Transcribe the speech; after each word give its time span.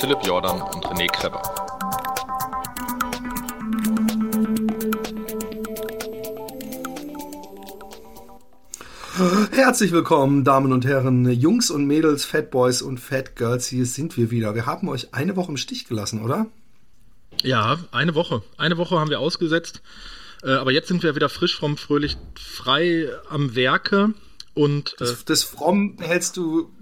Philipp 0.00 0.24
Jordan 0.24 0.62
und 0.62 0.86
René 0.86 1.06
Kreber. 1.12 1.42
Herzlich 9.52 9.92
willkommen, 9.92 10.42
Damen 10.42 10.72
und 10.72 10.86
Herren, 10.86 11.30
Jungs 11.30 11.70
und 11.70 11.84
Mädels, 11.86 12.24
Fat 12.24 12.50
Boys 12.50 12.80
und 12.80 12.98
Fat 12.98 13.36
Girls. 13.36 13.66
Hier 13.66 13.84
sind 13.84 14.16
wir 14.16 14.30
wieder. 14.30 14.54
Wir 14.54 14.64
haben 14.64 14.88
euch 14.88 15.12
eine 15.12 15.36
Woche 15.36 15.50
im 15.50 15.58
Stich 15.58 15.84
gelassen, 15.84 16.22
oder? 16.22 16.46
Ja, 17.42 17.78
eine 17.92 18.14
Woche. 18.14 18.42
Eine 18.56 18.78
Woche 18.78 18.98
haben 18.98 19.10
wir 19.10 19.20
ausgesetzt. 19.20 19.82
Äh, 20.42 20.52
aber 20.52 20.72
jetzt 20.72 20.88
sind 20.88 21.02
wir 21.02 21.14
wieder 21.14 21.28
frisch, 21.28 21.56
fromm, 21.56 21.76
fröhlich, 21.76 22.16
frei 22.36 23.10
am 23.28 23.54
Werke. 23.54 24.14
Und, 24.54 24.94
äh, 24.94 24.96
das, 25.00 25.24
das 25.26 25.42
Fromm 25.42 25.98
hältst 26.00 26.38
du 26.38 26.72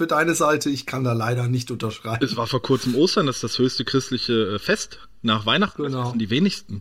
für 0.00 0.06
deine 0.06 0.34
Seite. 0.34 0.70
Ich 0.70 0.86
kann 0.86 1.04
da 1.04 1.12
leider 1.12 1.46
nicht 1.46 1.70
unterschreiben. 1.70 2.24
Es 2.24 2.34
war 2.34 2.46
vor 2.46 2.62
kurzem 2.62 2.94
Ostern, 2.94 3.26
das 3.26 3.36
ist 3.36 3.44
das 3.44 3.58
höchste 3.58 3.84
christliche 3.84 4.54
äh, 4.54 4.58
Fest. 4.58 4.98
Nach 5.20 5.44
Weihnachten 5.44 5.82
genau. 5.82 5.98
das 5.98 6.10
sind 6.12 6.20
die 6.20 6.30
wenigsten. 6.30 6.80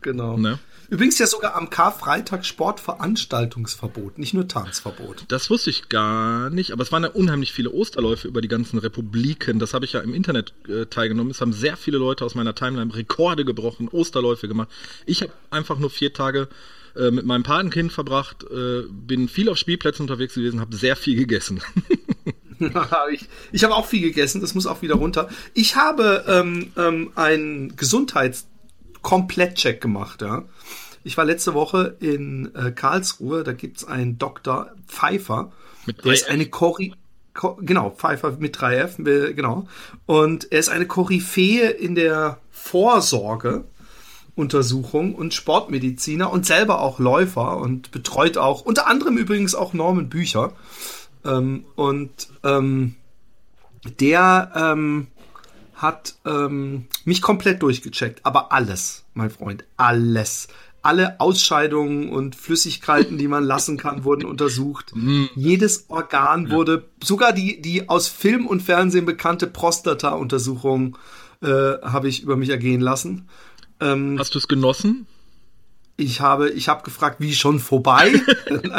Genau. 0.00 0.36
Ne? 0.36 0.60
Übrigens 0.88 1.18
ja 1.18 1.26
sogar 1.26 1.56
am 1.56 1.70
Karfreitag 1.70 2.46
Sportveranstaltungsverbot, 2.46 4.18
nicht 4.18 4.32
nur 4.32 4.46
Tanzverbot. 4.46 5.24
Das 5.26 5.50
wusste 5.50 5.70
ich 5.70 5.88
gar 5.88 6.50
nicht, 6.50 6.70
aber 6.70 6.84
es 6.84 6.92
waren 6.92 7.02
ja 7.02 7.10
unheimlich 7.10 7.52
viele 7.52 7.72
Osterläufe 7.72 8.28
über 8.28 8.40
die 8.40 8.46
ganzen 8.46 8.78
Republiken. 8.78 9.58
Das 9.58 9.74
habe 9.74 9.84
ich 9.84 9.94
ja 9.94 10.00
im 10.00 10.14
Internet 10.14 10.54
äh, 10.68 10.86
teilgenommen. 10.86 11.32
Es 11.32 11.40
haben 11.40 11.52
sehr 11.52 11.76
viele 11.76 11.98
Leute 11.98 12.24
aus 12.24 12.36
meiner 12.36 12.54
Timeline 12.54 12.94
Rekorde 12.94 13.44
gebrochen, 13.44 13.88
Osterläufe 13.88 14.46
gemacht. 14.46 14.68
Ich 15.04 15.20
habe 15.22 15.32
einfach 15.50 15.80
nur 15.80 15.90
vier 15.90 16.12
Tage 16.12 16.46
äh, 16.94 17.10
mit 17.10 17.26
meinem 17.26 17.42
Patenkind 17.42 17.90
verbracht, 17.90 18.44
äh, 18.44 18.82
bin 18.88 19.28
viel 19.28 19.48
auf 19.48 19.58
Spielplätzen 19.58 20.04
unterwegs 20.04 20.34
gewesen, 20.34 20.60
habe 20.60 20.76
sehr 20.76 20.94
viel 20.94 21.16
gegessen. 21.16 21.60
ich 23.12 23.28
ich 23.52 23.64
habe 23.64 23.74
auch 23.74 23.86
viel 23.86 24.00
gegessen, 24.00 24.40
das 24.40 24.54
muss 24.54 24.66
auch 24.66 24.82
wieder 24.82 24.94
runter. 24.94 25.28
Ich 25.54 25.76
habe 25.76 26.24
ähm, 26.28 26.72
ähm, 26.76 27.12
einen 27.14 27.76
Gesundheits 27.76 28.46
Komplettcheck 29.02 29.80
gemacht, 29.80 30.22
ja. 30.22 30.44
Ich 31.04 31.16
war 31.16 31.24
letzte 31.24 31.54
Woche 31.54 31.96
in 32.00 32.52
äh, 32.56 32.72
Karlsruhe, 32.72 33.44
da 33.44 33.52
gibt's 33.52 33.84
einen 33.84 34.18
Dr. 34.18 34.72
Pfeiffer. 34.88 35.52
Mit 35.86 36.04
der 36.04 36.12
ist 36.12 36.28
eine 36.28 36.46
Kori 36.46 36.94
Ko 37.36 37.56
genau, 37.60 37.90
Pfeiffer 37.90 38.36
mit 38.38 38.58
3F, 38.58 39.06
äh, 39.06 39.34
genau. 39.34 39.68
Und 40.06 40.50
er 40.50 40.58
ist 40.58 40.70
eine 40.70 40.86
Koryphäe 40.86 41.68
in 41.68 41.94
der 41.94 42.38
Vorsorgeuntersuchung 42.50 45.14
und 45.14 45.34
Sportmediziner 45.34 46.32
und 46.32 46.46
selber 46.46 46.80
auch 46.80 46.98
Läufer 46.98 47.58
und 47.58 47.92
betreut 47.92 48.38
auch, 48.38 48.62
unter 48.62 48.88
anderem 48.88 49.18
übrigens 49.18 49.54
auch 49.54 49.74
Norman 49.74 50.08
Bücher. 50.08 50.54
Ähm, 51.26 51.64
und 51.74 52.28
ähm, 52.44 52.94
der 54.00 54.52
ähm, 54.54 55.08
hat 55.74 56.14
ähm, 56.24 56.86
mich 57.04 57.20
komplett 57.20 57.62
durchgecheckt, 57.62 58.24
aber 58.24 58.52
alles, 58.52 59.04
mein 59.14 59.30
Freund, 59.30 59.64
alles. 59.76 60.48
Alle 60.82 61.18
Ausscheidungen 61.20 62.10
und 62.10 62.36
Flüssigkeiten, 62.36 63.18
die 63.18 63.26
man 63.26 63.42
lassen 63.42 63.76
kann, 63.76 64.04
wurden 64.04 64.24
untersucht. 64.24 64.92
Mhm. 64.94 65.28
Jedes 65.34 65.86
Organ 65.88 66.50
wurde, 66.50 66.88
sogar 67.02 67.32
die, 67.32 67.60
die 67.60 67.88
aus 67.88 68.08
Film 68.08 68.46
und 68.46 68.62
Fernsehen 68.62 69.04
bekannte 69.04 69.46
Prostata-Untersuchung 69.46 70.96
äh, 71.42 71.46
habe 71.46 72.08
ich 72.08 72.22
über 72.22 72.36
mich 72.36 72.48
ergehen 72.48 72.80
lassen. 72.80 73.28
Ähm, 73.80 74.16
Hast 74.18 74.34
du 74.34 74.38
es 74.38 74.48
genossen? 74.48 75.06
Ich 75.96 76.20
habe, 76.20 76.50
ich 76.50 76.68
habe 76.68 76.82
gefragt, 76.84 77.20
wie 77.20 77.34
schon 77.34 77.58
vorbei? 77.58 78.12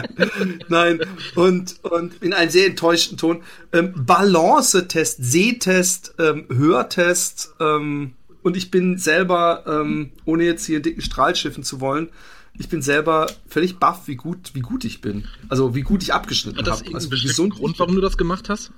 nein, 0.70 1.00
Und, 1.36 1.84
und 1.84 2.22
in 2.22 2.34
einem 2.34 2.52
sehr 2.52 2.68
enttäuschten 2.68 3.18
Ton. 3.18 3.42
Ähm, 3.74 3.94
Balance-Test, 3.96 5.18
Sehtest, 5.20 6.14
ähm, 6.20 6.46
Hörtest, 6.50 7.54
ähm, 7.60 8.14
und 8.44 8.56
ich 8.56 8.72
bin 8.72 8.98
selber, 8.98 9.64
ähm, 9.68 10.12
ohne 10.24 10.46
jetzt 10.46 10.66
hier 10.66 10.80
dicken 10.80 11.02
Strahl 11.02 11.36
schiffen 11.36 11.64
zu 11.64 11.82
wollen, 11.82 12.10
ich 12.58 12.70
bin 12.70 12.82
selber 12.82 13.28
völlig 13.48 13.78
baff, 13.78 14.08
wie 14.08 14.16
gut, 14.16 14.52
wie 14.54 14.62
gut 14.62 14.86
ich 14.86 15.02
bin. 15.02 15.28
Also 15.50 15.76
wie 15.76 15.82
gut 15.82 16.02
ich 16.02 16.14
abgeschnitten 16.14 16.66
habe. 16.66 16.84
Also 16.94 17.12
wie 17.12 17.22
gesund 17.22 17.56
Grund, 17.56 17.78
warum 17.78 17.96
du 17.96 18.02
das 18.02 18.18
gemacht 18.18 18.48
hast? 18.48 18.72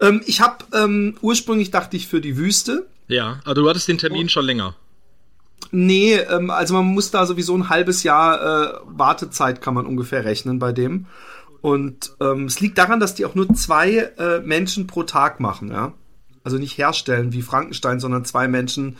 Ähm, 0.00 0.22
ich 0.24 0.40
habe 0.40 0.64
ähm, 0.72 1.16
ursprünglich 1.20 1.70
dachte 1.72 1.96
ich 1.96 2.06
für 2.06 2.20
die 2.20 2.36
Wüste. 2.36 2.86
Ja, 3.08 3.40
aber 3.44 3.54
du 3.54 3.68
hattest 3.68 3.88
den 3.88 3.98
Termin 3.98 4.28
schon 4.28 4.46
länger. 4.46 4.76
Nee, 5.70 6.14
ähm, 6.14 6.50
also 6.50 6.74
man 6.74 6.86
muss 6.86 7.10
da 7.10 7.26
sowieso 7.26 7.56
ein 7.56 7.68
halbes 7.68 8.02
Jahr 8.02 8.40
äh, 8.40 8.80
Wartezeit 8.86 9.60
kann 9.60 9.74
man 9.74 9.86
ungefähr 9.86 10.24
rechnen 10.24 10.58
bei 10.58 10.72
dem. 10.72 11.06
Und 11.60 12.16
ähm, 12.20 12.46
es 12.46 12.60
liegt 12.60 12.78
daran, 12.78 13.00
dass 13.00 13.14
die 13.14 13.26
auch 13.26 13.34
nur 13.34 13.52
zwei 13.54 14.12
äh, 14.18 14.40
Menschen 14.40 14.86
pro 14.86 15.02
Tag 15.02 15.40
machen, 15.40 15.70
ja. 15.70 15.92
Also 16.42 16.56
nicht 16.56 16.78
herstellen 16.78 17.34
wie 17.34 17.42
Frankenstein, 17.42 18.00
sondern 18.00 18.24
zwei 18.24 18.48
Menschen 18.48 18.96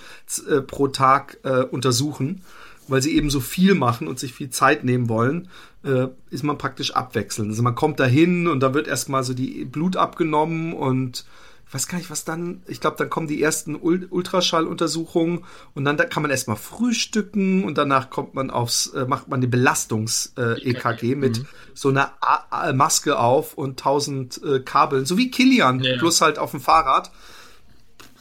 äh, 0.49 0.61
pro 0.61 0.89
Tag 0.89 1.39
äh, 1.43 1.63
untersuchen, 1.63 2.43
weil 2.87 3.01
sie 3.01 3.17
eben 3.17 3.31
so 3.31 3.41
viel 3.41 3.75
machen 3.75 4.09
und 4.09 4.19
sich 4.19 4.35
viel 4.35 4.51
Zeit 4.51 4.85
nehmen 4.85 5.09
wollen, 5.09 5.49
äh, 5.83 6.09
ist 6.29 6.45
man 6.45 6.59
praktisch 6.59 6.95
abwechselnd. 6.95 7.51
Also 7.51 7.63
man 7.63 7.75
kommt 7.75 7.99
dahin 7.99 8.47
und 8.47 8.61
da 8.61 8.75
wird 8.75 8.89
erstmal 8.89 9.25
so 9.25 9.33
die 9.33 9.65
Blut 9.65 9.97
abgenommen 9.97 10.75
und 10.75 11.25
ich 11.71 11.75
weiß 11.75 11.87
gar 11.87 11.99
nicht, 11.99 12.11
was 12.11 12.25
dann, 12.25 12.65
ich 12.67 12.81
glaube, 12.81 12.97
dann 12.97 13.09
kommen 13.09 13.29
die 13.29 13.41
ersten 13.41 13.77
Ultraschalluntersuchungen 13.77 15.45
und 15.73 15.85
dann 15.85 15.97
da 15.97 16.05
kann 16.05 16.21
man 16.21 16.33
erstmal 16.33 16.57
frühstücken 16.57 17.63
und 17.63 17.79
danach 17.79 18.11
kommt 18.11 18.35
man 18.35 18.51
aufs, 18.51 18.89
äh, 18.89 19.07
macht 19.07 19.29
man 19.29 19.41
die 19.41 19.47
Belastungs-EKG 19.47 21.13
äh, 21.13 21.15
mit 21.15 21.39
mhm. 21.39 21.47
so 21.73 21.91
einer 21.91 22.15
A 22.21 22.45
A 22.51 22.73
Maske 22.73 23.17
auf 23.17 23.55
und 23.55 23.79
tausend 23.79 24.43
äh, 24.43 24.59
Kabeln, 24.59 25.07
so 25.07 25.17
wie 25.17 25.31
Kilian, 25.31 25.79
ja. 25.79 25.97
plus 25.97 26.21
halt 26.21 26.41
auf 26.41 26.51
dem 26.51 26.61
Fahrrad. 26.61 27.13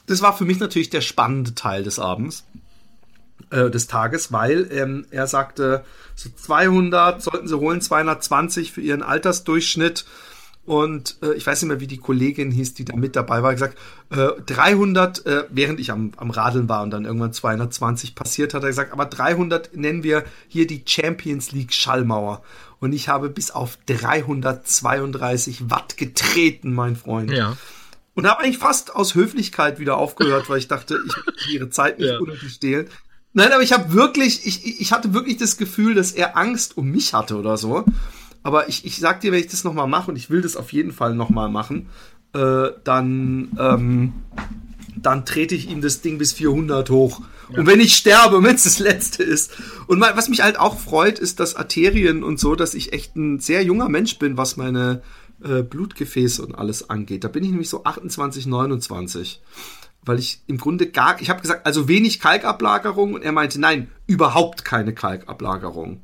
Das 0.05 0.21
war 0.21 0.37
für 0.37 0.45
mich 0.45 0.59
natürlich 0.59 0.91
der 0.91 1.01
spannende 1.01 1.55
Teil 1.55 1.81
des 1.81 1.97
Abends, 1.97 2.45
äh, 3.49 3.71
des 3.71 3.87
Tages, 3.87 4.31
weil 4.31 4.69
ähm, 4.71 5.07
er 5.09 5.25
sagte, 5.25 5.83
so 6.13 6.29
200 6.29 7.19
sollten 7.19 7.47
sie 7.47 7.57
holen, 7.57 7.81
220 7.81 8.73
für 8.73 8.81
ihren 8.81 9.01
Altersdurchschnitt 9.01 10.05
und 10.69 11.18
äh, 11.24 11.34
ich 11.34 11.47
weiß 11.47 11.63
nicht 11.63 11.68
mehr, 11.68 11.80
wie 11.80 11.88
die 11.88 11.97
Kollegin 11.97 12.52
hieß, 12.52 12.75
die 12.75 12.85
da 12.85 12.96
mit 12.96 13.16
dabei 13.16 13.41
war, 13.41 13.52
gesagt, 13.52 13.75
äh, 14.12 14.28
300, 14.46 15.25
äh, 15.25 15.46
während 15.50 15.80
ich 15.80 15.90
am, 15.90 16.12
am 16.16 16.30
Radeln 16.30 16.69
war 16.69 16.84
und 16.84 16.91
dann 16.91 17.06
irgendwann 17.06 17.34
220 17.34 18.13
passiert, 18.13 18.53
hat 18.53 18.62
er 18.62 18.69
gesagt, 18.69 18.94
aber 18.94 19.06
300 19.06 19.75
nennen 19.75 20.03
wir 20.03 20.25
hier 20.47 20.68
die 20.68 20.84
Champions 20.85 21.53
League 21.53 21.74
Schallmauer. 21.74 22.44
Und 22.79 22.94
ich 22.94 23.09
habe 23.09 23.31
bis 23.31 23.50
auf 23.50 23.79
332 23.88 25.72
Watt 25.72 25.97
getreten, 25.97 26.72
mein 26.72 26.96
Freund. 26.96 27.31
Ja. 27.31 27.58
Und 28.13 28.29
habe 28.29 28.44
eigentlich 28.44 28.59
fast 28.59 28.96
aus 28.96 29.16
Höflichkeit 29.16 29.79
wieder 29.79 29.97
aufgehört, 29.97 30.52
weil 30.52 30.59
ich 30.59 30.68
dachte, 30.68 31.00
ich 31.03 31.47
will 31.47 31.56
ihre 31.56 31.69
Zeit 31.72 31.97
nicht 31.97 32.09
ja. 32.09 32.19
unnötig 32.19 32.53
stehlen. 32.53 32.88
Nein, 33.34 33.52
aber 33.53 33.63
ich 33.63 33.74
habe 33.74 33.91
wirklich, 33.94 34.46
ich, 34.46 34.79
ich 34.79 34.91
hatte 34.91 35.16
wirklich 35.16 35.38
das 35.38 35.58
Gefühl, 35.58 35.96
dass 35.96 36.12
er 36.12 36.38
Angst 36.38 36.78
um 36.78 36.91
mich 36.91 37.16
hatte 37.16 37.38
oder 37.38 37.58
so. 37.58 37.85
Aber 38.44 38.69
ich, 38.69 38.85
ich 38.85 38.97
sag 38.97 39.22
dir, 39.22 39.31
wenn 39.31 39.39
ich 39.39 39.47
das 39.47 39.63
nochmal 39.63 39.88
mache, 39.88 40.11
und 40.11 40.17
ich 40.17 40.29
will 40.29 40.41
das 40.41 40.55
auf 40.55 40.72
jeden 40.72 40.91
Fall 40.91 41.16
nochmal 41.16 41.49
machen, 41.49 41.87
äh, 42.34 42.69
dann, 42.84 43.49
ähm, 43.59 44.14
dann 44.96 45.25
trete 45.25 45.55
ich 45.55 45.69
ihm 45.69 45.81
das 45.81 46.02
Ding 46.02 46.17
bis 46.17 46.34
400 46.34 46.90
hoch. 46.90 47.22
Ja. 47.52 47.59
Und 47.59 47.67
wenn 47.67 47.79
ich 47.79 47.96
sterbe, 47.96 48.41
wenn 48.43 48.55
es 48.55 48.64
das 48.64 48.79
letzte 48.79 49.23
ist. 49.23 49.52
Und 49.87 49.99
was 49.99 50.29
mich 50.29 50.41
halt 50.41 50.59
auch 50.59 50.79
freut, 50.79 51.19
ist, 51.19 51.40
dass 51.40 51.55
Arterien 51.55 52.23
und 52.23 52.40
so, 52.40 52.55
dass 52.55 52.73
ich 52.73 52.93
echt 52.93 53.16
ein 53.16 53.40
sehr 53.40 53.64
junger 53.64 53.90
Mensch 53.90 54.19
bin, 54.19 54.37
was 54.37 54.58
meine 54.58 55.02
äh, 55.43 55.64
Blutgefäße 55.64 56.46
und 56.46 56.55
alles 56.55 56.90
angeht. 56.90 57.23
Da 57.23 57.28
bin 57.28 57.43
ich 57.43 57.49
nämlich 57.49 57.69
so 57.69 57.84
28, 57.84 58.46
29 58.46 59.41
weil 60.05 60.19
ich 60.19 60.41
im 60.47 60.58
Grunde 60.58 60.90
gar, 60.90 61.22
ich 61.22 61.29
habe 61.29 61.41
gesagt, 61.41 61.66
also 61.66 61.87
wenig 61.87 62.19
Kalkablagerung 62.19 63.14
und 63.14 63.22
er 63.22 63.31
meinte, 63.31 63.59
nein, 63.59 63.90
überhaupt 64.08 64.66
keine 64.66 64.93
Kalkablagerung. 64.93 66.02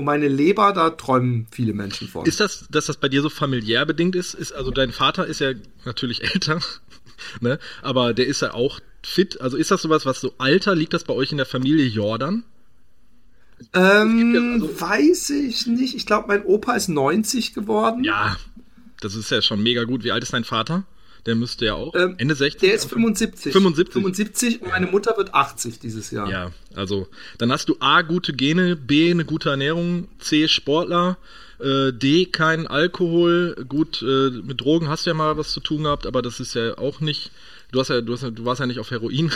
Und 0.00 0.06
meine 0.06 0.28
Leber, 0.28 0.72
da 0.72 0.88
träumen 0.88 1.46
viele 1.50 1.74
Menschen 1.74 2.08
von. 2.08 2.24
Ist 2.24 2.40
das, 2.40 2.66
dass 2.70 2.86
das 2.86 2.96
bei 2.96 3.10
dir 3.10 3.20
so 3.20 3.28
familiär 3.28 3.84
bedingt 3.84 4.16
ist? 4.16 4.32
ist 4.32 4.52
also 4.52 4.70
dein 4.70 4.92
Vater 4.92 5.26
ist 5.26 5.40
ja 5.40 5.52
natürlich 5.84 6.24
älter, 6.34 6.58
ne? 7.42 7.58
aber 7.82 8.14
der 8.14 8.26
ist 8.26 8.40
ja 8.40 8.54
auch 8.54 8.80
fit. 9.02 9.42
Also 9.42 9.58
ist 9.58 9.70
das 9.70 9.82
sowas, 9.82 10.06
was 10.06 10.22
so 10.22 10.32
Alter, 10.38 10.74
liegt 10.74 10.94
das 10.94 11.04
bei 11.04 11.12
euch 11.12 11.32
in 11.32 11.36
der 11.36 11.44
Familie 11.44 11.84
Jordan? 11.84 12.44
Ähm, 13.74 14.34
ja 14.34 14.52
also 14.54 14.80
weiß 14.80 15.30
ich 15.30 15.66
nicht. 15.66 15.94
Ich 15.94 16.06
glaube, 16.06 16.28
mein 16.28 16.46
Opa 16.46 16.72
ist 16.76 16.88
90 16.88 17.52
geworden. 17.52 18.02
Ja, 18.02 18.38
das 19.02 19.14
ist 19.14 19.30
ja 19.30 19.42
schon 19.42 19.62
mega 19.62 19.84
gut. 19.84 20.02
Wie 20.02 20.12
alt 20.12 20.22
ist 20.22 20.32
dein 20.32 20.44
Vater? 20.44 20.84
Der 21.26 21.34
müsste 21.34 21.66
ja 21.66 21.74
auch 21.74 21.94
ähm, 21.94 22.14
Ende 22.18 22.34
60. 22.34 22.60
Der 22.60 22.74
ist 22.74 22.86
75. 22.86 23.52
75. 23.52 23.92
75 23.92 24.62
und 24.62 24.68
meine 24.68 24.86
Mutter 24.86 25.16
wird 25.16 25.34
80 25.34 25.78
dieses 25.78 26.10
Jahr. 26.10 26.30
Ja, 26.30 26.50
also 26.74 27.08
dann 27.38 27.52
hast 27.52 27.68
du 27.68 27.76
A, 27.80 28.02
gute 28.02 28.32
Gene, 28.32 28.76
B, 28.76 29.10
eine 29.10 29.24
gute 29.24 29.50
Ernährung, 29.50 30.08
C, 30.18 30.48
Sportler, 30.48 31.18
äh, 31.58 31.92
D, 31.92 32.26
kein 32.26 32.66
Alkohol. 32.66 33.64
Gut, 33.68 34.02
äh, 34.02 34.30
mit 34.30 34.60
Drogen 34.60 34.88
hast 34.88 35.06
du 35.06 35.10
ja 35.10 35.14
mal 35.14 35.36
was 35.36 35.52
zu 35.52 35.60
tun 35.60 35.84
gehabt, 35.84 36.06
aber 36.06 36.22
das 36.22 36.40
ist 36.40 36.54
ja 36.54 36.78
auch 36.78 37.00
nicht. 37.00 37.30
Du 37.72 37.78
hast 37.78 37.88
ja, 37.88 38.00
du, 38.00 38.14
hast, 38.14 38.22
du 38.22 38.44
warst 38.44 38.60
ja 38.60 38.66
nicht 38.66 38.80
auf 38.80 38.90
Heroin. 38.90 39.30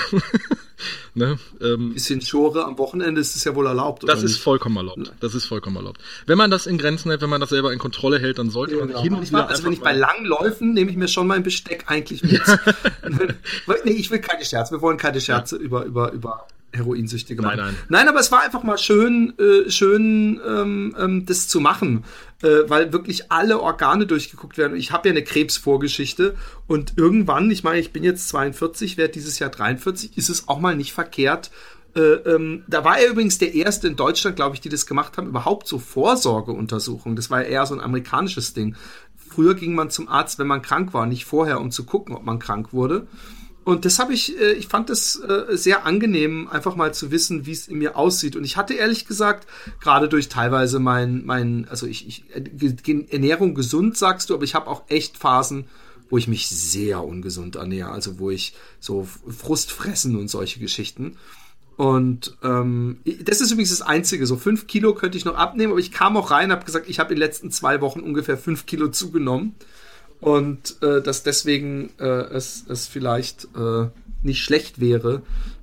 ne? 1.14 1.38
ähm, 1.60 1.94
Bisschen 1.94 2.20
Schore 2.20 2.64
am 2.64 2.78
Wochenende 2.78 3.20
ist 3.20 3.36
es 3.36 3.44
ja 3.44 3.54
wohl 3.54 3.66
erlaubt. 3.66 4.02
Das 4.08 4.22
ist 4.22 4.32
nicht? 4.32 4.42
vollkommen 4.42 4.76
erlaubt. 4.76 5.12
Das 5.20 5.34
ist 5.34 5.46
vollkommen 5.46 5.76
erlaubt. 5.76 6.00
Wenn 6.26 6.38
man 6.38 6.50
das 6.50 6.66
in 6.66 6.78
Grenzen 6.78 7.10
hält, 7.10 7.22
wenn 7.22 7.30
man 7.30 7.40
das 7.40 7.50
selber 7.50 7.72
in 7.72 7.78
Kontrolle 7.78 8.18
hält, 8.18 8.38
dann 8.38 8.50
sollte 8.50 8.74
ja, 8.74 8.80
man 8.80 8.88
genau. 8.88 9.02
hin 9.02 9.14
und 9.14 9.28
wieder. 9.28 9.48
Also 9.48 9.64
wenn 9.64 9.72
ich 9.72 9.80
bei 9.80 9.92
Langläufen 9.92 10.72
nehme 10.72 10.90
ich 10.90 10.96
mir 10.96 11.08
schon 11.08 11.26
mein 11.26 11.42
Besteck 11.42 11.84
eigentlich 11.86 12.22
mit. 12.24 12.42
nee, 13.84 13.92
ich 13.92 14.10
will 14.10 14.20
keine 14.20 14.44
Scherze. 14.44 14.74
Wir 14.74 14.82
wollen 14.82 14.96
keine 14.98 15.20
Scherze 15.20 15.56
ja. 15.56 15.62
über, 15.62 15.84
über, 15.84 16.12
über 16.12 16.46
Heroinsüchtige 16.74 17.42
machen. 17.42 17.56
Nein, 17.56 17.66
nein. 17.66 17.76
Nein, 17.88 18.08
aber 18.08 18.20
es 18.20 18.32
war 18.32 18.42
einfach 18.42 18.62
mal 18.62 18.78
schön, 18.78 19.34
äh, 19.38 19.70
schön 19.70 20.40
ähm, 20.46 20.96
ähm, 20.98 21.26
das 21.26 21.48
zu 21.48 21.60
machen, 21.60 22.04
äh, 22.42 22.68
weil 22.68 22.92
wirklich 22.92 23.30
alle 23.30 23.60
Organe 23.60 24.06
durchgeguckt 24.06 24.58
werden. 24.58 24.76
Ich 24.76 24.90
habe 24.92 25.08
ja 25.08 25.12
eine 25.12 25.24
Krebsvorgeschichte 25.24 26.34
und 26.66 26.94
irgendwann, 26.96 27.50
ich 27.50 27.64
meine, 27.64 27.80
ich 27.80 27.92
bin 27.92 28.04
jetzt 28.04 28.28
42, 28.28 28.96
werde 28.96 29.12
dieses 29.12 29.38
Jahr 29.38 29.50
43, 29.50 30.16
ist 30.18 30.28
es 30.28 30.48
auch 30.48 30.60
mal 30.60 30.76
nicht 30.76 30.92
verkehrt. 30.92 31.50
Äh, 31.94 32.00
ähm, 32.00 32.64
da 32.66 32.84
war 32.84 32.98
er 32.98 33.10
übrigens 33.10 33.38
der 33.38 33.54
erste 33.54 33.86
in 33.86 33.96
Deutschland, 33.96 34.36
glaube 34.36 34.56
ich, 34.56 34.60
die 34.60 34.68
das 34.68 34.86
gemacht 34.86 35.16
haben, 35.16 35.28
überhaupt 35.28 35.68
so 35.68 35.78
Vorsorgeuntersuchungen. 35.78 37.14
Das 37.14 37.30
war 37.30 37.42
ja 37.42 37.48
eher 37.48 37.66
so 37.66 37.74
ein 37.74 37.80
amerikanisches 37.80 38.52
Ding. 38.52 38.74
Früher 39.16 39.54
ging 39.54 39.74
man 39.74 39.90
zum 39.90 40.08
Arzt, 40.08 40.38
wenn 40.38 40.46
man 40.46 40.62
krank 40.62 40.92
war, 40.92 41.06
nicht 41.06 41.24
vorher, 41.24 41.60
um 41.60 41.70
zu 41.70 41.84
gucken, 41.84 42.14
ob 42.14 42.24
man 42.24 42.38
krank 42.38 42.72
wurde. 42.72 43.06
Und 43.64 43.86
das 43.86 43.98
habe 43.98 44.12
ich, 44.12 44.38
äh, 44.38 44.52
ich 44.52 44.68
fand 44.68 44.90
es 44.90 45.18
äh, 45.20 45.56
sehr 45.56 45.86
angenehm, 45.86 46.48
einfach 46.48 46.76
mal 46.76 46.92
zu 46.92 47.10
wissen, 47.10 47.46
wie 47.46 47.52
es 47.52 47.66
in 47.66 47.78
mir 47.78 47.96
aussieht. 47.96 48.36
Und 48.36 48.44
ich 48.44 48.56
hatte 48.56 48.74
ehrlich 48.74 49.06
gesagt, 49.06 49.48
gerade 49.80 50.08
durch 50.08 50.28
teilweise 50.28 50.78
mein, 50.78 51.24
mein, 51.24 51.66
also 51.70 51.86
ich, 51.86 52.06
ich 52.06 52.24
äh, 52.34 53.04
Ernährung 53.10 53.54
gesund, 53.54 53.96
sagst 53.96 54.28
du, 54.28 54.34
aber 54.34 54.44
ich 54.44 54.54
habe 54.54 54.66
auch 54.66 54.82
echt 54.88 55.16
Phasen, 55.16 55.64
wo 56.10 56.18
ich 56.18 56.28
mich 56.28 56.48
sehr 56.48 57.02
ungesund 57.02 57.56
ernähre, 57.56 57.90
also 57.90 58.18
wo 58.18 58.30
ich 58.30 58.54
so 58.80 59.08
Frust 59.26 59.72
fressen 59.72 60.16
und 60.16 60.28
solche 60.28 60.60
Geschichten. 60.60 61.16
Und 61.76 62.36
ähm, 62.44 62.98
das 63.24 63.40
ist 63.40 63.50
übrigens 63.50 63.70
das 63.70 63.82
Einzige. 63.82 64.26
So 64.26 64.36
fünf 64.36 64.66
Kilo 64.66 64.94
könnte 64.94 65.16
ich 65.16 65.24
noch 65.24 65.36
abnehmen, 65.36 65.72
aber 65.72 65.80
ich 65.80 65.90
kam 65.90 66.16
auch 66.18 66.30
rein, 66.30 66.52
habe 66.52 66.66
gesagt, 66.66 66.88
ich 66.88 67.00
habe 67.00 67.14
in 67.14 67.16
den 67.16 67.26
letzten 67.26 67.50
zwei 67.50 67.80
Wochen 67.80 68.00
ungefähr 68.00 68.36
fünf 68.36 68.66
Kilo 68.66 68.88
zugenommen 68.88 69.54
und 70.24 70.80
äh, 70.80 71.02
dass 71.02 71.22
deswegen 71.22 71.90
äh, 71.98 72.06
es, 72.06 72.64
es 72.66 72.86
vielleicht 72.86 73.46
äh, 73.54 73.88
nicht 74.22 74.42
schlecht 74.42 74.80
wäre, 74.80 75.20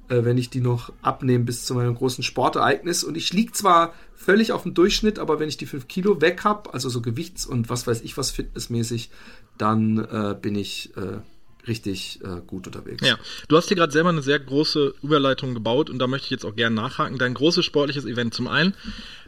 äh, 0.07 0.23
wenn 0.23 0.37
ich 0.37 0.51
die 0.51 0.61
noch 0.61 0.93
abnehme 1.01 1.45
bis 1.45 1.65
zu 1.65 1.73
meinem 1.73 1.95
großen 1.95 2.23
Sportereignis. 2.23 3.03
Und 3.03 3.17
ich 3.17 3.33
liege 3.33 3.53
zwar 3.53 3.95
völlig 4.13 4.51
auf 4.51 4.61
dem 4.61 4.75
Durchschnitt, 4.75 5.17
aber 5.17 5.39
wenn 5.39 5.49
ich 5.49 5.57
die 5.57 5.65
5 5.65 5.87
Kilo 5.87 6.21
weg 6.21 6.43
habe, 6.43 6.75
also 6.75 6.89
so 6.89 7.01
Gewichts- 7.01 7.47
und 7.47 7.71
was 7.71 7.87
weiß 7.87 8.01
ich 8.01 8.17
was 8.17 8.29
fitnessmäßig, 8.29 9.09
dann 9.57 9.97
äh, 9.97 10.35
bin 10.39 10.53
ich 10.53 10.95
äh, 10.95 11.67
richtig 11.67 12.19
äh, 12.23 12.41
gut 12.45 12.67
unterwegs. 12.67 13.03
Ja, 13.03 13.17
du 13.47 13.57
hast 13.57 13.67
hier 13.67 13.77
gerade 13.77 13.91
selber 13.91 14.09
eine 14.09 14.21
sehr 14.21 14.39
große 14.39 14.93
Überleitung 15.01 15.55
gebaut 15.55 15.89
und 15.89 15.97
da 15.97 16.05
möchte 16.05 16.25
ich 16.25 16.31
jetzt 16.31 16.45
auch 16.45 16.55
gerne 16.55 16.75
nachhaken. 16.75 17.17
Dein 17.17 17.33
großes 17.33 17.65
sportliches 17.65 18.05
Event 18.05 18.35
zum 18.35 18.47
einen. 18.47 18.75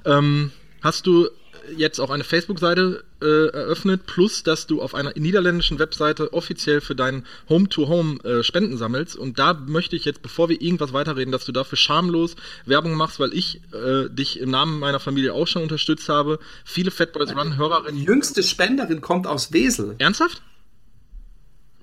Ähm, 0.05 0.51
hast 0.83 1.07
du 1.07 1.27
jetzt 1.75 1.99
auch 1.99 2.09
eine 2.09 2.23
Facebook-Seite 2.23 3.03
äh, 3.21 3.25
eröffnet, 3.25 4.05
plus 4.05 4.43
dass 4.43 4.67
du 4.67 4.81
auf 4.81 4.95
einer 4.95 5.13
niederländischen 5.15 5.79
Webseite 5.79 6.33
offiziell 6.33 6.81
für 6.81 6.95
deinen 6.95 7.25
Home-to-Home 7.49 8.23
äh, 8.23 8.43
Spenden 8.43 8.77
sammelst. 8.77 9.15
Und 9.15 9.39
da 9.39 9.53
möchte 9.53 9.95
ich 9.95 10.05
jetzt, 10.05 10.21
bevor 10.21 10.49
wir 10.49 10.61
irgendwas 10.61 10.93
weiterreden, 10.93 11.31
dass 11.31 11.45
du 11.45 11.51
dafür 11.51 11.77
schamlos 11.77 12.35
Werbung 12.65 12.95
machst, 12.95 13.19
weil 13.19 13.33
ich 13.33 13.61
äh, 13.73 14.09
dich 14.09 14.39
im 14.39 14.49
Namen 14.49 14.79
meiner 14.79 14.99
Familie 14.99 15.33
auch 15.33 15.47
schon 15.47 15.63
unterstützt 15.63 16.09
habe. 16.09 16.39
Viele 16.65 16.91
Fatboys 16.91 17.35
Run-Hörerinnen. 17.35 17.99
Die 17.99 18.05
jüngste 18.05 18.43
Spenderin 18.43 19.01
kommt 19.01 19.27
aus 19.27 19.53
Wesel. 19.53 19.95
Ernsthaft? 19.97 20.41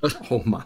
Was? 0.00 0.17
Oh 0.31 0.43
Mann. 0.44 0.65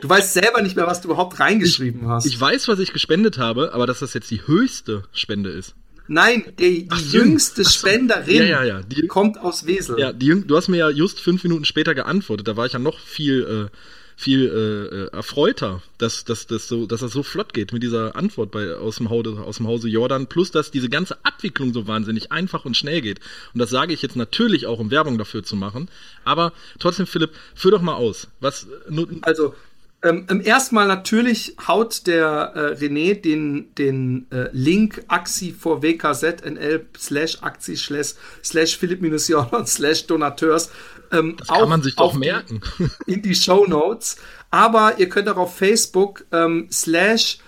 Du 0.00 0.08
weißt 0.08 0.32
selber 0.32 0.62
nicht 0.62 0.76
mehr, 0.76 0.86
was 0.86 1.02
du 1.02 1.08
überhaupt 1.08 1.38
reingeschrieben 1.38 2.02
ich, 2.02 2.08
hast. 2.08 2.26
Ich 2.26 2.40
weiß, 2.40 2.68
was 2.68 2.78
ich 2.78 2.92
gespendet 2.92 3.38
habe, 3.38 3.74
aber 3.74 3.86
dass 3.86 3.98
das 3.98 4.14
jetzt 4.14 4.30
die 4.30 4.46
höchste 4.46 5.02
Spende 5.12 5.50
ist. 5.50 5.74
Nein, 6.06 6.52
die, 6.58 6.86
die 6.88 7.10
jüngste 7.10 7.64
Spenderin 7.64 8.36
ja, 8.36 8.44
ja, 8.44 8.64
ja. 8.64 8.82
Die, 8.82 9.06
kommt 9.06 9.38
aus 9.38 9.66
Wesel. 9.66 9.98
Ja, 9.98 10.12
die, 10.12 10.44
du 10.46 10.56
hast 10.56 10.68
mir 10.68 10.76
ja 10.76 10.90
just 10.90 11.18
fünf 11.20 11.42
Minuten 11.44 11.64
später 11.64 11.94
geantwortet. 11.94 12.46
Da 12.46 12.56
war 12.56 12.66
ich 12.66 12.74
ja 12.74 12.78
noch 12.78 12.98
viel, 12.98 13.70
äh, 13.70 13.76
viel 14.16 14.46
äh, 14.46 14.96
äh, 14.96 15.16
erfreuter, 15.16 15.82
dass, 15.96 16.24
dass, 16.24 16.46
dass, 16.46 16.68
so, 16.68 16.86
dass 16.86 17.00
das 17.00 17.12
so 17.12 17.22
flott 17.22 17.54
geht 17.54 17.72
mit 17.72 17.82
dieser 17.82 18.16
Antwort 18.16 18.50
bei, 18.50 18.74
aus, 18.74 18.96
dem 18.96 19.08
Hause, 19.08 19.42
aus 19.42 19.56
dem 19.56 19.66
Hause 19.66 19.88
Jordan. 19.88 20.26
Plus, 20.26 20.50
dass 20.50 20.70
diese 20.70 20.90
ganze 20.90 21.24
Abwicklung 21.24 21.72
so 21.72 21.86
wahnsinnig 21.86 22.30
einfach 22.30 22.66
und 22.66 22.76
schnell 22.76 23.00
geht. 23.00 23.20
Und 23.54 23.60
das 23.60 23.70
sage 23.70 23.94
ich 23.94 24.02
jetzt 24.02 24.16
natürlich 24.16 24.66
auch, 24.66 24.78
um 24.78 24.90
Werbung 24.90 25.16
dafür 25.16 25.42
zu 25.42 25.56
machen. 25.56 25.88
Aber 26.24 26.52
trotzdem, 26.78 27.06
Philipp, 27.06 27.30
führ 27.54 27.70
doch 27.70 27.82
mal 27.82 27.94
aus. 27.94 28.28
Was, 28.40 28.68
also, 29.22 29.54
ähm, 30.04 30.26
ähm, 30.30 30.42
erstmal 30.44 30.86
natürlich 30.86 31.56
haut 31.66 32.06
der 32.06 32.52
äh, 32.54 32.84
René 32.84 33.14
den, 33.14 33.74
den 33.74 34.26
äh, 34.30 34.48
Link 34.52 35.02
axi 35.08 35.52
vor 35.52 35.82
wkznl 35.82 36.86
slash 36.96 37.38
axi 37.42 37.76
slash, 37.76 38.14
slash 38.42 38.76
philipp 38.76 39.00
minus 39.00 39.32
slash 39.66 40.06
donateurs 40.06 40.70
ähm, 41.12 41.36
das 41.38 41.48
kann 41.48 41.68
man 41.68 41.82
sich 41.82 41.96
doch 41.96 42.14
merken. 42.14 42.60
Die, 42.78 42.90
in 43.12 43.22
die 43.22 43.34
Show 43.34 43.66
Notes. 43.66 44.16
Aber 44.50 44.98
ihr 44.98 45.08
könnt 45.08 45.28
auch 45.28 45.36
auf 45.36 45.56
Facebook 45.56 46.24
ähm, 46.32 46.68
slash 46.70 47.38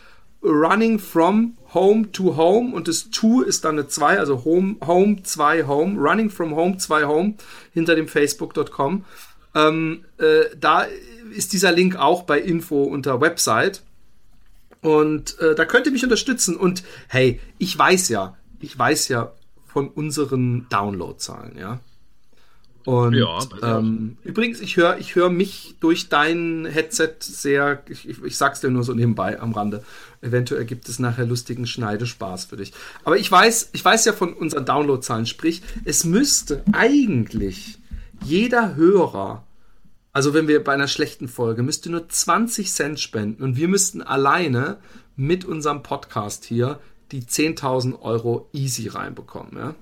running 0.42 0.98
from 0.98 1.56
home 1.74 2.10
to 2.12 2.36
home 2.36 2.74
und 2.74 2.88
das 2.88 3.10
to 3.10 3.42
ist 3.42 3.64
dann 3.64 3.78
eine 3.78 3.88
2, 3.88 4.18
also 4.18 4.44
home, 4.44 4.76
home 4.86 5.22
2 5.22 5.64
home, 5.64 5.98
running 5.98 6.30
from 6.30 6.54
home 6.54 6.78
2 6.78 7.04
home 7.04 7.34
hinter 7.72 7.94
dem 7.94 8.08
facebook.com. 8.08 9.04
Ähm, 9.56 10.04
äh, 10.18 10.54
da 10.60 10.86
ist 11.34 11.52
dieser 11.54 11.72
Link 11.72 11.96
auch 11.96 12.24
bei 12.24 12.38
Info 12.38 12.82
unter 12.82 13.20
Website. 13.20 13.82
Und 14.82 15.38
äh, 15.40 15.54
da 15.54 15.64
könnt 15.64 15.86
ihr 15.86 15.92
mich 15.92 16.04
unterstützen. 16.04 16.56
Und 16.56 16.84
hey, 17.08 17.40
ich 17.58 17.76
weiß 17.76 18.10
ja, 18.10 18.36
ich 18.60 18.78
weiß 18.78 19.08
ja 19.08 19.32
von 19.66 19.88
unseren 19.88 20.68
Downloadzahlen, 20.68 21.58
ja. 21.58 21.80
Und 22.84 23.14
ja, 23.14 23.40
ähm, 23.62 24.16
übrigens, 24.22 24.60
ich 24.60 24.76
höre 24.76 24.96
ich 24.98 25.16
hör 25.16 25.28
mich 25.28 25.74
durch 25.80 26.08
dein 26.08 26.66
Headset 26.66 27.14
sehr, 27.18 27.82
ich, 27.88 28.08
ich, 28.08 28.22
ich, 28.22 28.36
sag's 28.36 28.60
dir 28.60 28.70
nur 28.70 28.84
so 28.84 28.94
nebenbei 28.94 29.40
am 29.40 29.52
Rande. 29.52 29.82
Eventuell 30.20 30.64
gibt 30.64 30.88
es 30.88 31.00
nachher 31.00 31.26
lustigen 31.26 31.66
Schneidespaß 31.66 32.44
für 32.44 32.56
dich. 32.56 32.72
Aber 33.02 33.16
ich 33.16 33.30
weiß, 33.30 33.70
ich 33.72 33.84
weiß 33.84 34.04
ja 34.04 34.12
von 34.12 34.32
unseren 34.34 34.66
Downloadzahlen, 34.66 35.26
sprich, 35.26 35.62
es 35.84 36.04
müsste 36.04 36.62
eigentlich 36.72 37.78
jeder 38.24 38.76
Hörer 38.76 39.45
also 40.16 40.32
wenn 40.32 40.48
wir 40.48 40.64
bei 40.64 40.72
einer 40.72 40.88
schlechten 40.88 41.28
Folge 41.28 41.62
müsste 41.62 41.90
nur 41.90 42.08
20 42.08 42.72
Cent 42.72 43.00
spenden 43.00 43.42
und 43.42 43.58
wir 43.58 43.68
müssten 43.68 44.00
alleine 44.00 44.78
mit 45.14 45.44
unserem 45.44 45.82
Podcast 45.82 46.46
hier 46.46 46.80
die 47.12 47.24
10.000 47.24 48.00
Euro 48.00 48.48
easy 48.54 48.88
reinbekommen. 48.88 49.58
Ja? 49.58 49.74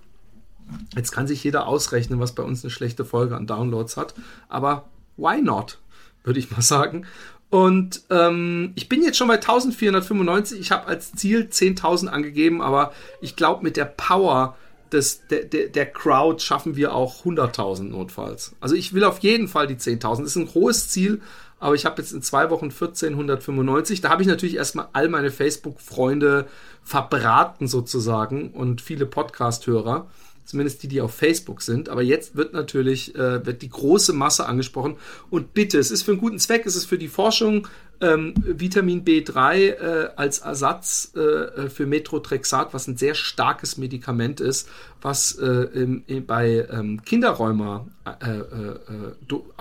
Jetzt 0.97 1.13
kann 1.13 1.29
sich 1.29 1.45
jeder 1.45 1.69
ausrechnen, 1.69 2.19
was 2.19 2.35
bei 2.35 2.43
uns 2.43 2.65
eine 2.65 2.73
schlechte 2.73 3.05
Folge 3.05 3.37
an 3.37 3.47
Downloads 3.47 3.97
hat, 3.97 4.15
aber 4.49 4.89
why 5.17 5.41
not, 5.41 5.79
würde 6.25 6.41
ich 6.41 6.51
mal 6.51 6.63
sagen. 6.63 7.07
Und 7.49 8.03
ähm, 8.11 8.73
ich 8.75 8.89
bin 8.89 9.05
jetzt 9.05 9.19
schon 9.19 9.29
bei 9.29 9.35
1495. 9.35 10.59
Ich 10.59 10.73
habe 10.73 10.89
als 10.89 11.13
Ziel 11.13 11.47
10.000 11.49 12.09
angegeben, 12.09 12.61
aber 12.61 12.93
ich 13.21 13.37
glaube, 13.37 13.63
mit 13.63 13.77
der 13.77 13.85
Power 13.85 14.57
des, 14.95 15.27
der, 15.27 15.45
der, 15.45 15.69
der 15.69 15.87
Crowd 15.87 16.43
schaffen 16.43 16.77
wir 16.77 16.95
auch 16.95 17.25
100.000 17.25 17.85
notfalls. 17.85 18.55
Also 18.61 18.75
ich 18.75 18.95
will 18.95 19.05
auf 19.05 19.19
jeden 19.19 19.49
Fall 19.49 19.67
die 19.67 19.77
10.000. 19.77 20.01
Das 20.01 20.21
ist 20.21 20.37
ein 20.37 20.55
hohes 20.55 20.89
Ziel, 20.89 21.21
aber 21.61 21.75
ich 21.75 21.85
habe 21.85 22.01
jetzt 22.01 22.13
in 22.13 22.23
zwei 22.23 22.51
Wochen 22.51 22.67
1495. 22.67 24.01
Da 24.01 24.11
habe 24.11 24.23
ich 24.23 24.29
natürlich 24.29 24.57
erstmal 24.57 24.89
all 24.93 25.09
meine 25.09 25.31
Facebook-Freunde 25.31 26.47
verbraten 26.83 27.69
sozusagen 27.69 28.51
und 28.51 28.81
viele 28.81 29.07
Podcast-Hörer 29.07 30.07
zumindest 30.45 30.83
die, 30.83 30.89
die 30.89 31.01
auf 31.01 31.15
Facebook 31.15 31.63
sind. 31.63 31.89
Aber 31.89 32.03
jetzt 32.03 32.37
wird 32.37 32.53
natürlich 32.53 33.15
äh, 33.15 33.45
wird 33.45 33.63
die 33.63 33.71
große 33.71 34.13
Masse 34.13 34.47
angesprochen. 34.47 34.97
Und 35.31 35.55
bitte, 35.55 35.79
es 35.79 35.91
ist 35.91 36.03
für 36.03 36.13
einen 36.13 36.21
guten 36.21 36.39
Zweck, 36.39 36.67
es 36.67 36.77
ist 36.77 36.85
für 36.85 36.99
die 36.99 37.09
Forschung 37.09 37.67
ähm, 38.05 38.35
Vitamin 38.37 39.05
B3 39.05 39.57
äh, 39.57 40.11
als 40.17 40.41
Ersatz 40.41 41.13
äh, 41.17 41.71
für 41.71 41.87
Metrotrexat, 41.87 42.75
was 42.75 42.87
ein 42.87 42.99
sehr 42.99 43.15
starkes 43.15 43.79
Medikament 43.79 44.41
ist, 44.41 44.69
was 45.01 45.39
äh, 45.39 45.47
im, 45.47 46.05
bei 46.27 46.69
ähm, 46.71 47.03
Kinderrheuma 47.05 47.87
äh, 48.05 48.41
äh, 48.41 48.79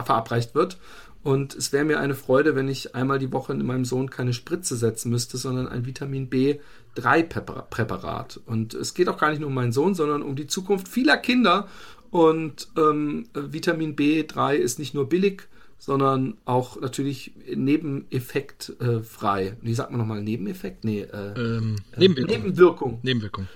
verabreicht 0.04 0.56
wird. 0.56 0.78
Und 1.24 1.56
es 1.56 1.72
wäre 1.72 1.86
mir 1.86 2.02
eine 2.02 2.16
Freude, 2.16 2.58
wenn 2.58 2.68
ich 2.68 2.96
einmal 2.96 3.18
die 3.18 3.32
Woche 3.32 3.54
in 3.54 3.66
meinem 3.66 3.86
Sohn 3.86 4.10
keine 4.10 4.34
Spritze 4.34 4.76
setzen 4.76 5.10
müsste, 5.10 5.38
sondern 5.38 5.70
ein 5.70 5.86
Vitamin 5.86 6.30
B3-Präparat. 6.30 8.42
Und 8.46 8.74
es 8.74 8.94
geht 8.94 9.08
auch 9.08 9.18
gar 9.18 9.30
nicht 9.30 9.40
nur 9.40 9.48
um 9.48 9.54
meinen 9.54 9.72
Sohn, 9.72 9.96
sondern 9.96 10.22
um 10.22 10.36
die 10.36 10.48
Zukunft 10.48 10.90
vieler 10.90 11.16
Kinder. 11.16 11.70
Und 12.12 12.68
ähm, 12.78 13.28
Vitamin 13.34 13.96
B3 13.96 14.56
ist 14.56 14.80
nicht 14.80 14.94
nur 14.94 15.08
billig, 15.08 15.44
sondern 15.77 16.38
auch 16.46 16.80
natürlich 16.80 17.34
nebeneffektfrei. 17.53 19.46
Äh, 19.48 19.56
Wie 19.62 19.74
sagt 19.74 19.92
man 19.92 20.00
nochmal? 20.00 20.22
Nebeneffekt? 20.22 20.84
Nee, 20.84 21.01
äh, 21.01 21.34
ähm, 21.36 21.75
Nebenwirkung. 21.98 22.27
Nebenwirkung. 22.27 23.00
Nebenwirkung 23.03 23.48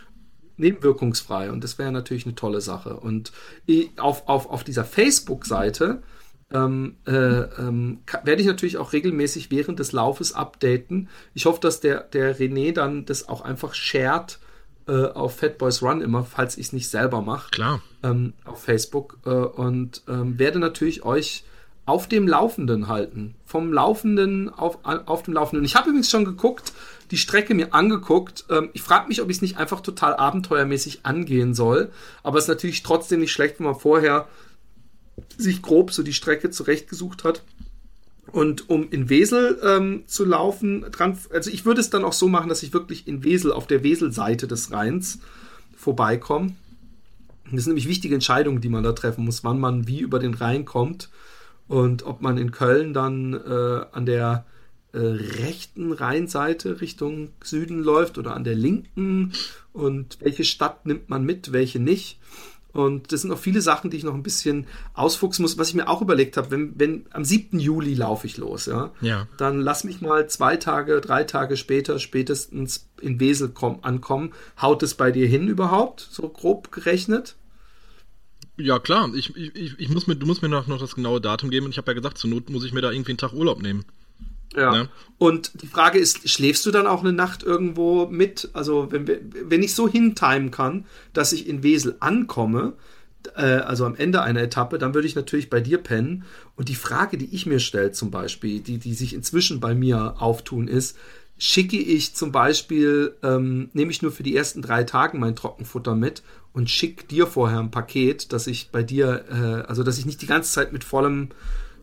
nebenwirkungsfrei 0.57 1.51
und 1.51 1.63
das 1.63 1.77
wäre 1.77 1.91
natürlich 1.91 2.25
eine 2.25 2.36
tolle 2.36 2.62
Sache. 2.62 2.97
Und 2.97 3.31
auf, 3.97 4.27
auf, 4.27 4.50
auf 4.50 4.63
dieser 4.63 4.83
Facebook-Seite 4.83 6.01
ähm, 6.51 6.95
äh, 7.05 7.12
ähm, 7.12 8.00
werde 8.24 8.41
ich 8.41 8.47
natürlich 8.47 8.77
auch 8.77 8.93
regelmäßig 8.93 9.51
während 9.51 9.79
des 9.79 9.91
Laufes 9.91 10.33
updaten. 10.33 11.09
Ich 11.33 11.45
hoffe, 11.45 11.59
dass 11.59 11.79
der, 11.79 12.01
der 12.01 12.38
René 12.38 12.74
dann 12.74 13.05
das 13.05 13.27
auch 13.27 13.41
einfach 13.41 13.74
shared 13.74 14.39
äh, 14.88 15.05
auf 15.07 15.38
Fat 15.38 15.57
Boys 15.57 15.81
Run 15.83 16.01
immer, 16.01 16.24
falls 16.24 16.57
ich 16.57 16.67
es 16.67 16.74
nicht 16.74 16.89
selber 16.89 17.21
mache. 17.21 17.51
Klar. 17.51 17.81
Ähm, 18.01 18.33
auf 18.45 18.63
Facebook. 18.63 19.17
Äh, 19.25 19.29
und 19.29 20.03
ähm, 20.07 20.39
werde 20.39 20.59
natürlich 20.59 21.03
euch 21.03 21.43
auf 21.88 22.10
dem 22.10 22.27
Laufenden 22.27 22.89
halten. 22.89 23.34
Vom 23.46 23.72
Laufenden 23.72 24.50
auf, 24.50 24.79
auf 24.84 25.24
dem 25.24 25.34
Laufenden. 25.34 25.63
Ich 25.63 25.75
habe 25.75 25.89
übrigens 25.89 26.12
schon 26.12 26.25
geguckt, 26.25 26.74
die 27.12 27.17
Strecke 27.17 27.56
mir 27.56 27.74
angeguckt. 27.74 28.44
Ähm, 28.50 28.70
ich 28.74 28.82
frage 28.82 29.08
mich, 29.08 29.22
ob 29.22 29.29
ich 29.29 29.38
es 29.38 29.41
nicht 29.41 29.58
einfach 29.58 29.79
total 29.79 30.13
abenteuermäßig 30.13 31.06
angehen 31.06 31.53
soll. 31.53 31.89
Aber 32.24 32.38
es 32.38 32.44
ist 32.44 32.50
natürlich 32.50 32.84
trotzdem 32.84 33.22
nicht 33.22 33.32
schlecht, 33.32 33.60
wenn 33.60 33.67
man 33.67 33.79
vorher 33.79 34.27
sich 35.38 35.62
grob 35.62 35.94
so 35.94 36.03
die 36.03 36.13
Strecke 36.13 36.50
zurechtgesucht 36.50 37.24
hat. 37.24 37.41
Und 38.34 38.70
um 38.70 38.89
in 38.91 39.08
Wesel 39.08 39.58
ähm, 39.63 40.03
zu 40.08 40.25
laufen, 40.25 40.86
dran, 40.91 41.17
also 41.32 41.50
ich 41.50 41.63
würde 41.63 41.79
es 41.79 41.89
dann 41.89 42.03
auch 42.03 42.12
so 42.12 42.27
machen, 42.27 42.50
dass 42.50 42.63
ich 42.63 42.74
wirklich 42.74 43.08
in 43.08 43.24
Wesel, 43.24 43.53
auf 43.53 43.65
der 43.65 43.84
Weselseite 43.84 44.46
des 44.46 44.74
Rheins 44.74 45.20
vorbeikomme. 45.77 46.53
Das 47.46 47.63
sind 47.63 47.67
nämlich 47.67 47.88
wichtige 47.88 48.15
Entscheidungen, 48.15 48.60
die 48.60 48.67
man 48.67 48.84
da 48.84 48.91
treffen 48.91 49.24
muss, 49.24 49.46
wann 49.46 49.62
man 49.62 49.88
wie 49.88 50.01
über 50.01 50.20
den 50.20 50.34
Rhein 50.34 50.65
kommt 50.65 51.08
und 51.67 52.05
ob 52.05 52.21
man 52.21 52.38
in 52.38 52.51
Köln 52.51 52.93
dann 52.93 53.33
äh, 53.33 53.86
an 53.91 54.05
der 54.05 54.45
äh, 54.93 55.00
rechten 55.00 55.91
Rheinseite 55.91 56.81
Richtung 56.81 57.29
Süden 57.43 57.83
läuft 57.83 58.17
oder 58.17 58.36
an 58.36 58.43
der 58.43 58.55
linken 58.55 59.33
und 59.74 60.17
welche 60.21 60.43
Stadt 60.43 60.86
nimmt 60.86 61.09
man 61.09 61.24
mit, 61.24 61.51
welche 61.51 61.79
nicht. 61.79 62.19
Und 62.74 63.12
das 63.12 63.21
sind 63.21 63.31
noch 63.31 63.39
viele 63.39 63.62
Sachen, 63.62 63.89
die 63.89 63.97
ich 63.97 64.03
noch 64.03 64.13
ein 64.13 64.24
bisschen 64.24 64.67
ausfuchsen 64.93 65.41
muss. 65.41 65.57
Was 65.57 65.69
ich 65.69 65.74
mir 65.74 65.88
auch 65.88 66.01
überlegt 66.01 66.38
habe, 66.38 66.51
wenn, 66.51 66.74
wenn 66.79 67.05
am 67.12 67.25
7. 67.25 67.59
Juli 67.59 67.95
laufe 67.95 68.27
ich 68.27 68.38
los, 68.38 68.67
ja, 68.67 68.91
ja. 69.01 69.27
dann 69.38 69.62
lass 69.62 69.83
mich 69.83 70.00
mal 70.00 70.29
zwei 70.29 70.57
Tage, 70.57 71.01
drei 71.01 71.24
Tage 71.24 71.57
später 71.57 71.97
spätestens 71.97 72.88
in 73.01 73.19
Wesel 73.19 73.50
komm, 73.50 73.79
ankommen. 73.81 74.33
Haut 74.62 74.83
es 74.83 74.93
bei 74.93 75.12
dir 75.12 75.27
hin 75.27 75.47
überhaupt, 75.47 76.07
so 76.12 76.29
grob 76.29 76.71
gerechnet? 76.71 77.36
Ja, 78.57 78.79
klar. 78.79 79.13
Ich, 79.13 79.35
ich, 79.35 79.79
ich 79.79 79.89
muss 79.89 80.07
mir, 80.07 80.15
du 80.15 80.25
musst 80.25 80.41
mir 80.41 80.49
noch, 80.49 80.67
noch 80.67 80.79
das 80.79 80.95
genaue 80.95 81.21
Datum 81.21 81.49
geben 81.49 81.67
und 81.67 81.71
ich 81.71 81.77
habe 81.77 81.91
ja 81.91 81.95
gesagt, 81.95 82.17
zur 82.17 82.29
Not 82.29 82.49
muss 82.49 82.63
ich 82.63 82.73
mir 82.73 82.81
da 82.81 82.91
irgendwie 82.91 83.11
einen 83.11 83.19
Tag 83.19 83.33
Urlaub 83.33 83.61
nehmen. 83.61 83.85
Ja. 84.55 84.71
Ne? 84.71 84.89
Und 85.17 85.61
die 85.61 85.67
Frage 85.67 85.99
ist, 85.99 86.27
schläfst 86.29 86.65
du 86.65 86.71
dann 86.71 86.87
auch 86.87 87.01
eine 87.01 87.13
Nacht 87.13 87.43
irgendwo 87.43 88.07
mit? 88.07 88.49
Also, 88.53 88.91
wenn, 88.91 89.07
wenn 89.07 89.61
ich 89.61 89.75
so 89.75 89.87
hintimen 89.87 90.51
kann, 90.51 90.85
dass 91.13 91.33
ich 91.33 91.47
in 91.47 91.61
Wesel 91.63 91.95
ankomme, 91.99 92.73
äh, 93.35 93.41
also 93.41 93.85
am 93.85 93.95
Ende 93.95 94.21
einer 94.23 94.41
Etappe, 94.41 94.79
dann 94.79 94.93
würde 94.93 95.07
ich 95.07 95.15
natürlich 95.15 95.49
bei 95.49 95.59
dir 95.59 95.77
pennen. 95.77 96.23
Und 96.55 96.69
die 96.69 96.75
Frage, 96.75 97.17
die 97.17 97.33
ich 97.35 97.45
mir 97.45 97.59
stelle, 97.59 97.91
zum 97.91 98.09
Beispiel, 98.09 98.61
die, 98.61 98.79
die 98.79 98.93
sich 98.93 99.13
inzwischen 99.13 99.59
bei 99.59 99.75
mir 99.75 100.15
auftun, 100.19 100.67
ist, 100.67 100.97
schicke 101.38 101.77
ich 101.77 102.15
zum 102.15 102.32
Beispiel, 102.32 103.15
ähm, 103.24 103.70
nehme 103.74 103.91
ich 103.91 104.01
nur 104.01 104.12
für 104.12 104.24
die 104.24 104.36
ersten 104.36 104.62
drei 104.62 104.84
Tage 104.84 105.17
mein 105.17 105.36
Trockenfutter 105.36 105.96
mit 105.96 106.24
und 106.53 106.70
schicke 106.70 107.06
dir 107.06 107.27
vorher 107.27 107.60
ein 107.60 107.72
Paket, 107.72 108.34
dass 108.34 108.48
ich 108.48 108.70
bei 108.72 108.84
dir, 108.84 109.25
äh, 109.29 109.67
also 109.67 109.84
dass 109.84 110.00
ich 110.00 110.06
nicht 110.06 110.22
die 110.22 110.27
ganze 110.27 110.51
Zeit 110.51 110.74
mit 110.74 110.84
vollem 110.84 111.29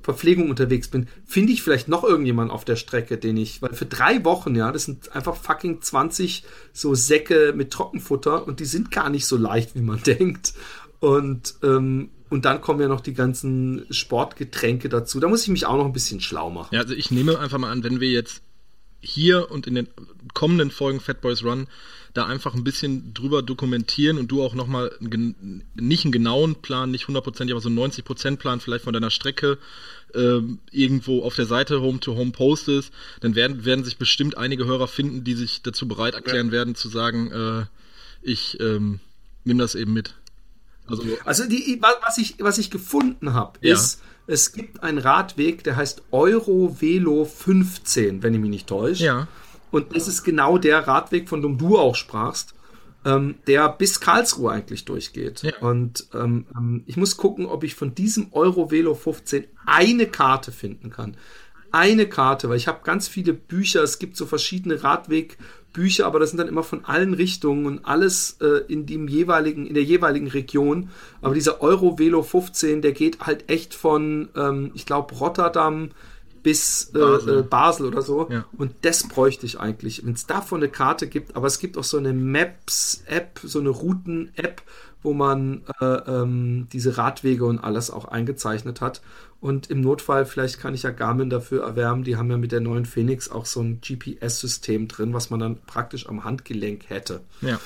Verpflegung 0.03 0.51
unterwegs 0.51 0.89
bin, 0.89 1.09
finde 1.25 1.53
ich 1.53 1.63
vielleicht 1.63 1.89
noch 1.89 2.05
irgendjemand 2.05 2.51
auf 2.51 2.65
der 2.65 2.77
Strecke, 2.77 3.17
den 3.17 3.37
ich, 3.39 3.63
weil 3.63 3.73
für 3.73 3.87
drei 3.87 4.23
Wochen, 4.25 4.55
ja, 4.55 4.71
das 4.71 4.85
sind 4.85 5.15
einfach 5.17 5.35
fucking 5.35 5.81
20 5.81 6.45
so 6.73 6.95
Säcke 6.95 7.55
mit 7.57 7.71
Trockenfutter 7.71 8.47
und 8.47 8.61
die 8.61 8.67
sind 8.67 8.91
gar 8.91 9.09
nicht 9.09 9.25
so 9.25 9.37
leicht, 9.37 9.75
wie 9.75 9.81
man 9.81 10.03
denkt. 10.07 10.53
Und, 11.01 11.55
ähm, 11.63 12.11
und 12.29 12.45
dann 12.45 12.61
kommen 12.61 12.81
ja 12.81 12.89
noch 12.89 13.01
die 13.01 13.15
ganzen 13.15 13.87
Sportgetränke 13.91 14.89
dazu. 14.89 15.21
Da 15.21 15.29
muss 15.29 15.43
ich 15.43 15.49
mich 15.49 15.67
auch 15.67 15.77
noch 15.77 15.87
ein 15.87 15.93
bisschen 15.93 16.21
schlau 16.21 16.51
machen. 16.51 16.75
Ja, 16.75 16.81
also 16.81 16.95
ich 16.95 17.11
nehme 17.11 17.39
einfach 17.39 17.59
mal 17.59 17.71
an, 17.71 17.85
wenn 17.85 18.01
wir 18.01 18.11
jetzt 18.11 18.43
hier 19.05 19.51
und 19.51 19.67
in 19.67 19.75
den 19.75 19.89
kommenden 20.33 20.71
Folgen 20.71 21.01
Fat 21.01 21.21
Boys 21.21 21.45
Run 21.45 21.67
da 22.15 22.27
einfach 22.27 22.55
ein 22.55 22.63
bisschen 22.63 23.13
drüber 23.13 23.43
dokumentieren 23.43 24.19
und 24.19 24.29
du 24.29 24.43
auch 24.43 24.55
nochmal 24.55 24.97
nicht 25.75 26.05
einen 26.05 26.13
genauen 26.13 26.55
Plan, 26.63 26.93
nicht 26.93 27.09
hundertprozentig, 27.09 27.53
aber 27.53 27.61
so 27.61 27.69
einen 27.69 27.79
90% 27.79 28.37
Plan 28.37 28.61
vielleicht 28.61 28.85
von 28.85 28.93
deiner 28.93 29.11
Strecke 29.11 29.59
äh, 30.15 30.41
irgendwo 30.71 31.23
auf 31.23 31.35
der 31.35 31.47
Seite 31.47 31.81
Home 31.81 31.99
to 31.99 32.15
Home 32.15 32.31
postest, 32.31 32.93
dann 33.21 33.35
werden, 33.35 33.65
werden 33.65 33.85
sich 33.85 33.99
bestimmt 33.99 34.39
einige 34.39 34.65
Hörer 34.65 34.87
finden, 34.87 35.25
die 35.25 35.35
sich 35.35 35.63
dazu 35.63 35.89
bereit 35.89 36.15
erklären 36.15 36.47
ja. 36.47 36.53
werden 36.53 36.77
zu 36.77 36.89
sagen, 36.89 37.33
äh, 37.33 37.65
ich 38.23 38.59
ähm, 38.61 39.01
nehme 39.43 39.63
das 39.63 39.75
eben 39.75 39.93
mit. 39.93 40.15
Also, 40.87 41.03
also 41.25 41.49
die, 41.49 41.81
was 41.81 42.19
ich, 42.19 42.37
was 42.39 42.59
ich 42.59 42.71
gefunden 42.71 43.33
habe, 43.33 43.59
ja. 43.61 43.75
ist, 43.75 44.03
es 44.27 44.53
gibt 44.53 44.83
einen 44.83 44.99
Radweg, 44.99 45.65
der 45.65 45.77
heißt 45.77 46.03
Eurovelo 46.11 47.25
15, 47.25 48.23
wenn 48.23 48.35
ich 48.35 48.41
mich 48.41 48.51
nicht 48.51 48.67
täusche. 48.67 49.05
Ja. 49.05 49.29
Und 49.71 49.95
das 49.95 50.09
ist 50.09 50.23
genau 50.23 50.59
der 50.59 50.87
Radweg, 50.87 51.29
von 51.29 51.43
dem 51.43 51.59
du 51.59 51.79
auch 51.79 51.95
sprachst, 51.95 52.55
ähm, 53.05 53.35
der 53.47 53.69
bis 53.69 54.01
Karlsruhe 54.01 54.53
eigentlich 54.53 54.85
durchgeht. 54.85 55.43
Ja. 55.43 55.59
Und 55.59 56.07
ähm, 56.15 56.47
ähm 56.57 56.85
ich 56.87 56.97
muss 56.97 57.17
gucken, 57.17 57.47
ob 57.47 57.65
ich 57.65 57.75
von 57.75 57.95
diesem 57.95 58.33
Eurovelo 58.33 58.95
15 58.95 59.45
eine 59.67 60.07
Karte 60.07 60.53
finden 60.53 60.91
kann. 60.91 61.17
Eine 61.71 62.09
Karte, 62.09 62.49
weil 62.49 62.57
ich 62.57 62.69
habe 62.69 62.85
ganz 62.85 63.09
viele 63.09 63.33
Bücher, 63.33 63.83
es 63.83 63.99
gibt 63.99 64.17
so 64.17 64.27
verschiedene 64.27 64.77
Radweg- 64.83 65.37
Bücher, 65.75 66.07
aber 66.07 66.19
das 66.19 66.31
sind 66.31 66.39
dann 66.39 66.49
immer 66.49 66.63
von 66.63 66.87
allen 66.87 67.13
Richtungen 67.13 67.67
und 67.67 67.85
alles 67.85 68.39
äh, 68.41 68.63
in 68.69 68.87
dem 68.87 69.09
jeweiligen, 69.09 69.67
in 69.67 69.75
der 69.75 69.83
jeweiligen 69.83 70.29
Region. 70.29 70.89
Aber 71.21 71.35
dieser 71.35 71.61
Euro 71.61 71.99
Velo 71.99 72.23
15, 72.23 72.81
der 72.81 72.93
geht 72.93 73.21
halt 73.21 73.51
echt 73.51 73.75
von, 73.75 74.31
ähm, 74.35 74.71
ich 74.73 74.87
glaube, 74.87 75.15
Rotterdam 75.17 75.91
bis 76.43 76.91
äh, 76.95 76.99
Basel. 76.99 77.39
Äh, 77.39 77.43
Basel. 77.43 77.87
oder 77.87 78.03
so. 78.03 78.29
Ja. 78.31 78.45
Und 78.57 78.73
das 78.83 79.09
bräuchte 79.09 79.47
ich 79.47 79.59
eigentlich. 79.59 80.07
Wenn 80.07 80.15
es 80.15 80.27
davon 80.27 80.61
eine 80.61 80.71
Karte 80.71 81.09
gibt, 81.09 81.37
aber 81.37 81.49
es 81.49 81.59
gibt 81.59 81.77
auch 81.77 81.85
so 81.85 81.99
eine 81.99 82.13
Maps-App, 82.13 83.41
so 83.43 83.59
eine 83.59 83.71
Routen-App, 83.71 84.63
wo 85.05 85.13
man 85.13 85.63
äh, 85.81 85.85
ähm, 85.85 86.67
diese 86.73 86.97
Radwege 86.97 87.45
und 87.45 87.59
alles 87.61 87.91
auch 87.91 88.07
eingezeichnet 88.07 88.81
hat. 88.81 89.03
Und 89.41 89.71
im 89.71 89.83
Notfall, 89.83 90.25
vielleicht 90.25 90.59
kann 90.59 90.75
ich 90.75 90.83
ja 90.83 90.91
Garmin 90.91 91.29
dafür 91.29 91.63
erwärmen, 91.63 92.03
die 92.03 92.17
haben 92.17 92.31
ja 92.31 92.39
mit 92.39 92.51
der 92.51 92.61
neuen 92.61 92.87
Phoenix 92.87 93.31
auch 93.31 93.45
so 93.45 93.61
ein 93.61 93.81
GPS-System 93.83 94.89
drin, 94.89 95.13
was 95.13 95.29
man 95.29 95.41
dann 95.41 95.59
praktisch 95.67 96.09
am 96.09 96.25
Handgelenk 96.25 96.89
hätte. 96.89 97.21
Ja. 97.43 97.61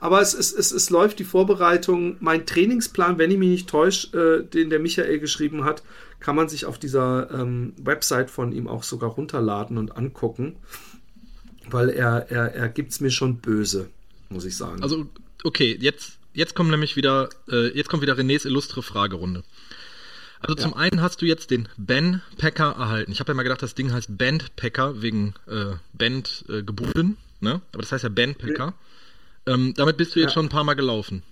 Aber 0.00 0.20
es, 0.20 0.32
es, 0.32 0.52
es, 0.52 0.70
es 0.70 0.90
läuft 0.90 1.18
die 1.18 1.24
Vorbereitung. 1.24 2.16
Mein 2.20 2.46
Trainingsplan, 2.46 3.18
wenn 3.18 3.32
ich 3.32 3.38
mich 3.38 3.48
nicht 3.48 3.68
täusche, 3.68 4.16
äh, 4.16 4.44
den 4.44 4.70
der 4.70 4.78
Michael 4.78 5.18
geschrieben 5.18 5.64
hat, 5.64 5.82
kann 6.20 6.36
man 6.36 6.48
sich 6.48 6.64
auf 6.66 6.78
dieser 6.78 7.28
ähm, 7.32 7.72
Website 7.82 8.30
von 8.30 8.52
ihm 8.52 8.68
auch 8.68 8.84
sogar 8.84 9.10
runterladen 9.10 9.76
und 9.76 9.96
angucken. 9.96 10.54
Weil 11.68 11.90
er, 11.90 12.30
er, 12.30 12.54
er 12.54 12.68
gibt 12.68 12.92
es 12.92 13.00
mir 13.00 13.10
schon 13.10 13.38
böse, 13.38 13.88
muss 14.28 14.44
ich 14.44 14.56
sagen. 14.56 14.82
Also, 14.82 15.06
okay, 15.42 15.76
jetzt, 15.80 16.17
jetzt 16.38 16.54
kommt 16.54 16.70
nämlich 16.70 16.96
wieder, 16.96 17.28
äh, 17.50 17.76
jetzt 17.76 17.88
kommt 17.88 18.02
wieder 18.02 18.16
Renés 18.16 18.46
illustre 18.46 18.82
Fragerunde. 18.82 19.42
Also 20.40 20.54
ja. 20.54 20.62
zum 20.62 20.74
einen 20.74 21.02
hast 21.02 21.20
du 21.20 21.26
jetzt 21.26 21.50
den 21.50 21.68
Ben 21.76 22.22
Packer 22.38 22.76
erhalten. 22.78 23.10
Ich 23.10 23.18
habe 23.18 23.32
ja 23.32 23.34
mal 23.34 23.42
gedacht, 23.42 23.62
das 23.62 23.74
Ding 23.74 23.92
heißt 23.92 24.16
Band 24.16 24.54
Packer 24.54 25.02
wegen 25.02 25.34
äh, 25.48 25.74
Band 25.92 26.44
äh, 26.48 26.62
gebunden, 26.62 27.16
ne? 27.40 27.60
Aber 27.72 27.82
das 27.82 27.90
heißt 27.90 28.04
ja 28.04 28.08
Band 28.08 28.38
Packer. 28.38 28.74
Ähm, 29.46 29.74
damit 29.74 29.96
bist 29.96 30.14
du 30.14 30.20
jetzt 30.20 30.30
ja. 30.30 30.34
schon 30.34 30.46
ein 30.46 30.50
paar 30.50 30.62
Mal 30.62 30.74
gelaufen. 30.74 31.24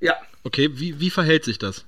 Ja. 0.00 0.14
Okay, 0.42 0.70
wie, 0.72 1.00
wie 1.00 1.10
verhält 1.10 1.44
sich 1.44 1.58
das? 1.58 1.84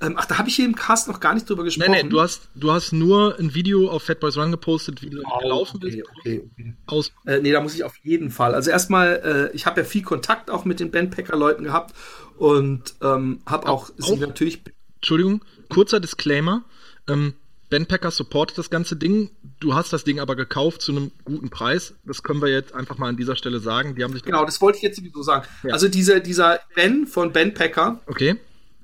Ähm, 0.00 0.14
ach, 0.16 0.26
da 0.26 0.38
habe 0.38 0.48
ich 0.48 0.56
hier 0.56 0.66
im 0.66 0.74
Cast 0.74 1.08
noch 1.08 1.20
gar 1.20 1.34
nicht 1.34 1.48
drüber 1.48 1.64
gesprochen. 1.64 1.90
Nee, 1.90 2.02
nee, 2.02 2.08
du 2.08 2.20
hast, 2.20 2.48
du 2.54 2.70
hast 2.70 2.92
nur 2.92 3.38
ein 3.38 3.54
Video 3.54 3.88
auf 3.88 4.02
Fatboys 4.02 4.36
Run 4.36 4.50
gepostet, 4.50 5.00
wie 5.02 5.10
du 5.10 5.22
oh, 5.24 5.38
gelaufen 5.38 5.80
bist. 5.80 5.98
Okay, 6.18 6.42
okay. 6.52 6.74
Aus 6.86 7.12
äh, 7.24 7.40
nee, 7.40 7.52
da 7.52 7.60
muss 7.60 7.74
ich 7.74 7.84
auf 7.84 7.96
jeden 8.02 8.30
Fall. 8.30 8.54
Also 8.54 8.70
erstmal, 8.70 9.50
äh, 9.52 9.56
ich 9.56 9.64
habe 9.64 9.80
ja 9.80 9.86
viel 9.86 10.02
Kontakt 10.02 10.50
auch 10.50 10.64
mit 10.64 10.80
den 10.80 10.90
Bandpacker-Leuten 10.90 11.64
gehabt 11.64 11.94
und 12.36 12.94
ähm, 13.02 13.40
habe 13.46 13.68
auch, 13.68 13.90
auch 13.90 13.92
sie 13.96 14.16
natürlich 14.16 14.60
Entschuldigung, 14.96 15.42
kurzer 15.68 16.00
Disclaimer. 16.00 16.64
Ähm, 17.08 17.34
ben 17.68 17.86
Packer 17.86 18.10
supportet 18.10 18.58
das 18.58 18.70
ganze 18.70 18.96
Ding. 18.96 19.30
Du 19.60 19.74
hast 19.74 19.92
das 19.92 20.04
Ding 20.04 20.20
aber 20.20 20.36
gekauft 20.36 20.82
zu 20.82 20.92
einem 20.92 21.10
guten 21.24 21.50
Preis. 21.50 21.94
Das 22.04 22.22
können 22.22 22.40
wir 22.40 22.48
jetzt 22.48 22.74
einfach 22.74 22.98
mal 22.98 23.08
an 23.08 23.16
dieser 23.16 23.36
Stelle 23.36 23.60
sagen. 23.60 23.96
Die 23.96 24.04
haben 24.04 24.12
sich 24.12 24.22
genau, 24.22 24.44
das 24.44 24.60
wollte 24.60 24.76
ich 24.76 24.82
jetzt 24.82 24.96
sowieso 24.96 25.22
sagen. 25.22 25.46
Ja. 25.64 25.72
Also 25.72 25.88
diese, 25.88 26.20
dieser 26.20 26.60
Ben 26.74 27.06
von 27.06 27.32
Ben 27.32 27.54
Packer. 27.54 28.00
Okay. 28.06 28.36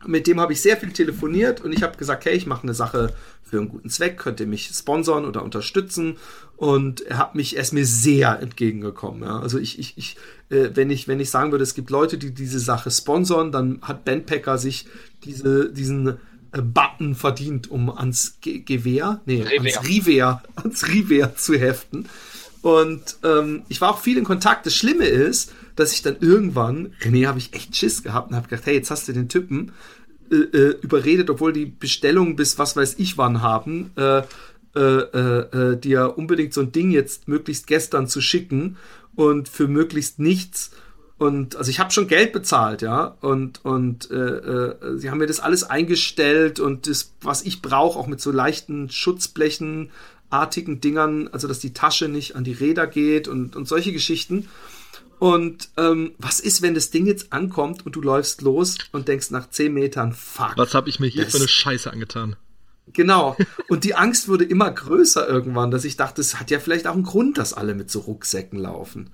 Mit 0.07 0.27
dem 0.27 0.41
habe 0.41 0.53
ich 0.53 0.61
sehr 0.61 0.77
viel 0.77 0.93
telefoniert 0.93 1.61
und 1.61 1.73
ich 1.73 1.83
habe 1.83 1.97
gesagt, 1.97 2.25
hey, 2.25 2.35
ich 2.35 2.47
mache 2.47 2.65
eine 2.65 2.75
Sache 2.75 3.15
für 3.43 3.59
einen 3.59 3.69
guten 3.69 3.91
Zweck, 3.91 4.17
könnt 4.17 4.41
ihr 4.41 4.47
mich 4.47 4.71
sponsern 4.73 5.25
oder 5.25 5.43
unterstützen? 5.43 6.17
Und 6.57 7.03
er 7.03 7.19
hat 7.19 7.35
mich, 7.35 7.57
er 7.57 7.63
ist 7.63 7.73
mir 7.73 7.85
sehr 7.85 8.41
entgegengekommen. 8.41 9.23
Ja? 9.23 9.41
Also 9.41 9.59
ich, 9.59 9.79
ich, 9.79 9.99
ich, 9.99 10.17
äh, 10.49 10.71
wenn 10.75 10.91
ich, 10.91 11.07
wenn 11.07 11.21
ich 11.21 11.31
sagen 11.31 11.53
würde, 11.53 11.65
es 11.65 11.75
gibt 11.75 11.91
Leute, 11.91 12.19
die 12.19 12.33
diese 12.33 12.59
Sache 12.59 12.91
sponsern, 12.91 13.53
dann 13.53 13.81
hat 13.83 14.05
Ben 14.05 14.25
Packer 14.25 14.59
sich 14.59 14.87
diese, 15.25 15.71
diesen 15.71 16.09
äh, 16.53 16.63
Button 16.63 17.15
verdient, 17.15 17.71
um 17.71 17.91
ans 17.91 18.39
Ge 18.41 18.61
Gewehr, 18.61 19.21
nee, 19.27 19.43
Rewehr. 19.43 19.61
ans 19.61 19.89
Riveer, 19.89 20.43
ans 20.57 20.89
Riveer 20.89 21.37
zu 21.37 21.59
heften. 21.59 22.09
Und 22.63 23.17
ähm, 23.25 23.65
ich 23.69 23.81
war 23.81 23.91
auch 23.91 23.99
viel 23.99 24.17
in 24.17 24.25
Kontakt. 24.25 24.67
Das 24.67 24.75
Schlimme 24.75 25.05
ist, 25.05 25.53
dass 25.77 25.93
ich 25.93 26.03
dann 26.03 26.17
irgendwann, 26.21 26.93
René, 27.01 27.27
habe 27.27 27.39
ich 27.39 27.55
echt 27.55 27.77
Schiss 27.77 28.03
gehabt 28.03 28.31
und 28.31 28.37
habe 28.37 28.49
gedacht, 28.49 28.67
hey, 28.67 28.75
jetzt 28.75 28.91
hast 28.91 29.09
du 29.09 29.13
den 29.13 29.29
Typen, 29.29 29.73
äh, 30.31 30.37
äh, 30.37 30.79
überredet, 30.81 31.29
obwohl 31.29 31.53
die 31.53 31.67
Bestellungen 31.67 32.37
bis 32.37 32.59
was 32.59 32.75
weiß 32.75 32.95
ich 32.99 33.19
wann 33.19 33.43
haben, 33.43 33.91
äh, 33.97 34.23
äh, 34.75 34.81
äh, 34.81 35.77
dir 35.77 36.17
unbedingt 36.17 36.55
so 36.55 36.63
ein 36.63 36.73
Ding 36.73 36.91
jetzt 36.91 37.29
möglichst 37.29 37.67
gestern 37.67 38.09
zu 38.09 38.23
schicken 38.23 38.79
und 39.15 39.49
für 39.51 39.69
möglichst 39.69 40.19
nichts. 40.19 40.71
Und 41.19 41.57
also 41.57 41.71
ich 41.71 41.79
habe 41.79 41.91
schon 41.91 42.09
Geld 42.09 42.33
bezahlt, 42.33 42.81
ja, 42.81 43.17
und 43.21 43.63
und 43.65 44.11
äh, 44.11 44.17
äh, 44.17 44.99
sie 44.99 45.11
haben 45.11 45.19
mir 45.19 45.27
das 45.27 45.41
alles 45.41 45.65
eingestellt 45.65 46.59
und 46.59 46.89
das, 46.89 47.13
was 47.21 47.43
ich 47.43 47.61
brauche, 47.61 47.99
auch 47.99 48.07
mit 48.07 48.21
so 48.21 48.31
leichten 48.31 48.89
Schutzblechen, 48.89 49.91
artigen 50.31 50.81
Dingern, 50.81 51.29
also 51.29 51.47
dass 51.47 51.59
die 51.59 51.75
Tasche 51.75 52.09
nicht 52.09 52.35
an 52.35 52.45
die 52.45 52.55
Räder 52.55 52.87
geht 52.87 53.29
und 53.29 53.55
und 53.55 53.69
solche 53.69 53.93
Geschichten. 53.93 54.49
Und 55.23 55.69
ähm, 55.77 56.17
was 56.19 56.41
ist, 56.41 56.63
wenn 56.63 56.75
das 56.75 56.91
Ding 56.91 57.07
jetzt 57.07 57.33
ankommt 57.33 57.87
und 57.87 57.95
du 57.95 58.01
läufst 58.01 58.43
los 58.43 58.79
und 58.91 59.07
denkst 59.07 59.31
nach 59.31 59.49
zehn 59.49 59.73
Metern, 59.73 60.13
fuck. 60.13 60.55
Was 60.57 60.75
habe 60.75 60.89
ich 60.89 60.99
mir 60.99 61.07
hier 61.07 61.29
für 61.29 61.37
eine 61.37 61.47
Scheiße 61.47 61.93
angetan? 61.93 62.35
Genau. 62.93 63.37
Und 63.69 63.85
die 63.85 63.95
Angst 63.95 64.27
wurde 64.27 64.43
immer 64.43 64.69
größer 64.69 65.29
irgendwann, 65.29 65.71
dass 65.71 65.85
ich 65.85 65.97
dachte, 65.97 66.21
es 66.21 66.41
hat 66.41 66.51
ja 66.51 66.59
vielleicht 66.59 66.89
auch 66.89 66.95
einen 66.95 67.05
Grund, 67.05 67.39
dass 67.39 67.55
alle 67.55 67.77
mit 67.77 67.89
so 67.89 68.01
Rucksäcken 68.01 68.59
laufen. 68.59 69.11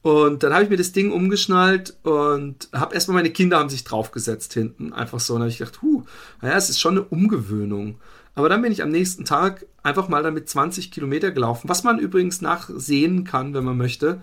Und 0.00 0.42
dann 0.42 0.54
habe 0.54 0.64
ich 0.64 0.70
mir 0.70 0.78
das 0.78 0.92
Ding 0.92 1.12
umgeschnallt 1.12 1.98
und 2.02 2.70
habe 2.72 2.94
erstmal 2.94 3.16
meine 3.16 3.30
Kinder 3.30 3.58
haben 3.58 3.68
sich 3.68 3.84
draufgesetzt 3.84 4.54
hinten. 4.54 4.94
Einfach 4.94 5.20
so. 5.20 5.34
Und 5.34 5.40
habe 5.40 5.50
ich 5.50 5.58
gedacht, 5.58 5.82
huh, 5.82 6.04
naja, 6.40 6.56
es 6.56 6.70
ist 6.70 6.80
schon 6.80 6.96
eine 6.96 7.02
Umgewöhnung. 7.02 8.00
Aber 8.34 8.48
dann 8.48 8.62
bin 8.62 8.72
ich 8.72 8.82
am 8.82 8.90
nächsten 8.90 9.26
Tag 9.26 9.66
einfach 9.82 10.08
mal 10.08 10.22
damit 10.22 10.48
20 10.48 10.90
Kilometer 10.90 11.30
gelaufen, 11.30 11.68
was 11.68 11.84
man 11.84 11.98
übrigens 11.98 12.40
nachsehen 12.40 13.24
kann, 13.24 13.52
wenn 13.52 13.64
man 13.64 13.76
möchte 13.76 14.22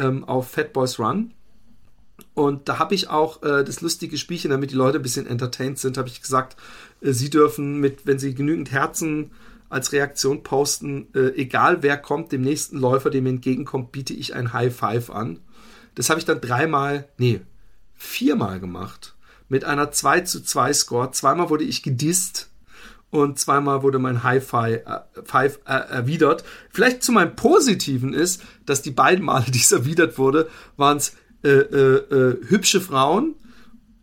ähm, 0.00 0.24
auf 0.24 0.50
Fat 0.50 0.72
Boys 0.72 0.98
Run. 0.98 1.32
Und 2.34 2.68
da 2.68 2.78
habe 2.78 2.94
ich 2.94 3.08
auch 3.08 3.42
äh, 3.42 3.64
das 3.64 3.80
lustige 3.80 4.16
Spielchen, 4.18 4.50
damit 4.50 4.70
die 4.70 4.76
Leute 4.76 4.98
ein 4.98 5.02
bisschen 5.02 5.26
entertained 5.26 5.78
sind, 5.78 5.98
habe 5.98 6.08
ich 6.08 6.20
gesagt, 6.20 6.56
äh, 7.00 7.12
sie 7.12 7.30
dürfen 7.30 7.78
mit, 7.78 8.06
wenn 8.06 8.18
sie 8.18 8.34
genügend 8.34 8.70
Herzen 8.70 9.32
als 9.68 9.92
Reaktion 9.92 10.42
posten, 10.42 11.06
äh, 11.14 11.28
egal 11.36 11.82
wer 11.82 11.96
kommt, 11.96 12.32
dem 12.32 12.42
nächsten 12.42 12.78
Läufer, 12.78 13.10
dem 13.10 13.26
entgegenkommt, 13.26 13.92
biete 13.92 14.12
ich 14.12 14.34
ein 14.34 14.52
High 14.52 14.74
Five 14.74 15.10
an. 15.10 15.38
Das 15.94 16.10
habe 16.10 16.18
ich 16.18 16.26
dann 16.26 16.40
dreimal, 16.40 17.08
nee, 17.18 17.40
viermal 17.94 18.60
gemacht. 18.60 19.14
Mit 19.48 19.64
einer 19.64 19.90
2 19.90 20.20
zu 20.20 20.42
2 20.42 20.72
Score. 20.72 21.10
Zweimal 21.10 21.50
wurde 21.50 21.64
ich 21.64 21.82
gedisst 21.82 22.49
und 23.10 23.38
zweimal 23.38 23.82
wurde 23.82 23.98
mein 23.98 24.22
High 24.22 24.44
Five, 24.44 24.82
äh, 25.34 25.46
äh, 25.46 25.90
erwidert. 25.90 26.44
Vielleicht 26.70 27.02
zu 27.02 27.12
meinem 27.12 27.34
Positiven 27.34 28.14
ist, 28.14 28.42
dass 28.66 28.82
die 28.82 28.92
beiden 28.92 29.24
Male, 29.24 29.46
die 29.50 29.58
es 29.58 29.72
erwidert 29.72 30.18
wurde, 30.18 30.48
waren 30.76 30.98
es 30.98 31.16
äh, 31.42 31.48
äh, 31.48 31.96
äh, 32.14 32.38
hübsche 32.48 32.80
Frauen, 32.80 33.34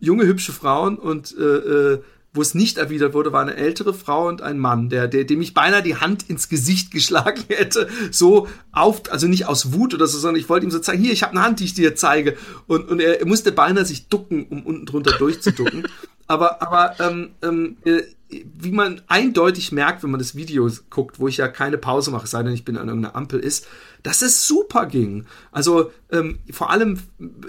junge 0.00 0.26
hübsche 0.26 0.52
Frauen 0.52 0.98
und 0.98 1.36
äh, 1.38 1.42
äh, 1.42 2.02
wo 2.34 2.42
es 2.42 2.54
nicht 2.54 2.76
erwidert 2.76 3.14
wurde, 3.14 3.32
war 3.32 3.42
eine 3.42 3.56
ältere 3.56 3.94
Frau 3.94 4.28
und 4.28 4.42
ein 4.42 4.58
Mann, 4.58 4.90
der, 4.90 5.08
der, 5.08 5.24
dem 5.24 5.40
ich 5.40 5.54
beinahe 5.54 5.82
die 5.82 5.96
Hand 5.96 6.28
ins 6.28 6.48
Gesicht 6.48 6.90
geschlagen 6.90 7.44
hätte. 7.48 7.88
So 8.10 8.48
auf, 8.70 9.10
also 9.10 9.26
nicht 9.26 9.46
aus 9.46 9.72
Wut 9.72 9.94
oder 9.94 10.06
so, 10.06 10.18
sondern 10.18 10.40
ich 10.40 10.48
wollte 10.48 10.66
ihm 10.66 10.70
so 10.70 10.78
zeigen, 10.78 11.02
hier, 11.02 11.12
ich 11.12 11.22
habe 11.22 11.32
eine 11.32 11.42
Hand, 11.42 11.60
die 11.60 11.64
ich 11.64 11.74
dir 11.74 11.94
zeige. 11.94 12.36
Und, 12.66 12.88
und 12.88 13.00
er, 13.00 13.20
er 13.20 13.26
musste 13.26 13.52
beinahe 13.52 13.84
sich 13.84 14.08
ducken, 14.08 14.46
um 14.48 14.64
unten 14.64 14.86
drunter 14.86 15.16
durchzuducken. 15.16 15.88
aber, 16.26 16.60
aber 16.62 17.00
ähm, 17.00 17.30
ähm, 17.42 17.78
äh, 17.84 18.02
wie 18.30 18.72
man 18.72 19.00
eindeutig 19.08 19.72
merkt, 19.72 20.02
wenn 20.02 20.10
man 20.10 20.20
das 20.20 20.34
Video 20.34 20.70
guckt, 20.90 21.18
wo 21.18 21.28
ich 21.28 21.38
ja 21.38 21.48
keine 21.48 21.78
Pause 21.78 22.10
mache, 22.10 22.26
sei 22.26 22.42
denn 22.42 22.52
ich 22.52 22.64
bin 22.64 22.76
an 22.76 22.88
irgendeiner 22.88 23.16
Ampel, 23.16 23.40
ist, 23.40 23.66
dass 24.02 24.20
es 24.20 24.46
super 24.46 24.84
ging. 24.84 25.24
Also 25.50 25.90
ähm, 26.12 26.38
vor 26.50 26.70
allem, 26.70 27.00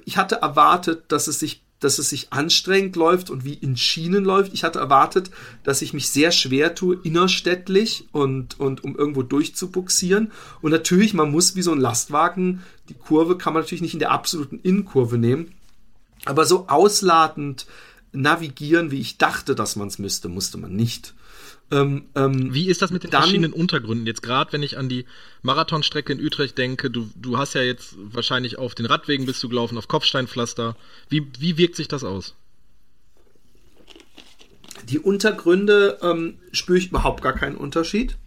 ich 0.06 0.18
hatte 0.18 0.36
erwartet, 0.36 1.04
dass 1.10 1.28
es 1.28 1.40
sich 1.40 1.64
dass 1.80 2.00
es 2.00 2.10
sich 2.10 2.32
anstrengend 2.34 2.96
läuft 2.96 3.30
und 3.30 3.46
wie 3.46 3.54
in 3.54 3.78
Schienen 3.78 4.26
läuft. 4.26 4.54
Ich 4.54 4.64
hatte 4.64 4.80
erwartet, 4.80 5.32
dass 5.64 5.82
ich 5.82 5.94
mich 5.94 6.10
sehr 6.10 6.32
schwer 6.32 6.76
tue, 6.76 7.00
innerstädtlich 7.04 8.06
und, 8.12 8.60
und 8.60 8.84
um 8.84 8.96
irgendwo 8.98 9.24
durchzubuxieren. 9.24 10.32
Und 10.62 10.72
natürlich, 10.72 11.14
man 11.14 11.32
muss 11.32 11.56
wie 11.56 11.62
so 11.62 11.72
ein 11.72 11.80
Lastwagen, 11.80 12.64
die 12.90 12.96
Kurve 12.96 13.38
kann 13.38 13.54
man 13.54 13.64
natürlich 13.64 13.82
nicht 13.82 13.94
in 13.94 14.00
der 14.00 14.12
absoluten 14.12 14.60
Innenkurve 14.60 15.18
nehmen. 15.18 15.54
Aber 16.26 16.46
so 16.46 16.68
ausladend 16.68 17.66
navigieren, 18.12 18.92
wie 18.92 19.00
ich 19.00 19.18
dachte, 19.18 19.56
dass 19.56 19.76
man 19.76 19.88
es 19.88 20.00
müsste, 20.00 20.28
musste 20.28 20.58
man 20.58 20.76
nicht. 20.76 21.14
Ähm, 21.72 22.06
ähm, 22.16 22.54
Wie 22.54 22.68
ist 22.68 22.82
das 22.82 22.92
mit 22.92 23.04
den 23.04 23.12
dann, 23.12 23.22
verschiedenen 23.22 23.54
Untergründen? 23.54 24.08
Jetzt 24.08 24.24
gerade, 24.24 24.54
wenn 24.54 24.64
ich 24.64 24.78
an 24.78 24.90
die 24.90 25.06
Marathonstrecke 25.44 26.12
in 26.12 26.24
Utrecht 26.24 26.58
denke, 26.58 26.90
du, 26.90 27.10
du 27.16 27.38
hast 27.38 27.54
ja 27.54 27.62
jetzt 27.62 27.96
wahrscheinlich 27.98 28.58
auf 28.58 28.76
den 28.76 28.86
Radwegen 28.86 29.26
bist 29.26 29.44
du 29.44 29.50
gelaufen, 29.50 29.78
auf 29.78 29.88
Kopfsteinpflaster. 29.88 30.76
Wie, 31.10 31.28
wie 31.38 31.58
wirkt 31.58 31.76
sich 31.76 31.88
das 31.88 32.04
aus? 32.04 32.36
Die 34.86 35.00
Untergründe 35.00 36.00
ähm, 36.02 36.40
spüre 36.52 36.80
ich 36.80 36.90
überhaupt 36.90 37.22
gar 37.22 37.34
keinen 37.34 37.56
Unterschied. 37.56 38.18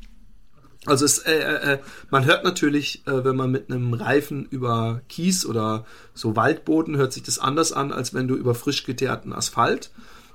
Also 0.85 1.05
es, 1.05 1.19
äh, 1.19 1.33
äh, 1.33 1.73
äh, 1.75 1.79
man 2.11 2.25
hört 2.25 2.45
natürlich, 2.45 3.07
äh, 3.07 3.25
wenn 3.25 3.37
man 3.37 3.51
mit 3.51 3.71
einem 3.71 3.95
Reifen 3.95 4.47
über 4.47 5.03
Kies 5.09 5.47
oder 5.47 5.87
so 6.13 6.35
Waldboden 6.35 6.97
hört 6.97 7.13
sich 7.13 7.23
das 7.23 7.39
anders 7.39 7.73
an, 7.73 7.93
als 7.93 8.15
wenn 8.15 8.27
du 8.27 8.35
über 8.35 8.55
frisch 8.55 8.85
geteerten 8.85 9.33
Asphalt. 9.33 9.91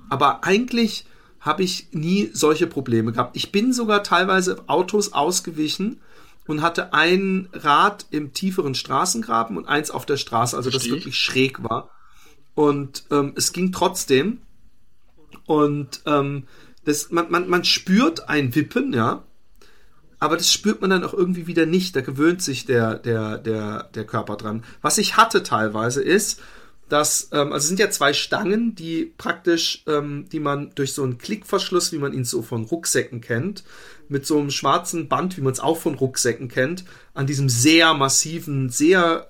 Aber 0.09 0.45
eigentlich 0.45 1.05
habe 1.39 1.63
ich 1.63 1.87
nie 1.91 2.29
solche 2.33 2.67
Probleme 2.67 3.11
gehabt. 3.11 3.35
Ich 3.35 3.51
bin 3.51 3.73
sogar 3.73 4.03
teilweise 4.03 4.63
Autos 4.67 5.13
ausgewichen 5.13 6.01
und 6.47 6.61
hatte 6.61 6.93
ein 6.93 7.49
Rad 7.53 8.05
im 8.09 8.33
tieferen 8.33 8.75
Straßengraben 8.75 9.57
und 9.57 9.67
eins 9.67 9.91
auf 9.91 10.05
der 10.05 10.17
Straße, 10.17 10.55
also 10.55 10.71
Verstehe. 10.71 10.93
das 10.93 10.99
wirklich 10.99 11.17
schräg 11.17 11.63
war. 11.63 11.89
Und 12.55 13.03
ähm, 13.11 13.33
es 13.35 13.53
ging 13.53 13.71
trotzdem. 13.71 14.41
Und 15.45 16.01
ähm, 16.05 16.47
das, 16.85 17.11
man, 17.11 17.29
man, 17.29 17.49
man 17.49 17.63
spürt 17.63 18.29
ein 18.29 18.55
Wippen, 18.55 18.93
ja. 18.93 19.23
Aber 20.19 20.37
das 20.37 20.51
spürt 20.51 20.81
man 20.81 20.89
dann 20.89 21.03
auch 21.03 21.13
irgendwie 21.13 21.45
wieder 21.45 21.65
nicht. 21.65 21.95
Da 21.95 22.01
gewöhnt 22.01 22.41
sich 22.41 22.65
der, 22.65 22.95
der, 22.95 23.37
der, 23.37 23.83
der 23.93 24.05
Körper 24.05 24.37
dran. 24.37 24.63
Was 24.81 24.97
ich 24.97 25.17
hatte 25.17 25.43
teilweise 25.43 26.01
ist, 26.01 26.41
dass, 26.89 27.29
ähm, 27.31 27.51
also 27.51 27.67
sind 27.67 27.79
ja 27.79 27.89
zwei 27.89 28.13
Stangen, 28.13 28.75
die 28.75 29.13
praktisch, 29.17 29.83
ähm, 29.87 30.25
die 30.31 30.39
man 30.39 30.71
durch 30.75 30.93
so 30.93 31.03
einen 31.03 31.17
Klickverschluss, 31.17 31.91
wie 31.91 31.97
man 31.97 32.13
ihn 32.13 32.25
so 32.25 32.41
von 32.41 32.65
Rucksäcken 32.65 33.21
kennt, 33.21 33.63
mit 34.09 34.25
so 34.25 34.39
einem 34.39 34.51
schwarzen 34.51 35.07
Band, 35.07 35.37
wie 35.37 35.41
man 35.41 35.53
es 35.53 35.59
auch 35.59 35.77
von 35.77 35.95
Rucksäcken 35.95 36.47
kennt, 36.47 36.85
an 37.13 37.27
diesem 37.27 37.49
sehr 37.49 37.93
massiven, 37.93 38.69
sehr 38.69 39.27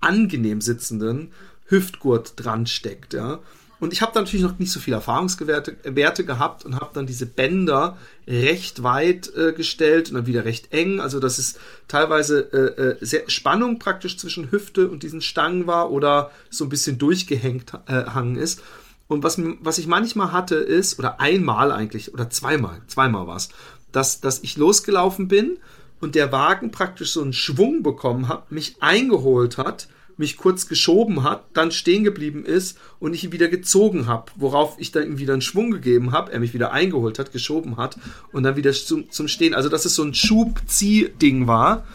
angenehm 0.00 0.60
sitzenden 0.60 1.32
Hüftgurt 1.66 2.34
dran 2.36 2.66
steckt, 2.66 3.14
ja. 3.14 3.40
Und 3.80 3.92
ich 3.92 4.02
habe 4.02 4.18
natürlich 4.18 4.44
noch 4.44 4.58
nicht 4.58 4.72
so 4.72 4.80
viele 4.80 4.96
Erfahrungswerte 4.96 5.76
Werte 5.82 6.24
gehabt 6.24 6.64
und 6.64 6.76
habe 6.76 6.90
dann 6.94 7.06
diese 7.06 7.26
Bänder 7.26 7.98
recht 8.26 8.82
weit 8.82 9.32
äh, 9.36 9.52
gestellt 9.52 10.08
und 10.08 10.14
dann 10.14 10.26
wieder 10.26 10.44
recht 10.44 10.72
eng. 10.72 11.00
Also 11.00 11.20
dass 11.20 11.38
es 11.38 11.58
teilweise 11.88 12.52
äh, 12.52 12.82
äh, 12.82 12.96
sehr 13.00 13.28
Spannung 13.28 13.78
praktisch 13.78 14.16
zwischen 14.18 14.50
Hüfte 14.50 14.88
und 14.88 15.02
diesen 15.02 15.20
Stangen 15.20 15.66
war 15.66 15.90
oder 15.90 16.30
so 16.50 16.64
ein 16.64 16.70
bisschen 16.70 16.98
durchgehängt 16.98 17.72
äh, 17.86 18.04
hangen 18.06 18.36
ist. 18.36 18.62
Und 19.06 19.22
was, 19.22 19.40
was 19.60 19.78
ich 19.78 19.86
manchmal 19.86 20.32
hatte 20.32 20.56
ist, 20.56 20.98
oder 20.98 21.20
einmal 21.20 21.70
eigentlich, 21.72 22.14
oder 22.14 22.30
zweimal, 22.30 22.80
zweimal 22.86 23.26
war 23.26 23.36
es, 23.36 23.50
dass, 23.92 24.20
dass 24.20 24.42
ich 24.42 24.56
losgelaufen 24.56 25.28
bin 25.28 25.58
und 26.00 26.14
der 26.14 26.32
Wagen 26.32 26.70
praktisch 26.70 27.12
so 27.12 27.22
einen 27.22 27.34
Schwung 27.34 27.82
bekommen 27.82 28.28
hat, 28.28 28.50
mich 28.50 28.76
eingeholt 28.80 29.58
hat 29.58 29.88
mich 30.16 30.36
kurz 30.36 30.68
geschoben 30.68 31.22
hat, 31.22 31.44
dann 31.54 31.70
stehen 31.70 32.04
geblieben 32.04 32.44
ist 32.44 32.78
und 32.98 33.14
ich 33.14 33.24
ihn 33.24 33.32
wieder 33.32 33.48
gezogen 33.48 34.06
habe, 34.06 34.30
worauf 34.36 34.76
ich 34.78 34.92
dann 34.92 35.06
ihm 35.06 35.18
wieder 35.18 35.32
einen 35.32 35.42
Schwung 35.42 35.70
gegeben 35.70 36.12
habe, 36.12 36.32
er 36.32 36.40
mich 36.40 36.54
wieder 36.54 36.72
eingeholt 36.72 37.18
hat, 37.18 37.32
geschoben 37.32 37.76
hat 37.76 37.98
und 38.32 38.42
dann 38.42 38.56
wieder 38.56 38.72
zum, 38.72 39.10
zum 39.10 39.28
Stehen. 39.28 39.54
Also 39.54 39.68
dass 39.68 39.84
es 39.84 39.94
so 39.94 40.02
ein 40.02 40.14
Schub-Zieh-Ding 40.14 41.46
war. 41.46 41.86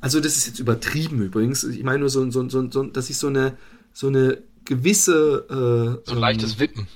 Also 0.00 0.20
das 0.20 0.36
ist 0.36 0.46
jetzt 0.46 0.58
übertrieben 0.58 1.22
übrigens. 1.22 1.64
Ich 1.64 1.82
meine 1.82 2.00
nur 2.00 2.10
so, 2.10 2.28
so, 2.30 2.48
so, 2.48 2.70
so 2.70 2.84
dass 2.84 3.10
ich 3.10 3.18
so 3.18 3.28
eine 3.28 3.56
so 3.92 4.06
eine 4.06 4.38
gewisse 4.64 5.46
äh, 5.48 6.08
so 6.08 6.14
ein 6.14 6.18
leichtes 6.18 6.58
Wippen. 6.58 6.86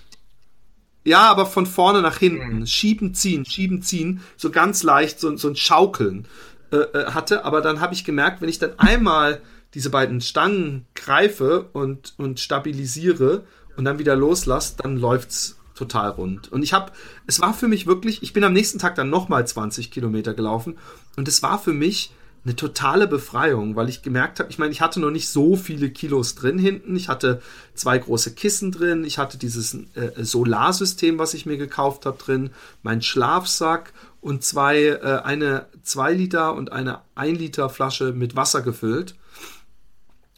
Ja, 1.04 1.30
aber 1.30 1.46
von 1.46 1.66
vorne 1.66 2.00
nach 2.00 2.18
hinten. 2.18 2.60
Mhm. 2.60 2.66
Schieben, 2.66 3.14
ziehen, 3.14 3.44
schieben, 3.44 3.82
ziehen. 3.82 4.20
So 4.36 4.50
ganz 4.50 4.82
leicht, 4.82 5.18
so, 5.18 5.36
so 5.36 5.48
ein 5.48 5.56
Schaukeln 5.56 6.26
äh, 6.70 6.76
äh 6.76 7.06
hatte. 7.06 7.44
Aber 7.44 7.60
dann 7.60 7.80
habe 7.80 7.94
ich 7.94 8.04
gemerkt, 8.04 8.40
wenn 8.40 8.48
ich 8.48 8.58
dann 8.58 8.78
einmal 8.78 9.40
diese 9.74 9.90
beiden 9.90 10.20
Stangen 10.20 10.86
greife 10.94 11.68
und, 11.72 12.14
und 12.18 12.40
stabilisiere 12.40 13.44
und 13.76 13.84
dann 13.84 13.98
wieder 13.98 14.16
loslasse, 14.16 14.74
dann 14.78 14.96
läuft's 14.96 15.58
total 15.74 16.10
rund. 16.10 16.52
Und 16.52 16.62
ich 16.62 16.72
habe, 16.72 16.92
es 17.26 17.40
war 17.40 17.54
für 17.54 17.68
mich 17.68 17.86
wirklich, 17.86 18.22
ich 18.22 18.32
bin 18.32 18.44
am 18.44 18.52
nächsten 18.52 18.78
Tag 18.78 18.94
dann 18.94 19.10
nochmal 19.10 19.46
20 19.46 19.90
Kilometer 19.90 20.34
gelaufen 20.34 20.76
und 21.16 21.28
es 21.28 21.42
war 21.42 21.58
für 21.58 21.72
mich 21.72 22.12
eine 22.44 22.56
totale 22.56 23.06
Befreiung, 23.06 23.76
weil 23.76 23.88
ich 23.88 24.02
gemerkt 24.02 24.40
habe, 24.40 24.50
ich 24.50 24.58
meine, 24.58 24.72
ich 24.72 24.80
hatte 24.80 24.98
noch 24.98 25.12
nicht 25.12 25.28
so 25.28 25.54
viele 25.54 25.90
Kilos 25.90 26.34
drin 26.34 26.58
hinten. 26.58 26.96
Ich 26.96 27.08
hatte 27.08 27.40
zwei 27.74 27.98
große 27.98 28.34
Kissen 28.34 28.72
drin, 28.72 29.04
ich 29.04 29.18
hatte 29.18 29.38
dieses 29.38 29.74
äh, 29.94 30.10
Solarsystem, 30.24 31.18
was 31.18 31.34
ich 31.34 31.46
mir 31.46 31.56
gekauft 31.56 32.04
habe, 32.04 32.18
drin, 32.18 32.50
mein 32.82 33.00
Schlafsack 33.00 33.92
und 34.20 34.42
zwei, 34.42 34.86
äh, 34.86 35.20
eine 35.22 35.66
2 35.82 36.14
Liter 36.14 36.54
und 36.54 36.72
eine 36.72 37.00
1 37.14 37.38
Liter 37.38 37.68
Flasche 37.68 38.12
mit 38.12 38.34
Wasser 38.34 38.62
gefüllt. 38.62 39.14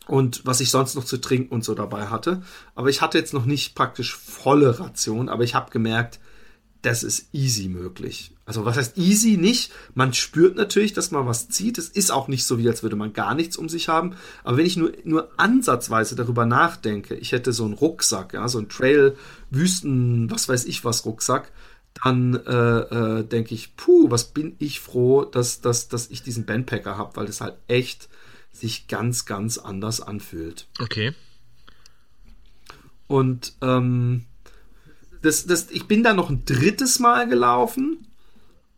Und 0.06 0.42
was 0.44 0.60
ich 0.60 0.70
sonst 0.70 0.94
noch 0.94 1.04
zu 1.04 1.18
trinken 1.18 1.52
und 1.52 1.64
so 1.64 1.74
dabei 1.74 2.06
hatte. 2.06 2.42
Aber 2.74 2.88
ich 2.88 3.00
hatte 3.00 3.18
jetzt 3.18 3.34
noch 3.34 3.46
nicht 3.46 3.74
praktisch 3.74 4.14
volle 4.16 4.78
Ration, 4.78 5.28
aber 5.28 5.44
ich 5.44 5.54
habe 5.54 5.70
gemerkt, 5.70 6.20
das 6.82 7.02
ist 7.02 7.28
easy 7.32 7.68
möglich. 7.68 8.32
Also 8.44 8.66
was 8.66 8.76
heißt 8.76 8.98
easy 8.98 9.38
nicht? 9.38 9.72
Man 9.94 10.12
spürt 10.12 10.56
natürlich, 10.56 10.92
dass 10.92 11.10
man 11.10 11.26
was 11.26 11.48
zieht. 11.48 11.78
Es 11.78 11.88
ist 11.88 12.10
auch 12.10 12.28
nicht 12.28 12.44
so, 12.44 12.58
wie 12.58 12.68
als 12.68 12.82
würde 12.82 12.96
man 12.96 13.14
gar 13.14 13.34
nichts 13.34 13.56
um 13.56 13.70
sich 13.70 13.88
haben. 13.88 14.16
Aber 14.42 14.58
wenn 14.58 14.66
ich 14.66 14.76
nur, 14.76 14.92
nur 15.04 15.30
ansatzweise 15.38 16.14
darüber 16.14 16.44
nachdenke, 16.44 17.14
ich 17.14 17.32
hätte 17.32 17.54
so 17.54 17.64
einen 17.64 17.72
Rucksack, 17.72 18.34
ja, 18.34 18.46
so 18.48 18.58
einen 18.58 18.68
Trail, 18.68 19.16
Wüsten, 19.50 20.30
was 20.30 20.48
weiß 20.48 20.66
ich 20.66 20.84
was 20.84 21.06
Rucksack, 21.06 21.52
dann 22.02 22.34
äh, 22.34 23.20
äh, 23.20 23.24
denke 23.24 23.54
ich, 23.54 23.76
puh, 23.76 24.10
was 24.10 24.24
bin 24.24 24.56
ich 24.58 24.80
froh, 24.80 25.24
dass, 25.24 25.62
dass, 25.62 25.88
dass 25.88 26.10
ich 26.10 26.22
diesen 26.22 26.44
Bandpacker 26.44 26.98
habe, 26.98 27.16
weil 27.16 27.26
es 27.26 27.40
halt 27.40 27.56
echt 27.66 28.10
sich 28.54 28.88
ganz, 28.88 29.26
ganz 29.26 29.58
anders 29.58 30.00
anfühlt. 30.00 30.66
Okay. 30.80 31.12
Und 33.06 33.52
ähm, 33.60 34.24
das, 35.22 35.46
das, 35.46 35.70
ich 35.70 35.86
bin 35.86 36.02
da 36.02 36.14
noch 36.14 36.30
ein 36.30 36.44
drittes 36.44 36.98
Mal 36.98 37.28
gelaufen. 37.28 38.06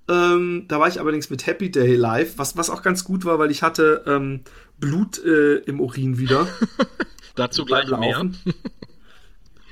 Ähm, 0.08 0.64
da 0.68 0.80
war 0.80 0.88
ich 0.88 1.00
allerdings 1.00 1.30
mit 1.30 1.46
Happy 1.46 1.70
Day 1.70 1.94
live, 1.96 2.38
was, 2.38 2.56
was 2.56 2.70
auch 2.70 2.82
ganz 2.82 3.04
gut 3.04 3.24
war, 3.24 3.38
weil 3.38 3.50
ich 3.50 3.62
hatte 3.62 4.04
ähm, 4.06 4.42
Blut 4.78 5.22
äh, 5.24 5.56
im 5.58 5.80
Urin 5.80 6.18
wieder. 6.18 6.48
dazu 7.34 7.64
gleich 7.64 7.88
mehr. 7.90 8.30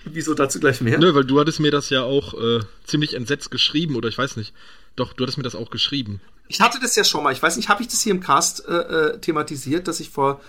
Wieso 0.05 0.35
dazu 0.35 0.61
gleich 0.61 0.81
mehr? 0.81 0.99
Nö, 0.99 1.15
weil 1.15 1.25
du 1.25 1.41
hattest 1.41 1.61
mir 1.61 1.71
das 1.71 1.89
ja 1.89 2.03
auch 2.03 2.35
äh, 2.35 2.61
ziemlich 2.85 3.15
entsetzt 3.15 3.51
geschrieben, 3.51 3.97
oder 3.97 4.09
ich 4.09 4.19
weiß 4.19 4.37
nicht. 4.37 4.53
Doch, 4.97 5.13
du 5.13 5.23
hattest 5.23 5.39
mir 5.39 5.45
das 5.45 5.55
auch 5.55 5.71
geschrieben. 5.71 6.21
Ich 6.47 6.61
hatte 6.61 6.79
das 6.81 6.95
ja 6.95 7.05
schon 7.05 7.25
mal. 7.25 7.33
Ich 7.33 7.43
weiß 7.43 7.57
nicht, 7.57 7.69
habe 7.69 7.83
ich 7.83 7.89
das 7.89 8.03
hier 8.03 8.13
im 8.13 8.21
Cast 8.21 8.69
äh, 8.69 8.73
äh, 8.73 9.19
thematisiert, 9.19 9.89
dass 9.89 10.01
ich 10.01 10.11
vor 10.11 10.41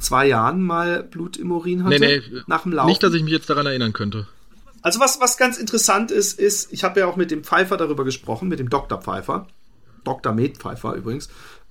zwei 0.00 0.26
Jahren 0.26 0.62
mal 0.62 1.02
Blut 1.02 1.36
im 1.36 1.52
Urin 1.52 1.84
hatte? 1.84 1.98
Nee, 1.98 2.22
nee, 2.30 2.42
nach 2.46 2.62
dem 2.62 2.72
Laufen? 2.72 2.88
Nicht, 2.88 3.02
dass 3.02 3.12
ich 3.12 3.22
mich 3.22 3.32
jetzt 3.32 3.50
daran 3.50 3.66
erinnern 3.66 3.92
könnte. 3.92 4.26
Also 4.82 5.00
was, 5.00 5.20
was 5.20 5.36
ganz 5.36 5.58
interessant 5.58 6.10
ist, 6.10 6.38
ist, 6.38 6.72
ich 6.72 6.84
habe 6.84 7.00
ja 7.00 7.06
auch 7.06 7.16
mit 7.16 7.30
dem 7.30 7.42
Pfeifer 7.42 7.76
darüber 7.76 8.04
gesprochen, 8.04 8.48
mit 8.48 8.58
dem 8.58 8.68
Dr. 8.68 9.00
Pfeifer, 9.00 9.46
Dr. 10.04 10.32
Med 10.34 10.58
Pfeifer 10.58 10.94
übrigens, 10.94 11.28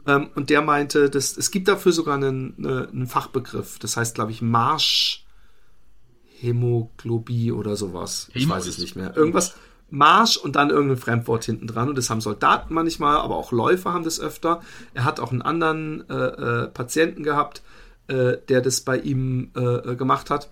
ähm, 0.08 0.30
und 0.34 0.50
der 0.50 0.62
meinte, 0.62 1.10
dass, 1.10 1.38
es 1.38 1.52
gibt 1.52 1.68
dafür 1.68 1.92
sogar 1.92 2.16
einen, 2.16 2.56
eine, 2.58 2.90
einen 2.90 3.08
Fachbegriff, 3.08 3.78
das 3.80 3.98
heißt, 3.98 4.16
glaube 4.16 4.32
ich, 4.32 4.42
Marsch 4.42 5.26
Hämoglobie 6.40 7.52
oder 7.52 7.76
sowas. 7.76 8.30
Ich 8.34 8.50
weiß 8.50 8.68
es 8.68 8.78
nicht 8.78 8.96
mehr. 8.96 9.16
Irgendwas, 9.16 9.54
Marsch 9.90 10.38
und 10.38 10.56
dann 10.56 10.70
irgendein 10.70 10.98
Fremdwort 10.98 11.44
hinten 11.44 11.68
dran. 11.68 11.90
Und 11.90 11.98
das 11.98 12.10
haben 12.10 12.22
Soldaten 12.22 12.74
manchmal, 12.74 13.18
aber 13.18 13.36
auch 13.36 13.52
Läufer 13.52 13.94
haben 13.94 14.04
das 14.04 14.20
öfter. 14.20 14.62
Er 14.94 15.04
hat 15.04 15.20
auch 15.20 15.32
einen 15.32 15.42
anderen 15.42 16.10
äh, 16.10 16.14
äh, 16.14 16.68
Patienten 16.68 17.24
gehabt, 17.24 17.62
äh, 18.08 18.38
der 18.50 18.62
das 18.62 18.82
bei 18.82 18.98
ihm 18.98 19.52
äh, 19.56 19.62
äh, 19.62 19.96
gemacht 19.96 20.30
hat, 20.30 20.50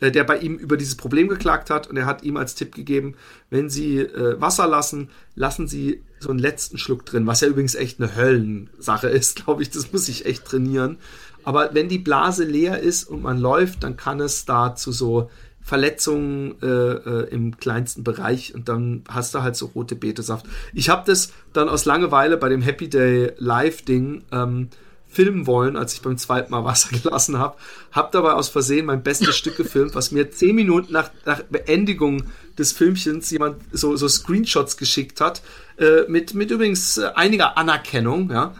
äh, 0.00 0.10
der 0.10 0.24
bei 0.24 0.38
ihm 0.38 0.54
über 0.56 0.76
dieses 0.76 0.96
Problem 0.96 1.28
geklagt 1.28 1.70
hat. 1.70 1.86
Und 1.86 1.96
er 1.96 2.06
hat 2.06 2.22
ihm 2.22 2.36
als 2.36 2.54
Tipp 2.54 2.74
gegeben, 2.74 3.14
wenn 3.50 3.68
Sie 3.68 4.06
Wasser 4.38 4.66
lassen, 4.66 5.10
lassen 5.34 5.68
Sie 5.68 6.02
so 6.20 6.30
einen 6.30 6.38
letzten 6.38 6.78
Schluck 6.78 7.04
drin, 7.04 7.26
was 7.26 7.40
ja 7.40 7.48
übrigens 7.48 7.74
echt 7.74 8.00
eine 8.00 8.16
Höllensache 8.16 9.08
ist, 9.10 9.44
glaube 9.44 9.62
ich. 9.62 9.70
Das 9.70 9.92
muss 9.92 10.08
ich 10.08 10.24
echt 10.24 10.44
trainieren. 10.44 10.98
Aber 11.44 11.74
wenn 11.74 11.88
die 11.88 11.98
Blase 11.98 12.44
leer 12.44 12.80
ist 12.80 13.04
und 13.04 13.22
man 13.22 13.38
läuft, 13.38 13.82
dann 13.82 13.96
kann 13.96 14.20
es 14.20 14.44
da 14.44 14.74
zu 14.74 14.92
so 14.92 15.30
Verletzungen 15.68 16.54
äh, 16.62 16.66
äh, 16.66 17.28
im 17.28 17.58
kleinsten 17.58 18.02
Bereich 18.02 18.54
und 18.54 18.70
dann 18.70 19.04
hast 19.06 19.34
du 19.34 19.42
halt 19.42 19.54
so 19.54 19.66
rote 19.66 19.96
Betesaft. 19.96 20.46
Ich 20.72 20.88
habe 20.88 21.02
das 21.04 21.30
dann 21.52 21.68
aus 21.68 21.84
Langeweile 21.84 22.38
bei 22.38 22.48
dem 22.48 22.62
Happy 22.62 22.88
Day 22.88 23.32
Live 23.36 23.82
Ding 23.82 24.24
ähm, 24.32 24.70
filmen 25.10 25.46
wollen, 25.46 25.76
als 25.76 25.92
ich 25.92 26.00
beim 26.00 26.16
zweiten 26.16 26.50
Mal 26.52 26.64
Wasser 26.64 26.96
gelassen 27.02 27.38
habe. 27.38 27.58
Hab 27.92 28.12
dabei 28.12 28.32
aus 28.32 28.48
Versehen 28.48 28.86
mein 28.86 29.02
bestes 29.02 29.36
Stück 29.36 29.58
gefilmt, 29.58 29.94
was 29.94 30.10
mir 30.10 30.30
zehn 30.30 30.56
Minuten 30.56 30.90
nach, 30.90 31.10
nach 31.26 31.42
Beendigung 31.42 32.22
des 32.56 32.72
Filmchens 32.72 33.30
jemand 33.30 33.56
so, 33.70 33.94
so 33.94 34.08
Screenshots 34.08 34.78
geschickt 34.78 35.20
hat, 35.20 35.42
äh, 35.76 36.08
mit, 36.08 36.32
mit 36.32 36.50
übrigens 36.50 36.96
äh, 36.96 37.10
einiger 37.14 37.58
Anerkennung, 37.58 38.30
ja. 38.30 38.54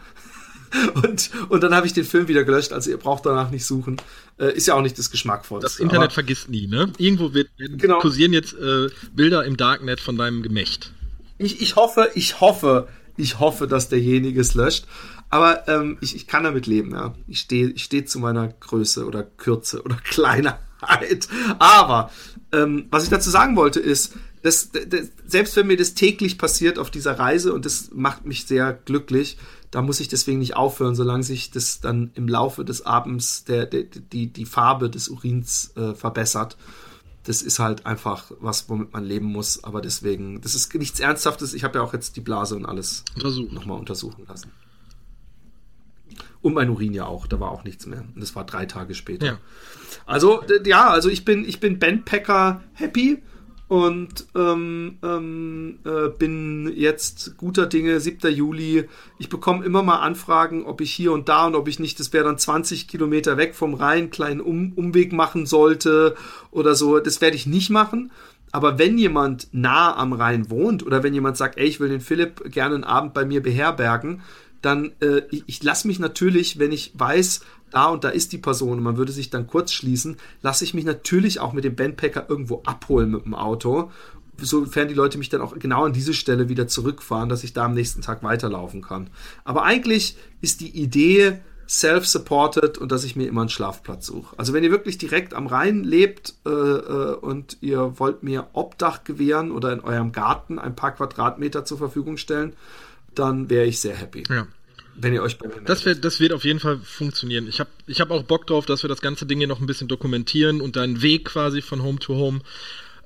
Und, 1.03 1.31
und 1.49 1.63
dann 1.63 1.75
habe 1.75 1.87
ich 1.87 1.95
den 1.95 2.05
Film 2.05 2.29
wieder 2.29 2.45
gelöscht, 2.45 2.75
also 2.75 2.91
ihr 2.91 2.99
braucht 2.99 3.25
danach 3.25 3.51
nicht 3.51 3.65
suchen. 3.65 3.97
Äh, 4.39 4.53
ist 4.57 4.69
ja 4.69 4.75
auch 4.75 4.83
nicht 4.83 4.99
das 4.99 5.11
Geschmackvollste. 5.11 5.67
Das 5.67 5.79
Internet 5.79 6.05
aber, 6.07 6.11
vergisst 6.11 6.49
nie, 6.49 6.67
ne? 6.67 6.93
Irgendwo 6.99 7.35
wird, 7.35 7.49
genau. 7.59 7.99
kursieren 7.99 8.33
jetzt 8.33 8.55
äh, 8.55 8.89
Bilder 9.13 9.45
im 9.45 9.57
Darknet 9.57 10.01
von 10.01 10.17
deinem 10.17 10.43
Gemächt. 10.43 10.93
Ich, 11.39 11.61
ich 11.61 11.77
hoffe, 11.77 12.11
ich 12.15 12.41
hoffe, 12.41 12.89
ich 13.17 13.41
hoffe, 13.41 13.67
dass 13.67 13.89
derjenige 13.89 14.41
es 14.41 14.55
löscht. 14.55 14.85
Aber 15.31 15.69
ähm, 15.69 15.99
ich, 16.01 16.17
ich 16.17 16.27
kann 16.27 16.45
damit 16.45 16.67
leben, 16.67 16.93
ja. 16.93 17.15
Ich 17.27 17.41
stehe 17.41 17.69
ich 17.69 17.85
steh 17.85 18.05
zu 18.05 18.19
meiner 18.19 18.49
Größe 18.49 19.05
oder 19.05 19.23
Kürze 19.23 19.83
oder 19.83 19.97
Kleinheit. 20.05 21.29
Aber 21.59 22.11
ähm, 22.53 22.87
was 22.91 23.05
ich 23.05 23.11
dazu 23.11 23.31
sagen 23.31 23.57
wollte 23.57 23.81
ist, 23.81 24.15
dass, 24.43 24.71
dass, 24.71 25.09
selbst 25.27 25.57
wenn 25.57 25.67
mir 25.67 25.77
das 25.77 25.95
täglich 25.95 26.39
passiert 26.39 26.79
auf 26.79 26.91
dieser 26.91 27.19
Reise 27.19 27.53
und 27.53 27.65
das 27.65 27.91
macht 27.93 28.25
mich 28.25 28.47
sehr 28.47 28.73
glücklich, 28.73 29.37
da 29.71 29.83
muss 29.83 30.01
ich 30.01 30.09
deswegen 30.09 30.39
nicht 30.39 30.57
aufhören, 30.57 30.95
solange 30.95 31.23
sich 31.23 31.51
das 31.51 31.81
dann 31.81 32.11
im 32.15 32.29
Laufe 32.29 32.65
des 32.65 32.87
Abends 32.87 33.45
der, 33.45 33.67
der 33.67 33.85
die, 33.85 34.29
die 34.29 34.47
Farbe 34.47 34.89
des 34.89 35.09
Urins 35.09 35.73
äh, 35.77 35.95
verbessert. 35.95 36.57
Das 37.25 37.43
ist 37.43 37.59
halt 37.59 37.85
einfach 37.85 38.31
was, 38.41 38.71
womit 38.71 38.93
man 38.95 39.05
leben 39.05 39.27
muss. 39.27 39.63
Aber 39.65 39.83
deswegen, 39.83 40.41
das 40.41 40.55
ist 40.55 40.75
nichts 40.75 41.01
Ernsthaftes. 41.01 41.53
Ich 41.53 41.65
habe 41.65 41.79
ja 41.79 41.85
auch 41.85 41.93
jetzt 41.93 42.17
die 42.17 42.23
Blase 42.23 42.57
und 42.57 42.65
alles 42.65 43.05
nochmal 43.51 43.79
untersuchen 43.79 44.25
lassen. 44.27 44.51
Und 46.41 46.55
mein 46.55 46.71
Urin 46.71 46.95
ja 46.95 47.05
auch, 47.05 47.27
da 47.27 47.41
war 47.41 47.51
auch 47.51 47.65
nichts 47.65 47.85
mehr. 47.85 48.05
Und 48.15 48.23
das 48.23 48.35
war 48.35 48.47
drei 48.47 48.65
Tage 48.65 48.95
später. 48.95 49.27
Ja. 49.27 49.39
Also, 50.07 50.43
ja, 50.65 50.89
also 50.89 51.11
ich 51.11 51.25
bin, 51.25 51.45
ich 51.45 51.61
bin 51.61 51.79
Bandpacker 51.79 52.63
happy 52.73 53.23
und 53.69 54.27
ähm, 54.35 54.99
ähm, 55.03 55.79
äh, 55.85 56.09
bin 56.09 56.73
jetzt 56.75 57.37
guter 57.37 57.67
Dinge, 57.67 58.01
7. 58.01 58.33
Juli. 58.33 58.89
Ich 59.19 59.29
bekomme 59.29 59.65
immer 59.65 59.83
mal 59.83 59.99
Anfragen, 59.99 60.65
ob 60.65 60.81
ich 60.81 60.91
hier 60.91 61.13
und 61.13 61.29
da 61.29 61.47
und 61.47 61.55
ob 61.55 61.69
ich 61.69 61.79
nicht, 61.79 62.01
das 62.01 62.15
wäre 62.15 62.25
dann 62.25 62.39
20 62.39 62.89
Kilometer 62.89 63.37
weg 63.37 63.55
vom 63.55 63.75
Rhein, 63.75 64.11
kleinen 64.11 64.41
um 64.41 64.73
Umweg 64.73 65.13
machen 65.13 65.45
sollte 65.45 66.17
oder 66.51 66.75
so. 66.75 66.99
Das 66.99 67.21
werde 67.21 67.37
ich 67.37 67.47
nicht 67.47 67.69
machen. 67.69 68.11
Aber 68.53 68.79
wenn 68.79 68.97
jemand 68.97 69.49
nah 69.53 69.95
am 69.95 70.15
Rhein 70.15 70.49
wohnt 70.49 70.85
oder 70.85 71.03
wenn 71.03 71.13
jemand 71.13 71.37
sagt, 71.37 71.59
ey, 71.59 71.67
ich 71.67 71.81
will 71.81 71.91
den 71.91 72.01
Philipp 72.01 72.51
gerne 72.51 72.77
einen 72.77 72.85
Abend 72.85 73.13
bei 73.13 73.27
mir 73.27 73.43
beherbergen, 73.43 74.23
dann 74.63 74.93
äh, 75.01 75.23
ich, 75.31 75.45
ich 75.47 75.63
lasse 75.63 75.87
mich 75.87 75.99
natürlich, 75.99 76.59
wenn 76.59 76.73
ich 76.73 76.93
weiß, 76.95 77.43
da 77.71 77.89
und 77.89 78.05
da 78.05 78.09
ist 78.09 78.33
die 78.33 78.39
Person 78.39 78.79
und 78.79 78.83
man 78.83 78.97
würde 78.97 79.13
sich 79.13 79.31
dann 79.31 79.47
kurz 79.47 79.73
schließen, 79.73 80.17
lasse 80.43 80.65
ich 80.65 80.75
mich 80.75 80.85
natürlich 80.85 81.41
auch 81.41 81.53
mit 81.53 81.65
dem 81.65 81.77
Bandpacker 81.77 82.27
irgendwo 82.29 82.63
abholen 82.65 83.11
mit 83.11 83.25
dem 83.25 83.35
Auto, 83.35 83.91
sofern 84.41 84.89
die 84.89 84.95
Leute 84.95 85.19
mich 85.19 85.29
dann 85.29 85.41
auch 85.41 85.59
genau 85.59 85.85
an 85.85 85.93
diese 85.93 86.15
Stelle 86.15 86.49
wieder 86.49 86.69
zurückfahren, 86.69 87.29
dass 87.29 87.45
ich 87.45 87.53
da 87.53 87.65
am 87.65 87.75
nächsten 87.75 88.03
Tag 88.03 88.23
weiterlaufen 88.23 88.83
kann. 88.83 89.11
Aber 89.45 89.65
eigentlich 89.65 90.17
ist 90.41 90.61
die 90.61 90.71
Idee 90.71 91.39
self-supported 91.69 92.79
und 92.79 92.93
dass 92.93 93.05
ich 93.05 93.15
mir 93.15 93.29
immer 93.29 93.43
einen 93.43 93.51
Schlafplatz 93.51 94.07
suche. 94.07 94.39
Also 94.39 94.55
wenn 94.55 94.65
ihr 94.65 94.71
wirklich 94.71 94.97
direkt 94.97 95.35
am 95.35 95.47
Rhein 95.47 95.85
lebt 95.85 96.35
äh, 96.47 96.51
äh, 96.51 97.15
und 97.17 97.59
ihr 97.61 97.99
wollt 97.99 98.23
mir 98.23 98.49
Obdach 98.55 99.05
gewähren 99.05 99.51
oder 99.51 99.73
in 99.73 99.81
eurem 99.81 100.13
Garten 100.13 100.59
ein 100.59 100.75
paar 100.75 100.93
Quadratmeter 100.93 101.67
zur 101.67 101.77
Verfügung 101.77 102.17
stellen, 102.17 102.55
dann 103.15 103.51
wäre 103.51 103.67
ich 103.67 103.81
sehr 103.81 103.97
happy. 103.97 104.25
Ja 104.31 104.47
wenn 105.01 105.15
ihr 105.15 105.23
euch 105.23 105.39
bei 105.39 105.49
mir 105.49 105.61
das, 105.65 105.85
wird, 105.85 106.05
das 106.05 106.21
wird 106.21 106.33
auf 106.33 106.45
jeden 106.45 106.61
Fall 106.61 106.79
funktionieren. 106.79 107.47
Ich 107.49 107.61
habe 107.61 107.71
ich 107.87 108.01
hab 108.01 108.11
auch 108.11 108.23
Bock 108.25 108.47
drauf, 108.47 108.67
dass 108.67 108.83
wir 108.83 108.89
das 108.89 109.01
ganze 109.01 109.27
Ding 109.27 109.39
hier 109.39 109.47
noch 109.47 109.61
ein 109.61 109.67
bisschen 109.67 109.89
dokumentieren 109.89 110.61
und 110.61 110.77
deinen 110.77 111.03
Weg 111.03 111.27
quasi 111.27 111.63
von 111.63 111.83
Home 111.83 111.99
to 111.99 112.15
Home, 112.15 112.41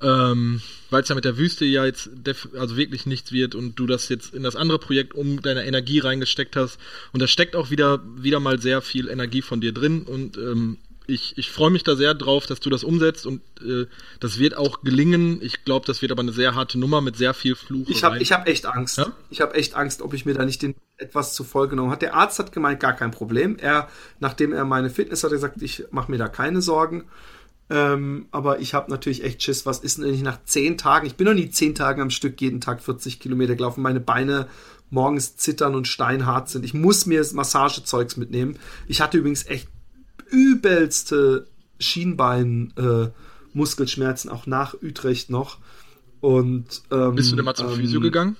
ähm, 0.01 0.61
weil 0.89 1.03
es 1.03 1.09
ja 1.09 1.15
mit 1.15 1.25
der 1.25 1.37
Wüste 1.37 1.65
ja 1.65 1.85
jetzt 1.85 2.09
also 2.57 2.77
wirklich 2.77 3.05
nichts 3.05 3.31
wird 3.31 3.55
und 3.55 3.75
du 3.75 3.85
das 3.85 4.09
jetzt 4.09 4.33
in 4.33 4.43
das 4.43 4.55
andere 4.55 4.79
Projekt 4.79 5.13
um 5.13 5.41
deine 5.41 5.65
Energie 5.65 5.99
reingesteckt 5.99 6.55
hast. 6.55 6.79
Und 7.11 7.21
da 7.21 7.27
steckt 7.27 7.55
auch 7.55 7.69
wieder, 7.69 8.01
wieder 8.17 8.39
mal 8.39 8.59
sehr 8.59 8.81
viel 8.81 9.07
Energie 9.07 9.41
von 9.41 9.61
dir 9.61 9.71
drin 9.71 10.03
und 10.03 10.37
ähm, 10.37 10.77
ich, 11.05 11.37
ich 11.37 11.51
freue 11.51 11.69
mich 11.69 11.83
da 11.83 11.95
sehr 11.95 12.13
drauf, 12.13 12.45
dass 12.45 12.59
du 12.59 12.69
das 12.69 12.83
umsetzt 12.83 13.25
und 13.25 13.41
äh, 13.61 13.85
das 14.19 14.39
wird 14.39 14.55
auch 14.55 14.81
gelingen. 14.81 15.39
Ich 15.41 15.65
glaube, 15.65 15.85
das 15.85 16.01
wird 16.01 16.11
aber 16.11 16.21
eine 16.21 16.31
sehr 16.31 16.55
harte 16.55 16.79
Nummer 16.79 17.01
mit 17.01 17.17
sehr 17.17 17.33
viel 17.33 17.55
Fluch. 17.55 17.89
Ich 17.89 18.03
habe 18.03 18.19
hab 18.19 18.47
echt 18.47 18.65
Angst. 18.65 18.97
Ja? 18.97 19.11
Ich 19.29 19.41
habe 19.41 19.53
echt 19.55 19.75
Angst, 19.75 20.01
ob 20.01 20.13
ich 20.13 20.25
mir 20.25 20.33
da 20.33 20.45
nicht 20.45 20.61
den 20.61 20.75
etwas 21.03 21.33
zu 21.33 21.43
voll 21.43 21.67
genommen 21.67 21.91
habe. 21.91 21.99
Der 21.99 22.15
Arzt 22.15 22.39
hat 22.39 22.51
gemeint, 22.51 22.79
gar 22.79 22.93
kein 22.93 23.11
Problem. 23.11 23.57
Er, 23.57 23.87
nachdem 24.19 24.53
er 24.53 24.65
meine 24.65 24.89
Fitness 24.89 25.23
hat, 25.23 25.31
hat 25.31 25.35
gesagt, 25.35 25.61
ich 25.61 25.85
mache 25.91 26.11
mir 26.11 26.17
da 26.17 26.27
keine 26.27 26.61
Sorgen. 26.61 27.05
Ähm, 27.69 28.27
aber 28.31 28.59
ich 28.59 28.73
habe 28.73 28.91
natürlich 28.91 29.23
echt 29.23 29.41
Schiss. 29.41 29.65
Was 29.65 29.79
ist 29.79 29.97
denn, 29.97 30.13
ich 30.13 30.21
nach 30.21 30.43
zehn 30.43 30.77
Tagen, 30.77 31.07
ich 31.07 31.15
bin 31.15 31.25
noch 31.25 31.33
nie 31.33 31.49
zehn 31.49 31.75
Tage 31.75 32.01
am 32.01 32.09
Stück 32.09 32.39
jeden 32.41 32.61
Tag 32.61 32.81
40 32.81 33.19
Kilometer 33.19 33.55
gelaufen, 33.55 33.81
meine 33.81 33.99
Beine 33.99 34.47
morgens 34.89 35.35
zittern 35.37 35.75
und 35.75 35.87
steinhart 35.87 36.49
sind. 36.49 36.65
Ich 36.65 36.73
muss 36.73 37.05
mir 37.05 37.19
das 37.19 37.33
Massagezeugs 37.33 38.17
mitnehmen. 38.17 38.57
Ich 38.87 39.01
hatte 39.01 39.17
übrigens 39.17 39.45
echt 39.47 39.67
übelste 40.29 41.47
Schienbein-Muskelschmerzen, 41.79 44.29
äh, 44.29 44.33
auch 44.33 44.45
nach 44.45 44.75
Utrecht 44.81 45.29
noch. 45.29 45.57
Und, 46.21 46.83
ähm, 46.91 47.15
Bist 47.15 47.31
du 47.31 47.35
denn 47.35 47.45
mal 47.45 47.55
zum 47.55 47.69
ähm, 47.69 47.75
Physio 47.75 47.99
gegangen? 47.99 48.37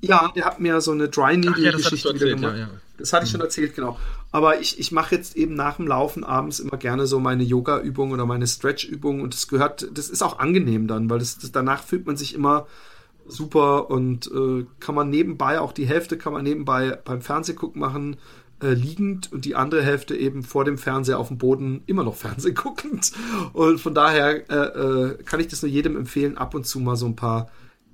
Ja, 0.00 0.32
der 0.34 0.44
hat 0.44 0.60
mir 0.60 0.80
so 0.80 0.92
eine 0.92 1.08
Dry 1.08 1.36
Needle 1.36 1.62
ja, 1.62 1.72
erzählt, 1.72 2.18
gemacht. 2.18 2.54
ja, 2.54 2.60
ja. 2.60 2.70
Das 2.96 3.12
hatte 3.12 3.24
ich 3.24 3.30
schon 3.30 3.40
erzählt, 3.40 3.74
genau. 3.74 3.98
Aber 4.30 4.60
ich, 4.60 4.78
ich 4.78 4.92
mache 4.92 5.14
jetzt 5.14 5.36
eben 5.36 5.54
nach 5.54 5.76
dem 5.76 5.86
Laufen 5.86 6.22
abends 6.22 6.60
immer 6.60 6.76
gerne 6.76 7.06
so 7.06 7.18
meine 7.18 7.42
Yoga-Übung 7.42 8.12
oder 8.12 8.26
meine 8.26 8.46
Stretch-Übung 8.46 9.22
und 9.22 9.34
das 9.34 9.48
gehört, 9.48 9.88
das 9.92 10.10
ist 10.10 10.22
auch 10.22 10.38
angenehm 10.38 10.86
dann, 10.86 11.08
weil 11.08 11.18
das, 11.18 11.38
das 11.38 11.50
danach 11.50 11.82
fühlt 11.82 12.06
man 12.06 12.16
sich 12.16 12.34
immer 12.34 12.66
super 13.26 13.90
und 13.90 14.30
äh, 14.32 14.66
kann 14.80 14.94
man 14.94 15.08
nebenbei, 15.08 15.60
auch 15.60 15.72
die 15.72 15.86
Hälfte 15.86 16.18
kann 16.18 16.32
man 16.32 16.44
nebenbei 16.44 16.98
beim 17.04 17.22
Fernsehgucken 17.22 17.80
machen, 17.80 18.16
äh, 18.62 18.72
liegend 18.72 19.32
und 19.32 19.44
die 19.44 19.54
andere 19.54 19.82
Hälfte 19.82 20.16
eben 20.16 20.42
vor 20.42 20.64
dem 20.64 20.78
Fernseher 20.78 21.18
auf 21.18 21.28
dem 21.28 21.38
Boden 21.38 21.82
immer 21.86 22.04
noch 22.04 22.14
Fernseh 22.16 22.52
guckend. 22.52 23.12
Und 23.52 23.80
von 23.80 23.94
daher 23.94 24.50
äh, 24.50 24.54
äh, 24.54 25.22
kann 25.24 25.40
ich 25.40 25.48
das 25.48 25.62
nur 25.62 25.70
jedem 25.70 25.96
empfehlen, 25.96 26.36
ab 26.36 26.54
und 26.54 26.66
zu 26.66 26.80
mal 26.80 26.96
so 26.96 27.06
ein 27.06 27.16
paar 27.16 27.48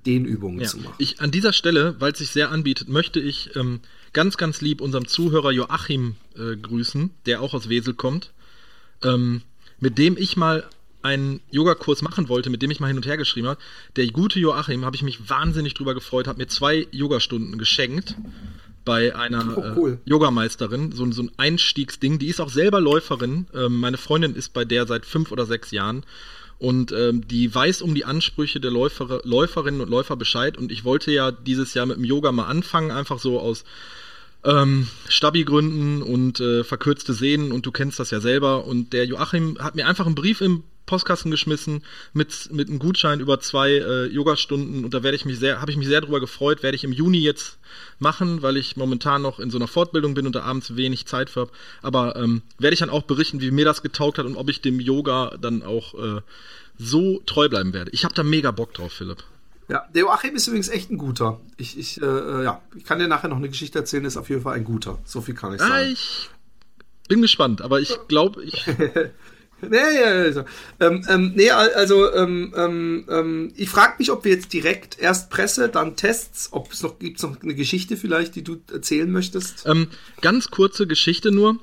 Dehnübungen 0.05 0.61
Ja. 0.61 0.67
zu 0.67 0.77
machen. 0.77 0.93
Ich, 0.97 1.19
an 1.21 1.31
dieser 1.31 1.53
Stelle, 1.53 1.95
weil 1.99 2.11
es 2.13 2.19
sich 2.19 2.29
sehr 2.29 2.51
anbietet, 2.51 2.87
möchte 2.89 3.19
ich 3.19 3.55
ähm, 3.55 3.81
ganz, 4.13 4.37
ganz 4.37 4.61
lieb 4.61 4.81
unserem 4.81 5.07
Zuhörer 5.07 5.51
Joachim 5.51 6.15
äh, 6.37 6.55
grüßen, 6.55 7.11
der 7.25 7.41
auch 7.41 7.53
aus 7.53 7.69
Wesel 7.69 7.93
kommt, 7.93 8.31
ähm, 9.03 9.41
mit 9.79 9.97
dem 9.97 10.17
ich 10.17 10.37
mal 10.37 10.63
einen 11.03 11.41
Yogakurs 11.51 12.01
machen 12.01 12.27
wollte, 12.27 12.49
mit 12.49 12.61
dem 12.61 12.71
ich 12.71 12.79
mal 12.79 12.87
hin 12.87 12.97
und 12.97 13.05
her 13.05 13.17
geschrieben 13.17 13.47
habe. 13.47 13.59
Der 13.95 14.07
gute 14.07 14.39
Joachim, 14.39 14.83
habe 14.83 14.95
ich 14.95 15.03
mich 15.03 15.29
wahnsinnig 15.29 15.73
drüber 15.73 15.93
gefreut, 15.93 16.27
hat 16.27 16.37
mir 16.37 16.47
zwei 16.47 16.87
Yogastunden 16.91 17.57
geschenkt 17.57 18.15
bei 18.83 19.15
einer 19.15 19.57
Oh, 19.57 19.79
cool. 19.79 19.99
äh, 20.05 20.09
Yogameisterin, 20.09 20.91
so, 20.93 21.03
ein- 21.03 21.11
so 21.11 21.21
ein 21.23 21.31
Einstiegsding. 21.37 22.19
Die 22.19 22.27
ist 22.27 22.39
auch 22.39 22.49
selber 22.49 22.79
Läuferin. 22.81 23.47
Ähm, 23.53 23.79
meine 23.79 23.97
Freundin 23.97 24.33
ist 24.35 24.53
bei 24.53 24.63
der 24.65 24.87
seit 24.87 25.05
fünf 25.05 25.31
oder 25.31 25.45
sechs 25.45 25.71
Jahren. 25.71 26.03
Und 26.59 26.91
ähm, 26.91 27.27
die 27.27 27.53
weiß 27.53 27.81
um 27.81 27.93
die 27.93 28.05
Ansprüche 28.05 28.59
der 28.59 28.71
Läufer, 28.71 29.21
Läuferinnen 29.23 29.81
und 29.81 29.89
Läufer 29.89 30.15
Bescheid. 30.15 30.57
Und 30.57 30.71
ich 30.71 30.83
wollte 30.83 31.11
ja 31.11 31.31
dieses 31.31 31.73
Jahr 31.73 31.85
mit 31.85 31.97
dem 31.97 32.03
Yoga 32.03 32.31
mal 32.31 32.47
anfangen, 32.47 32.91
einfach 32.91 33.19
so 33.19 33.39
aus 33.39 33.63
ähm, 34.43 34.87
Stabi-Gründen 35.07 36.01
und 36.01 36.39
äh, 36.39 36.63
verkürzte 36.63 37.13
Sehnen 37.13 37.51
und 37.51 37.65
du 37.65 37.71
kennst 37.71 37.99
das 37.99 38.11
ja 38.11 38.19
selber. 38.19 38.65
Und 38.65 38.93
der 38.93 39.05
Joachim 39.05 39.57
hat 39.59 39.75
mir 39.75 39.87
einfach 39.87 40.05
einen 40.05 40.15
Brief 40.15 40.41
im 40.41 40.63
Postkasten 40.87 41.29
geschmissen 41.29 41.83
mit, 42.13 42.49
mit 42.51 42.67
einem 42.69 42.79
Gutschein 42.79 43.19
über 43.19 43.39
zwei 43.39 43.73
äh, 43.73 44.05
Yogastunden 44.07 44.83
und 44.83 44.93
da 44.95 45.03
werde 45.03 45.15
ich 45.15 45.25
mich 45.25 45.37
sehr, 45.37 45.61
habe 45.61 45.69
ich 45.69 45.77
mich 45.77 45.87
sehr 45.87 46.01
drüber 46.01 46.19
gefreut, 46.19 46.63
werde 46.63 46.75
ich 46.75 46.83
im 46.83 46.91
Juni 46.91 47.19
jetzt 47.19 47.59
machen, 47.99 48.41
weil 48.41 48.57
ich 48.57 48.75
momentan 48.75 49.21
noch 49.21 49.39
in 49.39 49.51
so 49.51 49.57
einer 49.59 49.67
Fortbildung 49.67 50.15
bin 50.15 50.25
und 50.25 50.35
da 50.35 50.41
abends 50.41 50.75
wenig 50.75 51.05
Zeit 51.05 51.29
für 51.29 51.41
habe. 51.41 51.51
Aber 51.81 52.15
ähm, 52.15 52.41
werde 52.57 52.73
ich 52.73 52.79
dann 52.79 52.89
auch 52.89 53.03
berichten, 53.03 53.41
wie 53.41 53.51
mir 53.51 53.65
das 53.65 53.83
getaugt 53.83 54.17
hat 54.17 54.25
und 54.25 54.35
ob 54.35 54.49
ich 54.49 54.61
dem 54.61 54.79
Yoga 54.79 55.37
dann 55.39 55.61
auch 55.61 55.93
äh, 55.93 56.21
so 56.77 57.21
treu 57.25 57.49
bleiben 57.49 57.73
werde. 57.73 57.91
Ich 57.91 58.03
habe 58.03 58.13
da 58.13 58.23
mega 58.23 58.51
Bock 58.51 58.73
drauf, 58.73 58.93
Philipp. 58.93 59.23
Ja, 59.69 59.85
der 59.93 60.03
Joachim 60.03 60.35
ist 60.35 60.47
übrigens 60.47 60.69
echt 60.69 60.89
ein 60.91 60.97
guter. 60.97 61.41
Ich, 61.57 61.77
ich, 61.77 62.01
äh, 62.01 62.05
äh, 62.05 62.43
ja, 62.43 62.61
ich 62.75 62.85
kann 62.85 62.99
dir 62.99 63.07
nachher 63.09 63.27
noch 63.27 63.37
eine 63.37 63.49
Geschichte 63.49 63.79
erzählen, 63.79 64.05
ist 64.05 64.15
auf 64.15 64.29
jeden 64.29 64.41
Fall 64.41 64.55
ein 64.55 64.63
guter. 64.63 64.97
So 65.03 65.19
viel 65.19 65.35
kann 65.35 65.53
ich 65.53 65.61
Ah, 65.61 65.67
sagen. 65.67 65.89
ich 65.91 66.29
bin 67.09 67.21
gespannt, 67.21 67.61
aber 67.61 67.81
ich 67.81 67.97
glaube, 68.07 68.43
ich 68.43 68.65
Nee, 69.61 69.75
ja, 69.77 70.23
ja, 70.25 70.31
so. 70.33 70.43
ähm, 70.79 71.03
ähm, 71.09 71.31
nee, 71.35 71.49
al- 71.49 71.73
also 71.73 72.13
ähm, 72.13 72.53
ähm, 72.55 73.05
ähm, 73.09 73.53
ich 73.55 73.69
frage 73.69 73.95
mich, 73.97 74.11
ob 74.11 74.23
wir 74.23 74.31
jetzt 74.31 74.53
direkt 74.53 74.99
erst 74.99 75.29
Presse, 75.31 75.67
dann 75.69 75.95
Tests, 75.95 76.49
ob 76.51 76.71
es 76.71 76.83
noch 76.83 76.99
gibt's 76.99 77.23
noch 77.23 77.41
eine 77.41 77.55
Geschichte 77.55 77.97
vielleicht, 77.97 78.35
die 78.35 78.43
du 78.43 78.57
erzählen 78.71 79.11
möchtest. 79.11 79.65
Ähm, 79.65 79.87
ganz 80.21 80.49
kurze 80.51 80.85
Geschichte 80.85 81.31
nur. 81.31 81.57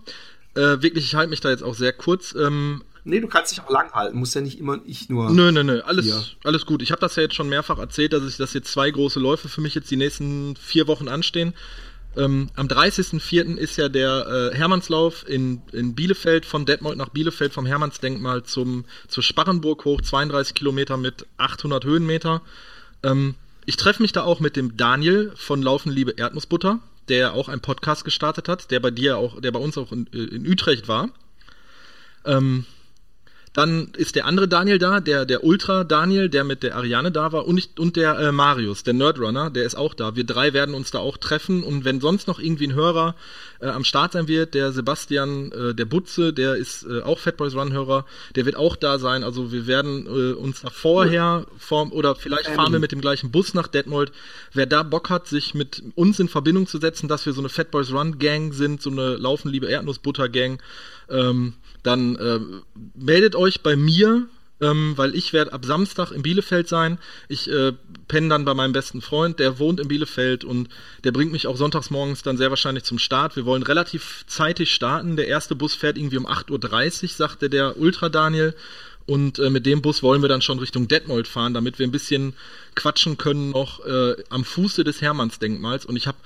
Äh, 0.54 0.82
wirklich, 0.82 1.04
ich 1.04 1.14
halte 1.14 1.30
mich 1.30 1.40
da 1.40 1.50
jetzt 1.50 1.62
auch 1.62 1.74
sehr 1.74 1.92
kurz. 1.92 2.34
Ähm, 2.34 2.82
Nee, 3.06 3.20
du 3.20 3.28
kannst 3.28 3.52
dich 3.52 3.60
auch 3.60 3.68
lang 3.68 3.92
halten, 3.92 4.16
muss 4.18 4.32
ja 4.32 4.40
nicht 4.40 4.58
immer 4.58 4.80
ich 4.86 5.10
nur. 5.10 5.30
nö, 5.30 5.52
nö, 5.52 5.62
nö, 5.62 5.82
alles, 5.82 6.36
alles 6.42 6.64
gut. 6.64 6.80
Ich 6.80 6.90
habe 6.90 7.02
das 7.02 7.16
ja 7.16 7.22
jetzt 7.24 7.34
schon 7.34 7.50
mehrfach 7.50 7.78
erzählt, 7.78 8.14
dass 8.14 8.24
ich, 8.26 8.38
dass 8.38 8.54
jetzt 8.54 8.72
zwei 8.72 8.90
große 8.90 9.20
Läufe 9.20 9.50
für 9.50 9.60
mich 9.60 9.74
jetzt 9.74 9.90
die 9.90 9.96
nächsten 9.96 10.56
vier 10.56 10.86
Wochen 10.86 11.08
anstehen. 11.08 11.52
Ähm, 12.16 12.50
am 12.54 12.68
30.04. 12.68 13.56
ist 13.56 13.76
ja 13.76 13.88
der 13.88 14.52
äh, 14.52 14.56
Hermannslauf 14.56 15.28
in, 15.28 15.62
in 15.72 15.94
Bielefeld, 15.94 16.46
von 16.46 16.64
Detmold 16.64 16.96
nach 16.96 17.08
Bielefeld, 17.08 17.52
vom 17.52 17.66
Hermannsdenkmal 17.66 18.44
zum, 18.44 18.84
zur 19.08 19.22
Sparrenburg 19.22 19.84
hoch, 19.84 20.00
32 20.00 20.54
Kilometer 20.54 20.96
mit 20.96 21.26
800 21.38 21.84
Höhenmeter. 21.84 22.42
Ähm, 23.02 23.34
ich 23.66 23.76
treffe 23.76 24.02
mich 24.02 24.12
da 24.12 24.22
auch 24.22 24.40
mit 24.40 24.56
dem 24.56 24.76
Daniel 24.76 25.32
von 25.34 25.62
Laufen 25.62 25.90
Liebe 25.90 26.12
Erdnussbutter, 26.12 26.80
der 27.08 27.34
auch 27.34 27.48
einen 27.48 27.62
Podcast 27.62 28.04
gestartet 28.04 28.48
hat, 28.48 28.70
der 28.70 28.80
bei 28.80 28.90
dir 28.90 29.18
auch, 29.18 29.40
der 29.40 29.50
bei 29.50 29.58
uns 29.58 29.76
auch 29.76 29.90
in, 29.90 30.06
in 30.06 30.46
Utrecht 30.46 30.86
war. 30.86 31.08
Ähm, 32.24 32.64
dann 33.54 33.92
ist 33.96 34.16
der 34.16 34.26
andere 34.26 34.48
Daniel 34.48 34.78
da, 34.78 34.98
der, 34.98 35.24
der 35.24 35.44
Ultra 35.44 35.84
Daniel, 35.84 36.28
der 36.28 36.42
mit 36.42 36.64
der 36.64 36.76
Ariane 36.76 37.12
da 37.12 37.30
war 37.30 37.46
und, 37.46 37.56
ich, 37.56 37.70
und 37.78 37.94
der 37.94 38.18
äh, 38.18 38.32
Marius, 38.32 38.82
der 38.82 38.94
Nerdrunner, 38.94 39.48
der 39.48 39.64
ist 39.64 39.76
auch 39.76 39.94
da. 39.94 40.16
Wir 40.16 40.24
drei 40.24 40.52
werden 40.52 40.74
uns 40.74 40.90
da 40.90 40.98
auch 40.98 41.16
treffen 41.16 41.62
und 41.62 41.84
wenn 41.84 42.00
sonst 42.00 42.26
noch 42.26 42.40
irgendwie 42.40 42.66
ein 42.66 42.74
Hörer 42.74 43.14
äh, 43.60 43.68
am 43.68 43.84
Start 43.84 44.12
sein 44.12 44.26
wird, 44.26 44.54
der 44.54 44.72
Sebastian, 44.72 45.52
äh, 45.52 45.72
der 45.72 45.84
Butze, 45.84 46.32
der 46.32 46.56
ist 46.56 46.84
äh, 46.84 47.02
auch 47.02 47.20
Fatboys 47.20 47.54
Run 47.54 47.72
Hörer, 47.72 48.06
der 48.34 48.44
wird 48.44 48.56
auch 48.56 48.74
da 48.74 48.98
sein. 48.98 49.22
Also 49.22 49.52
wir 49.52 49.68
werden 49.68 50.06
äh, 50.06 50.32
uns 50.32 50.62
da 50.62 50.70
vorher 50.70 51.46
vorm, 51.56 51.92
oder 51.92 52.16
vielleicht 52.16 52.48
fahren 52.48 52.72
wir 52.72 52.80
mit 52.80 52.90
dem 52.90 53.00
gleichen 53.00 53.30
Bus 53.30 53.54
nach 53.54 53.68
Detmold. 53.68 54.10
Wer 54.52 54.66
da 54.66 54.82
Bock 54.82 55.10
hat, 55.10 55.28
sich 55.28 55.54
mit 55.54 55.80
uns 55.94 56.18
in 56.18 56.28
Verbindung 56.28 56.66
zu 56.66 56.78
setzen, 56.78 57.06
dass 57.06 57.24
wir 57.24 57.32
so 57.32 57.40
eine 57.40 57.48
Fatboys 57.48 57.92
Run 57.92 58.18
Gang 58.18 58.52
sind, 58.52 58.82
so 58.82 58.90
eine 58.90 59.14
Laufen 59.14 59.48
liebe 59.48 59.66
Erdnussbutter 59.66 60.28
Gang, 60.28 60.60
ähm, 61.08 61.54
dann 61.84 62.16
äh, 62.16 62.40
meldet 62.94 63.36
euch 63.36 63.60
bei 63.60 63.76
mir, 63.76 64.26
ähm, 64.60 64.94
weil 64.96 65.14
ich 65.14 65.32
werde 65.32 65.52
ab 65.52 65.64
Samstag 65.64 66.10
in 66.10 66.22
Bielefeld 66.22 66.68
sein. 66.68 66.98
Ich 67.28 67.50
äh, 67.50 67.72
penne 68.08 68.28
dann 68.28 68.44
bei 68.44 68.54
meinem 68.54 68.72
besten 68.72 69.00
Freund, 69.00 69.38
der 69.38 69.58
wohnt 69.58 69.80
in 69.80 69.88
Bielefeld 69.88 70.44
und 70.44 70.68
der 71.04 71.12
bringt 71.12 71.32
mich 71.32 71.46
auch 71.46 71.56
sonntags 71.56 71.90
morgens 71.90 72.22
dann 72.22 72.36
sehr 72.36 72.50
wahrscheinlich 72.50 72.84
zum 72.84 72.98
Start. 72.98 73.36
Wir 73.36 73.44
wollen 73.44 73.62
relativ 73.62 74.24
zeitig 74.26 74.72
starten. 74.72 75.16
Der 75.16 75.28
erste 75.28 75.54
Bus 75.54 75.74
fährt 75.74 75.98
irgendwie 75.98 76.18
um 76.18 76.26
8.30 76.26 77.02
Uhr, 77.02 77.08
sagte 77.10 77.50
der 77.50 77.78
Ultra 77.78 78.08
Daniel. 78.08 78.54
Und 79.06 79.38
äh, 79.38 79.50
mit 79.50 79.66
dem 79.66 79.82
Bus 79.82 80.02
wollen 80.02 80.22
wir 80.22 80.30
dann 80.30 80.40
schon 80.40 80.58
Richtung 80.58 80.88
Detmold 80.88 81.28
fahren, 81.28 81.52
damit 81.52 81.78
wir 81.78 81.86
ein 81.86 81.92
bisschen 81.92 82.32
quatschen 82.74 83.18
können 83.18 83.50
noch 83.50 83.84
äh, 83.84 84.16
am 84.30 84.44
Fuße 84.44 84.82
des 84.82 85.02
Hermannsdenkmals. 85.02 85.84
Und 85.84 85.96
ich 85.96 86.06
habe 86.06 86.16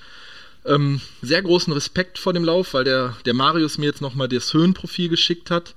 ähm, 0.65 1.01
sehr 1.21 1.41
großen 1.41 1.73
Respekt 1.73 2.17
vor 2.17 2.33
dem 2.33 2.43
Lauf, 2.43 2.73
weil 2.73 2.83
der, 2.83 3.15
der 3.25 3.33
Marius 3.33 3.77
mir 3.77 3.87
jetzt 3.87 4.01
nochmal 4.01 4.27
das 4.27 4.53
Höhenprofil 4.53 5.09
geschickt 5.09 5.51
hat. 5.51 5.75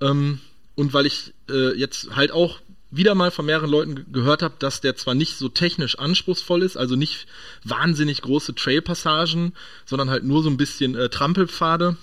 Ähm, 0.00 0.40
und 0.76 0.92
weil 0.92 1.06
ich 1.06 1.34
äh, 1.50 1.76
jetzt 1.76 2.14
halt 2.16 2.32
auch 2.32 2.60
wieder 2.90 3.14
mal 3.14 3.30
von 3.30 3.46
mehreren 3.46 3.70
Leuten 3.70 3.94
ge- 3.94 4.04
gehört 4.10 4.42
habe, 4.42 4.54
dass 4.58 4.80
der 4.80 4.96
zwar 4.96 5.14
nicht 5.14 5.36
so 5.36 5.48
technisch 5.48 5.98
anspruchsvoll 5.98 6.62
ist, 6.62 6.76
also 6.76 6.96
nicht 6.96 7.26
wahnsinnig 7.64 8.22
große 8.22 8.54
Trailpassagen, 8.54 9.52
sondern 9.84 10.10
halt 10.10 10.24
nur 10.24 10.42
so 10.42 10.50
ein 10.50 10.56
bisschen 10.56 10.96
äh, 10.96 11.08
Trampelpfade, 11.08 11.96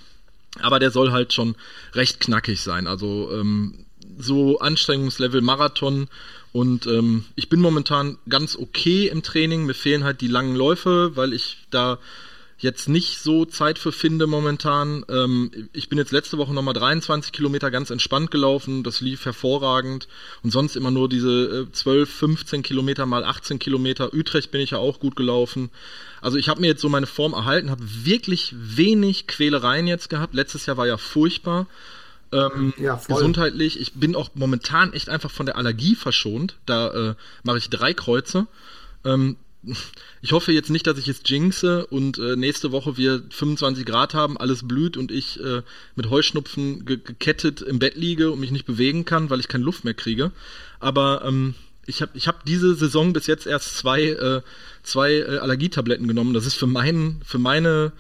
aber 0.62 0.80
der 0.80 0.92
soll 0.92 1.12
halt 1.12 1.34
schon 1.34 1.56
recht 1.94 2.20
knackig 2.20 2.62
sein. 2.62 2.88
Also 2.88 3.30
ähm, 3.34 3.86
so 4.18 4.60
Anstrengungslevel 4.60 5.42
Marathon 5.42 6.08
und 6.58 6.88
ähm, 6.88 7.24
ich 7.36 7.50
bin 7.50 7.62
momentan 7.62 8.18
ganz 8.28 8.56
okay 8.56 9.10
im 9.10 9.22
Training. 9.22 9.68
Mir 9.68 9.76
fehlen 9.76 10.04
halt 10.04 10.22
die 10.22 10.28
langen 10.28 10.56
Läufe, 10.56 11.16
weil 11.16 11.34
ich 11.34 11.68
da 11.70 12.00
jetzt 12.58 12.90
nicht 12.90 13.20
so 13.20 13.46
Zeit 13.46 13.78
für 13.78 13.92
finde 13.92 14.26
momentan. 14.26 15.06
Ähm, 15.08 15.70
ich 15.72 15.88
bin 15.88 16.00
jetzt 16.00 16.12
letzte 16.12 16.40
Woche 16.40 16.56
nochmal 16.56 16.74
23 16.74 17.32
Kilometer 17.32 17.70
ganz 17.70 17.92
entspannt 17.92 18.32
gelaufen. 18.32 18.82
Das 18.82 19.02
lief 19.02 19.24
hervorragend. 19.24 20.08
Und 20.42 20.50
sonst 20.50 20.76
immer 20.76 20.90
nur 20.90 21.08
diese 21.08 21.68
äh, 21.70 21.72
12, 21.72 22.10
15 22.10 22.64
Kilometer 22.64 23.06
mal 23.06 23.24
18 23.24 23.60
Kilometer. 23.60 24.12
Utrecht 24.12 24.50
bin 24.50 24.60
ich 24.60 24.72
ja 24.72 24.80
auch 24.80 25.00
gut 25.00 25.16
gelaufen. 25.16 25.70
Also 26.22 26.40
ich 26.40 26.50
habe 26.50 26.62
mir 26.62 26.68
jetzt 26.70 26.82
so 26.82 26.90
meine 26.90 27.06
Form 27.06 27.34
erhalten, 27.34 27.70
habe 27.70 27.84
wirklich 28.04 28.56
wenig 28.58 29.28
Quälereien 29.28 29.86
jetzt 29.86 30.10
gehabt. 30.10 30.34
Letztes 30.34 30.66
Jahr 30.66 30.78
war 30.78 30.88
ja 30.88 30.98
furchtbar. 30.98 31.68
Ähm, 32.32 32.74
Ja, 32.78 33.02
gesundheitlich. 33.08 33.80
Ich 33.80 33.94
bin 33.94 34.16
auch 34.16 34.30
momentan 34.34 34.94
echt 34.94 35.10
einfach 35.10 35.32
von 35.32 35.46
der 35.46 35.58
Allergie 35.58 35.96
verschont. 35.96 36.58
Da 36.66 37.12
äh, 37.12 37.16
mache 37.44 37.58
ich 37.58 37.70
drei 37.70 37.94
Kreuze. 37.94 38.48
Ähm, 39.06 39.38
ich 40.22 40.32
hoffe 40.32 40.52
jetzt 40.52 40.70
nicht, 40.70 40.88
dass 40.88 40.98
ich 40.98 41.08
es 41.08 41.22
jinxe 41.26 41.86
und 41.88 42.18
äh, 42.18 42.36
nächste 42.36 42.72
Woche 42.72 42.98
wir 42.98 43.24
25 43.30 43.86
Grad 43.86 44.14
haben, 44.14 44.38
alles 44.38 44.68
blüht 44.68 44.98
und 44.98 45.12
ich 45.12 45.40
äh, 45.44 45.62
mit 45.96 46.10
Heuschnupfen 46.10 46.86
ge 46.86 46.98
gekettet 47.04 47.62
im 47.62 47.80
Bett 47.80 47.96
liege 47.96 48.32
und 48.32 48.40
mich 48.40 48.52
nicht 48.52 48.66
bewegen 48.66 49.06
kann, 49.06 49.30
weil 49.30 49.40
ich 49.40 49.48
keine 49.48 49.64
Luft 49.64 49.84
mehr 49.84 49.94
kriege. 49.94 50.32
Aber 50.80 51.24
ähm, 51.26 51.56
ich 51.86 52.02
habe 52.02 52.12
ich 52.16 52.28
hab 52.28 52.46
diese 52.46 52.76
Saison 52.76 53.14
bis 53.14 53.28
jetzt 53.28 53.48
erst 53.48 53.78
zwei, 53.78 54.04
äh, 54.04 54.42
zwei 54.84 55.14
äh, 55.14 55.38
Allergietabletten 55.38 56.08
genommen. 56.08 56.34
Das 56.34 56.46
ist 56.46 56.56
für, 56.56 56.68
meinen, 56.68 57.22
für 57.26 57.40
meine 57.40 57.94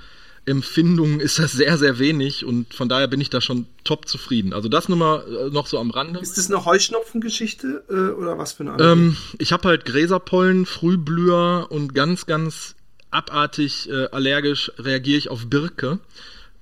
Empfindung 0.47 1.19
ist 1.19 1.39
das 1.39 1.51
sehr, 1.51 1.77
sehr 1.77 1.99
wenig 1.99 2.45
und 2.45 2.73
von 2.73 2.87
daher 2.87 3.07
bin 3.07 3.19
ich 3.19 3.29
da 3.29 3.41
schon 3.41 3.65
top 3.83 4.07
zufrieden. 4.07 4.53
Also 4.53 4.69
das 4.69 4.87
nur 4.87 4.97
mal 4.97 5.25
äh, 5.27 5.49
noch 5.49 5.67
so 5.67 5.77
am 5.77 5.91
Rande. 5.91 6.19
Ist 6.19 6.37
das 6.37 6.49
eine 6.49 6.63
Heuschnupfengeschichte 6.63 7.83
äh, 7.89 7.93
oder 8.17 8.37
was 8.37 8.53
für 8.53 8.63
eine 8.63 8.71
andere? 8.71 8.91
Ähm, 8.93 9.17
ich 9.39 9.51
habe 9.51 9.67
halt 9.67 9.83
Gräserpollen, 9.83 10.65
Frühblüher 10.65 11.67
und 11.69 11.93
ganz, 11.93 12.25
ganz 12.25 12.75
abartig 13.11 13.89
äh, 13.89 14.05
allergisch 14.07 14.71
reagiere 14.79 15.17
ich 15.17 15.29
auf 15.29 15.47
Birke. 15.47 15.99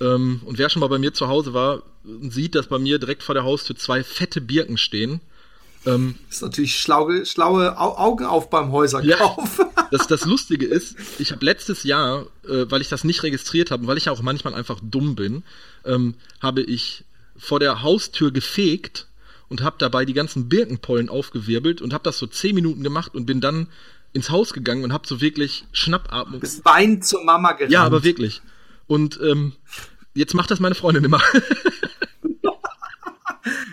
Ähm, 0.01 0.41
und 0.45 0.57
wer 0.57 0.69
schon 0.69 0.79
mal 0.79 0.87
bei 0.87 0.97
mir 0.99 1.13
zu 1.13 1.27
Hause 1.27 1.53
war, 1.53 1.83
sieht, 2.03 2.55
dass 2.55 2.67
bei 2.67 2.79
mir 2.79 2.97
direkt 2.97 3.23
vor 3.23 3.35
der 3.35 3.43
Haustür 3.43 3.75
zwei 3.75 4.03
fette 4.03 4.41
Birken 4.41 4.77
stehen. 4.77 5.21
Ähm, 5.85 6.15
das 6.27 6.37
ist 6.37 6.41
natürlich 6.41 6.79
schlaue, 6.79 7.25
schlaue 7.25 7.77
Augen 7.77 8.25
auf 8.25 8.49
beim 8.49 8.71
Häuserkauf. 8.71 9.57
Ja, 9.59 9.87
das, 9.91 10.07
das 10.07 10.25
Lustige 10.25 10.65
ist, 10.65 10.95
ich 11.19 11.31
habe 11.31 11.45
letztes 11.45 11.83
Jahr, 11.83 12.27
äh, 12.47 12.65
weil 12.69 12.81
ich 12.81 12.89
das 12.89 13.03
nicht 13.03 13.23
registriert 13.23 13.71
habe, 13.71 13.87
weil 13.87 13.97
ich 13.97 14.05
ja 14.05 14.11
auch 14.11 14.21
manchmal 14.21 14.53
einfach 14.53 14.79
dumm 14.81 15.15
bin, 15.15 15.43
ähm, 15.85 16.15
habe 16.41 16.61
ich 16.61 17.03
vor 17.37 17.59
der 17.59 17.83
Haustür 17.83 18.31
gefegt 18.31 19.07
und 19.49 19.61
habe 19.61 19.75
dabei 19.77 20.05
die 20.05 20.13
ganzen 20.13 20.49
Birkenpollen 20.49 21.09
aufgewirbelt 21.09 21.81
und 21.81 21.93
habe 21.93 22.03
das 22.03 22.17
so 22.17 22.27
zehn 22.27 22.55
Minuten 22.55 22.83
gemacht 22.83 23.13
und 23.13 23.25
bin 23.25 23.41
dann 23.41 23.67
ins 24.13 24.29
Haus 24.29 24.53
gegangen 24.53 24.83
und 24.83 24.93
habe 24.93 25.07
so 25.07 25.21
wirklich 25.21 25.65
Schnappatmung. 25.71 26.39
Bis 26.39 26.61
Bein 26.61 27.01
zur 27.01 27.23
Mama 27.23 27.51
gerannt. 27.51 27.71
Ja, 27.71 27.83
aber 27.83 28.03
wirklich. 28.03 28.41
Und 28.87 29.19
ähm, 29.21 29.53
jetzt 30.13 30.33
macht 30.33 30.49
das 30.51 30.59
meine 30.59 30.75
Freundin 30.75 31.03
immer. 31.03 31.21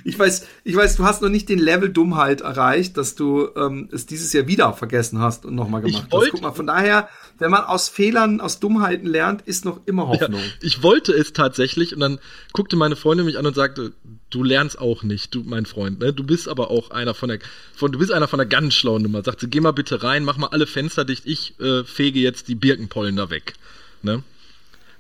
ich 0.05 0.19
weiß, 0.19 0.47
ich 0.65 0.77
weiß, 0.77 0.97
du 0.97 1.05
hast 1.05 1.23
noch 1.23 1.29
nicht 1.29 1.49
den 1.49 1.59
Level 1.59 1.89
Dummheit 1.89 2.41
erreicht, 2.41 2.97
dass 2.97 3.15
du 3.15 3.49
ähm, 3.57 3.89
es 3.93 4.07
dieses 4.07 4.33
Jahr 4.33 4.47
wieder 4.47 4.73
vergessen 4.73 5.19
hast 5.21 5.45
und 5.45 5.55
nochmal 5.55 5.83
gemacht 5.83 6.09
hast. 6.13 6.31
Guck 6.31 6.43
mal, 6.43 6.53
von 6.53 6.67
daher, 6.67 7.09
wenn 7.39 7.51
man 7.51 7.65
aus 7.65 7.89
Fehlern, 7.89 8.41
aus 8.41 8.61
Dummheiten 8.61 9.07
lernt, 9.07 9.43
ist 9.43 9.65
noch 9.65 9.81
immer 9.87 10.09
Hoffnung. 10.09 10.41
Ja, 10.41 10.47
ich 10.61 10.83
wollte 10.83 11.13
es 11.13 11.33
tatsächlich 11.33 11.95
und 11.95 12.01
dann 12.01 12.19
guckte 12.53 12.77
meine 12.77 12.97
Freundin 12.97 13.27
mich 13.27 13.39
an 13.39 13.47
und 13.47 13.55
sagte, 13.55 13.93
du 14.31 14.43
lernst 14.43 14.79
auch 14.79 15.03
nicht, 15.03 15.35
du, 15.35 15.43
mein 15.45 15.67
Freund, 15.67 16.01
ne? 16.01 16.13
Du 16.13 16.25
bist 16.25 16.49
aber 16.49 16.71
auch 16.71 16.91
einer 16.91 17.15
von 17.15 17.29
der, 17.29 17.39
von, 17.75 17.93
du 17.93 17.99
bist 17.99 18.13
einer 18.13 18.29
von 18.29 18.39
der 18.39 18.47
ganz 18.47 18.75
schlauen 18.75 19.03
Nummer. 19.03 19.23
Sagte, 19.23 19.49
geh 19.49 19.61
mal 19.61 19.73
bitte 19.73 20.03
rein, 20.03 20.25
mach 20.25 20.37
mal 20.37 20.49
alle 20.49 20.67
Fenster 20.67 21.05
dicht, 21.05 21.27
ich 21.27 21.59
äh, 21.61 21.85
fege 21.85 22.21
jetzt 22.21 22.49
die 22.49 22.55
Birkenpollen 22.55 23.17
da 23.17 23.31
weg. 23.31 23.55
Ne? 24.03 24.23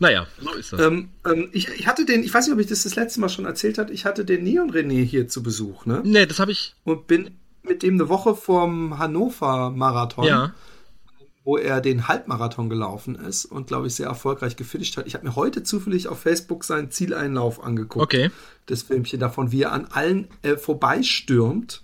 Naja, 0.02 0.26
so 0.40 0.52
ist 0.54 0.72
das. 0.72 0.80
Ähm, 0.80 1.10
ähm, 1.24 1.48
ich, 1.52 1.68
ich, 1.68 1.86
hatte 1.86 2.04
den, 2.04 2.24
ich 2.24 2.34
weiß 2.34 2.46
nicht, 2.46 2.54
ob 2.54 2.60
ich 2.60 2.66
das 2.66 2.82
das 2.82 2.96
letzte 2.96 3.20
Mal 3.20 3.28
schon 3.28 3.44
erzählt 3.44 3.78
habe, 3.78 3.92
ich 3.92 4.04
hatte 4.04 4.24
den 4.24 4.42
Neon 4.42 4.72
René 4.72 5.04
hier 5.04 5.28
zu 5.28 5.44
Besuch, 5.44 5.86
ne? 5.86 6.00
Nee, 6.04 6.26
das 6.26 6.40
habe 6.40 6.50
ich. 6.50 6.74
Und 6.82 7.06
bin 7.06 7.30
mit 7.62 7.84
dem 7.84 7.94
eine 7.94 8.08
Woche 8.08 8.34
vorm 8.34 8.98
Hannover 8.98 9.70
Marathon. 9.70 10.24
Ja. 10.24 10.54
Wo 11.44 11.56
er 11.56 11.80
den 11.80 12.08
Halbmarathon 12.08 12.68
gelaufen 12.68 13.14
ist 13.14 13.44
und, 13.44 13.68
glaube 13.68 13.86
ich, 13.86 13.94
sehr 13.94 14.06
erfolgreich 14.06 14.56
gefinisht 14.56 14.96
hat. 14.96 15.06
Ich 15.06 15.14
habe 15.14 15.24
mir 15.24 15.36
heute 15.36 15.62
zufällig 15.62 16.08
auf 16.08 16.20
Facebook 16.20 16.64
seinen 16.64 16.90
Zieleinlauf 16.90 17.62
angeguckt. 17.62 18.02
Okay. 18.02 18.30
Das 18.66 18.82
Filmchen 18.82 19.20
davon, 19.20 19.52
wie 19.52 19.62
er 19.62 19.72
an 19.72 19.86
allen 19.90 20.28
äh, 20.42 20.56
vorbeistürmt. 20.56 21.80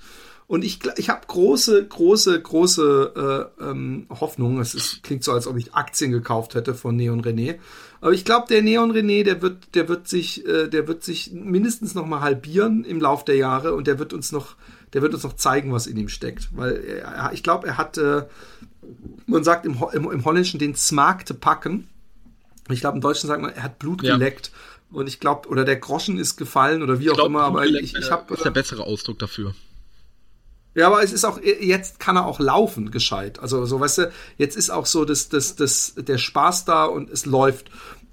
Und 0.49 0.65
ich, 0.65 0.81
ich 0.97 1.11
habe 1.11 1.27
große, 1.27 1.87
große, 1.87 2.41
große 2.41 3.51
äh, 3.61 3.65
ähm, 3.65 4.07
Hoffnung. 4.09 4.61
Es 4.61 4.75
ist, 4.75 5.03
klingt 5.03 5.23
so, 5.23 5.33
als 5.33 5.47
ob 5.47 5.57
ich 5.57 5.75
Aktien 5.75 6.11
gekauft 6.11 6.55
hätte 6.55 6.75
von 6.75 6.97
Neon 6.97 7.23
René. 7.23 7.59
Aber 8.01 8.13
ich 8.13 8.25
glaube, 8.25 8.47
der 8.49 8.63
Neon 8.63 8.93
René, 8.93 9.25
der 9.25 9.43
wird, 9.43 9.75
der 9.75 9.89
wird 9.89 10.09
sich, 10.09 10.47
äh, 10.47 10.69
der 10.69 10.87
wird 10.87 11.03
sich 11.03 11.33
mindestens 11.33 11.95
noch 11.95 12.07
mal 12.07 12.21
halbieren 12.21 12.85
im 12.85 13.01
Lauf 13.01 13.25
der 13.25 13.37
Jahre 13.37 13.75
und 13.75 13.87
der 13.87 13.99
wird 13.99 14.13
uns 14.13 14.31
noch, 14.31 14.55
der 14.93 15.03
wird 15.03 15.15
uns 15.15 15.25
noch 15.25 15.35
zeigen, 15.35 15.73
was 15.73 15.87
in 15.87 15.97
ihm 15.97 16.09
steckt. 16.09 16.49
Weil 16.53 16.77
er, 16.85 17.33
ich 17.33 17.43
glaube, 17.43 17.67
er 17.67 17.77
hat, 17.77 17.99
äh, 17.99 18.25
man 19.27 19.43
sagt 19.43 19.67
im, 19.67 19.77
im, 19.93 20.11
im 20.11 20.25
Holländischen 20.25 20.61
den 20.61 20.77
Smark 20.77 21.27
te 21.27 21.35
packen. 21.35 21.89
Ich 22.71 22.81
glaube, 22.81 22.97
im 22.97 23.01
Deutschen 23.01 23.27
sagt 23.27 23.43
man, 23.43 23.53
er 23.53 23.63
hat 23.63 23.79
Blut 23.79 24.03
ja. 24.03 24.15
geleckt. 24.15 24.53
Und 24.91 25.07
ich 25.07 25.21
glaube, 25.21 25.49
oder 25.49 25.65
der 25.65 25.77
Groschen 25.77 26.19
ist 26.19 26.37
gefallen 26.37 26.83
oder 26.83 26.99
wie 26.99 27.05
ich 27.05 27.11
auch 27.11 27.15
glaub, 27.15 27.29
immer, 27.29 27.43
aber 27.43 27.67
ich, 27.67 27.95
ich 27.95 28.11
habe. 28.11 28.33
ist 28.33 28.45
der 28.45 28.51
bessere 28.51 28.85
Ausdruck 28.85 29.19
dafür. 29.19 29.55
Ja, 30.75 30.87
aber 30.87 31.03
es 31.03 31.13
ist 31.13 31.25
auch, 31.25 31.41
jetzt 31.43 31.99
kann 31.99 32.17
er 32.17 32.27
auch 32.27 32.39
laufen, 32.39 32.91
gescheit. 32.91 33.41
Also, 33.41 33.65
so, 33.67 33.81
weißt 33.81 33.99
du, 33.99 34.13
jetzt 34.37 34.57
ist 34.57 34.71
auch 34.71 34.87
so 34.87 35.05
das, 35.05 35.29
das, 35.29 35.57
das, 35.57 35.95
der 35.97 36.19
Spaß 36.19 36.65
da 36.65 36.85
und 36.85 37.11
es 37.11 37.27
läuft. 37.27 37.71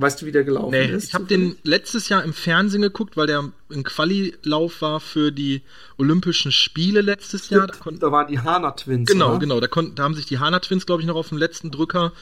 Weißt 0.00 0.22
du, 0.22 0.26
wie 0.26 0.32
der 0.32 0.44
gelaufen 0.44 0.70
nee, 0.70 0.86
ist? 0.86 1.08
Ich 1.08 1.14
habe 1.14 1.24
den 1.24 1.56
letztes 1.62 2.08
Jahr 2.08 2.24
im 2.24 2.32
Fernsehen 2.32 2.80
geguckt, 2.80 3.18
weil 3.18 3.26
der 3.26 3.52
ein 3.70 3.82
Quali-Lauf 3.82 4.80
war 4.80 4.98
für 4.98 5.30
die 5.30 5.60
Olympischen 5.98 6.52
Spiele 6.52 7.02
letztes 7.02 7.50
Jahr. 7.50 7.66
Da, 7.66 7.90
da 7.90 8.10
waren 8.10 8.28
die 8.28 8.38
Hana 8.38 8.70
Twins. 8.70 9.10
Genau, 9.10 9.30
oder? 9.30 9.38
genau. 9.38 9.60
Da, 9.60 9.68
da 9.68 10.02
haben 10.02 10.14
sich 10.14 10.24
die 10.24 10.38
Hana 10.38 10.60
Twins, 10.60 10.86
glaube 10.86 11.02
ich, 11.02 11.06
noch 11.06 11.16
auf 11.16 11.28
dem 11.28 11.36
letzten 11.36 11.70
Drücker 11.70 12.12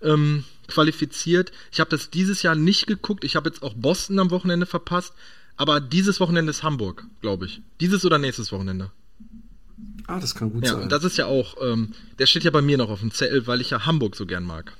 ähm, 0.00 0.44
qualifiziert. 0.68 1.52
Ich 1.70 1.80
habe 1.80 1.90
das 1.90 2.08
dieses 2.08 2.42
Jahr 2.42 2.54
nicht 2.54 2.86
geguckt. 2.86 3.22
Ich 3.22 3.36
habe 3.36 3.50
jetzt 3.50 3.62
auch 3.62 3.74
Boston 3.74 4.18
am 4.18 4.30
Wochenende 4.30 4.64
verpasst. 4.64 5.12
Aber 5.58 5.80
dieses 5.80 6.20
Wochenende 6.20 6.50
ist 6.50 6.62
Hamburg, 6.62 7.06
glaube 7.20 7.44
ich. 7.44 7.60
Dieses 7.80 8.04
oder 8.06 8.18
nächstes 8.18 8.50
Wochenende. 8.50 8.90
Ah, 10.06 10.20
das 10.20 10.34
kann 10.34 10.52
gut 10.52 10.64
ja, 10.64 10.72
sein. 10.72 10.82
Und 10.84 10.92
das 10.92 11.04
ist 11.04 11.18
ja 11.18 11.26
auch, 11.26 11.56
ähm, 11.62 11.92
der 12.18 12.26
steht 12.26 12.44
ja 12.44 12.50
bei 12.50 12.62
mir 12.62 12.78
noch 12.78 12.88
auf 12.88 13.00
dem 13.00 13.10
Zettel, 13.10 13.46
weil 13.46 13.60
ich 13.60 13.70
ja 13.70 13.84
Hamburg 13.84 14.16
so 14.16 14.24
gern 14.24 14.44
mag. 14.44 14.72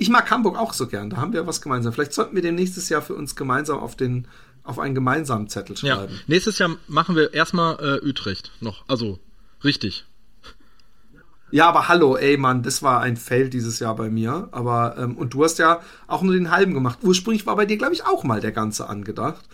Ich 0.00 0.08
mag 0.08 0.30
Hamburg 0.30 0.56
auch 0.56 0.72
so 0.72 0.86
gern. 0.86 1.10
Da 1.10 1.18
haben 1.18 1.34
wir 1.34 1.46
was 1.46 1.60
gemeinsam. 1.60 1.92
Vielleicht 1.92 2.14
sollten 2.14 2.34
wir 2.34 2.40
den 2.40 2.54
nächstes 2.54 2.88
Jahr 2.88 3.02
für 3.02 3.14
uns 3.14 3.36
gemeinsam 3.36 3.78
auf 3.78 3.96
den 3.96 4.26
auf 4.62 4.78
einen 4.78 4.94
gemeinsamen 4.94 5.48
Zettel 5.48 5.76
schreiben. 5.76 6.14
Ja, 6.14 6.18
nächstes 6.26 6.58
Jahr 6.58 6.70
machen 6.88 7.16
wir 7.16 7.34
erstmal 7.34 8.00
äh, 8.02 8.08
Utrecht 8.08 8.50
noch. 8.60 8.82
Also 8.88 9.18
richtig. 9.62 10.06
Ja, 11.50 11.68
aber 11.68 11.88
hallo, 11.88 12.16
ey 12.16 12.38
Mann, 12.38 12.62
das 12.62 12.82
war 12.82 13.00
ein 13.00 13.18
Fail 13.18 13.50
dieses 13.50 13.78
Jahr 13.78 13.94
bei 13.94 14.08
mir. 14.08 14.48
Aber 14.52 14.96
ähm, 14.96 15.18
und 15.18 15.34
du 15.34 15.44
hast 15.44 15.58
ja 15.58 15.80
auch 16.06 16.22
nur 16.22 16.32
den 16.32 16.50
halben 16.50 16.72
gemacht. 16.72 17.00
Ursprünglich 17.02 17.44
war 17.44 17.56
bei 17.56 17.66
dir, 17.66 17.76
glaube 17.76 17.92
ich, 17.92 18.06
auch 18.06 18.24
mal 18.24 18.40
der 18.40 18.52
ganze 18.52 18.88
angedacht. 18.88 19.44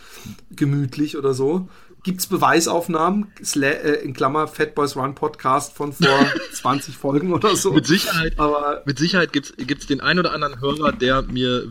Gemütlich 0.50 1.16
oder 1.16 1.34
so. 1.34 1.68
Gibt's 2.06 2.28
Beweisaufnahmen? 2.28 3.32
Sla 3.42 3.66
äh, 3.66 3.94
in 4.04 4.12
Klammer 4.12 4.46
Fatboys 4.46 4.94
Run 4.94 5.16
Podcast 5.16 5.72
von 5.72 5.92
vor 5.92 6.06
20 6.52 6.96
Folgen 6.96 7.32
oder 7.32 7.56
so. 7.56 7.72
Mit 7.72 7.88
Sicherheit. 7.88 8.38
Aber 8.38 8.84
mit 8.86 8.96
Sicherheit 8.96 9.32
gibt's 9.32 9.52
gibt's 9.56 9.88
den 9.88 10.00
ein 10.00 10.16
oder 10.20 10.32
anderen 10.32 10.60
Hörer, 10.60 10.92
der 10.92 11.22
mir 11.22 11.68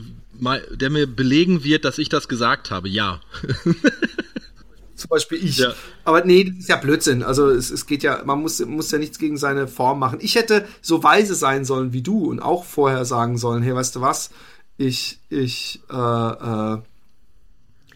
der 0.72 0.90
mir 0.90 1.08
belegen 1.08 1.64
wird, 1.64 1.86
dass 1.86 1.98
ich 2.00 2.10
das 2.10 2.28
gesagt 2.28 2.70
habe. 2.70 2.90
Ja. 2.90 3.22
zum 4.96 5.08
Beispiel 5.08 5.42
ich. 5.42 5.60
Ja. 5.60 5.74
Aber 6.04 6.26
nee, 6.26 6.44
das 6.44 6.58
ist 6.58 6.68
ja 6.68 6.76
Blödsinn. 6.76 7.24
Also 7.24 7.48
es, 7.48 7.72
es 7.72 7.86
geht 7.86 8.04
ja, 8.04 8.22
man 8.26 8.42
muss, 8.42 8.60
muss 8.60 8.92
ja 8.92 8.98
nichts 8.98 9.18
gegen 9.18 9.38
seine 9.38 9.70
Form 9.70 10.00
machen. 10.00 10.20
Ich 10.22 10.36
hätte 10.36 10.68
so 10.82 11.02
weise 11.02 11.36
sein 11.36 11.64
sollen 11.64 11.94
wie 11.94 12.02
du 12.02 12.26
und 12.26 12.42
auch 12.42 12.66
vorher 12.66 13.06
sagen 13.06 13.38
sollen, 13.38 13.64
hey, 13.64 13.74
weißt 13.74 13.96
du 13.96 14.02
was? 14.02 14.32
Ich, 14.76 15.20
ich, 15.30 15.80
äh, 15.90 15.96
äh, 15.96 16.78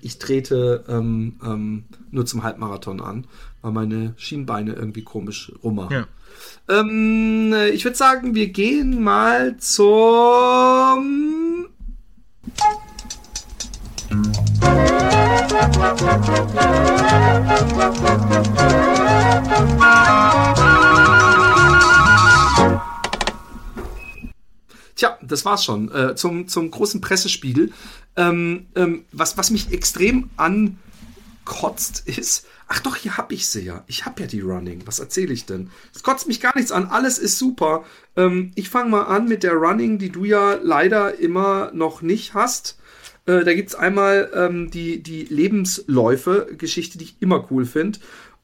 ich 0.02 0.20
trete 0.20 0.84
ähm, 0.88 1.36
ähm, 1.44 1.84
nur 2.12 2.26
zum 2.26 2.44
Halbmarathon 2.44 3.02
an, 3.02 3.28
weil 3.62 3.72
meine 3.72 4.14
Schienbeine 4.18 4.74
irgendwie 4.74 5.04
komisch 5.04 5.52
rummachen. 5.64 5.96
Ja. 5.96 6.08
Ähm, 6.80 7.54
ich 7.74 7.84
würde 7.84 7.98
sagen, 7.98 8.36
wir 8.36 8.50
gehen 8.50 9.02
mal 9.02 9.58
zum 9.58 11.30
Tja, 25.00 25.18
das 25.22 25.46
war's 25.46 25.64
schon. 25.64 25.90
Äh, 25.96 26.16
zum, 26.18 26.50
zum 26.50 26.70
großen 26.70 27.00
Pressespiegel. 27.00 27.72
Ähm, 28.18 28.66
ähm, 28.76 29.06
was, 29.14 29.38
was 29.38 29.50
mich 29.50 29.72
extrem 29.72 30.30
ankotzt, 30.36 32.04
ist. 32.06 32.46
Ach 32.68 32.82
doch, 32.82 32.98
hier 32.98 33.16
hab 33.16 33.32
ich 33.32 33.48
sie 33.48 33.62
ja. 33.62 33.86
Ich 33.88 34.06
hab 34.06 34.20
ja 34.20 34.28
die 34.28 34.42
Running. 34.42 34.82
Was 34.84 35.00
erzähle 35.00 35.32
ich 35.32 35.46
denn? 35.46 35.72
Es 35.96 36.04
kotzt 36.04 36.28
mich 36.28 36.42
gar 36.42 36.54
nichts 36.54 36.74
an. 36.74 36.88
Alles 36.88 37.18
ist 37.18 37.38
super. 37.38 37.86
Ähm, 38.18 38.52
ich 38.56 38.70
fange 38.70 38.90
mal 38.90 39.04
an 39.04 39.30
mit 39.30 39.44
der 39.44 39.54
Running, 39.54 40.00
die 40.00 40.10
du 40.10 40.26
ja 40.26 40.56
leider 40.62 41.18
immer 41.18 41.72
noch 41.74 42.02
nicht 42.02 42.34
hast. 42.34 42.78
Äh, 43.26 43.46
da 43.46 43.54
gibt 43.54 43.70
es 43.70 43.76
einmal 43.76 44.30
ähm, 44.36 44.70
die, 44.70 45.02
die 45.02 45.24
Lebensläufe-Geschichte, 45.24 46.98
die 46.98 47.06
ich 47.06 47.22
immer 47.22 47.48
cool 47.52 47.66
finde. 47.66 48.00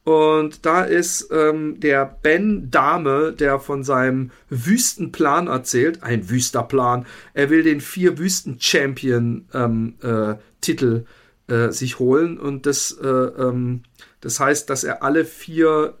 Und 0.06 0.64
da 0.64 0.84
ist 0.84 1.28
ähm, 1.32 1.80
der 1.80 2.06
Ben 2.22 2.70
Dame, 2.70 3.32
der 3.32 3.58
von 3.58 3.82
seinem 3.82 4.30
Wüstenplan 4.50 5.48
erzählt. 5.48 6.04
Ein 6.04 6.30
Wüsterplan. 6.30 7.06
Er 7.34 7.50
will 7.50 7.64
den 7.64 7.80
vier 7.80 8.16
Wüsten-Champion-Titel 8.16 10.86
ähm, 10.86 11.06
äh, 11.48 11.52
äh, 11.52 11.72
sich 11.72 11.98
holen. 11.98 12.38
Und 12.38 12.66
das, 12.66 12.96
äh, 13.02 13.08
ähm, 13.08 13.82
das 14.20 14.38
heißt, 14.38 14.70
dass 14.70 14.84
er 14.84 15.02
alle 15.02 15.24
vier 15.24 15.94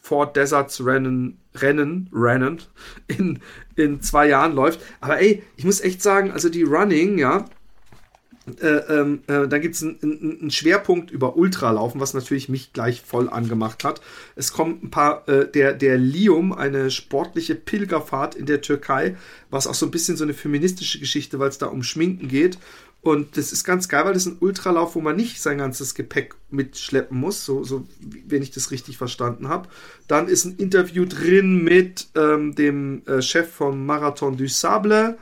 Fort 0.00 0.36
Deserts 0.36 0.86
Rennen, 0.86 1.38
Rennen, 1.56 2.08
Rennen 2.12 2.62
in, 3.08 3.40
in 3.74 4.00
zwei 4.00 4.28
Jahren 4.28 4.54
läuft. 4.54 4.78
Aber 5.00 5.20
ey, 5.20 5.42
ich 5.56 5.64
muss 5.64 5.80
echt 5.80 6.02
sagen, 6.02 6.30
also 6.30 6.50
die 6.50 6.62
Running, 6.62 7.18
ja, 7.18 7.46
äh, 8.60 8.78
ähm, 8.88 9.22
äh, 9.26 9.46
da 9.48 9.58
gibt 9.58 9.74
es 9.74 9.82
einen 9.82 10.38
ein 10.42 10.50
Schwerpunkt 10.50 11.10
über 11.10 11.36
Ultralaufen, 11.36 12.00
was 12.00 12.14
natürlich 12.14 12.48
mich 12.48 12.72
gleich 12.72 13.02
voll 13.02 13.28
angemacht 13.28 13.84
hat. 13.84 14.00
Es 14.36 14.52
kommt 14.52 14.82
ein 14.82 14.90
paar, 14.90 15.28
äh, 15.28 15.50
der, 15.50 15.74
der 15.74 15.98
Lium, 15.98 16.52
eine 16.52 16.90
sportliche 16.90 17.54
Pilgerfahrt 17.54 18.34
in 18.34 18.46
der 18.46 18.60
Türkei, 18.60 19.16
was 19.50 19.66
auch 19.66 19.74
so 19.74 19.86
ein 19.86 19.90
bisschen 19.90 20.16
so 20.16 20.24
eine 20.24 20.34
feministische 20.34 20.98
Geschichte, 20.98 21.38
weil 21.38 21.48
es 21.48 21.58
da 21.58 21.66
um 21.66 21.82
Schminken 21.82 22.28
geht. 22.28 22.58
Und 23.02 23.38
das 23.38 23.50
ist 23.50 23.64
ganz 23.64 23.88
geil, 23.88 24.04
weil 24.04 24.12
das 24.12 24.26
ist 24.26 24.32
ein 24.32 24.38
Ultralauf, 24.40 24.94
wo 24.94 25.00
man 25.00 25.16
nicht 25.16 25.40
sein 25.40 25.58
ganzes 25.58 25.94
Gepäck 25.94 26.34
mitschleppen 26.50 27.18
muss, 27.18 27.46
so, 27.46 27.64
so 27.64 27.86
wenn 28.26 28.42
ich 28.42 28.50
das 28.50 28.70
richtig 28.70 28.98
verstanden 28.98 29.48
habe. 29.48 29.68
Dann 30.06 30.28
ist 30.28 30.44
ein 30.44 30.56
Interview 30.56 31.06
drin 31.06 31.64
mit 31.64 32.08
ähm, 32.14 32.54
dem 32.54 33.02
äh, 33.06 33.22
Chef 33.22 33.50
vom 33.50 33.86
Marathon 33.86 34.36
du 34.36 34.46
Sable 34.48 35.16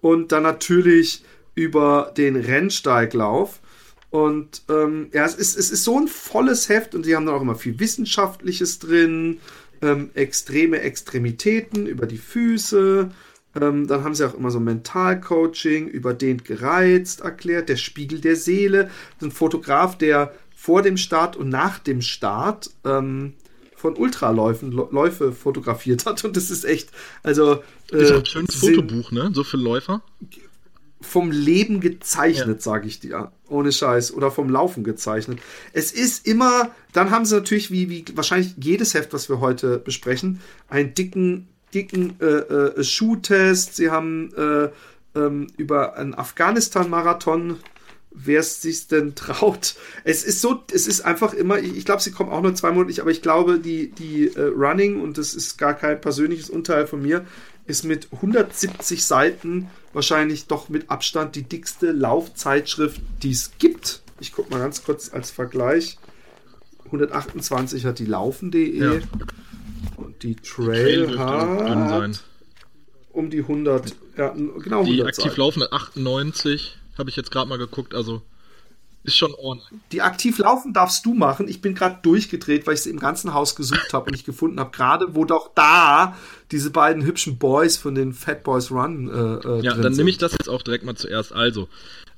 und 0.00 0.32
dann 0.32 0.42
natürlich 0.42 1.22
über 1.60 2.12
den 2.16 2.36
Rennsteiglauf. 2.36 3.60
Und 4.08 4.62
ähm, 4.70 5.10
ja, 5.12 5.26
es 5.26 5.34
ist, 5.34 5.58
es 5.58 5.70
ist 5.70 5.84
so 5.84 5.98
ein 5.98 6.08
volles 6.08 6.70
Heft 6.70 6.94
und 6.94 7.04
sie 7.04 7.14
haben 7.14 7.26
dann 7.26 7.34
auch 7.34 7.42
immer 7.42 7.54
viel 7.54 7.78
Wissenschaftliches 7.78 8.78
drin, 8.78 9.40
ähm, 9.82 10.08
extreme 10.14 10.80
Extremitäten 10.80 11.86
über 11.86 12.06
die 12.06 12.16
Füße. 12.16 13.10
Ähm, 13.60 13.86
dann 13.86 14.04
haben 14.04 14.14
sie 14.14 14.26
auch 14.26 14.34
immer 14.34 14.50
so 14.50 14.58
Mentalcoaching, 14.58 15.86
überdehnt 15.88 16.46
gereizt 16.46 17.20
erklärt, 17.20 17.68
der 17.68 17.76
Spiegel 17.76 18.20
der 18.20 18.36
Seele. 18.36 18.90
Ein 19.20 19.30
Fotograf, 19.30 19.98
der 19.98 20.32
vor 20.56 20.80
dem 20.80 20.96
Start 20.96 21.36
und 21.36 21.50
nach 21.50 21.78
dem 21.78 22.00
Start 22.00 22.70
ähm, 22.86 23.34
von 23.76 23.96
Ultraläufen 23.96 24.72
Läufe 24.72 25.32
fotografiert 25.32 26.06
hat. 26.06 26.24
Und 26.24 26.36
das 26.36 26.50
ist 26.50 26.64
echt, 26.64 26.90
also. 27.22 27.62
Äh, 27.92 28.02
ist 28.02 28.12
ein 28.12 28.26
schönes 28.26 28.54
Fotobuch, 28.56 29.12
ne? 29.12 29.30
So 29.34 29.44
für 29.44 29.58
Läufer 29.58 30.02
vom 31.00 31.30
Leben 31.30 31.80
gezeichnet, 31.80 32.58
ja. 32.58 32.62
sage 32.62 32.86
ich 32.86 33.00
dir. 33.00 33.32
Ohne 33.48 33.72
Scheiß. 33.72 34.12
Oder 34.12 34.30
vom 34.30 34.50
Laufen 34.50 34.84
gezeichnet. 34.84 35.40
Es 35.72 35.92
ist 35.92 36.26
immer, 36.26 36.70
dann 36.92 37.10
haben 37.10 37.24
sie 37.24 37.34
natürlich, 37.34 37.70
wie, 37.70 37.88
wie 37.88 38.04
wahrscheinlich 38.14 38.54
jedes 38.60 38.94
Heft, 38.94 39.12
was 39.12 39.28
wir 39.28 39.40
heute 39.40 39.78
besprechen, 39.78 40.40
einen 40.68 40.94
dicken, 40.94 41.48
dicken 41.74 42.16
äh, 42.20 42.24
äh, 42.24 42.84
Schuhtest. 42.84 43.76
Sie 43.76 43.90
haben 43.90 44.32
äh, 44.36 44.68
ähm, 45.18 45.48
über 45.56 45.96
einen 45.96 46.14
Afghanistan-Marathon 46.14 47.56
wer 48.12 48.40
es 48.40 48.60
sich 48.60 48.88
denn 48.88 49.14
traut. 49.14 49.76
Es 50.04 50.24
ist 50.24 50.40
so, 50.40 50.62
es 50.72 50.86
ist 50.86 51.02
einfach 51.02 51.32
immer, 51.32 51.58
ich, 51.58 51.76
ich 51.76 51.84
glaube, 51.84 52.02
sie 52.02 52.10
kommen 52.10 52.30
auch 52.30 52.42
nur 52.42 52.54
zwei 52.54 52.72
Monate, 52.72 53.00
aber 53.00 53.10
ich 53.10 53.22
glaube, 53.22 53.58
die, 53.58 53.90
die 53.90 54.26
äh, 54.34 54.42
Running, 54.42 55.00
und 55.00 55.18
das 55.18 55.34
ist 55.34 55.58
gar 55.58 55.74
kein 55.74 56.00
persönliches 56.00 56.50
Urteil 56.50 56.86
von 56.86 57.02
mir, 57.02 57.24
ist 57.66 57.84
mit 57.84 58.08
170 58.12 59.04
Seiten 59.04 59.70
wahrscheinlich 59.92 60.46
doch 60.46 60.68
mit 60.68 60.90
Abstand 60.90 61.36
die 61.36 61.42
dickste 61.42 61.92
Laufzeitschrift, 61.92 63.00
die 63.22 63.32
es 63.32 63.52
gibt. 63.58 64.02
Ich 64.20 64.32
gucke 64.32 64.50
mal 64.50 64.58
ganz 64.58 64.84
kurz 64.84 65.12
als 65.12 65.30
Vergleich. 65.30 65.98
128 66.86 67.84
hat 67.84 67.98
die 67.98 68.06
Laufen.de 68.06 68.78
ja. 68.78 68.92
und 69.96 70.22
die 70.22 70.36
Trail, 70.36 71.06
die 71.06 71.14
Trail 71.14 71.18
hat 71.18 72.24
um 73.12 73.30
die 73.30 73.40
100, 73.40 73.94
ja, 74.16 74.28
genau 74.30 74.84
Die 74.84 75.02
aktiv 75.02 75.24
Seiten. 75.24 75.40
laufen 75.40 75.62
98, 75.68 76.78
habe 76.96 77.10
ich 77.10 77.16
jetzt 77.16 77.30
gerade 77.30 77.48
mal 77.48 77.58
geguckt, 77.58 77.94
also 77.94 78.22
ist 79.02 79.16
schon 79.16 79.34
ordentlich. 79.34 79.80
Die 79.92 80.02
aktiv 80.02 80.38
laufen 80.38 80.72
darfst 80.72 81.06
du 81.06 81.14
machen. 81.14 81.48
Ich 81.48 81.60
bin 81.62 81.74
gerade 81.74 81.98
durchgedreht, 82.02 82.66
weil 82.66 82.74
ich 82.74 82.82
sie 82.82 82.90
im 82.90 82.98
ganzen 82.98 83.32
Haus 83.32 83.56
gesucht 83.56 83.92
habe 83.92 84.06
und 84.06 84.12
nicht 84.12 84.26
gefunden 84.26 84.60
habe. 84.60 84.70
Gerade 84.70 85.14
wo 85.14 85.24
doch 85.24 85.50
da 85.54 86.16
diese 86.50 86.70
beiden 86.70 87.04
hübschen 87.04 87.38
Boys 87.38 87.76
von 87.76 87.94
den 87.94 88.12
Fat 88.12 88.44
Boys 88.44 88.70
Run. 88.70 89.08
Äh, 89.08 89.48
äh 89.48 89.62
ja, 89.62 89.74
dann 89.74 89.94
nehme 89.94 90.10
ich 90.10 90.18
das 90.18 90.32
jetzt 90.32 90.48
auch 90.48 90.62
direkt 90.62 90.84
mal 90.84 90.96
zuerst. 90.96 91.32
Also, 91.32 91.68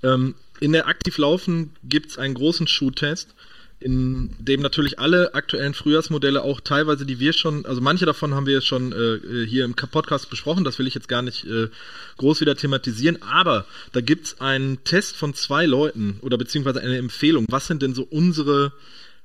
ähm, 0.02 0.34
in 0.60 0.72
der 0.72 0.88
aktiv 0.88 1.18
laufen 1.18 1.70
gibt 1.84 2.10
es 2.10 2.18
einen 2.18 2.34
großen 2.34 2.66
Schuhtest 2.66 3.34
in 3.82 4.30
dem 4.38 4.60
natürlich 4.60 4.98
alle 4.98 5.34
aktuellen 5.34 5.74
Frühjahrsmodelle 5.74 6.42
auch 6.42 6.60
teilweise, 6.60 7.04
die 7.06 7.18
wir 7.18 7.32
schon, 7.32 7.66
also 7.66 7.80
manche 7.80 8.06
davon 8.06 8.34
haben 8.34 8.46
wir 8.46 8.60
schon 8.60 8.92
äh, 8.92 9.46
hier 9.46 9.64
im 9.64 9.74
Podcast 9.74 10.30
besprochen, 10.30 10.64
das 10.64 10.78
will 10.78 10.86
ich 10.86 10.94
jetzt 10.94 11.08
gar 11.08 11.22
nicht 11.22 11.44
äh, 11.44 11.68
groß 12.16 12.40
wieder 12.40 12.56
thematisieren, 12.56 13.22
aber 13.22 13.66
da 13.92 14.00
gibt 14.00 14.26
es 14.26 14.40
einen 14.40 14.82
Test 14.84 15.16
von 15.16 15.34
zwei 15.34 15.66
Leuten 15.66 16.18
oder 16.22 16.38
beziehungsweise 16.38 16.80
eine 16.80 16.96
Empfehlung, 16.96 17.46
was 17.48 17.66
sind 17.66 17.82
denn 17.82 17.94
so 17.94 18.06
unsere 18.10 18.72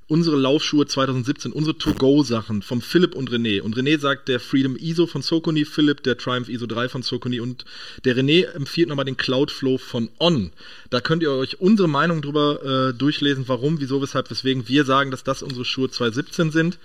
unsere 0.08 0.38
Laufschuhe 0.38 0.86
2017, 0.86 1.52
unsere 1.52 1.78
To-Go-Sachen 1.78 2.62
vom 2.62 2.82
Philipp 2.82 3.16
und 3.16 3.30
René. 3.30 3.62
Und 3.62 3.76
René 3.76 4.00
sagt 4.00 4.30
der 4.30 4.40
Freedom 4.40 4.76
ISO 4.78 5.06
von 5.06 5.22
Socony, 5.22 5.66
Philipp 5.66 6.04
der 6.04 6.18
Triumph 6.18 6.50
ISO 6.50 6.66
3 6.66 6.90
von 6.90 7.04
Socony 7.04 7.40
und 7.40 7.66
der 8.06 8.16
René 8.16 8.46
empfiehlt 8.54 8.88
nochmal 8.88 9.06
den 9.06 9.18
Cloudflow 9.18 9.78
von 9.78 10.10
On. 10.20 10.52
Da 10.90 11.02
könnt 11.02 11.24
ihr 11.24 11.32
euch 11.32 11.60
unsere 11.60 11.90
Meinung 11.90 12.22
drüber 12.22 12.90
äh, 12.90 12.94
durchlesen, 12.94 13.48
warum, 13.48 13.80
wieso, 13.82 14.02
weshalb, 14.02 14.30
weswegen 14.32 14.68
wir 14.68 14.86
sagen, 14.86 15.12
dass 15.12 15.24
das 15.24 15.44
unsere 15.44 15.66
Schuhe 15.66 15.90
2017 15.90 16.52
sind. 16.52 16.80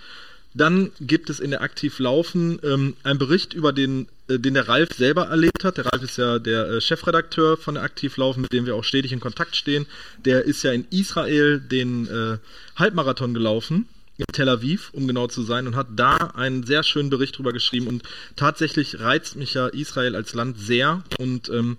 Dann 0.53 0.91
gibt 0.99 1.29
es 1.29 1.39
in 1.39 1.51
der 1.51 1.61
Aktiv 1.61 1.97
Laufen 1.99 2.59
ähm, 2.63 2.95
einen 3.03 3.17
Bericht 3.17 3.53
über 3.53 3.73
den, 3.73 4.07
äh, 4.27 4.37
den 4.37 4.53
der 4.53 4.67
Ralf 4.67 4.93
selber 4.95 5.27
erlebt 5.27 5.63
hat. 5.63 5.77
Der 5.77 5.87
Ralf 5.87 6.03
ist 6.03 6.17
ja 6.17 6.37
der 6.37 6.69
äh, 6.69 6.81
Chefredakteur 6.81 7.57
von 7.57 7.75
der 7.75 7.83
Aktiv 7.83 8.17
Laufen, 8.17 8.41
mit 8.41 8.53
dem 8.53 8.65
wir 8.65 8.75
auch 8.75 8.83
stetig 8.83 9.11
in 9.11 9.19
Kontakt 9.19 9.55
stehen. 9.55 9.87
Der 10.25 10.43
ist 10.43 10.63
ja 10.63 10.71
in 10.71 10.85
Israel 10.91 11.59
den 11.59 12.07
äh, 12.07 12.37
Halbmarathon 12.75 13.33
gelaufen 13.33 13.87
in 14.17 14.25
Tel 14.31 14.47
Aviv, 14.47 14.91
um 14.93 15.07
genau 15.07 15.25
zu 15.25 15.41
sein, 15.41 15.65
und 15.65 15.75
hat 15.75 15.87
da 15.95 16.17
einen 16.17 16.63
sehr 16.63 16.83
schönen 16.83 17.09
Bericht 17.09 17.35
drüber 17.35 17.51
geschrieben. 17.51 17.87
Und 17.87 18.03
tatsächlich 18.35 18.99
reizt 18.99 19.35
mich 19.35 19.55
ja 19.55 19.67
Israel 19.67 20.15
als 20.15 20.35
Land 20.35 20.59
sehr. 20.59 21.03
Und 21.17 21.49
ähm, 21.49 21.77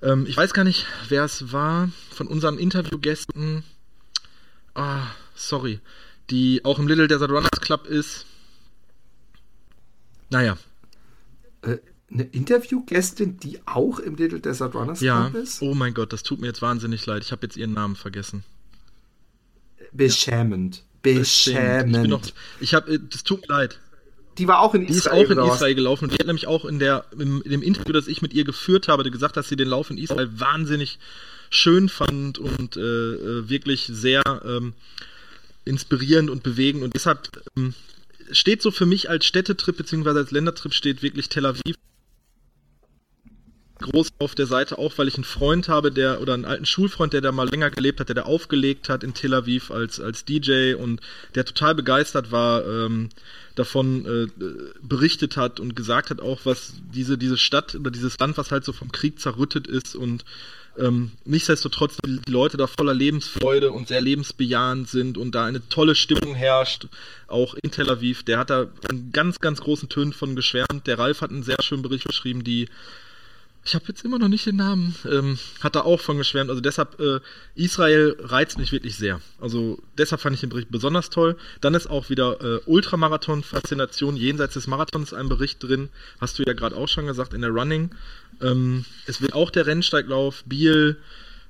ähm, 0.00 0.24
ich 0.26 0.34
weiß 0.34 0.54
gar 0.54 0.64
nicht, 0.64 0.86
wer 1.10 1.24
es 1.24 1.52
war 1.52 1.90
von 2.10 2.26
unseren 2.26 2.56
Interviewgästen. 2.58 3.64
Ah, 4.74 5.08
sorry 5.34 5.80
die 6.30 6.64
auch 6.64 6.78
im 6.78 6.88
Little 6.88 7.08
Desert 7.08 7.30
Runners 7.30 7.60
Club 7.60 7.86
ist. 7.86 8.26
Naja. 10.30 10.56
Äh, 11.62 11.78
eine 12.10 12.22
Interviewgästin, 12.24 13.38
die 13.38 13.60
auch 13.66 13.98
im 13.98 14.16
Little 14.16 14.40
Desert 14.40 14.74
Runners 14.74 15.00
ja. 15.00 15.28
Club 15.28 15.42
ist? 15.42 15.62
Oh 15.62 15.74
mein 15.74 15.94
Gott, 15.94 16.12
das 16.12 16.22
tut 16.22 16.40
mir 16.40 16.46
jetzt 16.46 16.62
wahnsinnig 16.62 17.04
leid. 17.06 17.22
Ich 17.24 17.32
habe 17.32 17.46
jetzt 17.46 17.56
ihren 17.56 17.72
Namen 17.72 17.96
vergessen. 17.96 18.44
Beschämend. 19.92 20.84
Beschämend. 21.02 22.04
Ich, 22.04 22.10
noch, 22.10 22.22
ich 22.60 22.74
habe, 22.74 22.98
das 22.98 23.24
tut 23.24 23.48
mir 23.48 23.54
leid. 23.54 23.78
Die 24.38 24.48
war 24.48 24.60
auch 24.60 24.74
in 24.74 24.82
Israel. 24.82 25.24
Die 25.24 25.32
ist 25.32 25.38
auch 25.38 25.44
in 25.44 25.52
Israel 25.52 25.74
gelaufen 25.74 26.04
und 26.04 26.12
die 26.12 26.18
hat 26.18 26.26
nämlich 26.26 26.46
auch 26.46 26.64
in 26.64 26.78
der 26.78 27.06
in 27.18 27.40
dem 27.44 27.62
Interview, 27.62 27.92
das 27.92 28.06
ich 28.06 28.20
mit 28.22 28.34
ihr 28.34 28.44
geführt 28.44 28.88
habe, 28.88 29.08
gesagt, 29.10 29.36
dass 29.36 29.48
sie 29.48 29.56
den 29.56 29.68
Lauf 29.68 29.90
in 29.90 29.98
Israel 29.98 30.28
wahnsinnig 30.38 30.98
schön 31.48 31.88
fand 31.88 32.38
und 32.38 32.76
äh, 32.76 32.80
äh 32.80 33.48
wirklich 33.48 33.88
sehr 33.90 34.22
ähm, 34.44 34.74
inspirierend 35.66 36.30
und 36.30 36.42
bewegend 36.42 36.82
und 36.82 36.94
deshalb 36.94 37.42
ähm, 37.56 37.74
steht 38.30 38.62
so 38.62 38.70
für 38.70 38.86
mich 38.86 39.10
als 39.10 39.26
Städtetrip 39.26 39.76
bzw. 39.76 40.10
als 40.10 40.30
Ländertrip 40.30 40.72
steht 40.72 41.02
wirklich 41.02 41.28
Tel 41.28 41.46
Aviv 41.46 41.76
groß 43.78 44.08
auf 44.18 44.34
der 44.34 44.46
Seite 44.46 44.78
auch, 44.78 44.96
weil 44.96 45.08
ich 45.08 45.16
einen 45.16 45.24
Freund 45.24 45.68
habe, 45.68 45.92
der 45.92 46.20
oder 46.20 46.34
einen 46.34 46.44
alten 46.44 46.66
Schulfreund, 46.66 47.12
der 47.12 47.20
da 47.20 47.32
mal 47.32 47.48
länger 47.48 47.70
gelebt 47.70 48.00
hat, 48.00 48.08
der 48.08 48.14
da 48.14 48.22
aufgelegt 48.22 48.88
hat 48.88 49.04
in 49.04 49.14
Tel 49.14 49.34
Aviv 49.34 49.70
als 49.70 50.00
als 50.00 50.24
DJ 50.24 50.74
und 50.74 51.00
der 51.34 51.44
total 51.44 51.74
begeistert 51.74 52.32
war 52.32 52.64
ähm, 52.66 53.10
davon 53.54 54.06
äh, 54.06 54.28
berichtet 54.82 55.36
hat 55.36 55.60
und 55.60 55.76
gesagt 55.76 56.10
hat 56.10 56.20
auch, 56.20 56.40
was 56.44 56.74
diese 56.94 57.18
diese 57.18 57.38
Stadt 57.38 57.74
oder 57.74 57.90
dieses 57.90 58.18
Land, 58.18 58.38
was 58.38 58.50
halt 58.50 58.64
so 58.64 58.72
vom 58.72 58.92
Krieg 58.92 59.20
zerrüttet 59.20 59.66
ist 59.66 59.94
und 59.94 60.24
ähm, 60.78 61.12
nichtsdestotrotz 61.24 61.98
die 62.04 62.30
Leute 62.30 62.56
da 62.56 62.66
voller 62.66 62.94
Lebensfreude 62.94 63.72
und 63.72 63.88
sehr 63.88 64.00
lebensbejahend 64.00 64.88
sind 64.88 65.18
und 65.18 65.34
da 65.34 65.44
eine 65.44 65.66
tolle 65.68 65.94
Stimmung 65.94 66.34
herrscht, 66.34 66.88
auch 67.28 67.54
in 67.62 67.70
Tel 67.70 67.90
Aviv. 67.90 68.22
Der 68.22 68.38
hat 68.38 68.50
da 68.50 68.66
in 68.90 69.12
ganz, 69.12 69.40
ganz 69.40 69.60
großen 69.60 69.88
Tönen 69.88 70.12
von 70.12 70.36
geschwärmt. 70.36 70.86
Der 70.86 70.98
Ralf 70.98 71.20
hat 71.20 71.30
einen 71.30 71.42
sehr 71.42 71.62
schönen 71.62 71.82
Bericht 71.82 72.06
geschrieben, 72.06 72.44
die 72.44 72.68
ich 73.66 73.74
habe 73.74 73.84
jetzt 73.88 74.04
immer 74.04 74.20
noch 74.20 74.28
nicht 74.28 74.46
den 74.46 74.54
Namen, 74.54 74.94
ähm, 75.10 75.38
hat 75.60 75.74
da 75.74 75.80
auch 75.80 76.00
von 76.00 76.18
geschwärmt. 76.18 76.50
Also 76.50 76.62
deshalb, 76.62 77.00
äh, 77.00 77.18
Israel 77.56 78.16
reizt 78.20 78.58
mich 78.58 78.70
wirklich 78.70 78.94
sehr. 78.96 79.20
Also 79.40 79.80
deshalb 79.98 80.20
fand 80.20 80.34
ich 80.34 80.40
den 80.40 80.50
Bericht 80.50 80.70
besonders 80.70 81.10
toll. 81.10 81.36
Dann 81.60 81.74
ist 81.74 81.88
auch 81.88 82.08
wieder 82.08 82.40
äh, 82.40 82.60
Ultramarathon-Faszination 82.66 84.16
jenseits 84.16 84.54
des 84.54 84.68
Marathons 84.68 85.12
ein 85.12 85.28
Bericht 85.28 85.60
drin. 85.64 85.88
Hast 86.20 86.38
du 86.38 86.44
ja 86.44 86.52
gerade 86.52 86.76
auch 86.76 86.86
schon 86.86 87.06
gesagt, 87.06 87.34
in 87.34 87.40
der 87.40 87.50
Running. 87.50 87.90
Ähm, 88.40 88.84
es 89.06 89.20
wird 89.20 89.32
auch 89.32 89.50
der 89.50 89.66
Rennsteiglauf, 89.66 90.44
Biel, 90.46 90.96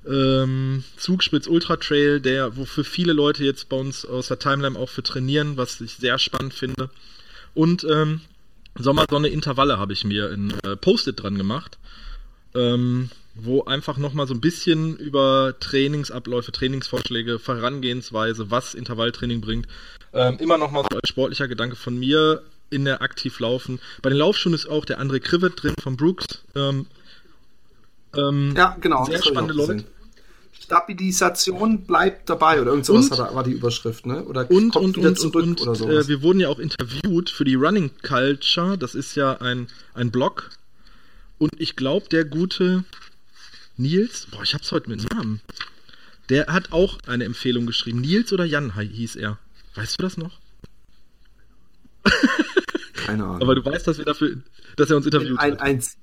ähm, 0.07 0.83
Zugspitz 0.95 1.47
Ultra 1.47 1.77
Trail, 1.77 2.21
der, 2.21 2.55
wofür 2.57 2.83
viele 2.83 3.13
Leute 3.13 3.43
jetzt 3.43 3.69
bei 3.69 3.77
uns 3.77 4.05
aus 4.05 4.27
der 4.27 4.39
Timeline 4.39 4.77
auch 4.77 4.89
für 4.89 5.03
trainieren, 5.03 5.57
was 5.57 5.81
ich 5.81 5.95
sehr 5.95 6.17
spannend 6.19 6.53
finde. 6.53 6.89
Und 7.53 7.85
ähm, 7.89 8.21
Sommersonne 8.79 9.27
Intervalle 9.29 9.79
habe 9.79 9.93
ich 9.93 10.03
mir 10.03 10.31
in 10.31 10.53
äh, 10.63 10.75
Post-it 10.75 11.21
dran 11.21 11.37
gemacht 11.37 11.77
ähm, 12.57 13.09
wo 13.35 13.63
einfach 13.63 13.97
nochmal 13.97 14.27
so 14.27 14.33
ein 14.33 14.41
bisschen 14.41 14.97
über 14.97 15.55
Trainingsabläufe, 15.59 16.51
Trainingsvorschläge, 16.51 17.37
Vorangehensweise, 17.39 18.49
was 18.49 18.73
Intervalltraining 18.73 19.41
bringt, 19.41 19.67
ähm, 20.13 20.37
immer 20.39 20.57
nochmal 20.57 20.83
so 20.89 20.97
als 20.97 21.07
sportlicher 21.07 21.47
Gedanke 21.47 21.75
von 21.75 21.97
mir 21.97 22.41
in 22.69 22.85
der 22.85 23.01
aktiv 23.01 23.39
laufen. 23.39 23.79
Bei 24.01 24.09
den 24.09 24.17
Laufschuhen 24.19 24.53
ist 24.55 24.67
auch 24.67 24.85
der 24.85 24.99
André 25.01 25.19
Krivet 25.19 25.61
drin 25.61 25.73
von 25.81 25.95
Brooks. 25.97 26.25
Ähm, 26.55 26.85
ähm, 28.15 28.53
ja, 28.55 28.75
genau. 28.81 29.05
Sehr 29.05 29.21
spannende 29.23 29.53
Leute. 29.53 29.83
Stabilisation 30.59 31.85
bleibt 31.85 32.29
dabei 32.29 32.59
oder 32.61 32.71
irgend 32.71 32.85
sowas 32.85 33.09
Und- 33.11 33.17
war 33.35 33.43
die 33.43 33.51
Überschrift, 33.51 34.05
ne? 34.05 34.23
Oder 34.25 34.49
Und, 34.51 34.75
und, 34.75 34.97
und, 34.97 35.19
und, 35.19 35.61
oder 35.61 35.71
und 35.71 35.75
sowas. 35.77 36.05
äh, 36.05 36.07
wir 36.09 36.21
wurden 36.21 36.39
ja 36.39 36.49
auch 36.49 36.59
interviewt 36.59 37.29
für 37.29 37.45
die 37.45 37.55
Running 37.55 37.91
Culture. 38.01 38.77
Das 38.77 38.95
ist 38.95 39.15
ja 39.15 39.33
ein, 39.39 39.67
ein 39.93 40.11
Blog. 40.11 40.49
Und 41.37 41.51
ich 41.57 41.75
glaube, 41.75 42.07
der 42.09 42.25
gute 42.25 42.83
Nils, 43.77 44.27
boah, 44.31 44.43
ich 44.43 44.53
hab's 44.55 44.71
heute 44.71 44.89
mit 44.89 45.09
Namen. 45.13 45.39
Der 46.29 46.47
hat 46.47 46.71
auch 46.73 46.97
eine 47.07 47.23
Empfehlung 47.25 47.65
geschrieben. 47.65 48.01
Nils 48.01 48.33
oder 48.33 48.43
Jan 48.43 48.75
hi- 48.75 48.89
hieß 48.89 49.15
er. 49.15 49.37
Weißt 49.75 49.97
du 49.99 50.03
das 50.03 50.17
noch? 50.17 50.39
Keine 52.93 53.23
Ahnung. 53.23 53.41
Aber 53.41 53.55
du 53.55 53.63
weißt, 53.63 53.87
dass 53.87 53.97
wir 53.97 54.05
dafür, 54.05 54.37
dass 54.75 54.89
er 54.89 54.97
uns 54.97 55.05
interviewt 55.05 55.39
ein, 55.39 55.53
hat. 55.53 55.61
eins. 55.61 55.97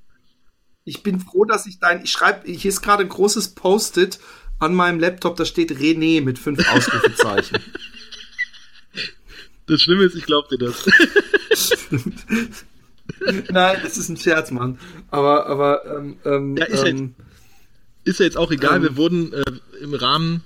Ich 0.85 1.03
bin 1.03 1.21
froh, 1.21 1.45
dass 1.45 1.67
ich 1.67 1.79
dein, 1.81 2.03
ich 2.05 2.13
schreibe, 2.13 2.51
hier 2.51 2.69
ist 2.69 2.83
gerade 2.83 3.03
ein 3.03 3.09
großes 3.09 3.55
Post-it 3.55 4.19
an 4.59 4.75
meinem 4.75 5.01
Laptop, 5.01 5.37
da 5.37 5.45
steht 5.45 5.73
René 5.73 6.23
mit 6.23 6.39
fünf 6.39 6.67
Ausrufezeichen. 6.71 7.59
Das 9.67 9.81
Schlimme 9.81 10.05
ist, 10.05 10.15
ich 10.15 10.27
glaub 10.27 10.49
dir 10.51 10.59
das. 10.59 10.85
Nein, 13.51 13.79
das 13.83 13.97
ist 13.97 14.09
ein 14.09 14.17
Scherz, 14.17 14.51
Mann. 14.51 14.79
Aber, 15.11 15.47
aber, 15.47 15.85
ähm, 15.97 16.19
ähm, 16.25 16.57
Ja, 16.57 16.65
ist 16.67 16.83
halt- 16.83 16.89
ähm, 16.95 17.15
Ist 18.05 18.21
ja 18.21 18.27
jetzt 18.27 18.37
auch 18.37 18.51
egal. 18.51 18.77
Ähm. 18.77 18.83
wir 18.83 18.97
wurden 18.97 19.33
äh, 19.33 19.43
im 19.81 19.95
Rahmen 19.95 20.43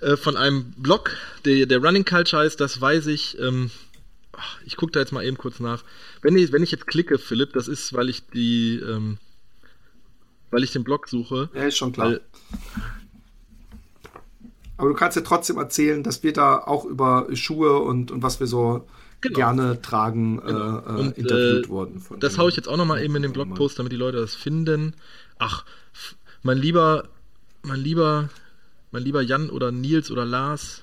äh, 0.00 0.16
von 0.16 0.36
einem 0.36 0.72
Blog, 0.76 1.16
der, 1.44 1.66
der 1.66 1.78
Running 1.78 2.04
Culture 2.04 2.42
heißt, 2.42 2.60
das 2.60 2.80
weiß 2.80 3.06
ich. 3.06 3.38
Ähm, 3.40 3.70
ach, 4.36 4.58
ich 4.64 4.76
gucke 4.76 4.92
da 4.92 5.00
jetzt 5.00 5.12
mal 5.12 5.24
eben 5.24 5.36
kurz 5.38 5.60
nach. 5.60 5.84
Wenn 6.22 6.36
ich, 6.36 6.52
wenn 6.52 6.62
ich 6.62 6.70
jetzt 6.70 6.86
klicke, 6.86 7.18
Philipp, 7.18 7.52
das 7.52 7.68
ist, 7.68 7.92
weil 7.92 8.08
ich 8.08 8.26
die, 8.28 8.76
ähm, 8.78 9.18
weil 10.50 10.64
ich 10.64 10.72
den 10.72 10.84
Blog 10.84 11.08
suche. 11.08 11.48
ja, 11.54 11.64
ist 11.64 11.76
schon 11.76 11.92
klar. 11.92 12.08
Weil, 12.12 12.20
aber 14.76 14.88
du 14.88 14.94
kannst 14.94 15.16
ja 15.16 15.22
trotzdem 15.22 15.58
erzählen, 15.58 16.02
dass 16.02 16.22
wir 16.22 16.32
da 16.32 16.58
auch 16.58 16.84
über 16.84 17.28
Schuhe 17.34 17.78
und, 17.80 18.10
und 18.10 18.22
was 18.22 18.40
wir 18.40 18.46
so 18.46 18.86
Genau. 19.20 19.36
gerne 19.36 19.80
tragen, 19.80 20.40
Genau. 20.44 20.78
äh, 20.78 20.80
äh, 20.80 20.98
Und, 20.98 21.16
interviewt 21.18 21.66
äh, 21.66 21.68
wurden. 21.68 22.04
Das 22.18 22.38
haue 22.38 22.50
ich 22.50 22.56
jetzt 22.56 22.66
auch 22.68 22.76
nochmal 22.76 23.04
eben 23.04 23.14
in 23.14 23.22
den 23.22 23.32
Blogpost, 23.32 23.78
damit 23.78 23.92
die 23.92 23.96
Leute 23.96 24.18
das 24.18 24.34
finden. 24.34 24.94
Ach, 25.38 25.64
mein 26.42 26.58
lieber, 26.58 27.08
mein 27.62 27.78
lieber, 27.78 28.30
mein 28.90 29.04
lieber 29.04 29.22
Jan 29.22 29.48
oder 29.50 29.70
Nils 29.70 30.10
oder 30.10 30.24
Lars, 30.24 30.82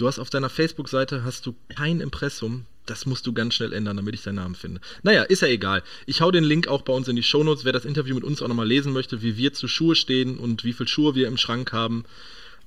du 0.00 0.06
hast 0.06 0.18
auf 0.18 0.30
deiner 0.30 0.48
Facebook-Seite 0.48 1.24
hast 1.24 1.46
du 1.46 1.54
kein 1.68 2.00
Impressum. 2.00 2.66
Das 2.86 3.06
musst 3.06 3.26
du 3.26 3.32
ganz 3.32 3.54
schnell 3.54 3.72
ändern, 3.72 3.96
damit 3.98 4.14
ich 4.14 4.22
deinen 4.22 4.36
Namen 4.36 4.54
finde. 4.54 4.80
Naja, 5.02 5.22
ist 5.22 5.42
ja 5.42 5.48
egal. 5.48 5.82
Ich 6.06 6.22
hau 6.22 6.30
den 6.30 6.44
Link 6.44 6.66
auch 6.66 6.82
bei 6.82 6.92
uns 6.92 7.06
in 7.08 7.16
die 7.16 7.22
Shownotes, 7.22 7.64
wer 7.64 7.72
das 7.72 7.84
Interview 7.84 8.14
mit 8.14 8.24
uns 8.24 8.42
auch 8.42 8.48
nochmal 8.48 8.66
lesen 8.66 8.92
möchte, 8.92 9.22
wie 9.22 9.36
wir 9.36 9.52
zu 9.52 9.68
Schuhe 9.68 9.94
stehen 9.94 10.38
und 10.38 10.64
wie 10.64 10.72
viel 10.72 10.88
Schuhe 10.88 11.14
wir 11.14 11.28
im 11.28 11.36
Schrank 11.36 11.72
haben 11.72 12.04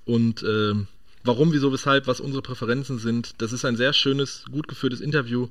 und 0.05 0.43
ähm, 0.43 0.87
warum, 1.23 1.51
wieso, 1.51 1.73
weshalb, 1.73 2.07
was 2.07 2.21
unsere 2.21 2.43
Präferenzen 2.43 2.99
sind. 2.99 3.41
Das 3.41 3.51
ist 3.51 3.65
ein 3.65 3.75
sehr 3.75 3.93
schönes, 3.93 4.45
gut 4.51 4.67
geführtes 4.67 5.01
Interview. 5.01 5.47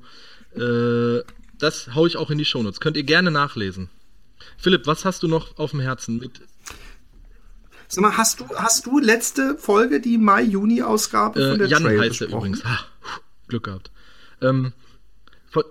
Äh, 0.55 1.21
das 1.59 1.93
hau 1.93 2.05
ich 2.05 2.17
auch 2.17 2.31
in 2.31 2.37
die 2.37 2.45
Shownotes. 2.45 2.79
Könnt 2.79 2.97
ihr 2.97 3.03
gerne 3.03 3.29
nachlesen. 3.29 3.89
Philipp, 4.57 4.87
was 4.87 5.05
hast 5.05 5.23
du 5.23 5.27
noch 5.27 5.57
auf 5.57 5.71
dem 5.71 5.81
Herzen 5.81 6.17
mit? 6.17 6.41
Sag 7.87 8.01
mal, 8.01 8.17
hast 8.17 8.39
du, 8.39 8.47
hast 8.55 8.85
du 8.85 8.99
letzte 8.99 9.57
Folge, 9.57 9.99
die 9.99 10.17
Mai-Juni-Ausgabe 10.17 11.39
von 11.39 11.55
Äh, 11.55 11.57
der 11.59 11.67
Jan 11.67 11.83
Trail 11.83 11.99
heißt 12.01 12.19
besprochen? 12.19 12.37
übrigens. 12.53 12.65
Ha, 12.65 12.79
Glück 13.47 13.63
gehabt. 13.63 13.91
Ähm, 14.41 14.73
von, 15.49 15.63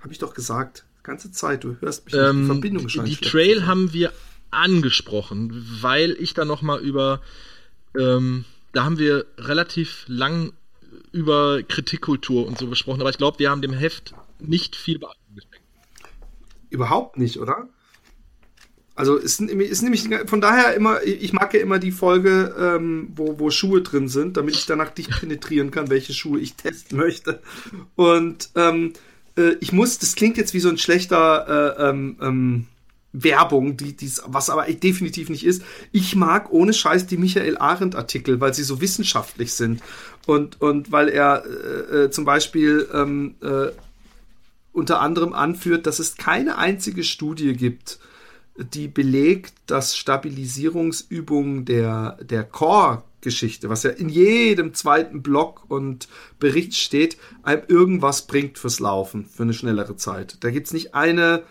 Habe 0.00 0.12
ich 0.12 0.18
doch 0.18 0.34
gesagt. 0.34 0.84
Ganze 1.02 1.32
Zeit, 1.32 1.64
du 1.64 1.76
hörst 1.80 2.04
mich 2.04 2.14
nicht. 2.14 2.22
Die 2.22 2.28
ähm, 2.28 2.46
Verbindung 2.46 2.86
die, 2.86 2.90
scheint 2.90 3.08
die 3.08 3.16
Trail 3.16 3.58
sein. 3.60 3.66
haben 3.66 3.92
wir 3.92 4.12
angesprochen, 4.50 5.66
weil 5.80 6.12
ich 6.20 6.34
da 6.34 6.44
noch 6.44 6.60
mal 6.60 6.80
über, 6.80 7.20
ähm, 7.96 8.44
da 8.72 8.84
haben 8.84 8.98
wir 8.98 9.24
relativ 9.38 10.04
lang 10.08 10.52
über 11.12 11.62
Kritikkultur 11.62 12.46
und 12.46 12.58
so 12.58 12.66
gesprochen, 12.66 13.00
aber 13.00 13.10
ich 13.10 13.18
glaube, 13.18 13.38
wir 13.38 13.50
haben 13.50 13.62
dem 13.62 13.72
Heft 13.72 14.12
nicht 14.38 14.76
viel 14.76 14.98
Beachtung 14.98 15.34
geschenkt. 15.34 15.60
Überhaupt 16.68 17.16
nicht, 17.16 17.38
oder? 17.38 17.68
Also 18.94 19.16
ist, 19.16 19.40
ist 19.40 19.82
nämlich 19.82 20.08
von 20.26 20.40
daher 20.40 20.74
immer, 20.74 21.02
ich 21.02 21.32
mag 21.32 21.54
ja 21.54 21.60
immer 21.60 21.78
die 21.78 21.92
Folge, 21.92 22.54
ähm, 22.58 23.08
wo, 23.14 23.38
wo 23.38 23.50
Schuhe 23.50 23.82
drin 23.82 24.08
sind, 24.08 24.36
damit 24.36 24.56
ich 24.56 24.66
danach 24.66 24.90
dich 24.90 25.08
penetrieren 25.08 25.70
kann, 25.70 25.88
welche 25.88 26.12
Schuhe 26.12 26.40
ich 26.40 26.54
testen 26.54 26.98
möchte. 26.98 27.40
Und 27.94 28.50
ähm, 28.56 28.92
äh, 29.36 29.54
ich 29.60 29.72
muss, 29.72 29.98
das 29.98 30.16
klingt 30.16 30.36
jetzt 30.36 30.54
wie 30.54 30.60
so 30.60 30.68
ein 30.68 30.78
schlechter 30.78 31.78
äh, 31.78 31.88
ähm, 31.88 32.16
ähm, 32.20 32.66
Werbung, 33.12 33.76
die, 33.76 33.96
die's, 33.96 34.22
was 34.26 34.50
aber 34.50 34.64
definitiv 34.64 35.30
nicht 35.30 35.44
ist. 35.44 35.62
Ich 35.92 36.14
mag 36.14 36.52
ohne 36.52 36.72
Scheiß 36.72 37.06
die 37.06 37.16
Michael 37.16 37.58
Arendt 37.58 37.96
Artikel, 37.96 38.40
weil 38.40 38.54
sie 38.54 38.62
so 38.62 38.80
wissenschaftlich 38.80 39.54
sind 39.54 39.82
und 40.26 40.60
und 40.60 40.92
weil 40.92 41.08
er 41.08 41.44
äh, 41.44 42.04
äh, 42.04 42.10
zum 42.10 42.24
Beispiel 42.24 42.88
ähm, 42.92 43.34
äh, 43.42 43.70
unter 44.72 45.00
anderem 45.00 45.32
anführt, 45.32 45.86
dass 45.86 45.98
es 45.98 46.16
keine 46.16 46.56
einzige 46.58 47.02
Studie 47.02 47.54
gibt, 47.54 47.98
die 48.56 48.88
belegt, 48.88 49.54
dass 49.66 49.96
Stabilisierungsübungen 49.96 51.64
der, 51.64 52.18
der 52.22 52.44
Core-Geschichte, 52.44 53.68
was 53.68 53.82
ja 53.82 53.90
in 53.90 54.08
jedem 54.08 54.74
zweiten 54.74 55.22
Blog 55.22 55.64
und 55.68 56.08
Bericht 56.38 56.74
steht, 56.74 57.16
einem 57.42 57.62
irgendwas 57.68 58.26
bringt 58.26 58.58
fürs 58.58 58.80
Laufen, 58.80 59.26
für 59.26 59.44
eine 59.44 59.54
schnellere 59.54 59.96
Zeit. 59.96 60.38
Da 60.40 60.50
gibt 60.50 60.66
es 60.66 60.72
nicht 60.72 60.94
eine 60.94 61.42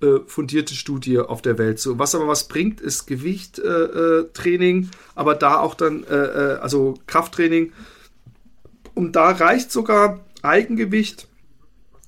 äh, 0.00 0.20
fundierte 0.26 0.74
Studie 0.74 1.18
auf 1.18 1.40
der 1.42 1.58
Welt. 1.58 1.78
So, 1.78 1.98
was 1.98 2.14
aber 2.14 2.28
was 2.28 2.48
bringt, 2.48 2.80
ist 2.80 3.06
Gewichttraining, 3.06 4.24
äh, 4.24 4.32
Training, 4.32 4.90
aber 5.14 5.34
da 5.34 5.58
auch 5.60 5.74
dann, 5.74 6.04
äh, 6.04 6.14
äh, 6.14 6.58
also 6.58 6.94
Krafttraining. 7.06 7.72
Und 8.94 9.16
da 9.16 9.30
reicht 9.30 9.72
sogar 9.72 10.20
Eigengewicht. 10.42 11.28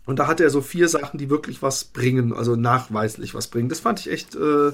Und 0.07 0.19
da 0.21 0.29
hat 0.29 0.41
er 0.41 0.51
so 0.51 0.63
vier 0.63 0.89
Sachen, 0.89 1.19
die 1.19 1.29
wirklich 1.29 1.63
was 1.63 1.85
bringen, 1.85 2.33
also 2.33 2.57
nachweislich 2.57 3.35
was 3.35 3.49
bringen. 3.49 3.69
Das 3.69 3.81
fand 3.81 4.01
ich 4.01 4.11
echt. 4.11 4.37
Äh, 4.37 4.73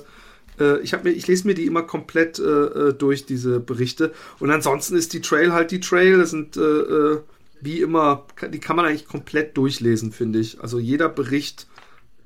äh, 0.60 0.80
ich, 0.80 0.92
mir, 1.02 1.10
ich 1.10 1.26
lese 1.26 1.46
mir 1.46 1.54
die 1.54 1.66
immer 1.66 1.82
komplett 1.82 2.38
äh, 2.38 2.42
äh, 2.42 2.94
durch, 2.94 3.24
diese 3.26 3.58
Berichte. 3.58 4.12
Und 4.38 4.50
ansonsten 4.50 4.94
ist 4.96 5.12
die 5.14 5.22
Trail 5.22 5.52
halt 5.52 5.70
die 5.70 5.80
Trail. 5.80 6.18
Das 6.18 6.30
sind 6.30 6.56
äh, 6.56 6.60
äh, 6.60 7.20
wie 7.60 7.80
immer, 7.80 8.26
die 8.52 8.58
kann 8.58 8.76
man 8.76 8.84
eigentlich 8.84 9.06
komplett 9.06 9.56
durchlesen, 9.56 10.12
finde 10.12 10.40
ich. 10.40 10.60
Also 10.60 10.78
jeder 10.78 11.08
Bericht 11.08 11.66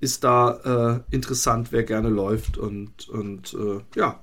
ist 0.00 0.24
da 0.24 1.04
äh, 1.10 1.14
interessant, 1.14 1.68
wer 1.70 1.84
gerne 1.84 2.08
läuft. 2.08 2.58
Und, 2.58 3.08
und 3.08 3.54
äh, 3.54 3.80
ja, 3.98 4.20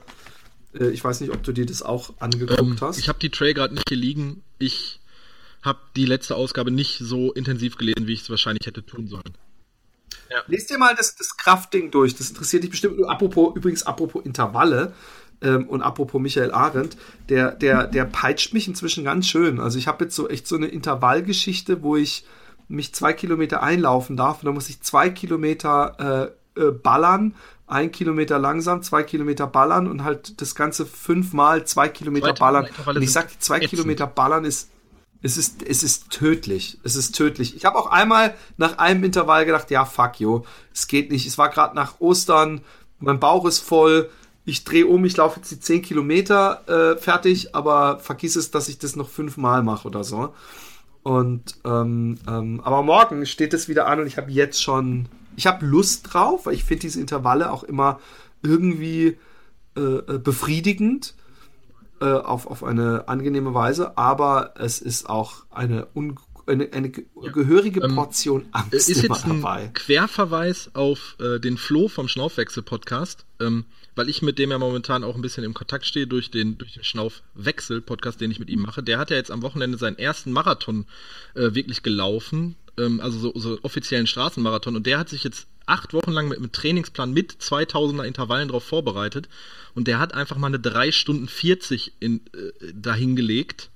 ich 0.73 1.03
weiß 1.03 1.21
nicht, 1.21 1.31
ob 1.31 1.43
du 1.43 1.51
dir 1.51 1.67
das 1.67 1.83
auch 1.83 2.13
angeguckt 2.19 2.59
Ähm, 2.59 2.77
hast. 2.81 2.97
ich 2.97 3.07
habe 3.07 3.19
die 3.19 3.29
Trail 3.29 3.53
gerade 3.53 3.75
nicht 3.75 3.87
hier 3.89 3.97
liegen. 3.97 4.41
Ich 4.57 4.99
habe 5.63 5.79
die 5.95 6.05
letzte 6.05 6.35
Ausgabe 6.35 6.71
nicht 6.71 6.99
so 6.99 7.31
intensiv 7.33 7.77
gelesen, 7.77 8.07
wie 8.07 8.13
ich 8.13 8.21
es 8.21 8.29
wahrscheinlich 8.29 8.65
hätte 8.65 8.85
tun 8.85 9.07
sollen. 9.07 9.33
Lest 10.47 10.69
dir 10.69 10.77
mal 10.77 10.95
das, 10.95 11.15
das 11.15 11.37
Kraftding 11.37 11.91
durch. 11.91 12.15
Das 12.15 12.29
interessiert 12.29 12.63
dich 12.63 12.71
bestimmt. 12.71 13.03
Apropos, 13.07 13.55
übrigens, 13.55 13.83
apropos 13.83 14.25
Intervalle 14.25 14.93
ähm, 15.41 15.67
und 15.67 15.81
apropos 15.81 16.21
Michael 16.21 16.51
Arendt, 16.51 16.97
der, 17.29 17.51
der, 17.51 17.87
der 17.87 18.05
peitscht 18.05 18.53
mich 18.53 18.67
inzwischen 18.67 19.03
ganz 19.03 19.27
schön. 19.27 19.59
Also 19.59 19.77
ich 19.77 19.87
habe 19.87 20.05
jetzt 20.05 20.15
so 20.15 20.27
echt 20.29 20.47
so 20.47 20.55
eine 20.55 20.67
Intervallgeschichte, 20.67 21.83
wo 21.83 21.95
ich 21.95 22.25
mich 22.67 22.93
zwei 22.93 23.13
Kilometer 23.13 23.61
einlaufen 23.61 24.17
darf 24.17 24.39
und 24.39 24.45
dann 24.45 24.55
muss 24.55 24.69
ich 24.69 24.81
zwei 24.81 25.09
Kilometer 25.09 26.33
äh, 26.55 26.61
äh, 26.61 26.71
ballern, 26.71 27.35
ein 27.67 27.91
Kilometer 27.91 28.39
langsam, 28.39 28.81
zwei 28.83 29.03
Kilometer 29.03 29.47
ballern 29.47 29.87
und 29.87 30.03
halt 30.03 30.41
das 30.41 30.55
Ganze 30.55 30.85
fünfmal 30.85 31.65
zwei 31.65 31.89
Kilometer 31.89 32.35
Zwei 32.35 32.39
ballern. 32.39 32.67
Und 32.85 33.01
ich 33.01 33.11
sag, 33.11 33.41
zwei 33.41 33.57
ätzend. 33.57 33.71
Kilometer 33.71 34.07
ballern 34.07 34.45
ist 34.45 34.69
es 35.23 35.37
ist, 35.37 35.63
es 35.63 35.83
ist 35.83 36.09
tödlich. 36.09 36.77
Es 36.83 36.95
ist 36.95 37.15
tödlich. 37.15 37.55
Ich 37.55 37.65
habe 37.65 37.79
auch 37.79 37.87
einmal 37.87 38.35
nach 38.57 38.77
einem 38.77 39.03
Intervall 39.05 39.45
gedacht, 39.45 39.71
ja, 39.71 39.85
fuck, 39.85 40.19
yo, 40.19 40.45
es 40.73 40.87
geht 40.87 41.11
nicht. 41.11 41.25
Es 41.25 41.37
war 41.37 41.49
gerade 41.49 41.75
nach 41.75 41.99
Ostern, 41.99 42.61
mein 42.99 43.19
Bauch 43.19 43.45
ist 43.45 43.59
voll. 43.59 44.09
Ich 44.45 44.65
drehe 44.65 44.85
um, 44.85 45.05
ich 45.05 45.15
laufe 45.15 45.39
jetzt 45.39 45.51
die 45.51 45.59
10 45.59 45.81
Kilometer 45.81 46.67
äh, 46.67 46.97
fertig, 46.97 47.55
aber 47.55 47.99
vergiss 47.99 48.35
es, 48.35 48.51
dass 48.51 48.67
ich 48.67 48.77
das 48.77 48.97
noch 48.97 49.09
fünfmal 49.09 49.63
mache 49.63 49.87
oder 49.87 50.03
so. 50.03 50.33
Und 51.03 51.55
ähm, 51.63 52.17
ähm, 52.27 52.61
aber 52.63 52.83
morgen 52.83 53.25
steht 53.25 53.53
es 53.53 53.69
wieder 53.69 53.87
an 53.87 54.01
und 54.01 54.07
ich 54.07 54.17
habe 54.17 54.31
jetzt 54.31 54.61
schon, 54.61 55.07
ich 55.37 55.47
habe 55.47 55.65
Lust 55.65 56.13
drauf, 56.13 56.45
weil 56.45 56.53
ich 56.53 56.65
finde 56.65 56.81
diese 56.81 56.99
Intervalle 56.99 57.51
auch 57.51 57.63
immer 57.63 57.99
irgendwie 58.41 59.17
äh, 59.77 59.79
äh, 59.79 60.17
befriedigend 60.17 61.15
äh, 62.01 62.05
auf, 62.05 62.47
auf 62.47 62.63
eine 62.63 63.07
angenehme 63.07 63.53
Weise, 63.53 63.97
aber 63.97 64.53
es 64.57 64.81
ist 64.81 65.09
auch 65.09 65.45
eine, 65.51 65.87
un, 65.95 66.17
eine, 66.45 66.71
eine 66.73 66.89
ge 66.89 67.05
gehörige 67.31 67.81
Ähm, 67.81 67.95
Portion 67.95 68.41
Äh, 68.41 68.47
Angst 68.51 68.73
Ist 68.73 69.03
immer 69.03 69.15
jetzt 69.15 69.25
ein 69.25 69.41
dabei. 69.41 69.69
Querverweis 69.73 70.71
auf 70.73 71.15
äh, 71.19 71.39
den 71.39 71.57
Flo 71.57 71.87
vom 71.87 72.07
Schnaufwechsel-Podcast, 72.07 73.25
ähm, 73.39 73.65
weil 73.95 74.09
ich 74.09 74.21
mit 74.21 74.39
dem 74.39 74.51
ja 74.51 74.57
momentan 74.57 75.03
auch 75.03 75.15
ein 75.15 75.21
bisschen 75.21 75.43
im 75.43 75.53
Kontakt 75.53 75.85
stehe 75.85 76.07
durch 76.07 76.31
den, 76.31 76.57
durch 76.57 76.73
den 76.73 76.83
Schnaufwechsel-Podcast, 76.83 78.19
den 78.19 78.31
ich 78.31 78.39
mit 78.39 78.49
ihm 78.49 78.61
mache. 78.61 78.83
Der 78.83 78.97
hat 78.99 79.09
ja 79.09 79.17
jetzt 79.17 79.31
am 79.31 79.41
Wochenende 79.41 79.77
seinen 79.77 79.97
ersten 79.97 80.31
Marathon 80.31 80.85
äh, 81.35 81.53
wirklich 81.53 81.83
gelaufen, 81.83 82.55
ähm, 82.77 82.99
also 82.99 83.19
so, 83.19 83.39
so 83.39 83.59
offiziellen 83.61 84.07
Straßenmarathon. 84.07 84.75
Und 84.75 84.87
der 84.87 84.99
hat 84.99 85.09
sich 85.09 85.23
jetzt 85.23 85.47
acht 85.65 85.93
Wochen 85.93 86.11
lang 86.11 86.27
mit 86.27 86.39
einem 86.39 86.51
Trainingsplan 86.51 87.13
mit 87.13 87.33
2000er 87.33 88.03
Intervallen 88.03 88.49
drauf 88.49 88.63
vorbereitet 88.63 89.29
und 89.75 89.87
der 89.87 89.99
hat 89.99 90.13
einfach 90.13 90.37
mal 90.37 90.47
eine 90.47 90.59
3 90.59 90.91
Stunden 90.91 91.27
40 91.27 91.93
in, 91.99 92.21
äh, 92.33 92.73
dahingelegt. 92.73 93.69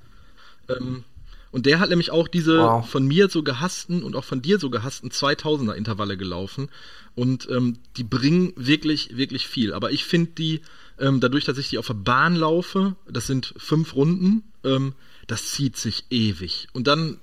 Ähm, 0.70 1.04
und 1.52 1.66
der 1.66 1.80
hat 1.80 1.90
nämlich 1.90 2.12
auch 2.12 2.28
diese 2.28 2.60
wow. 2.60 2.88
von 2.88 3.08
mir 3.08 3.30
so 3.30 3.42
gehassten 3.42 4.04
und 4.04 4.16
auch 4.16 4.26
von 4.26 4.42
dir 4.42 4.60
so 4.60 4.70
gehassten 4.70 5.10
2000er 5.10 5.74
Intervalle 5.74 6.18
gelaufen. 6.18 6.70
Und 7.16 7.50
ähm, 7.50 7.80
die 7.96 8.04
bringen 8.04 8.54
wirklich, 8.56 9.18
wirklich 9.18 9.48
viel. 9.48 9.74
Aber 9.74 9.92
ich 9.92 10.04
finde 10.04 10.32
die, 10.32 10.62
ähm, 11.00 11.20
dadurch, 11.20 11.46
dass 11.46 11.58
ich 11.58 11.70
die 11.70 11.78
auf 11.78 11.88
der 11.88 11.96
Bahn 11.96 12.36
laufe, 12.36 12.96
das 13.08 13.28
sind 13.28 13.54
fünf 13.58 13.96
Runden, 13.96 14.44
ähm, 14.64 14.94
das 15.26 15.52
zieht 15.52 15.78
sich 15.78 16.06
ewig. 16.10 16.68
Und 16.74 16.88
dann 16.88 17.20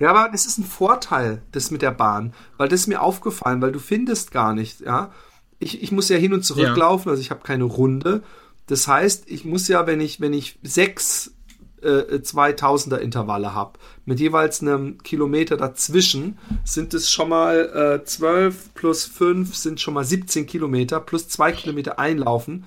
ja, 0.00 0.10
aber 0.10 0.30
das 0.32 0.44
ist 0.44 0.58
ein 0.58 0.64
Vorteil, 0.64 1.42
das 1.52 1.70
mit 1.70 1.82
der 1.82 1.92
Bahn, 1.92 2.34
weil 2.56 2.68
das 2.68 2.80
ist 2.80 2.86
mir 2.88 3.00
aufgefallen, 3.00 3.62
weil 3.62 3.70
du 3.70 3.78
findest 3.78 4.32
gar 4.32 4.52
nicht, 4.52 4.80
ja. 4.80 5.12
Ich, 5.58 5.82
ich 5.82 5.92
muss 5.92 6.08
ja 6.08 6.16
hin 6.16 6.32
und 6.32 6.44
zurück 6.44 6.64
ja. 6.64 6.74
laufen, 6.74 7.08
also 7.08 7.20
ich 7.20 7.30
habe 7.30 7.42
keine 7.42 7.64
Runde. 7.64 8.22
Das 8.66 8.86
heißt, 8.86 9.24
ich 9.26 9.44
muss 9.44 9.66
ja, 9.68 9.86
wenn 9.86 10.00
ich, 10.00 10.20
wenn 10.20 10.32
ich 10.32 10.58
sechs 10.62 11.32
äh, 11.82 12.18
2000er 12.18 12.96
Intervalle 12.96 13.54
habe, 13.54 13.78
mit 14.04 14.20
jeweils 14.20 14.62
einem 14.62 14.98
Kilometer 15.02 15.56
dazwischen, 15.56 16.38
sind 16.64 16.94
es 16.94 17.10
schon 17.10 17.30
mal 17.30 18.00
äh, 18.00 18.04
12 18.04 18.74
plus 18.74 19.04
5 19.04 19.54
sind 19.54 19.80
schon 19.80 19.94
mal 19.94 20.04
17 20.04 20.46
Kilometer, 20.46 21.00
plus 21.00 21.28
2 21.28 21.52
Kilometer 21.52 21.98
einlaufen. 21.98 22.64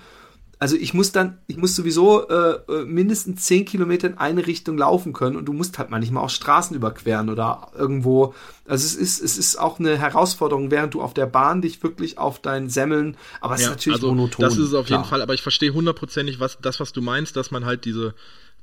Also 0.62 0.76
ich 0.76 0.94
muss 0.94 1.12
dann, 1.12 1.40
ich 1.48 1.58
muss 1.58 1.76
sowieso 1.76 2.30
äh, 2.30 2.60
äh 2.70 2.86
mindestens 2.86 3.46
10 3.46 3.66
Kilometer 3.66 4.08
in 4.08 4.20
eine 4.20 4.46
Richtung 4.46 4.78
laufen 4.78 5.12
können 5.12 5.36
und 5.36 5.46
du 5.46 5.54
musst 5.54 5.80
halt 5.80 5.90
manchmal 5.90 6.24
auch 6.24 6.30
Straßen 6.30 6.76
überqueren 6.76 7.32
oder 7.32 7.72
irgendwo. 7.76 8.36
Also 8.68 8.86
es 8.86 8.94
ist, 8.94 9.24
es 9.24 9.40
ist 9.40 9.56
auch 9.56 9.80
eine 9.80 9.98
Herausforderung, 9.98 10.70
während 10.70 10.94
du 10.94 11.02
auf 11.02 11.16
der 11.16 11.26
Bahn 11.26 11.64
dich 11.64 11.82
wirklich 11.82 12.20
auf 12.20 12.40
deinen 12.44 12.70
Semmeln, 12.70 13.18
aber 13.40 13.56
es 13.56 13.62
ja, 13.62 13.70
ist 13.70 13.72
natürlich 13.72 13.96
also 13.96 14.10
monoton. 14.10 14.46
Das 14.46 14.54
ist 14.54 14.68
es 14.68 14.74
auf 14.76 14.86
klar. 14.86 15.00
jeden 15.00 15.10
Fall, 15.10 15.24
aber 15.24 15.34
ich 15.34 15.42
verstehe 15.42 15.74
hundertprozentig, 15.74 16.40
was 16.40 16.60
das, 16.62 16.80
was 16.80 16.94
du 16.94 17.02
meinst, 17.02 17.36
dass 17.36 17.50
man 17.50 17.66
halt 17.66 17.86
diese 17.86 18.14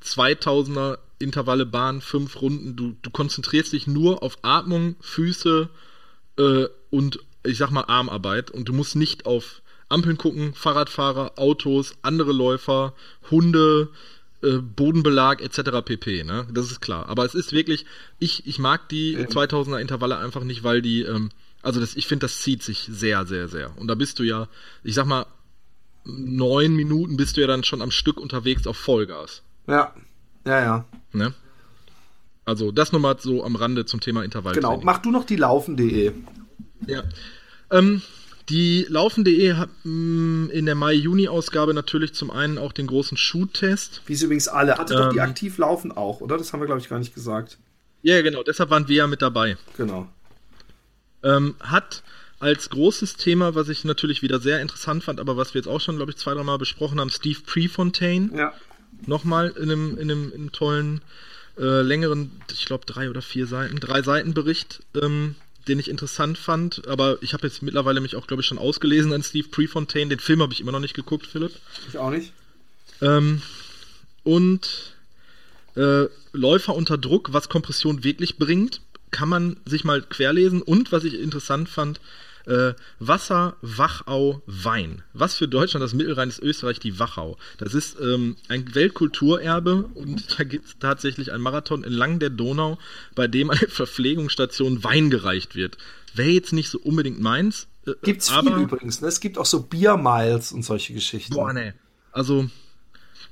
2000er 0.05 0.99
Intervalle 1.19 1.67
Bahn, 1.67 2.01
fünf 2.01 2.41
Runden, 2.41 2.77
du, 2.77 2.95
du 3.03 3.11
konzentrierst 3.11 3.73
dich 3.73 3.89
nur 3.89 4.23
auf 4.23 4.39
Atmung, 4.43 4.95
Füße 5.01 5.69
äh, 6.39 6.67
und 6.91 7.19
ich 7.43 7.59
sag 7.59 7.73
mal 7.73 7.87
Armarbeit 7.89 8.53
und 8.53 8.69
du 8.69 8.73
musst 8.73 8.95
nicht 8.95 9.27
auf 9.27 9.63
Ampeln 9.89 10.18
gucken, 10.18 10.55
Fahrradfahrer, 10.55 11.32
Autos, 11.36 11.95
andere 12.03 12.32
Läufer, 12.32 12.95
Hunde, 13.30 13.89
äh, 14.43 14.59
Bodenbelag 14.59 15.41
etc. 15.41 15.82
pp. 15.84 16.24
Ne? 16.24 16.47
Das 16.53 16.70
ist 16.70 16.80
klar. 16.80 17.09
Aber 17.09 17.24
es 17.24 17.34
ist 17.34 17.53
wirklich, 17.53 17.86
ich, 18.18 18.47
ich 18.47 18.59
mag 18.59 18.89
die 18.89 19.14
ähm. 19.14 19.26
2000er 19.26 19.78
Intervalle 19.78 20.18
einfach 20.18 20.45
nicht, 20.45 20.62
weil 20.62 20.82
die, 20.82 21.03
ähm, 21.03 21.30
also 21.62 21.80
das, 21.80 21.97
ich 21.97 22.07
finde, 22.07 22.26
das 22.26 22.41
zieht 22.41 22.62
sich 22.62 22.89
sehr, 22.91 23.26
sehr, 23.26 23.49
sehr. 23.49 23.76
Und 23.78 23.89
da 23.89 23.95
bist 23.95 24.18
du 24.18 24.22
ja, 24.22 24.49
ich 24.84 24.95
sag 24.95 25.07
mal, 25.07 25.26
neun 26.05 26.74
Minuten 26.74 27.16
bist 27.16 27.36
du 27.36 27.41
ja 27.41 27.47
dann 27.47 27.64
schon 27.64 27.82
am 27.82 27.91
Stück 27.91 28.18
unterwegs 28.18 28.66
auf 28.66 28.76
Vollgas. 28.76 29.43
Ja, 29.66 29.95
ja, 30.47 30.61
ja. 30.61 30.84
Ne? 31.12 31.34
Also 32.45 32.72
das 32.72 32.93
nochmal 32.93 33.16
so 33.18 33.45
am 33.45 33.57
Rande 33.57 33.84
zum 33.84 34.01
Thema 34.01 34.24
Intervall. 34.24 34.55
Genau, 34.55 34.80
mach 34.82 34.99
du 34.99 35.11
noch 35.11 35.24
die 35.24 35.36
laufen.de. 35.36 36.12
Ja. 36.86 37.03
Ähm, 37.70 38.01
die 38.49 38.87
Laufen.de 38.89 39.55
hat 39.55 39.69
mm, 39.85 40.51
in 40.51 40.67
der 40.67 40.75
Mai-Juni-Ausgabe 40.75 41.75
natürlich 41.75 42.15
zum 42.15 42.31
einen 42.31 42.59
auch 42.59 42.73
den 42.73 42.87
großen 42.87 43.17
Shoot-Test. 43.17 44.03
Wie 44.07 44.15
sie 44.15 44.25
übrigens 44.25 44.49
alle. 44.49 44.79
Hatte 44.79 44.95
ähm, 44.95 45.01
doch 45.01 45.11
die 45.11 45.19
ähm, 45.19 45.25
aktiv 45.25 45.59
laufen 45.59 45.93
auch, 45.93 46.21
oder? 46.21 46.39
Das 46.39 46.53
haben 46.53 46.61
wir, 46.61 46.67
glaube 46.67 46.81
ich, 46.81 46.89
gar 46.89 46.99
nicht 46.99 47.15
gesagt. 47.15 47.59
Ja, 48.03 48.23
genau. 48.23 48.43
Deshalb 48.43 48.71
waren 48.71 48.89
wir 48.89 48.97
ja 48.97 49.07
mit 49.07 49.23
dabei. 49.23 49.57
Genau. 49.77 50.09
Ähm, 51.23 51.57
hat 51.61 52.03
als 52.41 52.71
großes 52.71 53.17
Thema, 53.17 53.55
was 53.55 53.69
ich 53.69 53.85
natürlich 53.85 54.23
wieder 54.23 54.39
sehr 54.39 54.61
interessant 54.61 55.03
fand, 55.05 55.21
aber 55.21 55.37
was 55.37 55.55
wir 55.55 55.61
jetzt 55.61 55.69
auch 55.69 55.81
schon, 55.81 55.97
glaube 55.97 56.13
ich, 56.13 56.17
zwei, 56.17 56.35
drei 56.35 56.45
Mal 56.45 56.59
besprochen 56.59 57.01
haben, 57.01 57.11
Steve 57.11 57.41
Prefontaine. 57.45 58.31
Ja. 58.35 58.55
Nochmal 59.07 59.51
in 59.51 59.71
einem, 59.71 59.99
in 59.99 60.11
einem, 60.11 60.29
in 60.29 60.35
einem 60.35 60.53
tollen, 60.53 61.01
äh, 61.59 61.83
längeren, 61.83 62.31
ich 62.53 62.67
glaube, 62.67 62.87
drei 62.87 63.11
oder 63.11 63.23
vier 63.23 63.47
Seiten, 63.47 63.81
drei 63.81 64.03
Seiten 64.03 64.35
Bericht 64.35 64.83
ähm, 65.01 65.35
den 65.69 65.79
ich 65.79 65.89
interessant 65.89 66.39
fand, 66.39 66.87
aber 66.89 67.19
ich 67.23 67.35
habe 67.35 67.47
jetzt 67.47 67.62
mittlerweile 67.62 68.01
mich 68.01 68.16
auch, 68.16 68.27
glaube 68.27 68.43
ich, 68.43 68.47
schon 68.47 68.59
ausgelesen 68.59 69.12
an 69.12 69.23
Steve 69.23 69.49
Prefontaine. 69.49 70.09
Den 70.09 70.19
Film 70.19 70.43
habe 70.43 70.53
ich 70.53 70.61
immer 70.61 70.73
noch 70.73 70.81
nicht 70.81 70.95
geguckt, 70.95 71.27
Philipp. 71.27 71.53
Ich 71.89 71.99
auch 71.99 72.11
nicht. 72.11 72.33
Ähm, 73.01 73.43
und 74.25 74.95
äh, 75.77 76.07
Läufer 76.33 76.75
unter 76.75 76.99
Druck, 76.99 77.33
was 77.33 77.49
Kompression 77.49 78.05
wirklich 78.05 78.37
bringt, 78.37 78.81
kann 79.11 79.29
man 79.29 79.57
sich 79.64 79.85
mal 79.85 80.03
querlesen. 80.03 80.62
Und 80.62 80.93
was 80.93 81.05
ich 81.05 81.14
interessant 81.14 81.69
fand, 81.69 82.01
äh, 82.49 82.75
Wasser, 82.99 83.57
Wachau, 83.63 84.43
Wein. 84.47 85.03
Was 85.13 85.37
für 85.37 85.49
Deutschland 85.49 85.85
das 85.85 85.95
Mittelrhein 85.95 86.29
ist 86.29 86.41
Österreich 86.41 86.81
die 86.81 86.99
Wachau. 86.99 87.37
Das 87.59 87.75
ist 87.75 88.01
ähm, 88.01 88.37
ein 88.49 88.75
Weltkulturerbe 88.75 89.85
und 89.95 90.39
da 90.39 90.45
gibt 90.45 90.67
es 90.67 90.79
tatsächlich 90.79 91.33
einen 91.33 91.43
Marathon 91.43 91.85
entlang 91.85 92.19
der 92.19 92.31
Donau, 92.31 92.79
bei 93.15 93.29
dem 93.29 93.51
eine 93.51 93.61
Verpflegungsstation 93.69 94.83
Wein 94.83 95.11
gereicht 95.11 95.55
wird. 95.55 95.79
Wäre 96.15 96.31
jetzt 96.31 96.53
nicht 96.53 96.71
so 96.71 96.79
unbedingt 96.79 97.21
meins. 97.21 97.69
Äh, 97.87 97.93
Gibt's 98.03 98.31
viel 98.31 98.53
übrigens, 98.53 99.01
ne? 99.01 99.09
Es 99.09 99.21
gibt 99.21 99.39
auch 99.39 99.47
so 99.47 99.63
Biermiles 99.63 100.53
und 100.53 100.65
solche 100.65 100.95
Geschichten. 100.95 101.35
Boah, 101.35 101.53
ne. 101.53 101.75
Also, 102.13 102.49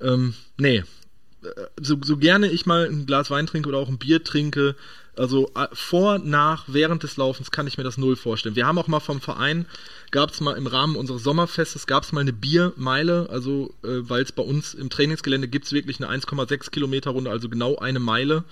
ähm, 0.00 0.34
nee. 0.58 0.84
So, 1.80 1.96
so 2.02 2.16
gerne 2.16 2.48
ich 2.50 2.66
mal 2.66 2.86
ein 2.86 3.06
Glas 3.06 3.30
Wein 3.30 3.46
trinke 3.46 3.68
oder 3.68 3.78
auch 3.78 3.88
ein 3.88 3.98
Bier 3.98 4.24
trinke, 4.24 4.76
also 5.16 5.50
äh, 5.54 5.66
vor, 5.72 6.18
nach, 6.18 6.64
während 6.66 7.02
des 7.02 7.16
Laufens 7.16 7.50
kann 7.50 7.66
ich 7.66 7.78
mir 7.78 7.84
das 7.84 7.96
null 7.96 8.16
vorstellen. 8.16 8.54
Wir 8.54 8.66
haben 8.66 8.78
auch 8.78 8.86
mal 8.86 9.00
vom 9.00 9.20
Verein, 9.20 9.66
gab 10.10 10.30
es 10.30 10.40
mal 10.40 10.56
im 10.56 10.66
Rahmen 10.66 10.94
unseres 10.94 11.22
Sommerfestes, 11.22 11.86
gab 11.86 12.04
es 12.04 12.12
mal 12.12 12.20
eine 12.20 12.34
Biermeile, 12.34 13.28
also 13.30 13.74
äh, 13.82 14.08
weil 14.08 14.22
es 14.22 14.32
bei 14.32 14.42
uns 14.42 14.74
im 14.74 14.90
Trainingsgelände 14.90 15.48
gibt 15.48 15.66
es 15.66 15.72
wirklich 15.72 16.02
eine 16.02 16.14
1,6 16.14 16.70
Kilometer 16.70 17.10
Runde, 17.10 17.30
also 17.30 17.48
genau 17.48 17.76
eine 17.76 17.98
Meile. 17.98 18.44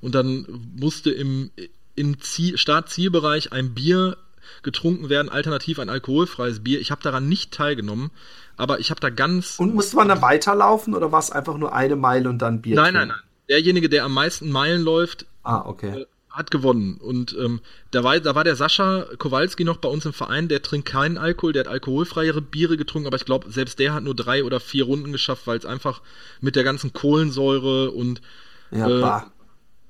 Und 0.00 0.14
dann 0.14 0.46
musste 0.76 1.10
im, 1.10 1.50
im 1.96 2.16
Start-Zielbereich 2.20 3.52
ein 3.52 3.74
Bier 3.74 4.16
getrunken 4.62 5.08
werden, 5.08 5.28
alternativ 5.28 5.78
ein 5.78 5.88
alkoholfreies 5.88 6.62
Bier. 6.62 6.80
Ich 6.80 6.90
habe 6.90 7.02
daran 7.02 7.28
nicht 7.28 7.52
teilgenommen, 7.52 8.10
aber 8.56 8.80
ich 8.80 8.90
habe 8.90 9.00
da 9.00 9.10
ganz. 9.10 9.58
Und 9.58 9.74
musste 9.74 9.96
man 9.96 10.08
da 10.08 10.22
weiterlaufen 10.22 10.94
oder 10.94 11.12
war 11.12 11.20
es 11.20 11.30
einfach 11.30 11.56
nur 11.56 11.72
eine 11.74 11.96
Meile 11.96 12.28
und 12.28 12.38
dann 12.38 12.62
Bier? 12.62 12.76
Nein, 12.76 12.94
trinken? 12.94 13.08
nein, 13.08 13.08
nein. 13.08 13.28
Derjenige, 13.48 13.88
der 13.88 14.04
am 14.04 14.14
meisten 14.14 14.50
Meilen 14.50 14.82
läuft, 14.82 15.26
ah, 15.42 15.62
okay. 15.66 16.02
Äh, 16.02 16.06
hat 16.32 16.50
gewonnen. 16.50 16.96
Und 16.96 17.36
ähm, 17.38 17.60
da, 17.90 18.02
war, 18.04 18.18
da 18.18 18.34
war 18.34 18.44
der 18.44 18.56
Sascha 18.56 19.04
Kowalski 19.18 19.64
noch 19.64 19.76
bei 19.76 19.88
uns 19.88 20.06
im 20.06 20.12
Verein, 20.12 20.48
der 20.48 20.62
trinkt 20.62 20.88
keinen 20.88 21.18
Alkohol, 21.18 21.52
der 21.52 21.64
hat 21.64 21.70
alkoholfreiere 21.70 22.40
Biere 22.40 22.76
getrunken, 22.76 23.06
aber 23.06 23.16
ich 23.16 23.26
glaube, 23.26 23.50
selbst 23.50 23.78
der 23.78 23.92
hat 23.92 24.02
nur 24.02 24.14
drei 24.14 24.44
oder 24.44 24.58
vier 24.58 24.84
Runden 24.84 25.12
geschafft, 25.12 25.46
weil 25.46 25.58
es 25.58 25.66
einfach 25.66 26.00
mit 26.40 26.56
der 26.56 26.64
ganzen 26.64 26.92
Kohlensäure 26.92 27.90
und 27.90 28.22
ja, 28.70 28.88
äh, 28.88 29.22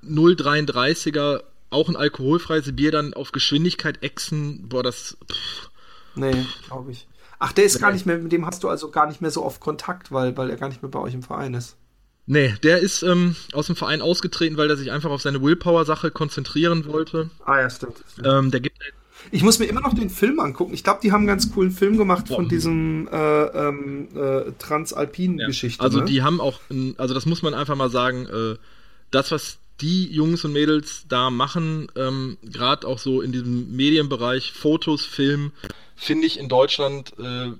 0,33er 0.04 1.42
auch 1.72 1.88
ein 1.88 1.96
alkoholfreies 1.96 2.74
Bier 2.74 2.90
dann 2.90 3.14
auf 3.14 3.32
Geschwindigkeit 3.32 4.02
exen, 4.02 4.68
boah, 4.68 4.82
das. 4.82 5.16
Pff, 5.30 5.70
nee, 6.14 6.46
glaube 6.66 6.92
ich. 6.92 7.06
Ach, 7.38 7.52
der 7.52 7.64
ist 7.64 7.74
nee. 7.74 7.80
gar 7.80 7.92
nicht 7.92 8.06
mehr, 8.06 8.18
mit 8.18 8.32
dem 8.32 8.46
hast 8.46 8.62
du 8.62 8.68
also 8.68 8.90
gar 8.90 9.06
nicht 9.06 9.20
mehr 9.20 9.30
so 9.30 9.44
oft 9.44 9.60
Kontakt, 9.60 10.12
weil, 10.12 10.36
weil 10.36 10.50
er 10.50 10.56
gar 10.56 10.68
nicht 10.68 10.82
mehr 10.82 10.90
bei 10.90 11.00
euch 11.00 11.14
im 11.14 11.22
Verein 11.22 11.54
ist. 11.54 11.76
Nee, 12.26 12.54
der 12.62 12.78
ist 12.78 13.02
ähm, 13.02 13.34
aus 13.52 13.66
dem 13.66 13.74
Verein 13.74 14.00
ausgetreten, 14.00 14.56
weil 14.56 14.70
er 14.70 14.76
sich 14.76 14.92
einfach 14.92 15.10
auf 15.10 15.22
seine 15.22 15.42
Willpower-Sache 15.42 16.12
konzentrieren 16.12 16.86
wollte. 16.86 17.30
Ah 17.44 17.60
ja, 17.60 17.68
stimmt. 17.68 17.96
Ähm, 18.24 18.52
der 18.52 18.60
gibt 18.60 18.78
ich 19.30 19.42
muss 19.42 19.58
mir 19.58 19.66
immer 19.66 19.80
noch 19.80 19.94
den 19.94 20.10
Film 20.10 20.40
angucken. 20.40 20.74
Ich 20.74 20.82
glaube, 20.82 21.00
die 21.02 21.12
haben 21.12 21.20
einen 21.20 21.28
ganz 21.28 21.52
coolen 21.52 21.70
Film 21.70 21.96
gemacht 21.96 22.28
von 22.28 22.48
diesem 22.48 23.08
äh, 23.12 23.44
ähm, 23.44 24.08
äh, 24.16 24.52
transalpinen 24.58 25.38
ja. 25.38 25.68
Also 25.78 26.00
ne? 26.00 26.04
die 26.06 26.22
haben 26.22 26.40
auch, 26.40 26.60
also 26.96 27.14
das 27.14 27.26
muss 27.26 27.42
man 27.42 27.54
einfach 27.54 27.76
mal 27.76 27.90
sagen, 27.90 28.26
äh, 28.26 28.56
das, 29.10 29.30
was 29.30 29.58
die 29.80 30.12
Jungs 30.12 30.44
und 30.44 30.52
Mädels 30.52 31.06
da 31.08 31.30
machen, 31.30 31.88
ähm, 31.96 32.38
gerade 32.42 32.86
auch 32.86 32.98
so 32.98 33.20
in 33.20 33.32
diesem 33.32 33.74
Medienbereich, 33.74 34.52
Fotos, 34.52 35.04
Film, 35.04 35.52
finde 35.96 36.26
ich 36.26 36.38
in 36.38 36.48
Deutschland 36.48 37.12
äh, 37.18 37.52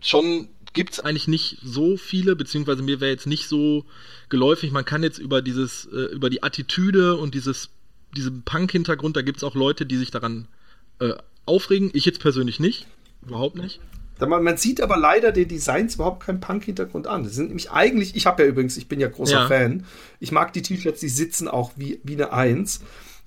schon 0.00 0.48
gibt 0.72 0.94
es 0.94 1.00
eigentlich 1.00 1.28
nicht 1.28 1.58
so 1.62 1.96
viele, 1.96 2.36
beziehungsweise 2.36 2.82
mir 2.82 3.00
wäre 3.00 3.10
jetzt 3.10 3.26
nicht 3.26 3.46
so 3.46 3.84
geläufig. 4.28 4.72
Man 4.72 4.84
kann 4.84 5.02
jetzt 5.02 5.18
über 5.18 5.42
dieses, 5.42 5.86
äh, 5.86 6.12
über 6.12 6.30
die 6.30 6.42
Attitüde 6.42 7.16
und 7.16 7.34
dieses, 7.34 7.70
diesen 8.16 8.42
Punk-Hintergrund, 8.42 9.16
da 9.16 9.22
gibt 9.22 9.38
es 9.38 9.44
auch 9.44 9.54
Leute, 9.54 9.86
die 9.86 9.96
sich 9.96 10.10
daran 10.10 10.48
äh, 10.98 11.14
aufregen. 11.44 11.90
Ich 11.92 12.04
jetzt 12.04 12.20
persönlich 12.20 12.58
nicht. 12.58 12.86
Überhaupt 13.26 13.56
nicht. 13.56 13.80
Man, 14.26 14.42
man 14.42 14.56
sieht 14.56 14.80
aber 14.80 14.96
leider 14.96 15.32
den 15.32 15.48
Designs 15.48 15.94
überhaupt 15.96 16.24
keinen 16.24 16.40
Punk-Hintergrund 16.40 17.06
an. 17.06 17.24
Das 17.24 17.34
sind 17.34 17.48
nämlich 17.48 17.70
eigentlich, 17.70 18.16
ich 18.16 18.26
habe 18.26 18.42
ja 18.42 18.48
übrigens, 18.48 18.76
ich 18.76 18.88
bin 18.88 19.00
ja 19.00 19.08
großer 19.08 19.40
ja. 19.42 19.48
Fan. 19.48 19.84
Ich 20.20 20.32
mag 20.32 20.52
die 20.52 20.62
T-Shirts, 20.62 21.00
die 21.00 21.08
sitzen 21.08 21.48
auch 21.48 21.72
wie, 21.76 22.00
wie 22.02 22.14
eine 22.14 22.32
Eins. 22.32 22.80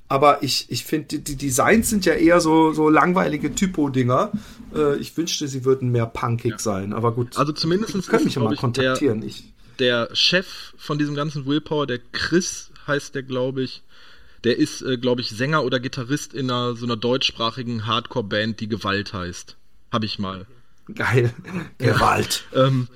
Aber 0.07 0.43
ich, 0.43 0.67
ich 0.69 0.85
finde, 0.85 1.19
die 1.19 1.35
Designs 1.35 1.89
sind 1.89 2.05
ja 2.05 2.13
eher 2.13 2.39
so, 2.39 2.73
so 2.73 2.89
langweilige 2.89 3.55
Typo-Dinger. 3.55 4.31
Äh, 4.75 4.97
ich 4.97 5.17
wünschte, 5.17 5.47
sie 5.47 5.65
würden 5.65 5.91
mehr 5.91 6.05
punkig 6.05 6.51
ja. 6.51 6.59
sein. 6.59 6.93
Aber 6.93 7.11
gut. 7.13 7.37
Also 7.37 7.53
zumindest 7.53 8.07
können 8.07 8.25
mich 8.25 8.35
ja 8.35 8.41
mal 8.43 8.55
kontaktieren. 8.55 9.21
Der, 9.79 10.07
der 10.07 10.15
Chef 10.15 10.73
von 10.77 10.99
diesem 10.99 11.15
ganzen 11.15 11.47
Willpower, 11.47 11.87
der 11.87 11.99
Chris 12.11 12.69
heißt 12.85 13.15
der, 13.15 13.23
glaube 13.23 13.63
ich, 13.63 13.81
Der 14.43 14.59
ist, 14.59 14.83
äh, 14.83 14.97
glaube 14.97 15.21
ich, 15.21 15.29
Sänger 15.31 15.63
oder 15.63 15.79
Gitarrist 15.79 16.35
in 16.35 16.51
einer 16.51 16.75
so 16.75 16.85
einer 16.85 16.95
deutschsprachigen 16.95 17.87
Hardcore-Band, 17.87 18.59
die 18.59 18.67
Gewalt 18.67 19.11
heißt. 19.11 19.57
Habe 19.91 20.05
ich 20.05 20.19
mal. 20.19 20.45
Geil. 20.93 21.33
Gewalt. 21.77 22.45
Ähm, 22.53 22.88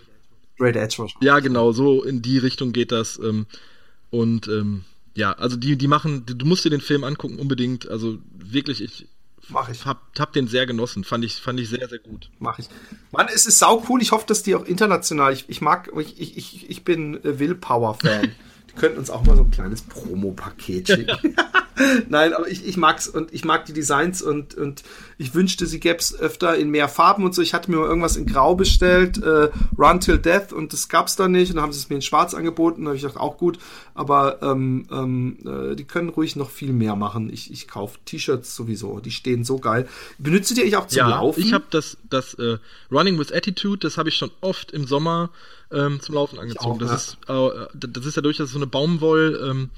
Great 0.57 0.75
Edge 0.75 1.07
ja, 1.21 1.39
genau, 1.39 1.71
so 1.71 2.03
in 2.03 2.21
die 2.21 2.37
Richtung 2.37 2.73
geht 2.73 2.91
das. 2.91 3.17
Ähm, 3.17 3.45
und 4.09 4.47
ähm, 4.47 4.83
ja, 5.15 5.31
also 5.31 5.55
die, 5.55 5.77
die 5.77 5.87
machen, 5.87 6.25
du 6.25 6.45
musst 6.45 6.65
dir 6.65 6.69
den 6.69 6.81
Film 6.81 7.03
angucken, 7.03 7.39
unbedingt. 7.39 7.87
Also 7.87 8.17
wirklich, 8.31 8.81
ich, 8.81 9.07
Mach 9.49 9.69
ich. 9.69 9.85
Hab, 9.85 10.11
hab 10.17 10.33
den 10.33 10.47
sehr 10.47 10.65
genossen. 10.65 11.03
Fand 11.03 11.25
ich, 11.25 11.35
fand 11.35 11.59
ich 11.59 11.69
sehr, 11.69 11.87
sehr 11.87 11.99
gut. 11.99 12.29
Mach 12.39 12.59
ich. 12.59 12.67
Mann, 13.11 13.27
es 13.33 13.45
ist 13.45 13.59
sau 13.59 13.83
cool. 13.89 14.01
Ich 14.01 14.11
hoffe, 14.11 14.25
dass 14.27 14.43
die 14.43 14.55
auch 14.55 14.65
international. 14.65 15.33
Ich, 15.33 15.45
ich 15.47 15.61
mag, 15.61 15.91
ich, 15.97 16.37
ich, 16.37 16.69
ich 16.69 16.83
bin 16.83 17.19
Willpower-Fan. 17.23 18.31
die 18.69 18.73
könnten 18.75 18.99
uns 18.99 19.09
auch 19.09 19.23
mal 19.25 19.35
so 19.35 19.43
ein 19.43 19.51
kleines 19.51 19.81
Promo-Paket 19.81 20.87
schicken. 20.87 21.35
Nein, 22.09 22.33
aber 22.33 22.47
ich, 22.47 22.65
ich 22.65 22.77
mag's 22.77 23.07
und 23.07 23.33
ich 23.33 23.45
mag 23.45 23.65
die 23.65 23.73
Designs 23.73 24.21
und, 24.21 24.55
und 24.55 24.83
ich 25.17 25.33
wünschte, 25.33 25.65
sie 25.65 25.79
gäbe 25.79 25.99
es 25.99 26.17
öfter 26.17 26.55
in 26.55 26.69
mehr 26.69 26.89
Farben 26.89 27.23
und 27.23 27.33
so. 27.33 27.41
Ich 27.41 27.53
hatte 27.53 27.71
mir 27.71 27.77
mal 27.77 27.87
irgendwas 27.87 28.15
in 28.15 28.25
Grau 28.25 28.55
bestellt, 28.55 29.21
äh, 29.23 29.49
Run 29.77 29.99
Till 29.99 30.17
Death 30.17 30.53
und 30.53 30.73
das 30.73 30.89
gab's 30.89 31.15
da 31.15 31.27
nicht 31.27 31.49
und 31.49 31.55
dann 31.55 31.63
haben 31.63 31.73
sie 31.73 31.79
es 31.79 31.89
mir 31.89 31.95
in 31.95 32.01
Schwarz 32.01 32.33
angeboten. 32.33 32.83
Da 32.83 32.89
habe 32.89 32.97
ich 32.97 33.03
gedacht, 33.03 33.19
auch 33.19 33.37
gut, 33.37 33.59
aber 33.93 34.41
ähm, 34.41 34.87
ähm, 34.91 35.37
äh, 35.45 35.75
die 35.75 35.85
können 35.85 36.09
ruhig 36.09 36.35
noch 36.35 36.49
viel 36.49 36.73
mehr 36.73 36.95
machen. 36.95 37.31
Ich, 37.31 37.51
ich 37.51 37.67
kaufe 37.67 37.99
T-Shirts 38.05 38.55
sowieso, 38.55 38.99
die 38.99 39.11
stehen 39.11 39.43
so 39.43 39.59
geil. 39.59 39.87
Benutzt 40.17 40.51
ihr 40.51 40.55
die 40.55 40.61
eigentlich 40.63 40.77
auch 40.77 40.87
zum 40.87 40.97
ja, 40.97 41.09
Laufen? 41.09 41.41
Ich 41.41 41.53
habe 41.53 41.65
das, 41.69 41.97
das 42.09 42.33
äh, 42.35 42.57
Running 42.91 43.17
with 43.17 43.31
Attitude, 43.31 43.79
das 43.79 43.97
habe 43.97 44.09
ich 44.09 44.15
schon 44.15 44.31
oft 44.41 44.71
im 44.71 44.85
Sommer 44.85 45.29
ähm, 45.71 46.01
zum 46.01 46.15
Laufen 46.15 46.39
angezogen. 46.39 46.71
Auch, 46.71 46.77
das, 46.77 47.17
ja. 47.27 47.47
ist, 47.47 47.73
äh, 47.73 47.87
das 47.87 48.05
ist 48.05 48.15
ja 48.15 48.21
durchaus 48.21 48.51
so 48.51 48.57
eine 48.57 48.67
Baumwoll. 48.67 49.39
Ähm, 49.49 49.69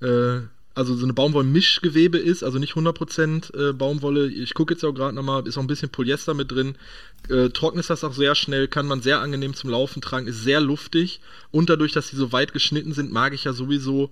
äh, 0.00 0.46
also 0.74 0.94
so 0.94 1.04
eine 1.04 1.12
Baumwollmischgewebe 1.12 2.18
ist, 2.18 2.42
also 2.42 2.58
nicht 2.58 2.74
100% 2.74 3.70
äh, 3.70 3.72
Baumwolle. 3.72 4.28
Ich 4.28 4.54
gucke 4.54 4.74
jetzt 4.74 4.84
auch 4.84 4.92
gerade 4.92 5.14
nochmal, 5.14 5.46
ist 5.46 5.58
auch 5.58 5.62
ein 5.62 5.66
bisschen 5.66 5.90
Polyester 5.90 6.34
mit 6.34 6.52
drin. 6.52 6.76
Äh, 7.28 7.50
trocknet 7.50 7.90
das 7.90 8.04
auch 8.04 8.12
sehr 8.12 8.34
schnell, 8.34 8.68
kann 8.68 8.86
man 8.86 9.02
sehr 9.02 9.20
angenehm 9.20 9.54
zum 9.54 9.70
Laufen 9.70 10.00
tragen, 10.00 10.26
ist 10.26 10.42
sehr 10.42 10.60
luftig 10.60 11.20
und 11.50 11.68
dadurch, 11.70 11.92
dass 11.92 12.08
sie 12.08 12.16
so 12.16 12.32
weit 12.32 12.52
geschnitten 12.52 12.92
sind, 12.92 13.12
mag 13.12 13.34
ich 13.34 13.44
ja 13.44 13.52
sowieso 13.52 14.10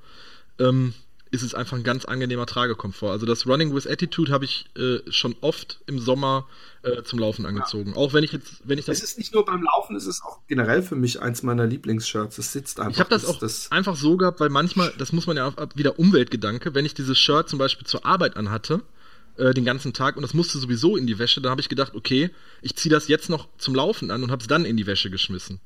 ähm, 0.58 0.94
ist 1.30 1.42
es 1.42 1.54
einfach 1.54 1.76
ein 1.76 1.84
ganz 1.84 2.04
angenehmer 2.04 2.46
Tragekomfort. 2.46 3.10
Also 3.10 3.26
das 3.26 3.46
Running 3.46 3.74
with 3.74 3.86
Attitude 3.86 4.32
habe 4.32 4.44
ich 4.44 4.66
äh, 4.76 4.98
schon 5.10 5.36
oft 5.40 5.80
im 5.86 5.98
Sommer 5.98 6.46
äh, 6.82 7.02
zum 7.02 7.18
Laufen 7.18 7.46
angezogen. 7.46 7.90
Ja. 7.90 7.96
Auch 7.96 8.12
wenn 8.12 8.24
ich 8.24 8.32
jetzt, 8.32 8.62
wenn 8.64 8.78
ich 8.78 8.86
das. 8.86 8.98
Es 8.98 9.04
ist 9.04 9.18
nicht 9.18 9.34
nur 9.34 9.44
beim 9.44 9.62
Laufen, 9.62 9.96
es 9.96 10.06
ist 10.06 10.22
auch 10.22 10.40
generell 10.48 10.82
für 10.82 10.96
mich 10.96 11.20
eins 11.20 11.42
meiner 11.42 11.66
Lieblingsshirts. 11.66 12.38
Es 12.38 12.52
sitzt 12.52 12.80
einfach. 12.80 12.92
Ich 12.92 13.00
habe 13.00 13.10
das, 13.10 13.22
das, 13.22 13.30
auch 13.30 13.38
das 13.38 13.72
einfach 13.72 13.96
so 13.96 14.16
gehabt, 14.16 14.40
weil 14.40 14.48
manchmal, 14.48 14.92
das 14.98 15.12
muss 15.12 15.26
man 15.26 15.36
ja 15.36 15.46
auch 15.46 15.54
wieder 15.74 15.98
Umweltgedanke, 15.98 16.74
wenn 16.74 16.84
ich 16.84 16.94
dieses 16.94 17.18
Shirt 17.18 17.48
zum 17.48 17.58
Beispiel 17.58 17.86
zur 17.86 18.06
Arbeit 18.06 18.36
anhatte, 18.36 18.82
äh, 19.36 19.52
den 19.54 19.64
ganzen 19.64 19.92
Tag 19.92 20.16
und 20.16 20.22
das 20.22 20.34
musste 20.34 20.58
sowieso 20.58 20.96
in 20.96 21.06
die 21.06 21.18
Wäsche, 21.18 21.40
dann 21.40 21.50
habe 21.50 21.60
ich 21.60 21.68
gedacht, 21.68 21.94
okay, 21.94 22.30
ich 22.62 22.76
ziehe 22.76 22.92
das 22.92 23.08
jetzt 23.08 23.28
noch 23.28 23.48
zum 23.58 23.74
Laufen 23.74 24.10
an 24.10 24.22
und 24.22 24.30
habe 24.30 24.40
es 24.40 24.48
dann 24.48 24.64
in 24.64 24.76
die 24.76 24.86
Wäsche 24.86 25.10
geschmissen. 25.10 25.60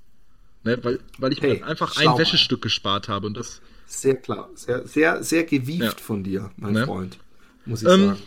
Ne, 0.65 0.79
weil, 0.83 1.01
weil 1.19 1.33
ich 1.33 1.41
hey, 1.41 1.59
mir 1.59 1.67
einfach 1.67 1.97
ein 1.97 2.17
Wäschestück 2.19 2.63
gespart 2.63 3.09
habe 3.09 3.27
und 3.27 3.37
das 3.37 3.61
sehr 3.87 4.17
klar. 4.17 4.49
Sehr, 4.55 4.87
sehr, 4.87 5.23
sehr 5.23 5.45
gewieft 5.45 5.83
ja. 5.83 6.05
von 6.05 6.23
dir, 6.25 6.51
mein 6.57 6.73
ne? 6.73 6.87
Freund. 6.87 7.19
Muss 7.65 7.83
ich 7.83 7.89
ähm, 7.89 8.07
sagen. 8.07 8.23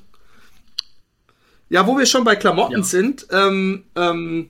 Ja, 1.69 1.87
wo 1.87 1.97
wir 1.97 2.05
schon 2.05 2.23
bei 2.23 2.35
Klamotten 2.35 2.77
ja. 2.77 2.83
sind, 2.83 3.27
ähm, 3.31 3.83
ähm, 3.95 4.49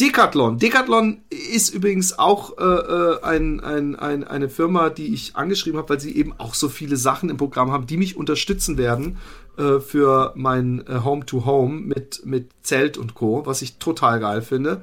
Decathlon. 0.00 0.58
Decathlon 0.58 1.22
ist 1.30 1.72
übrigens 1.72 2.18
auch 2.18 2.58
äh, 2.58 2.64
äh, 2.64 3.22
ein, 3.22 3.60
ein, 3.60 3.94
ein, 3.94 4.24
eine 4.24 4.48
Firma, 4.48 4.90
die 4.90 5.12
ich 5.14 5.36
angeschrieben 5.36 5.78
habe, 5.78 5.90
weil 5.90 6.00
sie 6.00 6.16
eben 6.16 6.32
auch 6.38 6.54
so 6.54 6.68
viele 6.68 6.96
Sachen 6.96 7.30
im 7.30 7.36
Programm 7.36 7.70
haben, 7.70 7.86
die 7.86 7.98
mich 7.98 8.16
unterstützen 8.16 8.78
werden 8.78 9.18
äh, 9.58 9.78
für 9.78 10.32
mein 10.34 10.84
äh, 10.86 11.00
Home-to-Home 11.04 11.80
mit, 11.80 12.22
mit 12.24 12.50
Zelt 12.62 12.98
und 12.98 13.14
Co., 13.14 13.46
was 13.46 13.62
ich 13.62 13.76
total 13.76 14.18
geil 14.18 14.42
finde. 14.42 14.82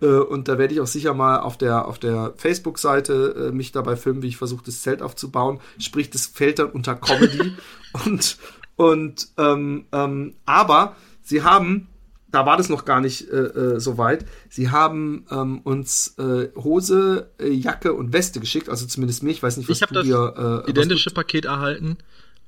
Äh, 0.00 0.06
und 0.06 0.48
da 0.48 0.58
werde 0.58 0.74
ich 0.74 0.80
auch 0.80 0.86
sicher 0.86 1.14
mal 1.14 1.40
auf 1.40 1.56
der, 1.56 1.86
auf 1.86 1.98
der 1.98 2.34
Facebook-Seite 2.36 3.48
äh, 3.48 3.52
mich 3.52 3.72
dabei 3.72 3.96
filmen, 3.96 4.22
wie 4.22 4.28
ich 4.28 4.36
versuche, 4.36 4.64
das 4.64 4.82
Zelt 4.82 5.02
aufzubauen. 5.02 5.60
Sprich, 5.78 6.10
das 6.10 6.26
fällt 6.26 6.58
dann 6.58 6.70
unter 6.70 6.94
Comedy. 6.94 7.52
und, 8.04 8.36
und, 8.76 9.28
ähm, 9.38 9.86
ähm, 9.92 10.34
aber 10.44 10.96
sie 11.22 11.42
haben, 11.42 11.88
da 12.30 12.44
war 12.44 12.56
das 12.56 12.68
noch 12.68 12.84
gar 12.84 13.00
nicht 13.00 13.30
äh, 13.30 13.36
äh, 13.36 13.80
so 13.80 13.98
weit, 13.98 14.26
sie 14.50 14.70
haben 14.70 15.26
ähm, 15.30 15.60
uns 15.60 16.14
äh, 16.18 16.48
Hose, 16.56 17.30
äh, 17.38 17.48
Jacke 17.48 17.94
und 17.94 18.12
Weste 18.12 18.40
geschickt, 18.40 18.68
also 18.68 18.86
zumindest 18.86 19.22
mich, 19.22 19.38
ich 19.38 19.42
weiß 19.42 19.56
nicht, 19.56 19.68
was 19.68 19.80
ich 19.80 19.86
du 19.86 20.02
dir... 20.02 20.62
Äh, 20.66 20.70
identische 20.70 21.10
Paket 21.10 21.46
erhalten 21.46 21.96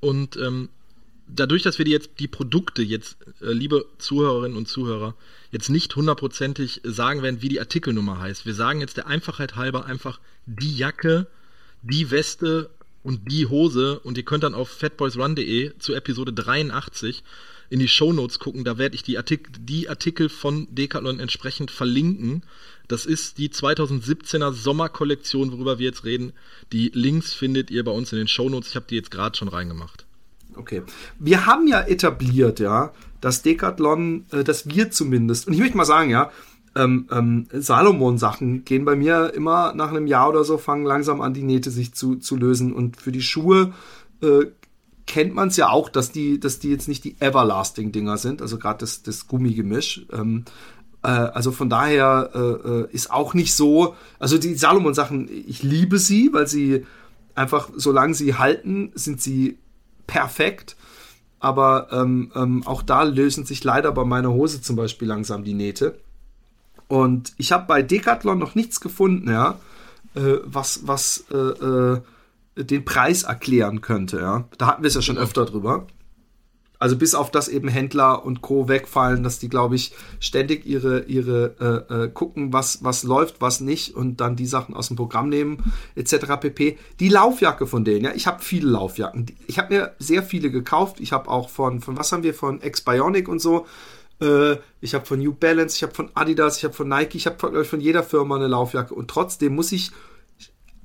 und 0.00 0.36
ähm, 0.36 0.68
dadurch, 1.28 1.62
dass 1.62 1.78
wir 1.78 1.84
die 1.84 1.90
jetzt 1.90 2.10
die 2.18 2.28
Produkte 2.28 2.82
jetzt, 2.82 3.16
äh, 3.40 3.52
liebe 3.52 3.86
Zuhörerinnen 3.98 4.56
und 4.56 4.68
Zuhörer, 4.68 5.14
jetzt 5.50 5.70
nicht 5.70 5.94
hundertprozentig 5.96 6.80
sagen 6.84 7.22
werden, 7.22 7.42
wie 7.42 7.48
die 7.48 7.60
Artikelnummer 7.60 8.20
heißt. 8.20 8.46
Wir 8.46 8.54
sagen 8.54 8.80
jetzt 8.80 8.96
der 8.96 9.06
Einfachheit 9.06 9.56
halber 9.56 9.86
einfach 9.86 10.20
die 10.46 10.76
Jacke, 10.76 11.26
die 11.82 12.10
Weste 12.10 12.70
und 13.02 13.30
die 13.30 13.46
Hose 13.46 14.00
und 14.00 14.18
ihr 14.18 14.24
könnt 14.24 14.44
dann 14.44 14.54
auf 14.54 14.68
fatboysrun.de 14.70 15.72
zu 15.78 15.94
Episode 15.94 16.32
83 16.32 17.22
in 17.70 17.80
die 17.80 17.88
Shownotes 17.88 18.38
gucken, 18.38 18.64
da 18.64 18.78
werde 18.78 18.94
ich 18.94 19.02
die 19.02 19.18
Artikel, 19.18 19.52
die 19.60 19.88
Artikel 19.88 20.28
von 20.28 20.74
Decathlon 20.74 21.20
entsprechend 21.20 21.70
verlinken. 21.70 22.42
Das 22.88 23.04
ist 23.04 23.36
die 23.36 23.50
2017er 23.50 24.52
Sommerkollektion, 24.52 25.52
worüber 25.52 25.78
wir 25.78 25.86
jetzt 25.86 26.04
reden. 26.04 26.32
Die 26.72 26.90
Links 26.94 27.34
findet 27.34 27.70
ihr 27.70 27.84
bei 27.84 27.90
uns 27.90 28.10
in 28.12 28.18
den 28.18 28.28
Shownotes. 28.28 28.70
Ich 28.70 28.76
habe 28.76 28.86
die 28.88 28.96
jetzt 28.96 29.10
gerade 29.10 29.36
schon 29.36 29.48
reingemacht. 29.48 30.06
Okay. 30.58 30.82
Wir 31.18 31.46
haben 31.46 31.66
ja 31.66 31.80
etabliert, 31.80 32.60
ja, 32.60 32.92
dass 33.20 33.42
Decathlon, 33.42 34.26
äh, 34.32 34.44
dass 34.44 34.68
wir 34.68 34.90
zumindest, 34.90 35.46
und 35.46 35.52
ich 35.52 35.60
möchte 35.60 35.76
mal 35.76 35.84
sagen, 35.84 36.10
ja, 36.10 36.30
ähm, 36.76 37.08
ähm, 37.10 37.46
Salomon-Sachen 37.52 38.64
gehen 38.64 38.84
bei 38.84 38.94
mir 38.94 39.32
immer 39.34 39.72
nach 39.74 39.90
einem 39.90 40.06
Jahr 40.06 40.28
oder 40.28 40.44
so, 40.44 40.58
fangen 40.58 40.84
langsam 40.84 41.20
an, 41.20 41.34
die 41.34 41.42
Nähte 41.42 41.70
sich 41.70 41.94
zu, 41.94 42.16
zu 42.16 42.36
lösen. 42.36 42.72
Und 42.72 42.96
für 42.96 43.12
die 43.12 43.22
Schuhe 43.22 43.72
äh, 44.22 44.46
kennt 45.06 45.34
man 45.34 45.48
es 45.48 45.56
ja 45.56 45.70
auch, 45.70 45.88
dass 45.88 46.12
die, 46.12 46.38
dass 46.38 46.58
die 46.58 46.70
jetzt 46.70 46.88
nicht 46.88 47.04
die 47.04 47.16
Everlasting-Dinger 47.20 48.18
sind, 48.18 48.42
also 48.42 48.58
gerade 48.58 48.80
das, 48.80 49.02
das 49.02 49.26
Gummigemisch. 49.26 50.06
Ähm, 50.12 50.44
äh, 51.02 51.08
also 51.08 51.50
von 51.50 51.70
daher 51.70 52.30
äh, 52.34 52.68
äh, 52.68 52.88
ist 52.92 53.10
auch 53.10 53.34
nicht 53.34 53.54
so, 53.54 53.96
also 54.18 54.38
die 54.38 54.54
Salomon-Sachen, 54.54 55.28
ich 55.30 55.62
liebe 55.62 55.98
sie, 55.98 56.30
weil 56.32 56.46
sie 56.46 56.84
einfach, 57.34 57.70
solange 57.74 58.14
sie 58.14 58.34
halten, 58.34 58.92
sind 58.94 59.20
sie 59.20 59.58
perfekt. 60.08 60.74
Aber 61.38 61.88
ähm, 61.92 62.32
ähm, 62.34 62.66
auch 62.66 62.82
da 62.82 63.04
lösen 63.04 63.46
sich 63.46 63.62
leider 63.62 63.92
bei 63.92 64.04
meiner 64.04 64.32
Hose 64.32 64.60
zum 64.60 64.74
Beispiel 64.74 65.06
langsam 65.06 65.44
die 65.44 65.54
Nähte. 65.54 66.00
Und 66.88 67.32
ich 67.36 67.52
habe 67.52 67.66
bei 67.68 67.82
Decathlon 67.82 68.40
noch 68.40 68.56
nichts 68.56 68.80
gefunden, 68.80 69.30
ja, 69.30 69.60
äh, 70.16 70.38
was, 70.42 70.80
was 70.88 71.26
äh, 71.30 71.36
äh, 71.36 72.00
den 72.56 72.84
Preis 72.84 73.22
erklären 73.22 73.82
könnte, 73.82 74.18
ja. 74.18 74.48
Da 74.56 74.66
hatten 74.66 74.82
wir 74.82 74.88
es 74.88 74.94
ja 74.94 75.02
schon 75.02 75.18
öfter 75.18 75.44
drüber. 75.44 75.86
Also 76.78 76.96
bis 76.96 77.14
auf 77.14 77.30
das 77.30 77.48
eben 77.48 77.68
Händler 77.68 78.24
und 78.24 78.40
Co. 78.40 78.68
wegfallen, 78.68 79.22
dass 79.22 79.38
die, 79.38 79.48
glaube 79.48 79.74
ich, 79.74 79.92
ständig 80.20 80.64
ihre, 80.64 81.04
ihre 81.04 81.86
äh, 81.90 82.04
äh, 82.04 82.08
gucken, 82.08 82.52
was, 82.52 82.84
was 82.84 83.02
läuft, 83.02 83.40
was 83.40 83.60
nicht 83.60 83.94
und 83.96 84.20
dann 84.20 84.36
die 84.36 84.46
Sachen 84.46 84.74
aus 84.74 84.88
dem 84.88 84.96
Programm 84.96 85.28
nehmen, 85.28 85.72
etc. 85.96 86.36
pp. 86.40 86.78
Die 87.00 87.08
Laufjacke 87.08 87.66
von 87.66 87.84
denen, 87.84 88.04
ja, 88.04 88.12
ich 88.14 88.26
habe 88.26 88.42
viele 88.42 88.70
Laufjacken. 88.70 89.26
Ich 89.46 89.58
habe 89.58 89.74
mir 89.74 89.94
sehr 89.98 90.22
viele 90.22 90.50
gekauft. 90.50 91.00
Ich 91.00 91.12
habe 91.12 91.28
auch 91.28 91.48
von, 91.48 91.80
von 91.80 91.96
was 91.98 92.12
haben 92.12 92.22
wir, 92.22 92.34
von 92.34 92.62
X-Bionic 92.62 93.28
und 93.28 93.40
so. 93.40 93.66
Äh, 94.20 94.56
ich 94.80 94.94
habe 94.94 95.04
von 95.04 95.18
New 95.18 95.32
Balance, 95.32 95.76
ich 95.76 95.82
habe 95.82 95.94
von 95.94 96.10
Adidas, 96.14 96.58
ich 96.58 96.64
habe 96.64 96.74
von 96.74 96.88
Nike, 96.88 97.16
ich 97.16 97.26
habe 97.26 97.38
von, 97.38 97.64
von 97.64 97.80
jeder 97.80 98.04
Firma 98.04 98.36
eine 98.36 98.46
Laufjacke. 98.46 98.94
Und 98.94 99.08
trotzdem 99.10 99.54
muss 99.56 99.72
ich 99.72 99.90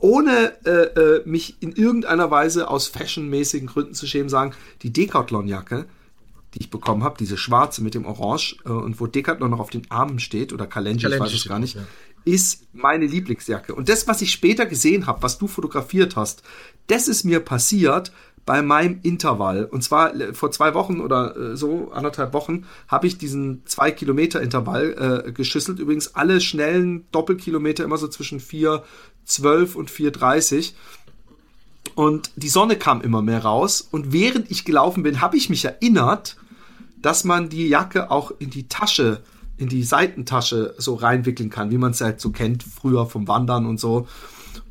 ohne 0.04 0.51
äh, 0.66 0.70
äh, 0.70 1.22
mich 1.24 1.56
in 1.62 1.72
irgendeiner 1.72 2.30
Weise 2.30 2.68
aus 2.70 2.89
fashionmäßigen 2.89 3.68
Gründen 3.68 3.93
zu 3.93 4.06
schämen, 4.06 4.28
sagen, 4.28 4.54
die 4.82 4.91
Decathlon-Jacke, 4.91 5.86
die 6.54 6.60
ich 6.60 6.70
bekommen 6.70 7.06
habe, 7.06 7.16
diese 7.18 7.38
schwarze 7.38 7.82
mit 7.82 7.95
dem 7.95 8.06
Orange 8.06 8.58
äh, 8.66 8.70
und 8.70 8.99
wo 8.99 9.08
Decathlon 9.08 9.49
noch 9.49 9.62
auf 9.62 9.70
den 9.70 9.89
Armen 9.89 10.20
steht, 10.20 10.51
oder 10.51 10.68
Kalenji, 10.68 11.08
ich 11.08 11.20
weiß 11.20 11.32
es 11.32 11.47
gar 11.47 11.58
nicht, 11.58 11.76
ja. 11.76 11.84
ist 12.26 12.68
meine 12.74 13.06
Lieblingsjacke. 13.06 13.74
Und 13.74 13.88
das, 13.88 14.06
was 14.06 14.22
ich 14.22 14.34
später 14.34 14.66
gesehen 14.66 15.08
habe, 15.08 15.24
was 15.24 15.38
du 15.38 15.47
fotografiert 15.47 16.18
hast, 16.18 16.43
das 16.88 17.08
ist 17.08 17.24
mir 17.24 17.39
passiert 17.39 18.12
bei 18.45 18.62
meinem 18.62 18.99
Intervall. 19.04 19.66
Und 19.66 19.84
zwar 19.84 20.14
äh, 20.14 20.34
vor 20.34 20.51
zwei 20.51 20.74
Wochen 20.74 20.99
oder 20.99 21.36
äh, 21.36 21.56
so, 21.56 21.91
anderthalb 21.93 22.34
Wochen, 22.34 22.66
habe 22.88 23.08
ich 23.08 23.18
diesen 23.18 23.66
zwei 23.66 23.91
Kilometer 23.91 24.41
Intervall 24.41 25.24
äh, 25.28 25.32
geschüsselt. 25.32 25.80
Übrigens 25.80 26.16
alle 26.16 26.41
schnellen 26.41 27.06
Doppelkilometer 27.12 27.84
immer 27.84 27.97
so 27.97 28.10
zwischen 28.10 28.41
4,12 29.28 29.76
und 29.76 29.89
4,30. 29.89 30.74
Und 31.95 32.32
die 32.36 32.49
Sonne 32.49 32.76
kam 32.76 33.01
immer 33.01 33.21
mehr 33.21 33.43
raus. 33.43 33.88
Und 33.91 34.13
während 34.13 34.49
ich 34.49 34.65
gelaufen 34.65 35.03
bin, 35.03 35.21
habe 35.21 35.38
ich 35.38 35.49
mich 35.49 35.65
erinnert, 35.65 36.38
dass 37.01 37.24
man 37.24 37.49
die 37.49 37.67
Jacke 37.67 38.09
auch 38.09 38.32
in 38.39 38.49
die 38.49 38.67
Tasche 38.67 39.21
in 39.57 39.69
die 39.69 39.84
Seitentasche 39.84 40.76
so 40.78 40.95
reinwickeln 40.95 41.49
kann, 41.49 41.71
wie 41.71 41.78
man 41.78 41.91
es 41.91 42.01
halt 42.01 42.19
so 42.19 42.32
kennt, 42.32 42.63
früher 42.63 43.05
vom 43.05 43.28
Wandern 43.28 43.65
und 43.65 43.80
so. 43.80 44.07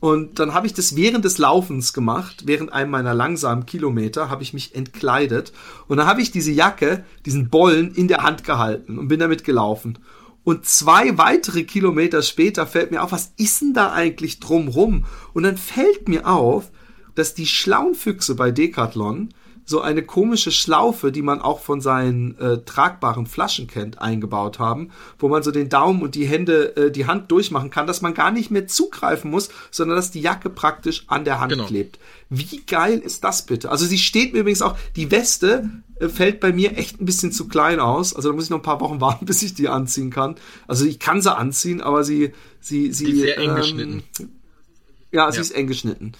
Und 0.00 0.38
dann 0.38 0.54
habe 0.54 0.66
ich 0.66 0.74
das 0.74 0.96
während 0.96 1.24
des 1.24 1.38
Laufens 1.38 1.92
gemacht, 1.92 2.42
während 2.46 2.72
einem 2.72 2.90
meiner 2.90 3.14
langsamen 3.14 3.66
Kilometer, 3.66 4.30
habe 4.30 4.42
ich 4.42 4.52
mich 4.52 4.74
entkleidet. 4.74 5.52
Und 5.86 5.96
dann 5.96 6.06
habe 6.06 6.20
ich 6.20 6.32
diese 6.32 6.50
Jacke, 6.50 7.04
diesen 7.24 7.48
Bollen 7.50 7.94
in 7.94 8.08
der 8.08 8.22
Hand 8.22 8.44
gehalten 8.44 8.98
und 8.98 9.08
bin 9.08 9.20
damit 9.20 9.44
gelaufen. 9.44 9.98
Und 10.44 10.66
zwei 10.66 11.18
weitere 11.18 11.64
Kilometer 11.64 12.22
später 12.22 12.66
fällt 12.66 12.90
mir 12.90 13.02
auf, 13.02 13.12
was 13.12 13.32
ist 13.36 13.60
denn 13.62 13.74
da 13.74 13.92
eigentlich 13.92 14.40
drumrum? 14.40 15.04
Und 15.32 15.44
dann 15.44 15.56
fällt 15.56 16.08
mir 16.08 16.26
auf, 16.26 16.70
dass 17.14 17.34
die 17.34 17.46
schlauen 17.46 17.94
Füchse 17.94 18.34
bei 18.34 18.50
Decathlon 18.50 19.28
so 19.64 19.80
eine 19.80 20.02
komische 20.02 20.50
Schlaufe, 20.50 21.12
die 21.12 21.22
man 21.22 21.40
auch 21.40 21.60
von 21.60 21.80
seinen 21.80 22.36
äh, 22.38 22.58
tragbaren 22.64 23.26
Flaschen 23.26 23.66
kennt, 23.66 24.00
eingebaut 24.00 24.58
haben, 24.58 24.90
wo 25.18 25.28
man 25.28 25.42
so 25.42 25.50
den 25.50 25.68
Daumen 25.68 26.02
und 26.02 26.14
die 26.14 26.26
Hände, 26.26 26.76
äh, 26.76 26.90
die 26.90 27.06
Hand 27.06 27.30
durchmachen 27.30 27.70
kann, 27.70 27.86
dass 27.86 28.02
man 28.02 28.14
gar 28.14 28.30
nicht 28.30 28.50
mehr 28.50 28.66
zugreifen 28.66 29.30
muss, 29.30 29.50
sondern 29.70 29.96
dass 29.96 30.10
die 30.10 30.20
Jacke 30.20 30.50
praktisch 30.50 31.04
an 31.06 31.24
der 31.24 31.40
Hand 31.40 31.52
genau. 31.52 31.66
klebt. 31.66 31.98
Wie 32.28 32.62
geil 32.66 32.98
ist 32.98 33.24
das 33.24 33.46
bitte? 33.46 33.70
Also 33.70 33.86
sie 33.86 33.98
steht 33.98 34.32
mir 34.32 34.40
übrigens 34.40 34.62
auch, 34.62 34.76
die 34.96 35.10
Weste 35.10 35.70
äh, 36.00 36.08
fällt 36.08 36.40
bei 36.40 36.52
mir 36.52 36.76
echt 36.76 37.00
ein 37.00 37.06
bisschen 37.06 37.30
zu 37.30 37.46
klein 37.46 37.78
aus. 37.78 38.14
Also 38.14 38.30
da 38.30 38.34
muss 38.34 38.44
ich 38.44 38.50
noch 38.50 38.58
ein 38.58 38.62
paar 38.62 38.80
Wochen 38.80 39.00
warten, 39.02 39.26
bis 39.26 39.42
ich 39.42 39.54
die 39.54 39.68
anziehen 39.68 40.10
kann. 40.10 40.36
Also 40.66 40.84
ich 40.84 40.98
kann 40.98 41.22
sie 41.22 41.34
anziehen, 41.34 41.80
aber 41.80 42.04
sie, 42.04 42.32
sie, 42.60 42.92
sie. 42.92 43.04
Die 43.04 43.12
ist 43.12 43.20
sehr 43.20 43.38
eng 43.38 43.50
ähm, 43.50 43.56
geschnitten. 43.56 44.02
Ja, 45.12 45.30
sie 45.30 45.36
ja. 45.36 45.42
ist 45.42 45.50
eng 45.52 45.66
geschnitten. 45.66 46.12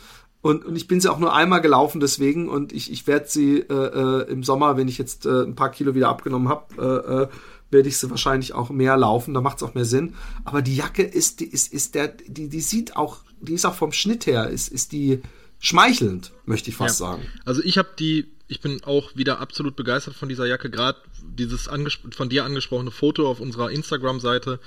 Und, 0.43 0.65
und 0.65 0.75
ich 0.75 0.89
bin 0.89 1.01
sie 1.01 1.11
auch 1.11 1.21
nur 1.21 1.33
einmal 1.33 1.61
gelaufen 1.61 2.01
deswegen 2.01 2.49
und 2.49 2.73
ich, 2.73 2.91
ich 2.91 3.07
werde 3.07 3.27
sie 3.29 3.61
äh, 3.61 3.73
äh, 3.73 4.31
im 4.31 4.43
Sommer, 4.43 4.77
wenn 4.77 4.89
ich 4.89 4.99
jetzt 4.99 5.25
äh, 5.25 5.45
ein 5.45 5.55
paar 5.55 5.71
Kilo 5.71 5.95
wieder 5.95 6.09
abgenommen 6.09 6.49
habe, 6.49 6.75
äh, 6.79 7.23
äh, 7.23 7.29
werde 7.71 7.89
ich 7.89 7.97
sie 7.97 8.11
wahrscheinlich 8.11 8.53
auch 8.53 8.69
mehr 8.71 8.97
laufen, 8.97 9.35
da 9.35 9.41
macht 9.41 9.59
es 9.59 9.63
auch 9.63 9.75
mehr 9.75 9.85
Sinn. 9.85 10.15
Aber 10.45 10.61
die 10.61 10.75
Jacke 10.75 11.05
ist, 11.05 11.39
die 11.39 11.47
ist, 11.47 11.73
ist 11.73 11.95
der, 11.95 12.09
die, 12.09 12.49
die 12.49 12.61
sieht 12.61 12.97
auch, 12.97 13.19
die 13.41 13.55
ist 13.55 13.65
auch 13.65 13.75
vom 13.75 13.93
Schnitt 13.93 14.27
her, 14.27 14.49
ist, 14.51 14.69
ist 14.69 14.91
die 14.91 15.23
schmeichelnd, 15.61 16.33
möchte 16.45 16.71
ich 16.71 16.77
fast 16.77 16.99
ja. 17.01 17.07
sagen. 17.07 17.23
Also 17.45 17.63
ich 17.63 17.79
habe 17.79 17.91
die, 17.97 18.27
ich 18.49 18.61
bin 18.61 18.83
auch 18.83 19.15
wieder 19.15 19.39
absolut 19.39 19.77
begeistert 19.77 20.15
von 20.15 20.29
dieser 20.29 20.47
Jacke, 20.47 20.71
gerade 20.71 20.99
dieses 21.23 21.71
von 22.11 22.29
dir 22.29 22.45
angesprochene 22.45 22.91
Foto 22.91 23.31
auf 23.31 23.39
unserer 23.39 23.71
Instagram-Seite 23.71 24.59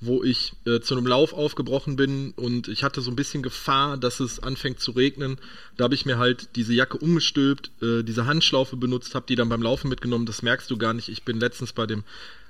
wo 0.00 0.22
ich 0.22 0.52
äh, 0.64 0.80
zu 0.80 0.96
einem 0.96 1.06
Lauf 1.06 1.32
aufgebrochen 1.32 1.96
bin 1.96 2.32
und 2.36 2.68
ich 2.68 2.84
hatte 2.84 3.00
so 3.00 3.10
ein 3.10 3.16
bisschen 3.16 3.42
Gefahr, 3.42 3.96
dass 3.96 4.20
es 4.20 4.40
anfängt 4.40 4.80
zu 4.80 4.92
regnen. 4.92 5.38
Da 5.76 5.84
habe 5.84 5.94
ich 5.94 6.06
mir 6.06 6.18
halt 6.18 6.56
diese 6.56 6.72
Jacke 6.72 6.98
umgestülpt, 6.98 7.72
äh, 7.82 8.02
diese 8.04 8.26
Handschlaufe 8.26 8.76
benutzt, 8.76 9.14
habe 9.14 9.26
die 9.28 9.34
dann 9.34 9.48
beim 9.48 9.62
Laufen 9.62 9.88
mitgenommen. 9.88 10.26
Das 10.26 10.42
merkst 10.42 10.70
du 10.70 10.78
gar 10.78 10.94
nicht. 10.94 11.08
Ich 11.08 11.24
bin 11.24 11.40
letztens 11.40 11.72
bei 11.72 11.86
dem 11.86 12.04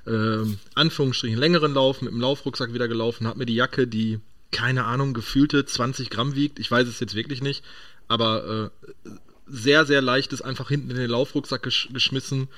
äh, 0.06 0.44
Anführungsstrichen 0.74 1.38
längeren 1.38 1.74
Lauf 1.74 2.02
mit 2.02 2.12
dem 2.12 2.20
Laufrucksack 2.20 2.74
wieder 2.74 2.88
gelaufen, 2.88 3.26
habe 3.26 3.38
mir 3.38 3.46
die 3.46 3.54
Jacke, 3.54 3.86
die 3.86 4.20
keine 4.50 4.84
Ahnung 4.84 5.12
gefühlte 5.12 5.64
20 5.64 6.10
Gramm 6.10 6.34
wiegt, 6.34 6.58
ich 6.58 6.70
weiß 6.70 6.88
es 6.88 7.00
jetzt 7.00 7.14
wirklich 7.14 7.42
nicht, 7.42 7.62
aber 8.08 8.70
äh, 9.04 9.10
sehr 9.46 9.84
sehr 9.84 10.00
leicht 10.00 10.32
ist 10.32 10.42
einfach 10.42 10.68
hinten 10.68 10.90
in 10.90 10.96
den 10.96 11.10
Laufrucksack 11.10 11.62
gesch 11.62 11.88
geschmissen. 11.92 12.48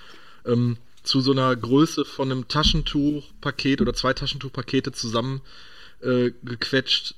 Ähm, 0.45 0.77
zu 1.03 1.21
so 1.21 1.33
einer 1.33 1.55
Größe 1.55 2.05
von 2.05 2.31
einem 2.31 2.49
Taschentuchpaket 2.49 3.81
oder 3.81 3.95
zwei 3.95 4.13
Taschentuchpakete 4.13 4.93
zusammen 4.93 5.41
äh, 6.01 6.31
gequetscht. 6.43 7.15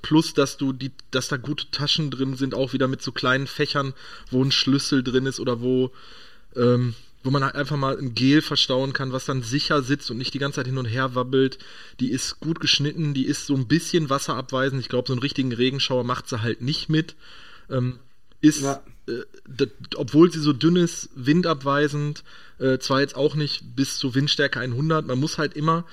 Plus, 0.00 0.32
dass 0.32 0.56
du 0.56 0.72
die, 0.72 0.92
dass 1.10 1.28
da 1.28 1.36
gute 1.36 1.70
Taschen 1.70 2.10
drin 2.10 2.36
sind, 2.36 2.54
auch 2.54 2.72
wieder 2.72 2.88
mit 2.88 3.02
so 3.02 3.12
kleinen 3.12 3.46
Fächern, 3.46 3.94
wo 4.30 4.42
ein 4.42 4.52
Schlüssel 4.52 5.02
drin 5.02 5.26
ist 5.26 5.40
oder 5.40 5.60
wo, 5.60 5.90
ähm, 6.54 6.94
wo 7.24 7.30
man 7.30 7.42
halt 7.42 7.56
einfach 7.56 7.76
mal 7.76 7.98
ein 7.98 8.14
Gel 8.14 8.42
verstauen 8.42 8.92
kann, 8.92 9.12
was 9.12 9.24
dann 9.24 9.42
sicher 9.42 9.82
sitzt 9.82 10.10
und 10.10 10.18
nicht 10.18 10.34
die 10.34 10.38
ganze 10.38 10.56
Zeit 10.56 10.66
hin 10.66 10.78
und 10.78 10.86
her 10.86 11.16
wabbelt. 11.16 11.58
Die 11.98 12.10
ist 12.12 12.38
gut 12.38 12.60
geschnitten, 12.60 13.12
die 13.12 13.26
ist 13.26 13.46
so 13.46 13.54
ein 13.54 13.66
bisschen 13.66 14.08
wasserabweisend. 14.08 14.80
Ich 14.80 14.88
glaube, 14.88 15.08
so 15.08 15.12
einen 15.12 15.22
richtigen 15.22 15.52
Regenschauer 15.52 16.04
macht 16.04 16.28
sie 16.28 16.42
halt 16.42 16.60
nicht 16.60 16.88
mit. 16.88 17.16
Ähm, 17.68 17.98
ist, 18.40 18.62
ja. 18.62 18.82
äh, 19.08 19.66
obwohl 19.96 20.30
sie 20.30 20.38
so 20.38 20.52
dünn 20.52 20.76
ist, 20.76 21.08
windabweisend, 21.14 22.22
äh, 22.58 22.78
zwar 22.78 23.00
jetzt 23.00 23.16
auch 23.16 23.34
nicht 23.34 23.76
bis 23.76 23.98
zur 23.98 24.14
Windstärke 24.14 24.60
100, 24.60 25.06
man 25.06 25.18
muss 25.18 25.38
halt 25.38 25.54
immer 25.54 25.84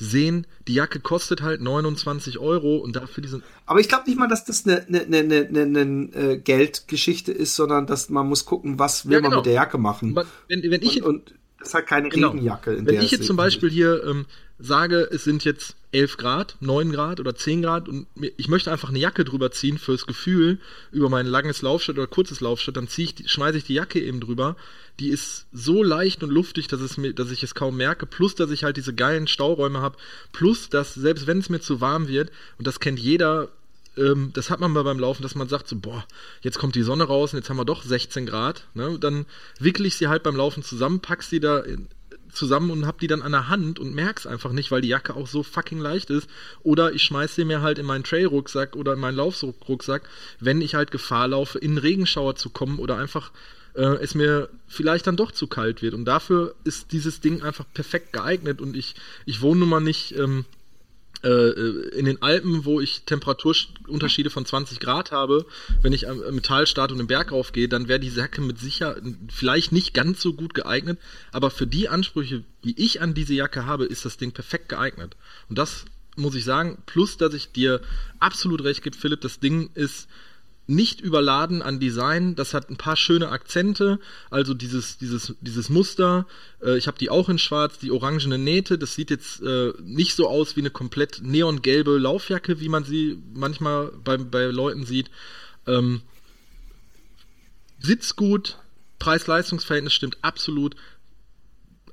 sehen, 0.00 0.46
die 0.66 0.74
Jacke 0.74 0.98
kostet 0.98 1.42
halt 1.42 1.60
29 1.60 2.38
Euro 2.38 2.78
und 2.78 2.96
dafür 2.96 3.22
diese. 3.22 3.42
Aber 3.66 3.80
ich 3.80 3.88
glaube 3.88 4.04
nicht 4.06 4.18
mal, 4.18 4.28
dass 4.28 4.44
das 4.44 4.66
eine, 4.66 4.86
eine, 4.86 5.04
eine, 5.04 5.46
eine, 5.46 5.62
eine 5.62 5.82
äh, 6.14 6.36
Geldgeschichte 6.38 7.32
ist, 7.32 7.54
sondern 7.54 7.86
dass 7.86 8.08
man 8.08 8.26
muss 8.26 8.46
gucken, 8.46 8.78
was 8.78 9.06
will 9.06 9.12
ja, 9.12 9.18
genau. 9.18 9.30
man 9.30 9.38
mit 9.38 9.46
der 9.46 9.52
Jacke 9.52 9.78
machen. 9.78 10.16
Wenn, 10.48 10.62
wenn 10.62 10.82
ich 10.82 11.02
und, 11.02 11.32
und 11.32 11.34
das 11.60 11.68
ist 11.68 11.74
halt 11.74 11.86
keine 11.86 12.08
genau. 12.08 12.30
Regenjacke. 12.30 12.72
In 12.72 12.86
wenn 12.86 12.94
der 12.94 13.02
ich 13.02 13.10
jetzt 13.10 13.26
zum 13.26 13.36
Beispiel 13.36 13.70
hier 13.70 14.02
ähm, 14.04 14.24
sage, 14.58 15.08
es 15.10 15.24
sind 15.24 15.44
jetzt 15.44 15.76
11 15.92 16.16
Grad, 16.16 16.56
9 16.60 16.90
Grad 16.90 17.20
oder 17.20 17.34
10 17.34 17.62
Grad 17.62 17.88
und 17.88 18.06
ich 18.36 18.48
möchte 18.48 18.72
einfach 18.72 18.88
eine 18.88 18.98
Jacke 18.98 19.24
drüber 19.24 19.50
ziehen 19.50 19.76
fürs 19.76 20.06
Gefühl 20.06 20.58
über 20.90 21.10
mein 21.10 21.26
langes 21.26 21.60
Laufshirt 21.60 21.98
oder 21.98 22.06
kurzes 22.06 22.40
Laufshirt, 22.40 22.78
dann 22.78 22.88
ziehe 22.88 23.08
ich, 23.08 23.30
schmeiße 23.30 23.58
ich 23.58 23.64
die 23.64 23.74
Jacke 23.74 24.00
eben 24.00 24.20
drüber. 24.20 24.56
Die 25.00 25.08
ist 25.08 25.46
so 25.52 25.82
leicht 25.82 26.22
und 26.22 26.30
luftig, 26.30 26.66
dass, 26.68 26.80
es 26.80 26.96
mir, 26.96 27.12
dass 27.12 27.30
ich 27.30 27.42
es 27.42 27.54
kaum 27.54 27.76
merke. 27.76 28.06
Plus, 28.06 28.34
dass 28.34 28.50
ich 28.50 28.64
halt 28.64 28.76
diese 28.76 28.94
geilen 28.94 29.26
Stauräume 29.26 29.80
habe. 29.80 29.98
Plus, 30.32 30.70
dass 30.70 30.94
selbst 30.94 31.26
wenn 31.26 31.38
es 31.38 31.48
mir 31.50 31.60
zu 31.60 31.80
warm 31.80 32.08
wird, 32.08 32.30
und 32.58 32.66
das 32.66 32.80
kennt 32.80 32.98
jeder, 32.98 33.48
ähm, 34.00 34.30
das 34.32 34.50
hat 34.50 34.60
man 34.60 34.72
mal 34.72 34.84
beim 34.84 34.98
Laufen, 34.98 35.22
dass 35.22 35.34
man 35.34 35.48
sagt 35.48 35.68
so, 35.68 35.76
boah, 35.76 36.04
jetzt 36.40 36.58
kommt 36.58 36.74
die 36.74 36.82
Sonne 36.82 37.04
raus 37.04 37.32
und 37.32 37.38
jetzt 37.38 37.50
haben 37.50 37.58
wir 37.58 37.64
doch 37.64 37.84
16 37.84 38.26
Grad. 38.26 38.66
Ne? 38.74 38.98
Dann 38.98 39.26
wickel 39.58 39.86
ich 39.86 39.96
sie 39.96 40.08
halt 40.08 40.22
beim 40.22 40.36
Laufen 40.36 40.62
zusammen, 40.62 41.00
pack 41.00 41.22
sie 41.22 41.40
da 41.40 41.58
in, 41.58 41.88
zusammen 42.32 42.70
und 42.70 42.86
hab 42.86 42.98
die 42.98 43.06
dann 43.06 43.22
an 43.22 43.32
der 43.32 43.48
Hand 43.48 43.78
und 43.78 43.94
merk's 43.94 44.26
einfach 44.26 44.52
nicht, 44.52 44.70
weil 44.70 44.80
die 44.80 44.88
Jacke 44.88 45.14
auch 45.14 45.26
so 45.26 45.42
fucking 45.42 45.78
leicht 45.78 46.10
ist. 46.10 46.28
Oder 46.62 46.92
ich 46.92 47.02
schmeiß 47.02 47.34
sie 47.34 47.44
mir 47.44 47.62
halt 47.62 47.78
in 47.78 47.86
meinen 47.86 48.04
Trailrucksack 48.04 48.76
oder 48.76 48.94
in 48.94 49.00
meinen 49.00 49.16
Laufrucksack, 49.16 50.08
wenn 50.38 50.60
ich 50.60 50.74
halt 50.74 50.90
Gefahr 50.90 51.28
laufe, 51.28 51.58
in 51.58 51.78
Regenschauer 51.78 52.36
zu 52.36 52.50
kommen 52.50 52.78
oder 52.78 52.96
einfach 52.96 53.32
äh, 53.74 53.82
es 53.82 54.14
mir 54.14 54.48
vielleicht 54.68 55.06
dann 55.06 55.16
doch 55.16 55.32
zu 55.32 55.46
kalt 55.46 55.82
wird. 55.82 55.94
Und 55.94 56.04
dafür 56.04 56.54
ist 56.64 56.92
dieses 56.92 57.20
Ding 57.20 57.42
einfach 57.42 57.66
perfekt 57.72 58.12
geeignet 58.12 58.60
und 58.60 58.76
ich, 58.76 58.94
ich 59.26 59.42
wohne 59.42 59.60
nun 59.60 59.68
mal 59.68 59.80
nicht 59.80 60.16
ähm, 60.16 60.44
äh, 60.44 60.59
in 61.22 62.06
den 62.06 62.22
Alpen, 62.22 62.64
wo 62.64 62.80
ich 62.80 63.02
Temperaturunterschiede 63.02 64.30
von 64.30 64.46
20 64.46 64.80
Grad 64.80 65.12
habe, 65.12 65.44
wenn 65.82 65.92
ich 65.92 66.08
am 66.08 66.18
Metallstart 66.34 66.92
und 66.92 67.00
im 67.00 67.08
Berg 67.08 67.32
raufgehe, 67.32 67.68
dann 67.68 67.88
wäre 67.88 68.00
die 68.00 68.08
Jacke 68.08 68.40
mit 68.40 68.58
sicher 68.58 68.96
vielleicht 69.30 69.70
nicht 69.70 69.92
ganz 69.92 70.22
so 70.22 70.32
gut 70.32 70.54
geeignet, 70.54 70.98
aber 71.30 71.50
für 71.50 71.66
die 71.66 71.90
Ansprüche, 71.90 72.44
die 72.64 72.82
ich 72.82 73.02
an 73.02 73.12
diese 73.12 73.34
Jacke 73.34 73.66
habe, 73.66 73.84
ist 73.84 74.06
das 74.06 74.16
Ding 74.16 74.32
perfekt 74.32 74.70
geeignet. 74.70 75.16
Und 75.50 75.58
das 75.58 75.84
muss 76.16 76.34
ich 76.34 76.44
sagen, 76.44 76.78
plus 76.86 77.16
dass 77.16 77.34
ich 77.34 77.52
dir 77.52 77.80
absolut 78.18 78.64
recht 78.64 78.82
gebe, 78.82 78.96
Philipp, 78.96 79.20
das 79.20 79.40
Ding 79.40 79.70
ist 79.74 80.08
nicht 80.70 81.00
überladen 81.00 81.62
an 81.62 81.80
Design. 81.80 82.36
Das 82.36 82.54
hat 82.54 82.70
ein 82.70 82.76
paar 82.76 82.96
schöne 82.96 83.28
Akzente, 83.30 83.98
also 84.30 84.54
dieses, 84.54 84.98
dieses, 84.98 85.34
dieses 85.40 85.68
Muster. 85.68 86.26
Äh, 86.62 86.78
ich 86.78 86.86
habe 86.86 86.98
die 86.98 87.10
auch 87.10 87.28
in 87.28 87.38
schwarz, 87.38 87.78
die 87.78 87.90
orangene 87.90 88.38
Nähte. 88.38 88.78
Das 88.78 88.94
sieht 88.94 89.10
jetzt 89.10 89.42
äh, 89.42 89.72
nicht 89.82 90.14
so 90.14 90.28
aus 90.28 90.56
wie 90.56 90.60
eine 90.60 90.70
komplett 90.70 91.20
neongelbe 91.22 91.98
Laufjacke, 91.98 92.60
wie 92.60 92.68
man 92.68 92.84
sie 92.84 93.20
manchmal 93.34 93.92
bei, 94.04 94.16
bei 94.16 94.44
Leuten 94.44 94.86
sieht. 94.86 95.10
Ähm, 95.66 96.02
sitzt 97.80 98.16
gut, 98.16 98.56
Preis-Leistungs-Verhältnis 99.00 99.92
stimmt 99.92 100.18
absolut. 100.22 100.76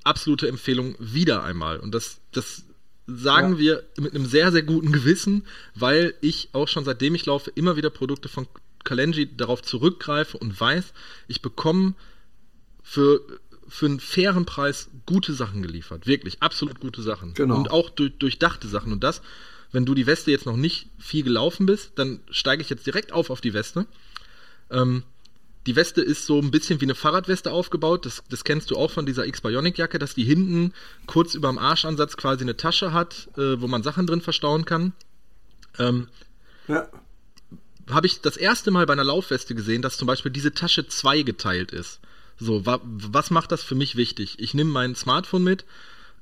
Absolute 0.04 0.48
Empfehlung 0.48 0.96
wieder 1.00 1.44
einmal. 1.44 1.80
Und 1.80 1.94
das, 1.94 2.20
das 2.32 2.64
sagen 3.08 3.54
ja. 3.54 3.60
wir 3.60 3.84
mit 3.98 4.14
einem 4.14 4.26
sehr, 4.26 4.52
sehr 4.52 4.64
guten 4.64 4.92
Gewissen, 4.92 5.46
weil 5.74 6.14
ich 6.22 6.50
auch 6.54 6.68
schon 6.68 6.86
seitdem 6.86 7.16
ich 7.16 7.26
laufe 7.26 7.52
immer 7.56 7.76
wieder 7.76 7.90
Produkte 7.90 8.30
von 8.30 8.48
Kalenji 8.88 9.36
darauf 9.36 9.62
zurückgreife 9.62 10.38
und 10.38 10.60
weiß, 10.60 10.94
ich 11.28 11.42
bekomme 11.42 11.94
für, 12.82 13.22
für 13.68 13.86
einen 13.86 14.00
fairen 14.00 14.46
Preis 14.46 14.90
gute 15.06 15.34
Sachen 15.34 15.62
geliefert. 15.62 16.08
Wirklich, 16.08 16.42
absolut 16.42 16.80
gute 16.80 17.02
Sachen. 17.02 17.34
Genau. 17.34 17.58
Und 17.58 17.70
auch 17.70 17.90
durch, 17.90 18.14
durchdachte 18.18 18.68
Sachen. 18.68 18.94
Und 18.94 19.04
das, 19.04 19.22
wenn 19.74 19.86
du 19.86 19.94
die 19.94 20.08
Weste 20.08 20.32
jetzt 20.32 20.46
noch 20.46 20.56
nicht 20.56 20.88
viel 20.98 21.24
gelaufen 21.24 21.66
bist, 21.66 21.92
dann 21.96 22.22
steige 22.30 22.62
ich 22.62 22.70
jetzt 22.70 22.88
direkt 22.88 23.12
auf 23.12 23.30
auf 23.30 23.42
die 23.42 23.54
Weste. 23.54 23.86
Ähm, 24.72 25.04
die 25.66 25.76
Weste 25.76 26.02
ist 26.02 26.26
so 26.26 26.40
ein 26.40 26.50
bisschen 26.50 26.80
wie 26.80 26.86
eine 26.86 26.96
Fahrradweste 26.96 27.52
aufgebaut. 27.52 28.06
Das, 28.06 28.24
das 28.30 28.46
kennst 28.46 28.72
du 28.72 28.78
auch 28.78 28.90
von 28.90 29.06
dieser 29.06 29.28
X-Bionic-Jacke, 29.28 30.00
dass 30.00 30.16
die 30.16 30.24
hinten 30.24 30.72
kurz 31.08 31.36
über 31.36 31.50
dem 31.50 31.58
Arschansatz 31.58 32.16
quasi 32.16 32.46
eine 32.46 32.56
Tasche 32.56 32.94
hat, 32.94 33.28
äh, 33.38 33.60
wo 33.60 33.68
man 33.68 33.84
Sachen 33.84 34.08
drin 34.08 34.22
verstauen 34.22 34.64
kann. 34.64 34.94
Ähm, 35.78 36.08
ja 36.70 36.88
habe 37.90 38.08
ich 38.08 38.22
das 38.22 38.38
erste 38.38 38.72
Mal 38.72 38.86
bei 38.86 38.94
einer 38.94 39.04
Laufweste 39.04 39.56
gesehen, 39.56 39.82
dass 39.82 39.98
zum 39.98 40.08
Beispiel 40.08 40.32
diese 40.32 40.54
Tasche 40.54 40.88
zweigeteilt 40.88 41.72
ist. 41.72 42.00
So, 42.40 42.66
wa 42.66 42.80
was 42.84 43.32
macht 43.32 43.52
das 43.52 43.64
für 43.64 43.76
mich 43.76 43.96
wichtig? 43.96 44.36
Ich 44.40 44.54
nehme 44.54 44.72
mein 44.72 44.96
Smartphone 44.96 45.44
mit 45.44 45.66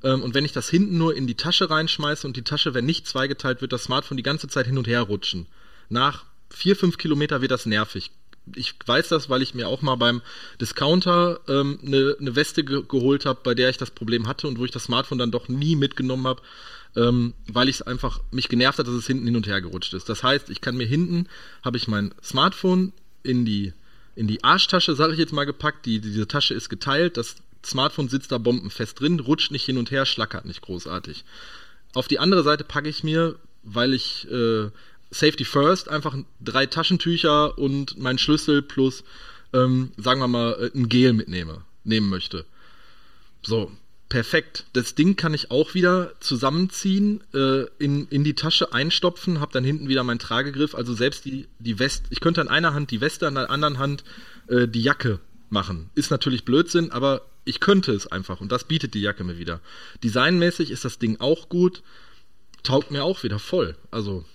ähm, 0.04 0.22
und 0.22 0.34
wenn 0.34 0.46
ich 0.46 0.54
das 0.54 0.70
hinten 0.70 0.98
nur 0.98 1.16
in 1.16 1.28
die 1.28 1.36
Tasche 1.36 1.70
reinschmeiße 1.70 2.26
und 2.28 2.38
die 2.38 2.44
Tasche, 2.44 2.74
wenn 2.74 2.86
nicht 2.86 3.08
zweigeteilt, 3.08 3.62
wird 3.62 3.74
das 3.74 3.84
Smartphone 3.84 4.18
die 4.18 4.24
ganze 4.24 4.48
Zeit 4.48 4.68
hin 4.68 4.78
und 4.78 4.88
her 4.88 5.02
rutschen. 5.02 5.48
Nach 5.90 6.24
vier, 6.50 6.76
fünf 6.76 6.98
Kilometer 6.98 7.42
wird 7.42 7.52
das 7.52 7.66
nervig. 7.66 8.12
ich 8.56 8.76
weiß 8.86 9.10
das, 9.10 9.30
weil 9.30 9.42
ich 9.42 9.56
mir 9.56 9.68
auch 9.68 9.82
mal 9.82 9.96
beim 9.96 10.22
Discounter 10.62 11.40
eine 11.48 11.60
ähm, 11.60 11.80
ne, 11.82 12.16
ne 12.20 12.36
Weste 12.36 12.64
ge 12.64 12.84
geholt 12.88 13.26
habe, 13.26 13.40
bei 13.44 13.56
der 13.56 13.70
ich 13.70 13.78
das 13.78 13.90
Problem 13.90 14.28
hatte 14.28 14.48
und 14.48 14.60
wo 14.60 14.66
ich 14.66 14.72
das 14.72 14.84
Smartphone 14.84 15.18
dann 15.18 15.32
doch 15.32 15.48
nie 15.50 15.76
mitgenommen 15.76 16.28
habe, 16.28 16.42
ähm, 16.96 17.34
weil 17.48 17.70
ich 17.70 17.78
es 17.78 17.82
einfach 17.82 18.22
mich 18.32 18.50
genervt 18.50 18.80
hat, 18.80 18.88
dass 18.88 18.94
es 18.94 19.08
hinten 19.08 19.26
hin 19.26 19.36
und 19.36 19.48
her 19.48 19.62
gerutscht 19.62 19.94
ist. 19.94 20.10
Das 20.10 20.24
heißt, 20.24 20.50
ich 20.50 20.62
kann 20.62 20.78
mir 20.78 20.88
hinten 20.88 21.28
habe 21.64 21.78
ich 21.78 21.88
mein 21.88 22.14
Smartphone 22.24 22.94
in 23.24 23.46
die 23.46 23.74
in 24.16 24.28
die 24.28 24.44
Arschtasche, 24.44 24.96
sage 24.96 25.14
ich 25.14 25.20
jetzt 25.20 25.34
mal, 25.34 25.46
gepackt. 25.46 25.86
Die, 25.86 26.00
diese 26.00 26.28
Tasche 26.28 26.54
ist 26.54 26.70
geteilt. 26.70 27.18
Das 27.18 27.36
Smartphone 27.66 28.08
sitzt 28.08 28.32
da 28.32 28.38
bombenfest 28.38 29.00
drin, 29.00 29.20
rutscht 29.20 29.52
nicht 29.52 29.66
hin 29.66 29.78
und 29.78 29.92
her, 29.92 30.06
schlackert 30.06 30.46
nicht 30.46 30.62
großartig. 30.62 31.26
Auf 31.94 32.08
die 32.08 32.20
andere 32.20 32.44
Seite 32.44 32.64
packe 32.64 32.90
ich 32.90 33.04
mir, 33.04 33.36
weil 33.64 33.94
ich 33.94 34.26
äh, 34.32 34.70
Safety 35.12 35.46
First 35.46 35.90
einfach 35.90 36.16
drei 36.40 36.66
Taschentücher 36.66 37.58
und 37.58 37.98
meinen 37.98 38.18
Schlüssel 38.18 38.62
plus, 38.62 39.04
ähm, 39.54 39.92
sagen 39.98 40.20
wir 40.20 40.28
mal, 40.28 40.54
äh, 40.54 40.78
ein 40.78 40.90
Gel 40.90 41.14
mitnehme, 41.14 41.64
nehmen 41.84 42.10
möchte. 42.10 42.46
So, 43.42 43.72
perfekt. 44.10 44.66
Das 44.74 44.96
Ding 44.96 45.16
kann 45.16 45.34
ich 45.34 45.52
auch 45.52 45.74
wieder 45.74 46.14
zusammenziehen, 46.20 47.24
äh, 47.34 47.66
in, 47.80 48.08
in 48.10 48.24
die 48.24 48.36
Tasche 48.36 48.74
einstopfen, 48.74 49.40
habe 49.40 49.52
dann 49.52 49.64
hinten 49.64 49.88
wieder 49.88 50.04
meinen 50.04 50.20
Tragegriff. 50.20 50.76
Also 50.76 50.94
selbst 50.94 51.26
die, 51.26 51.48
die 51.60 51.80
Weste, 51.80 52.08
ich 52.10 52.20
könnte 52.20 52.42
an 52.42 52.48
einer 52.48 52.74
Hand 52.74 52.92
die 52.92 53.02
Weste, 53.02 53.28
an 53.28 53.36
der 53.36 53.50
anderen 53.50 53.80
Hand 53.80 54.04
äh, 54.48 54.68
die 54.68 54.82
Jacke 54.82 55.20
machen. 55.50 55.90
Ist 55.96 56.12
natürlich 56.12 56.46
Blödsinn, 56.46 56.92
aber 56.92 57.26
ich 57.46 57.60
könnte 57.60 57.92
es 57.94 58.08
einfach 58.08 58.42
und 58.42 58.52
das 58.52 58.64
bietet 58.64 58.94
die 58.94 59.02
Jacke 59.02 59.24
mir 59.24 59.38
wieder. 59.38 59.62
Designmäßig 60.04 60.72
ist 60.72 60.86
das 60.86 60.98
Ding 61.00 61.20
auch 61.20 61.50
gut, 61.50 61.84
taugt 62.64 62.92
mir 62.92 63.04
auch 63.04 63.24
wieder 63.24 63.38
voll. 63.38 63.76
Also 63.92 64.26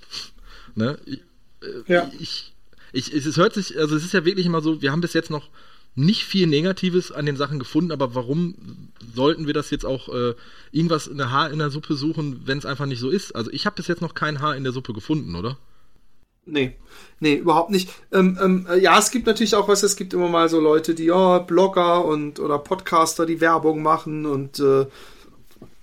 Ne? 0.75 0.99
Ich, 1.05 1.21
äh, 1.63 1.93
ja. 1.93 2.11
ich, 2.19 2.53
ich, 2.93 3.13
es 3.13 3.37
hört 3.37 3.55
sich, 3.55 3.79
also 3.79 3.97
es 3.97 4.05
ist 4.05 4.15
ja 4.15 4.25
wirklich 4.25 4.47
immer 4.47 4.61
so, 4.61 4.83
wir 4.83 4.93
haben 4.93 5.01
bis 5.01 5.13
jetzt 5.13 5.31
noch 5.31 5.49
nicht 5.95 6.25
viel 6.25 6.47
Negatives 6.47 7.13
an 7.13 7.27
den 7.27 7.37
Sachen 7.37 7.59
gefunden, 7.59 7.93
aber 7.93 8.15
warum 8.15 8.55
sollten 9.15 9.47
wir 9.47 9.55
das 9.55 9.71
jetzt 9.71 9.85
auch 9.85 10.09
äh, 10.09 10.35
irgendwas 10.71 11.07
in 11.07 11.19
der 11.19 11.31
Haar 11.31 11.51
in 11.51 11.59
der 11.59 11.71
Suppe 11.71 11.95
suchen, 11.95 12.43
wenn 12.45 12.59
es 12.59 12.67
einfach 12.67 12.87
nicht 12.87 13.01
so 13.01 13.11
ist? 13.11 13.35
Also 13.35 13.51
ich 13.51 13.67
habe 13.67 13.77
bis 13.77 13.89
jetzt 13.89 14.01
noch 14.01 14.15
kein 14.15 14.41
Haar 14.41 14.57
in 14.57 14.65
der 14.65 14.73
Suppe 14.73 14.93
gefunden, 14.93 15.35
oder? 15.35 15.59
Nee, 16.47 16.77
nee, 17.21 17.35
überhaupt 17.35 17.71
nicht. 17.71 17.91
Ähm, 18.13 18.39
ähm, 18.43 18.67
äh, 18.69 18.79
ja, 18.79 18.99
es 18.99 19.11
gibt 19.11 19.27
natürlich 19.27 19.55
auch 19.55 19.69
was, 19.69 19.83
es 19.83 19.97
gibt 19.97 20.15
immer 20.15 20.29
mal 20.29 20.49
so 20.49 20.59
Leute, 20.59 20.95
die, 20.95 21.11
oh, 21.11 21.41
Blogger 21.41 22.05
und 22.05 22.41
oder 22.41 22.59
Podcaster, 22.59 23.27
die 23.27 23.41
Werbung 23.41 23.83
machen 23.83 24.27
und 24.27 24.59
äh, 24.59 24.87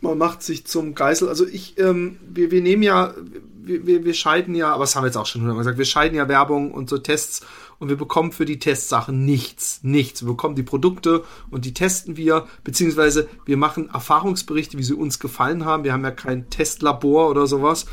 man 0.01 0.17
macht 0.17 0.43
sich 0.43 0.65
zum 0.65 0.95
Geißel. 0.95 1.29
Also 1.29 1.45
ich, 1.45 1.77
ähm, 1.79 2.17
wir, 2.27 2.51
wir 2.51 2.61
nehmen 2.61 2.83
ja, 2.83 3.13
wir, 3.55 3.85
wir, 3.85 4.05
wir 4.05 4.13
scheiden 4.13 4.55
ja, 4.55 4.73
aber 4.73 4.83
das 4.83 4.95
haben 4.95 5.03
wir 5.03 5.07
jetzt 5.07 5.17
auch 5.17 5.25
schon 5.25 5.41
hundertmal 5.41 5.63
gesagt, 5.63 5.77
wir 5.77 5.85
scheiden 5.85 6.17
ja 6.17 6.27
Werbung 6.27 6.71
und 6.71 6.89
so 6.89 6.97
Tests 6.97 7.41
und 7.79 7.89
wir 7.89 7.97
bekommen 7.97 8.31
für 8.31 8.45
die 8.45 8.59
Testsachen 8.59 9.25
nichts, 9.25 9.79
nichts. 9.83 10.23
Wir 10.23 10.29
bekommen 10.29 10.55
die 10.55 10.63
Produkte 10.63 11.23
und 11.49 11.65
die 11.65 11.73
testen 11.73 12.17
wir, 12.17 12.47
beziehungsweise 12.63 13.27
wir 13.45 13.57
machen 13.57 13.89
Erfahrungsberichte, 13.89 14.77
wie 14.77 14.83
sie 14.83 14.93
uns 14.93 15.19
gefallen 15.19 15.65
haben. 15.65 15.83
Wir 15.83 15.93
haben 15.93 16.03
ja 16.03 16.11
kein 16.11 16.49
Testlabor 16.49 17.29
oder 17.29 17.47
sowas. 17.47 17.85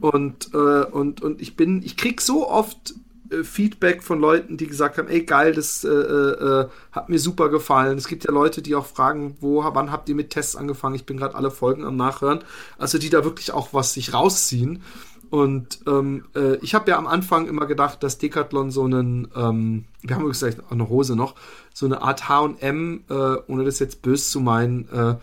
Und, 0.00 0.54
äh, 0.54 0.84
und, 0.84 1.22
und 1.22 1.40
ich 1.40 1.56
bin, 1.56 1.82
ich 1.82 1.96
krieg 1.96 2.20
so 2.20 2.48
oft 2.48 2.94
äh, 3.30 3.44
Feedback 3.44 4.02
von 4.02 4.20
Leuten, 4.20 4.56
die 4.56 4.66
gesagt 4.66 4.98
haben, 4.98 5.08
ey 5.08 5.22
geil, 5.22 5.52
das 5.52 5.84
äh, 5.84 5.88
äh, 5.88 6.68
hat 6.92 7.08
mir 7.08 7.18
super 7.18 7.48
gefallen. 7.48 7.98
Es 7.98 8.08
gibt 8.08 8.24
ja 8.24 8.32
Leute, 8.32 8.62
die 8.62 8.74
auch 8.74 8.86
fragen, 8.86 9.36
wo, 9.40 9.62
wann 9.62 9.90
habt 9.90 10.08
ihr 10.08 10.14
mit 10.14 10.30
Tests 10.30 10.56
angefangen? 10.56 10.94
Ich 10.94 11.06
bin 11.06 11.16
gerade 11.16 11.34
alle 11.34 11.50
Folgen 11.50 11.84
am 11.84 11.96
Nachhören. 11.96 12.40
Also 12.78 12.98
die 12.98 13.10
da 13.10 13.24
wirklich 13.24 13.52
auch 13.52 13.72
was 13.72 13.94
sich 13.94 14.14
rausziehen. 14.14 14.82
Und 15.30 15.80
ähm, 15.86 16.24
äh, 16.34 16.56
ich 16.56 16.74
habe 16.74 16.90
ja 16.90 16.98
am 16.98 17.06
Anfang 17.06 17.46
immer 17.48 17.66
gedacht, 17.66 18.02
dass 18.02 18.18
Decathlon 18.18 18.70
so 18.70 18.84
einen, 18.84 19.28
ähm, 19.36 19.84
wir 20.02 20.16
haben 20.16 20.26
gesagt, 20.26 20.62
auch 20.66 20.72
eine 20.72 20.88
Hose 20.88 21.16
noch, 21.16 21.34
so 21.74 21.86
eine 21.86 22.02
Art 22.02 22.28
H&M, 22.28 23.04
äh, 23.08 23.14
ohne 23.46 23.64
das 23.64 23.78
jetzt 23.78 24.02
böse 24.02 24.30
zu 24.30 24.40
meinen, 24.40 24.88
äh, 24.88 25.16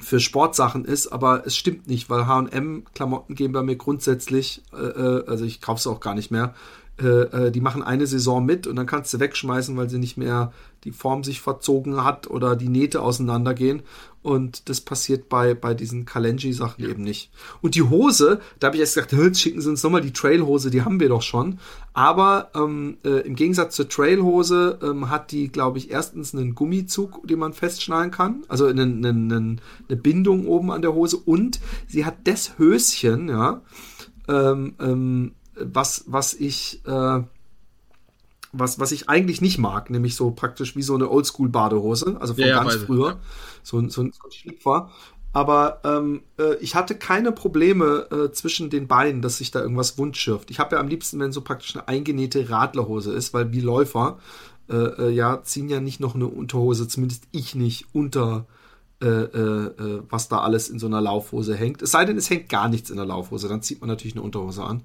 für 0.00 0.18
Sportsachen 0.18 0.84
ist, 0.84 1.06
aber 1.06 1.46
es 1.46 1.56
stimmt 1.56 1.86
nicht, 1.86 2.10
weil 2.10 2.26
H&M 2.26 2.84
Klamotten 2.92 3.36
gehen 3.36 3.52
bei 3.52 3.62
mir 3.62 3.76
grundsätzlich, 3.76 4.62
äh, 4.72 4.76
äh 4.76 5.24
also 5.26 5.44
ich 5.44 5.60
kaufe 5.60 5.80
sie 5.80 5.90
auch 5.90 6.00
gar 6.00 6.14
nicht 6.14 6.30
mehr, 6.30 6.54
äh, 7.00 7.06
äh, 7.06 7.50
die 7.50 7.60
machen 7.60 7.82
eine 7.82 8.06
Saison 8.06 8.44
mit 8.44 8.66
und 8.66 8.76
dann 8.76 8.86
kannst 8.86 9.14
du 9.14 9.20
wegschmeißen, 9.20 9.76
weil 9.76 9.88
sie 9.88 9.98
nicht 9.98 10.16
mehr 10.16 10.52
die 10.84 10.92
Form 10.92 11.24
sich 11.24 11.40
verzogen 11.40 12.04
hat 12.04 12.28
oder 12.28 12.56
die 12.56 12.68
Nähte 12.68 13.02
auseinandergehen. 13.02 13.82
Und 14.22 14.68
das 14.68 14.80
passiert 14.80 15.28
bei, 15.28 15.54
bei 15.54 15.74
diesen 15.74 16.04
Kalenji-Sachen 16.04 16.84
ja. 16.84 16.90
eben 16.90 17.02
nicht. 17.02 17.30
Und 17.60 17.74
die 17.74 17.82
Hose, 17.82 18.40
da 18.60 18.68
habe 18.68 18.76
ich 18.76 18.80
erst 18.80 18.94
gesagt, 18.94 19.12
jetzt 19.12 19.40
schicken 19.40 19.60
sie 19.60 19.68
uns 19.68 19.82
nochmal 19.82 20.00
die 20.00 20.12
Trailhose, 20.12 20.70
die 20.70 20.82
haben 20.82 21.00
wir 21.00 21.08
doch 21.08 21.22
schon. 21.22 21.58
Aber 21.92 22.50
ähm, 22.54 22.98
äh, 23.04 23.26
im 23.26 23.34
Gegensatz 23.34 23.74
zur 23.74 23.88
Trailhose 23.88 24.78
ähm, 24.80 25.10
hat 25.10 25.32
die, 25.32 25.48
glaube 25.48 25.78
ich, 25.78 25.90
erstens 25.90 26.34
einen 26.34 26.54
Gummizug, 26.54 27.26
den 27.26 27.40
man 27.40 27.52
festschnallen 27.52 28.12
kann. 28.12 28.44
Also 28.46 28.66
eine, 28.66 28.82
eine, 28.82 29.10
eine 29.10 29.96
Bindung 29.96 30.46
oben 30.46 30.70
an 30.70 30.82
der 30.82 30.94
Hose. 30.94 31.16
Und 31.16 31.58
sie 31.88 32.04
hat 32.04 32.18
das 32.24 32.58
Höschen, 32.58 33.28
ja, 33.28 33.60
ähm, 34.28 34.74
ähm, 34.78 35.32
was, 35.56 36.04
was 36.06 36.34
ich, 36.34 36.80
äh, 36.86 37.22
was, 38.52 38.78
was 38.78 38.92
ich 38.92 39.08
eigentlich 39.08 39.40
nicht 39.40 39.58
mag, 39.58 39.90
nämlich 39.90 40.14
so 40.14 40.30
praktisch 40.30 40.76
wie 40.76 40.82
so 40.82 40.94
eine 40.94 41.10
Oldschool-Badehose, 41.10 42.18
also 42.20 42.34
von 42.34 42.44
ja, 42.44 42.62
ganz 42.62 42.74
früher, 42.74 43.08
ja. 43.08 43.20
so, 43.62 43.80
so, 43.88 43.88
so 43.88 44.02
ein 44.02 44.12
Schlüpfer. 44.30 44.90
Aber 45.34 45.80
ähm, 45.84 46.22
äh, 46.38 46.56
ich 46.56 46.74
hatte 46.74 46.94
keine 46.94 47.32
Probleme 47.32 48.06
äh, 48.10 48.32
zwischen 48.32 48.68
den 48.68 48.86
Beinen, 48.86 49.22
dass 49.22 49.38
sich 49.38 49.50
da 49.50 49.62
irgendwas 49.62 49.96
wund 49.96 50.18
schürft. 50.18 50.50
Ich 50.50 50.58
habe 50.58 50.76
ja 50.76 50.80
am 50.80 50.88
liebsten, 50.88 51.18
wenn 51.20 51.32
so 51.32 51.40
praktisch 51.40 51.74
eine 51.74 51.88
eingenähte 51.88 52.50
Radlerhose 52.50 53.12
ist, 53.12 53.32
weil 53.32 53.50
wie 53.50 53.60
Läufer 53.60 54.18
äh, 54.68 54.76
äh, 54.76 55.10
ja 55.10 55.42
ziehen 55.42 55.70
ja 55.70 55.80
nicht 55.80 56.00
noch 56.00 56.14
eine 56.14 56.26
Unterhose, 56.26 56.86
zumindest 56.86 57.24
ich 57.32 57.54
nicht, 57.54 57.86
unter 57.94 58.46
äh, 59.02 59.06
äh, 59.06 59.66
äh, 59.66 60.02
was 60.08 60.28
da 60.28 60.42
alles 60.42 60.68
in 60.68 60.78
so 60.78 60.86
einer 60.86 61.00
Laufhose 61.00 61.56
hängt. 61.56 61.80
Es 61.80 61.92
sei 61.92 62.04
denn, 62.04 62.18
es 62.18 62.28
hängt 62.28 62.50
gar 62.50 62.68
nichts 62.68 62.90
in 62.90 62.96
der 62.96 63.06
Laufhose, 63.06 63.48
dann 63.48 63.62
zieht 63.62 63.80
man 63.80 63.88
natürlich 63.88 64.14
eine 64.14 64.22
Unterhose 64.22 64.62
an. 64.62 64.82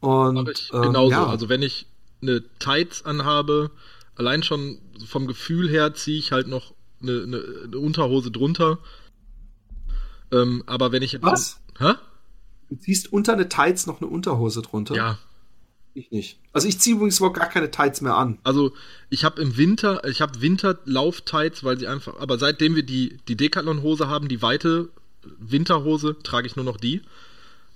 Und, 0.00 0.48
ich 0.48 0.70
ähm, 0.72 0.82
genauso. 0.82 1.10
Ja. 1.10 1.26
Also 1.26 1.48
wenn 1.48 1.62
ich 1.62 1.86
eine 2.28 2.42
Tights 2.58 3.04
anhabe, 3.04 3.70
allein 4.16 4.42
schon 4.42 4.78
vom 5.06 5.26
Gefühl 5.26 5.68
her 5.68 5.94
ziehe 5.94 6.18
ich 6.18 6.32
halt 6.32 6.48
noch 6.48 6.74
eine, 7.02 7.22
eine, 7.22 7.44
eine 7.64 7.78
Unterhose 7.78 8.30
drunter. 8.30 8.78
Ähm, 10.32 10.62
aber 10.66 10.92
wenn 10.92 11.02
ich 11.02 11.12
jetzt. 11.12 11.22
Was? 11.22 11.60
Hä? 11.78 11.94
Du 12.70 12.76
ziehst 12.76 13.12
unter 13.12 13.34
eine 13.34 13.48
Tights 13.48 13.86
noch 13.86 14.00
eine 14.00 14.08
Unterhose 14.10 14.62
drunter? 14.62 14.94
Ja. 14.94 15.18
Ich 15.96 16.10
nicht. 16.10 16.40
Also 16.52 16.66
ich 16.66 16.80
ziehe 16.80 16.96
übrigens 16.96 17.18
überhaupt 17.18 17.38
gar 17.38 17.48
keine 17.48 17.70
Tights 17.70 18.00
mehr 18.00 18.16
an. 18.16 18.38
Also 18.42 18.72
ich 19.10 19.24
habe 19.24 19.40
im 19.40 19.56
Winter, 19.56 20.04
ich 20.08 20.20
habe 20.20 20.40
Winterlauf-Tights, 20.40 21.62
weil 21.62 21.78
sie 21.78 21.86
einfach, 21.86 22.18
aber 22.18 22.36
seitdem 22.36 22.74
wir 22.74 22.82
die, 22.82 23.18
die 23.28 23.36
Decathlon-Hose 23.36 24.08
haben, 24.08 24.26
die 24.26 24.42
weite 24.42 24.88
Winterhose, 25.38 26.16
trage 26.24 26.48
ich 26.48 26.56
nur 26.56 26.64
noch 26.64 26.78
die. 26.78 27.02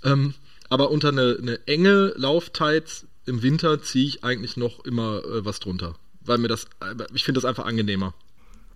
Ähm, 0.03 0.34
aber 0.68 0.90
unter 0.90 1.09
eine, 1.09 1.38
eine 1.40 1.66
enge 1.68 2.12
Lauftights 2.16 3.07
im 3.28 3.42
Winter 3.42 3.82
ziehe 3.82 4.06
ich 4.06 4.24
eigentlich 4.24 4.56
noch 4.56 4.84
immer 4.84 5.22
äh, 5.24 5.44
was 5.44 5.60
drunter. 5.60 5.94
Weil 6.24 6.38
mir 6.38 6.48
das, 6.48 6.64
äh, 6.80 6.94
ich 7.14 7.24
finde 7.24 7.40
das 7.40 7.44
einfach 7.44 7.66
angenehmer. 7.66 8.14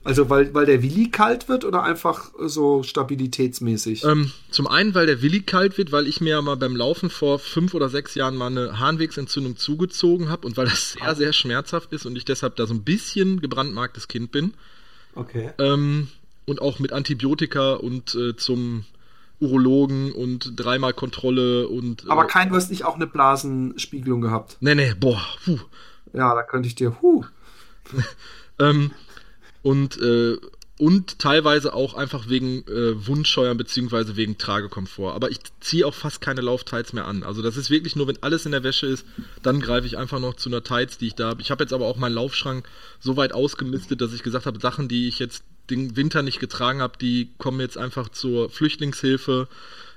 Also 0.05 0.29
weil, 0.29 0.53
weil 0.53 0.67
der 0.67 0.83
Willi 0.83 1.11
kalt 1.11 1.49
wird 1.49 1.65
oder 1.65 1.85
einfach 1.85 2.33
so 2.45 2.83
stabilitätsmäßig? 2.83 4.05
Ähm, 4.05 4.33
zum 4.51 4.67
einen, 4.67 4.95
weil 4.95 5.07
der 5.07 5.23
Willi 5.23 5.43
kalt 5.43 5.79
wird, 5.79 5.93
weil 5.93 6.09
ich 6.09 6.21
mir 6.21 6.31
ja 6.31 6.43
mal 6.43 6.57
beim 6.57 6.75
Laufen 6.75 7.09
vor 7.09 7.39
fünf 7.39 7.73
oder 7.75 7.89
sechs 7.89 8.17
Jahren 8.17 8.37
mal 8.37 8.49
eine 8.49 8.81
Harnwegsentzündung 8.81 9.57
zugezogen 9.57 10.29
habe 10.29 10.47
und 10.47 10.57
weil 10.57 10.67
das 10.67 10.93
sehr, 10.93 11.15
sehr 11.15 11.33
schmerzhaft 11.33 11.93
ist 11.93 12.05
und 12.05 12.17
ich 12.17 12.25
deshalb 12.25 12.57
da 12.57 12.67
so 12.67 12.75
ein 12.75 12.83
bisschen 12.83 13.41
gebrandmarktes 13.41 14.09
Kind 14.09 14.33
bin. 14.33 14.55
Okay. 15.15 15.51
Ähm, 15.59 16.09
und 16.47 16.61
auch 16.61 16.81
mit 16.81 16.93
Antibiotika 16.93 17.75
und 17.75 18.15
äh, 18.17 18.35
zum 18.37 18.85
Urologen 19.43 20.13
und 20.13 20.53
dreimal 20.57 20.95
Kontrolle 20.95 21.69
und. 21.69 22.09
Aber 22.09 22.25
äh, 22.25 22.29
kein, 22.29 22.49
du 22.51 22.55
hast 22.55 22.71
nicht 22.71 22.85
auch 22.85 22.95
eine 22.95 23.07
Blasenspiegelung 23.07 24.21
gehabt. 24.21 24.57
Nee, 24.61 24.77
nee, 24.77 24.95
boah, 24.99 25.21
puh. 25.45 25.59
Ja, 26.13 26.35
da 26.35 26.43
könnte 26.43 26.69
ich 26.69 26.75
dir, 26.75 26.97
huh. 27.03 27.25
ähm, 28.59 28.93
und, 29.63 30.01
äh, 30.01 30.37
und 30.79 31.19
teilweise 31.19 31.75
auch 31.75 31.95
einfach 31.95 32.29
wegen 32.29 32.67
äh, 32.67 33.07
Wundscheuern 33.07 33.57
beziehungsweise 33.57 34.17
wegen 34.17 34.39
Tragekomfort. 34.39 35.15
Aber 35.15 35.31
ich 35.31 35.39
ziehe 35.61 35.87
auch 35.87 35.95
fast 35.95 36.21
keine 36.21 36.41
Lauftights 36.41 36.93
mehr 36.93 37.07
an. 37.07 37.23
Also 37.23 37.43
das 37.43 37.57
ist 37.57 37.71
wirklich 37.71 37.97
nur, 37.97 38.09
wenn 38.09 38.23
alles 38.23 38.47
in 38.47 38.53
der 38.53 38.65
Wäsche 38.65 38.87
ist, 38.87 39.07
dann 39.43 39.61
greife 39.61 39.87
ich 39.87 39.97
einfach 39.97 40.19
noch 40.19 40.35
zu 40.35 40.49
einer 40.49 40.63
Tights, 40.63 40.99
die 40.99 41.09
ich 41.09 41.15
da 41.15 41.29
habe. 41.29 41.43
Ich 41.43 41.51
habe 41.51 41.65
jetzt 41.65 41.73
aber 41.73 41.87
auch 41.87 41.97
meinen 41.97 42.15
Laufschrank 42.15 42.69
so 43.01 43.17
weit 43.17 43.33
ausgemistet, 43.33 44.01
dass 44.01 44.13
ich 44.13 44.23
gesagt 44.23 44.47
habe, 44.47 44.61
Sachen, 44.61 44.89
die 44.89 45.09
ich 45.09 45.19
jetzt 45.19 45.45
den 45.77 45.97
Winter 45.97 46.23
nicht 46.23 46.41
getragen 46.41 46.81
habe, 46.81 46.99
die 46.99 47.31
kommen 47.39 47.61
jetzt 47.61 47.79
einfach 47.79 48.09
zur 48.09 48.51
Flüchtlingshilfe, 48.51 49.49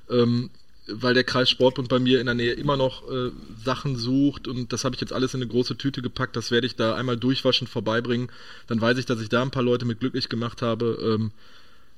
ähm, 0.09 0.49
weil 0.87 1.13
der 1.13 1.23
Kreis 1.23 1.49
Sportbund 1.49 1.89
bei 1.89 1.99
mir 1.99 2.19
in 2.19 2.27
der 2.27 2.35
Nähe 2.35 2.53
immer 2.53 2.77
noch 2.77 3.09
äh, 3.09 3.31
Sachen 3.63 3.95
sucht 3.95 4.47
und 4.47 4.71
das 4.71 4.85
habe 4.85 4.95
ich 4.95 5.01
jetzt 5.01 5.13
alles 5.13 5.33
in 5.33 5.41
eine 5.41 5.49
große 5.49 5.77
Tüte 5.77 6.01
gepackt. 6.01 6.35
Das 6.35 6.51
werde 6.51 6.67
ich 6.67 6.75
da 6.75 6.95
einmal 6.95 7.17
durchwaschen 7.17 7.67
vorbeibringen. 7.67 8.29
Dann 8.67 8.79
weiß 8.79 8.97
ich, 8.97 9.05
dass 9.05 9.21
ich 9.21 9.29
da 9.29 9.41
ein 9.41 9.51
paar 9.51 9.63
Leute 9.63 9.85
mit 9.85 9.99
glücklich 9.99 10.29
gemacht 10.29 10.61
habe. 10.61 10.97
Ähm, 11.01 11.31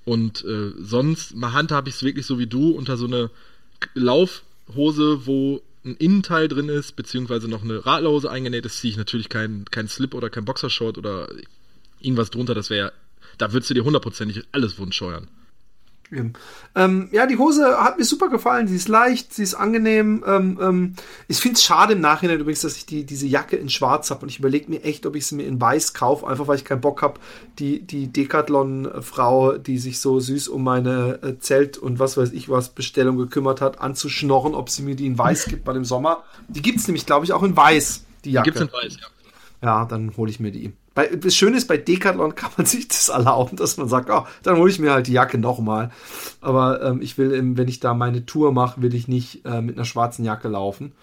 und 0.06 0.46
äh, 0.46 0.72
sonst, 0.80 1.36
mal 1.36 1.52
handhabe 1.52 1.90
ich 1.90 1.96
es 1.96 2.04
wirklich 2.04 2.26
so 2.26 2.40
wie 2.40 2.48
du 2.48 2.70
unter 2.72 2.96
so 2.96 3.08
eine 3.08 3.30
Laufhose, 3.94 5.26
wo 5.26 5.62
ein 5.84 5.96
Innenteil 5.96 6.48
drin 6.48 6.70
ist, 6.70 6.96
beziehungsweise 6.96 7.50
noch 7.50 7.64
eine 7.64 7.86
Radlose 7.86 8.32
eingenäht 8.32 8.66
ist, 8.66 8.80
ziehe 8.80 8.92
ich 8.92 8.98
natürlich 8.98 9.28
keinen 9.28 9.66
kein 9.66 9.90
Slip 9.90 10.14
oder 10.14 10.30
kein 10.30 10.46
Boxershort 10.46 10.98
oder 10.98 11.30
irgendwas 12.00 12.30
drunter. 12.30 12.56
Das 12.56 12.70
wäre, 12.70 12.94
da 13.38 13.54
würdest 13.54 13.70
du 13.70 13.74
dir 13.74 13.84
hundertprozentig 13.84 14.48
alles 14.52 14.78
wundscheuern. 14.80 15.28
Ähm, 16.76 17.10
ja, 17.12 17.26
die 17.26 17.38
Hose 17.38 17.82
hat 17.82 17.98
mir 17.98 18.06
super 18.06 18.30
gefallen. 18.30 18.68
Sie 18.68 18.78
ist 18.78 18.88
leicht, 18.88 19.34
sie 19.34 19.44
ist 19.44 19.56
angenehm. 19.56 20.24
Ähm, 20.26 20.58
ähm, 20.62 20.96
ich 21.28 21.40
finde 21.40 21.56
es 21.56 21.64
schade 21.64 21.94
im 21.94 22.02
Nachhinein 22.02 22.40
übrigens, 22.40 22.62
dass 22.62 22.78
ich 22.78 22.86
die, 22.86 23.04
diese 23.04 23.28
Jacke 23.28 23.58
in 23.58 23.70
Schwarz 23.70 24.10
habe 24.10 24.22
und 24.22 24.30
ich 24.30 24.40
überlege 24.40 24.70
mir 24.70 24.84
echt, 24.84 25.06
ob 25.06 25.16
ich 25.16 25.28
sie 25.28 25.36
mir 25.36 25.46
in 25.46 25.60
Weiß 25.60 25.94
kaufe, 25.94 26.26
einfach 26.26 26.48
weil 26.48 26.56
ich 26.56 26.64
keinen 26.64 26.80
Bock 26.80 27.02
habe, 27.02 27.20
die, 27.60 27.82
die 27.82 28.08
Decathlon-Frau, 28.08 29.58
die 29.58 29.78
sich 29.80 30.00
so 30.00 30.20
süß 30.20 30.48
um 30.48 30.64
meine 30.64 31.20
äh, 31.24 31.40
Zelt- 31.40 31.78
und 31.78 32.00
was 32.00 32.16
weiß 32.16 32.32
ich 32.32 32.48
was 32.48 32.70
Bestellung 32.70 33.18
gekümmert 33.18 33.60
hat, 33.60 33.82
anzuschnorren, 33.82 34.56
ob 34.56 34.70
sie 34.70 34.84
mir 34.84 34.96
die 34.96 35.08
in 35.08 35.18
Weiß 35.18 35.46
gibt 35.46 35.66
bei 35.66 35.74
dem 35.74 35.84
Sommer. 35.84 36.24
Die 36.48 36.62
gibt 36.62 36.80
es 36.80 36.88
nämlich, 36.88 37.06
glaube 37.06 37.26
ich, 37.26 37.34
auch 37.34 37.44
in 37.44 37.58
Weiß, 37.58 38.06
die 38.24 38.32
Jacke. 38.32 38.52
Die 38.52 38.60
gibt's 38.60 38.74
in 38.74 38.82
Weiß, 38.82 38.98
ja. 39.02 39.08
Ja, 39.62 39.86
dann 39.86 40.16
hole 40.16 40.30
ich 40.30 40.40
mir 40.40 40.52
die. 40.52 40.72
Bei, 40.98 41.06
das 41.16 41.36
Schöne 41.36 41.58
ist, 41.58 41.68
bei 41.68 41.78
Decathlon 41.78 42.34
kann 42.34 42.50
man 42.58 42.66
sich 42.66 42.88
das 42.88 43.10
erlauben, 43.10 43.56
dass 43.56 43.78
man 43.78 43.88
sagt, 43.88 44.10
oh, 44.10 44.26
dann 44.42 44.58
hole 44.58 44.72
ich 44.72 44.80
mir 44.80 44.94
halt 44.94 45.06
die 45.06 45.14
Jacke 45.14 45.38
nochmal. 45.38 45.92
Aber 46.42 46.82
ähm, 46.82 47.04
ich 47.04 47.20
will, 47.20 47.56
wenn 47.56 47.68
ich 47.68 47.80
da 47.80 47.94
meine 47.94 48.26
Tour 48.26 48.52
mache, 48.52 48.82
will 48.82 48.96
ich 48.96 49.08
nicht 49.08 49.46
äh, 49.46 49.62
mit 49.62 49.76
einer 49.76 49.86
schwarzen 49.86 50.26
Jacke 50.26 50.48
laufen. 50.48 50.94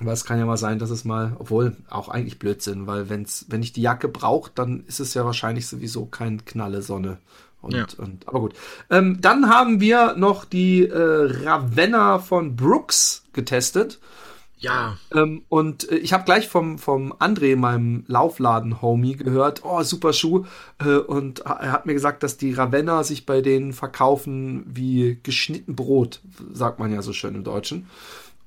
Weil 0.00 0.14
es 0.14 0.24
kann 0.24 0.40
ja 0.40 0.46
mal 0.46 0.56
sein, 0.56 0.80
dass 0.80 0.90
es 0.90 1.04
mal, 1.04 1.36
obwohl 1.38 1.76
auch 1.90 2.08
eigentlich 2.08 2.40
Blödsinn, 2.40 2.88
weil 2.88 3.08
wenn's, 3.08 3.46
wenn 3.48 3.62
ich 3.62 3.72
die 3.72 3.82
Jacke 3.82 4.08
brauche, 4.08 4.50
dann 4.52 4.82
ist 4.88 4.98
es 4.98 5.14
ja 5.14 5.24
wahrscheinlich 5.24 5.68
sowieso 5.68 6.06
kein 6.06 6.44
Knalle 6.44 6.82
Sonne. 6.82 7.18
Und, 7.60 7.74
ja. 7.74 7.86
und, 7.98 8.26
aber 8.26 8.40
gut. 8.40 8.54
Ähm, 8.90 9.20
dann 9.20 9.48
haben 9.48 9.78
wir 9.78 10.16
noch 10.16 10.44
die 10.44 10.88
äh, 10.88 11.44
Ravenna 11.44 12.18
von 12.18 12.56
Brooks 12.56 13.22
getestet. 13.32 14.00
Ja. 14.62 14.96
Ähm, 15.12 15.44
und 15.48 15.90
äh, 15.90 15.96
ich 15.96 16.12
habe 16.12 16.24
gleich 16.24 16.48
vom, 16.48 16.78
vom 16.78 17.12
André, 17.14 17.56
meinem 17.56 18.04
Laufladen-Homie, 18.06 19.16
gehört, 19.16 19.62
oh, 19.64 19.82
super 19.82 20.12
Schuh. 20.12 20.44
Äh, 20.78 20.96
und 20.96 21.40
er 21.40 21.72
hat 21.72 21.84
mir 21.84 21.94
gesagt, 21.94 22.22
dass 22.22 22.36
die 22.36 22.52
Ravenna 22.52 23.02
sich 23.02 23.26
bei 23.26 23.40
denen 23.40 23.72
verkaufen 23.72 24.64
wie 24.66 25.18
geschnitten 25.22 25.74
Brot, 25.74 26.20
sagt 26.52 26.78
man 26.78 26.92
ja 26.92 27.02
so 27.02 27.12
schön 27.12 27.34
im 27.34 27.44
Deutschen. 27.44 27.88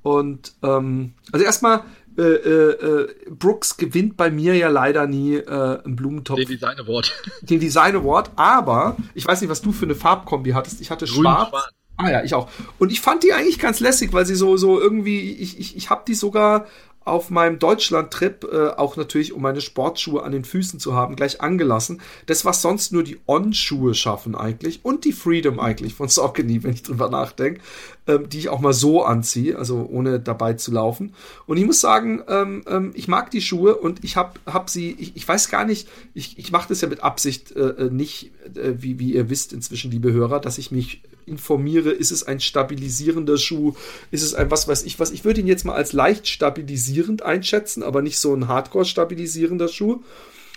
Und 0.04 0.54
ähm, 0.64 1.14
also 1.32 1.46
erstmal, 1.46 1.84
äh, 2.18 2.22
äh, 2.22 2.72
äh 2.72 3.16
Brooks 3.30 3.76
gewinnt 3.76 4.16
bei 4.16 4.32
mir 4.32 4.56
ja 4.56 4.70
leider 4.70 5.08
nie 5.08 5.36
äh, 5.36 5.82
einen 5.84 5.98
Blumentopf. 5.98 6.38
Den 6.38 6.48
Design 6.48 6.80
Award. 6.80 7.12
Den 7.42 7.60
Design 7.60 7.96
Award, 7.96 8.32
aber 8.38 8.96
ich 9.16 9.28
weiß 9.28 9.42
nicht, 9.42 9.50
was 9.50 9.62
du 9.62 9.74
für 9.74 9.86
eine 9.86 9.96
Farbkombi 9.96 10.52
hattest. 10.52 10.80
Ich 10.80 10.92
hatte 10.92 11.06
Grün, 11.06 11.24
schwarz. 11.24 11.50
schwarz 11.50 11.70
Ah 11.98 12.10
ja, 12.10 12.24
ich 12.24 12.34
auch. 12.34 12.50
Und 12.78 12.92
ich 12.92 13.02
fand 13.02 13.24
die 13.24 13.34
eigentlich 13.34 13.60
ganz 13.60 13.80
lässig, 13.80 14.12
weil 14.12 14.26
sie 14.26 14.36
so, 14.36 14.58
so 14.58 14.80
irgendwie, 14.80 15.32
ich, 15.34 15.60
ich, 15.60 15.78
ich 15.78 15.90
habe 15.90 16.04
die 16.06 16.16
sogar 16.16 16.66
auf 17.06 17.30
meinem 17.30 17.60
Deutschland-Trip, 17.60 18.48
äh, 18.52 18.68
auch 18.70 18.98
natürlich 18.98 19.32
um 19.32 19.44
meine 19.44 19.62
Sportschuhe 19.62 20.24
an 20.24 20.32
den 20.32 20.44
Füßen 20.44 20.80
zu 20.80 20.96
haben, 20.96 21.16
gleich 21.16 21.40
angelassen. 21.40 22.02
Das, 22.26 22.46
was 22.46 22.64
sonst 22.64 22.92
nur 22.92 23.04
die 23.04 23.20
On-Schuhe 23.28 23.94
schaffen 23.94 24.34
eigentlich 24.34 24.84
und 24.84 25.06
die 25.06 25.14
Freedom 25.14 25.60
eigentlich 25.60 25.94
von 25.94 26.10
Saucony, 26.10 26.64
wenn 26.64 26.74
ich 26.74 26.82
drüber 26.82 27.10
nachdenke, 27.10 27.62
ähm, 28.08 28.28
die 28.28 28.40
ich 28.40 28.50
auch 28.50 28.60
mal 28.60 28.74
so 28.74 29.04
anziehe, 29.04 29.58
also 29.58 29.88
ohne 29.90 30.20
dabei 30.20 30.54
zu 30.54 30.72
laufen. 30.72 31.14
Und 31.46 31.58
ich 31.58 31.66
muss 31.66 31.80
sagen, 31.80 32.24
ähm, 32.28 32.64
ähm, 32.68 32.92
ich 32.96 33.08
mag 33.08 33.30
die 33.30 33.42
Schuhe 33.42 33.76
und 33.76 34.04
ich 34.04 34.18
habe 34.18 34.40
hab 34.48 34.72
sie, 34.72 34.96
ich, 34.98 35.16
ich 35.16 35.28
weiß 35.28 35.50
gar 35.50 35.64
nicht, 35.64 35.88
ich, 36.16 36.40
ich 36.40 36.52
mache 36.52 36.70
das 36.70 36.82
ja 36.82 36.88
mit 36.88 37.04
Absicht 37.04 37.52
äh, 37.52 37.60
äh, 37.60 37.90
nicht, 37.92 38.32
äh, 38.56 38.74
wie, 38.78 38.98
wie 38.98 39.14
ihr 39.14 39.30
wisst 39.30 39.54
inzwischen, 39.54 39.92
liebe 39.92 40.12
Hörer, 40.12 40.40
dass 40.40 40.58
ich 40.58 40.72
mich 40.72 41.04
informiere, 41.26 41.92
ist 41.92 42.12
es 42.12 42.24
ein 42.24 42.40
stabilisierender 42.40 43.38
Schuh, 43.38 43.76
ist 44.12 44.24
es 44.24 44.34
ein 44.34 44.52
was 44.52 44.68
weiß 44.68 44.84
ich 44.84 45.00
was. 45.00 45.12
Ich 45.12 45.26
würde 45.26 45.42
ihn 45.42 45.48
jetzt 45.48 45.66
mal 45.66 45.76
als 45.76 45.94
leicht 45.94 46.28
stabilisierend 46.28 47.22
einschätzen, 47.24 47.84
aber 47.84 48.02
nicht 48.02 48.20
so 48.20 48.34
ein 48.34 48.48
hardcore 48.48 48.86
stabilisierender 48.86 49.68
Schuh. 49.68 50.04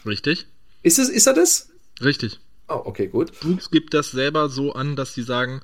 Richtig. 0.07 0.47
Ist 0.83 0.99
es, 0.99 1.09
ist 1.09 1.27
er 1.27 1.35
das? 1.35 1.71
Richtig. 2.03 2.41
Oh, 2.69 2.83
okay, 2.85 3.09
gut. 3.09 3.33
Brooks 3.41 3.71
gibt 3.71 3.95
das 3.95 4.11
selber 4.11 4.49
so 4.49 4.73
an, 4.73 4.95
dass 4.95 5.15
sie 5.15 5.23
sagen, 5.23 5.63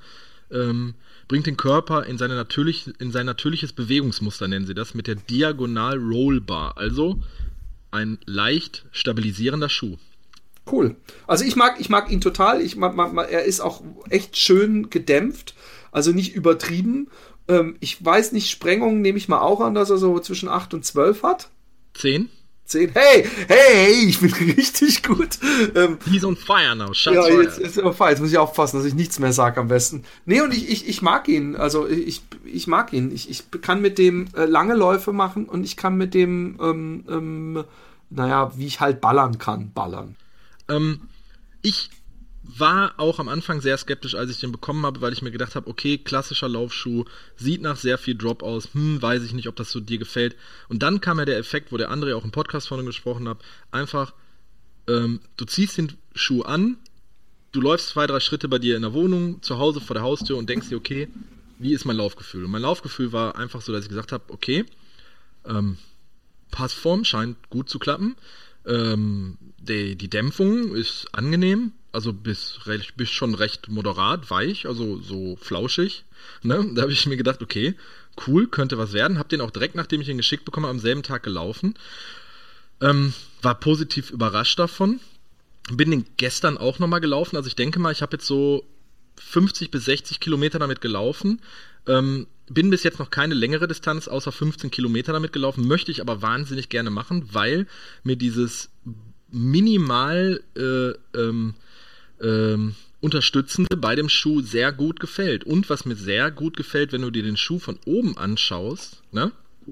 ähm, 0.51 0.95
bringt 1.27 1.45
den 1.45 1.57
Körper 1.57 2.05
in, 2.05 2.17
seine 2.17 2.35
natürlich, 2.35 2.89
in 2.99 3.11
sein 3.11 3.25
natürliches 3.25 3.73
Bewegungsmuster, 3.73 4.47
nennen 4.47 4.65
sie 4.65 4.73
das, 4.73 4.93
mit 4.93 5.07
der 5.07 5.15
Diagonal 5.15 5.97
Rollbar. 5.97 6.77
Also 6.77 7.21
ein 7.91 8.17
leicht 8.25 8.85
stabilisierender 8.91 9.69
Schuh. 9.69 9.97
Cool. 10.69 10.95
Also 11.27 11.45
ich 11.45 11.55
mag, 11.55 11.79
ich 11.79 11.89
mag 11.89 12.11
ihn 12.11 12.21
total. 12.21 12.61
Ich 12.61 12.75
mag, 12.75 12.95
mag, 12.95 13.31
er 13.31 13.43
ist 13.43 13.61
auch 13.61 13.81
echt 14.09 14.37
schön 14.37 14.89
gedämpft, 14.89 15.53
also 15.91 16.11
nicht 16.11 16.35
übertrieben. 16.35 17.09
Ähm, 17.47 17.75
ich 17.79 18.03
weiß 18.03 18.31
nicht, 18.31 18.49
Sprengungen 18.49 19.01
nehme 19.01 19.17
ich 19.17 19.27
mal 19.27 19.41
auch 19.41 19.61
an, 19.61 19.75
dass 19.75 19.89
er 19.89 19.97
so 19.97 20.19
zwischen 20.19 20.49
8 20.49 20.73
und 20.73 20.85
12 20.85 21.23
hat. 21.23 21.49
10? 21.93 22.29
10. 22.65 22.91
Hey, 22.93 23.27
hey, 23.47 24.05
ich 24.07 24.19
bin 24.19 24.33
richtig 24.57 25.03
gut. 25.03 25.37
Ähm, 25.75 25.99
He's 26.09 26.25
on 26.25 26.35
fire 26.35 26.75
now. 26.75 26.91
Shots 26.93 27.15
ja, 27.15 27.41
jetzt, 27.41 27.59
jetzt, 27.59 27.77
jetzt 27.77 28.19
muss 28.19 28.31
ich 28.31 28.37
aufpassen, 28.39 28.77
dass 28.77 28.87
ich 28.87 28.95
nichts 28.95 29.19
mehr 29.19 29.33
sage 29.33 29.59
am 29.59 29.67
besten. 29.67 30.03
Nee, 30.25 30.41
und 30.41 30.51
ich, 30.51 30.69
ich, 30.71 30.87
ich 30.87 31.03
mag 31.03 31.27
ihn. 31.27 31.55
Also 31.55 31.87
ich, 31.87 32.23
ich 32.43 32.65
mag 32.65 32.91
ihn. 32.91 33.11
Ich, 33.11 33.29
ich 33.29 33.43
kann 33.61 33.81
mit 33.81 33.99
dem 33.99 34.27
äh, 34.35 34.45
lange 34.45 34.73
Läufe 34.73 35.13
machen 35.13 35.45
und 35.45 35.63
ich 35.63 35.77
kann 35.77 35.95
mit 35.95 36.15
dem, 36.15 36.57
ähm, 36.59 37.03
ähm, 37.07 37.63
naja, 38.09 38.51
wie 38.55 38.65
ich 38.65 38.79
halt 38.79 38.99
ballern 38.99 39.37
kann, 39.37 39.71
ballern. 39.71 40.15
Ähm, 40.69 41.01
ich 41.61 41.89
war 42.43 42.93
auch 42.97 43.19
am 43.19 43.27
Anfang 43.27 43.61
sehr 43.61 43.77
skeptisch, 43.77 44.15
als 44.15 44.29
ich 44.29 44.39
den 44.39 44.51
bekommen 44.51 44.85
habe, 44.85 45.01
weil 45.01 45.13
ich 45.13 45.21
mir 45.21 45.31
gedacht 45.31 45.55
habe, 45.55 45.67
okay, 45.67 45.97
klassischer 45.97 46.47
Laufschuh, 46.47 47.05
sieht 47.35 47.61
nach 47.61 47.75
sehr 47.75 47.97
viel 47.97 48.15
Drop 48.15 48.43
aus, 48.43 48.69
hm, 48.73 49.01
weiß 49.01 49.23
ich 49.23 49.33
nicht, 49.33 49.47
ob 49.47 49.55
das 49.55 49.71
so 49.71 49.79
dir 49.79 49.97
gefällt. 49.97 50.35
Und 50.69 50.83
dann 50.83 51.01
kam 51.01 51.17
ja 51.17 51.25
der 51.25 51.37
Effekt, 51.37 51.71
wo 51.71 51.77
der 51.77 51.91
André 51.91 52.15
auch 52.15 52.23
im 52.23 52.31
Podcast 52.31 52.67
von 52.67 52.85
gesprochen 52.85 53.27
hat, 53.27 53.39
einfach, 53.71 54.13
ähm, 54.87 55.21
du 55.37 55.45
ziehst 55.45 55.77
den 55.77 55.93
Schuh 56.13 56.43
an, 56.43 56.77
du 57.51 57.61
läufst 57.61 57.89
zwei, 57.89 58.05
drei 58.05 58.19
Schritte 58.19 58.47
bei 58.47 58.59
dir 58.59 58.75
in 58.75 58.83
der 58.83 58.93
Wohnung, 58.93 59.41
zu 59.41 59.57
Hause 59.57 59.81
vor 59.81 59.95
der 59.95 60.03
Haustür 60.03 60.37
und 60.37 60.47
denkst 60.49 60.69
dir, 60.69 60.77
okay, 60.77 61.07
wie 61.57 61.73
ist 61.73 61.85
mein 61.85 61.95
Laufgefühl? 61.95 62.45
Und 62.45 62.51
mein 62.51 62.61
Laufgefühl 62.61 63.11
war 63.11 63.37
einfach 63.37 63.61
so, 63.61 63.71
dass 63.71 63.83
ich 63.83 63.89
gesagt 63.89 64.11
habe, 64.11 64.25
okay, 64.27 64.65
ähm, 65.45 65.77
Passform 66.51 67.05
scheint 67.05 67.49
gut 67.49 67.69
zu 67.69 67.79
klappen. 67.79 68.15
Ähm, 68.65 69.37
die, 69.57 69.95
die 69.95 70.09
Dämpfung 70.09 70.75
ist 70.75 71.07
angenehm, 71.11 71.71
also 71.91 72.13
bis, 72.13 72.59
bis 72.97 73.09
schon 73.09 73.35
recht 73.35 73.69
moderat, 73.69 74.29
weich, 74.29 74.67
also 74.67 74.99
so 74.99 75.37
flauschig. 75.37 76.03
Ne? 76.43 76.71
Da 76.73 76.83
habe 76.83 76.91
ich 76.91 77.05
mir 77.05 77.17
gedacht, 77.17 77.41
okay, 77.41 77.75
cool, 78.27 78.47
könnte 78.47 78.77
was 78.77 78.93
werden. 78.93 79.17
Hab 79.17 79.29
den 79.29 79.41
auch 79.41 79.51
direkt, 79.51 79.75
nachdem 79.75 80.01
ich 80.01 80.09
ihn 80.09 80.17
geschickt 80.17 80.45
bekomme, 80.45 80.67
am 80.67 80.79
selben 80.79 81.03
Tag 81.03 81.23
gelaufen. 81.23 81.75
Ähm, 82.81 83.13
war 83.41 83.55
positiv 83.59 84.11
überrascht 84.11 84.59
davon. 84.59 84.99
Bin 85.71 85.91
den 85.91 86.05
gestern 86.17 86.57
auch 86.57 86.79
nochmal 86.79 87.01
gelaufen. 87.01 87.37
Also 87.37 87.47
ich 87.47 87.55
denke 87.55 87.79
mal, 87.79 87.91
ich 87.91 88.01
habe 88.01 88.17
jetzt 88.17 88.27
so 88.27 88.65
50 89.17 89.71
bis 89.71 89.85
60 89.85 90.19
Kilometer 90.19 90.59
damit 90.59 90.81
gelaufen. 90.81 91.41
Ähm, 91.87 92.27
bin 92.49 92.69
bis 92.69 92.83
jetzt 92.83 92.99
noch 92.99 93.09
keine 93.09 93.33
längere 93.33 93.67
Distanz 93.67 94.07
außer 94.07 94.31
15 94.31 94.71
Kilometer 94.71 95.13
damit 95.13 95.33
gelaufen, 95.33 95.67
möchte 95.67 95.91
ich 95.91 96.01
aber 96.01 96.21
wahnsinnig 96.21 96.69
gerne 96.69 96.89
machen, 96.89 97.29
weil 97.31 97.67
mir 98.03 98.15
dieses 98.15 98.69
minimal 99.31 100.41
äh, 100.55 101.19
ähm, 101.19 101.55
ähm, 102.21 102.75
unterstützende 103.01 103.77
bei 103.77 103.95
dem 103.95 104.09
Schuh 104.09 104.41
sehr 104.41 104.71
gut 104.71 104.99
gefällt. 104.99 105.43
Und 105.43 105.69
was 105.69 105.85
mir 105.85 105.95
sehr 105.95 106.31
gut 106.31 106.57
gefällt, 106.57 106.91
wenn 106.91 107.01
du 107.01 107.11
dir 107.11 107.23
den 107.23 107.37
Schuh 107.37 107.59
von 107.59 107.77
oben 107.85 108.17
anschaust, 108.17 109.03
ne? 109.11 109.31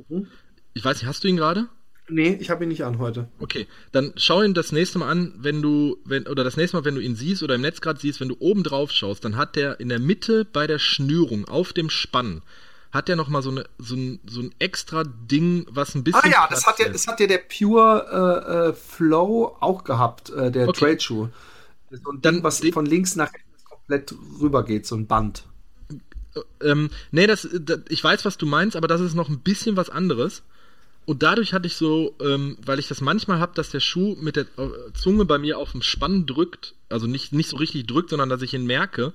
Mhm. 0.09 0.27
Ich 0.73 0.83
weiß 0.83 0.97
nicht, 0.97 1.07
hast 1.07 1.23
du 1.23 1.27
ihn 1.27 1.37
gerade? 1.37 1.67
Nee, 2.09 2.37
ich 2.39 2.49
habe 2.49 2.65
ihn 2.65 2.67
nicht 2.67 2.83
an 2.83 2.97
heute. 2.97 3.29
Okay, 3.39 3.65
dann 3.91 4.11
schau 4.17 4.43
ihn 4.43 4.53
das 4.53 4.71
nächste 4.71 4.99
Mal 4.99 5.09
an, 5.09 5.33
wenn 5.37 5.61
du, 5.61 5.97
wenn, 6.03 6.27
oder 6.27 6.43
das 6.43 6.57
nächste 6.57 6.75
Mal, 6.75 6.85
wenn 6.85 6.95
du 6.95 7.01
ihn 7.01 7.15
siehst 7.15 7.43
oder 7.43 7.55
im 7.55 7.61
Netz 7.61 7.79
gerade 7.79 7.99
siehst, 7.99 8.19
wenn 8.19 8.27
du 8.27 8.35
oben 8.39 8.63
drauf 8.63 8.91
schaust, 8.91 9.23
dann 9.23 9.37
hat 9.37 9.55
der 9.55 9.79
in 9.79 9.87
der 9.87 9.99
Mitte 9.99 10.43
bei 10.43 10.67
der 10.67 10.79
Schnürung 10.79 11.45
auf 11.45 11.71
dem 11.71 11.89
Spann 11.89 12.41
hat 12.93 13.07
der 13.07 13.15
noch 13.15 13.27
mal 13.27 13.41
so, 13.41 13.49
eine, 13.49 13.65
so, 13.79 13.95
ein, 13.95 14.19
so 14.27 14.41
ein 14.41 14.53
extra 14.59 15.03
Ding, 15.03 15.65
was 15.71 15.95
ein 15.95 16.03
bisschen. 16.03 16.21
Ah 16.23 16.29
ja, 16.29 16.47
das 16.47 16.67
hat, 16.67 16.77
ja 16.77 16.87
das 16.87 17.07
hat 17.07 17.19
ja 17.19 17.25
der 17.25 17.39
Pure 17.39 18.69
äh, 18.69 18.69
äh, 18.69 18.73
Flow 18.73 19.57
auch 19.59 19.83
gehabt, 19.83 20.29
äh, 20.29 20.51
der 20.51 20.69
okay. 20.69 20.85
Trade 20.85 20.99
Shoe. 20.99 21.29
So 21.89 22.11
ein 22.11 22.21
Ding, 22.21 22.43
was 22.43 22.59
von 22.71 22.85
links 22.85 23.15
nach 23.15 23.33
rechts 23.33 23.65
komplett 23.65 24.15
rüber 24.39 24.63
geht, 24.63 24.85
so 24.85 24.95
ein 24.95 25.07
Band. 25.07 25.43
Ähm, 26.61 26.91
nee, 27.11 27.25
das, 27.27 27.47
das, 27.51 27.79
ich 27.89 28.03
weiß, 28.03 28.25
was 28.25 28.37
du 28.37 28.45
meinst, 28.45 28.75
aber 28.75 28.87
das 28.87 29.01
ist 29.01 29.15
noch 29.15 29.29
ein 29.29 29.39
bisschen 29.39 29.75
was 29.75 29.89
anderes. 29.89 30.43
Und 31.05 31.21
dadurch 31.21 31.53
hatte 31.53 31.67
ich 31.67 31.75
so, 31.75 32.15
ähm, 32.21 32.57
weil 32.63 32.79
ich 32.79 32.87
das 32.87 33.01
manchmal 33.01 33.39
habe, 33.39 33.53
dass 33.55 33.71
der 33.71 33.81
Schuh 33.81 34.15
mit 34.21 34.35
der 34.35 34.45
äh, 34.57 34.93
Zunge 34.93 35.25
bei 35.25 35.37
mir 35.37 35.57
auf 35.57 35.71
dem 35.71 35.81
Spann 35.81 36.25
drückt, 36.25 36.75
also 36.89 37.07
nicht, 37.07 37.33
nicht 37.33 37.49
so 37.49 37.57
richtig 37.57 37.87
drückt, 37.87 38.11
sondern 38.11 38.29
dass 38.29 38.41
ich 38.41 38.53
ihn 38.53 38.65
merke, 38.65 39.13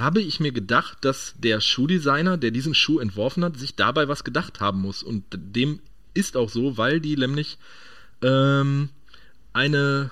habe 0.00 0.20
ich 0.20 0.40
mir 0.40 0.52
gedacht, 0.52 0.98
dass 1.02 1.34
der 1.38 1.60
Schuhdesigner, 1.60 2.36
der 2.36 2.50
diesen 2.50 2.74
Schuh 2.74 2.98
entworfen 2.98 3.44
hat, 3.44 3.58
sich 3.58 3.74
dabei 3.76 4.08
was 4.08 4.24
gedacht 4.24 4.60
haben 4.60 4.80
muss. 4.80 5.02
Und 5.02 5.24
dem 5.30 5.80
ist 6.14 6.36
auch 6.36 6.48
so, 6.48 6.76
weil 6.76 7.00
die 7.00 7.16
nämlich 7.16 7.58
ähm, 8.22 8.88
eine, 9.52 10.10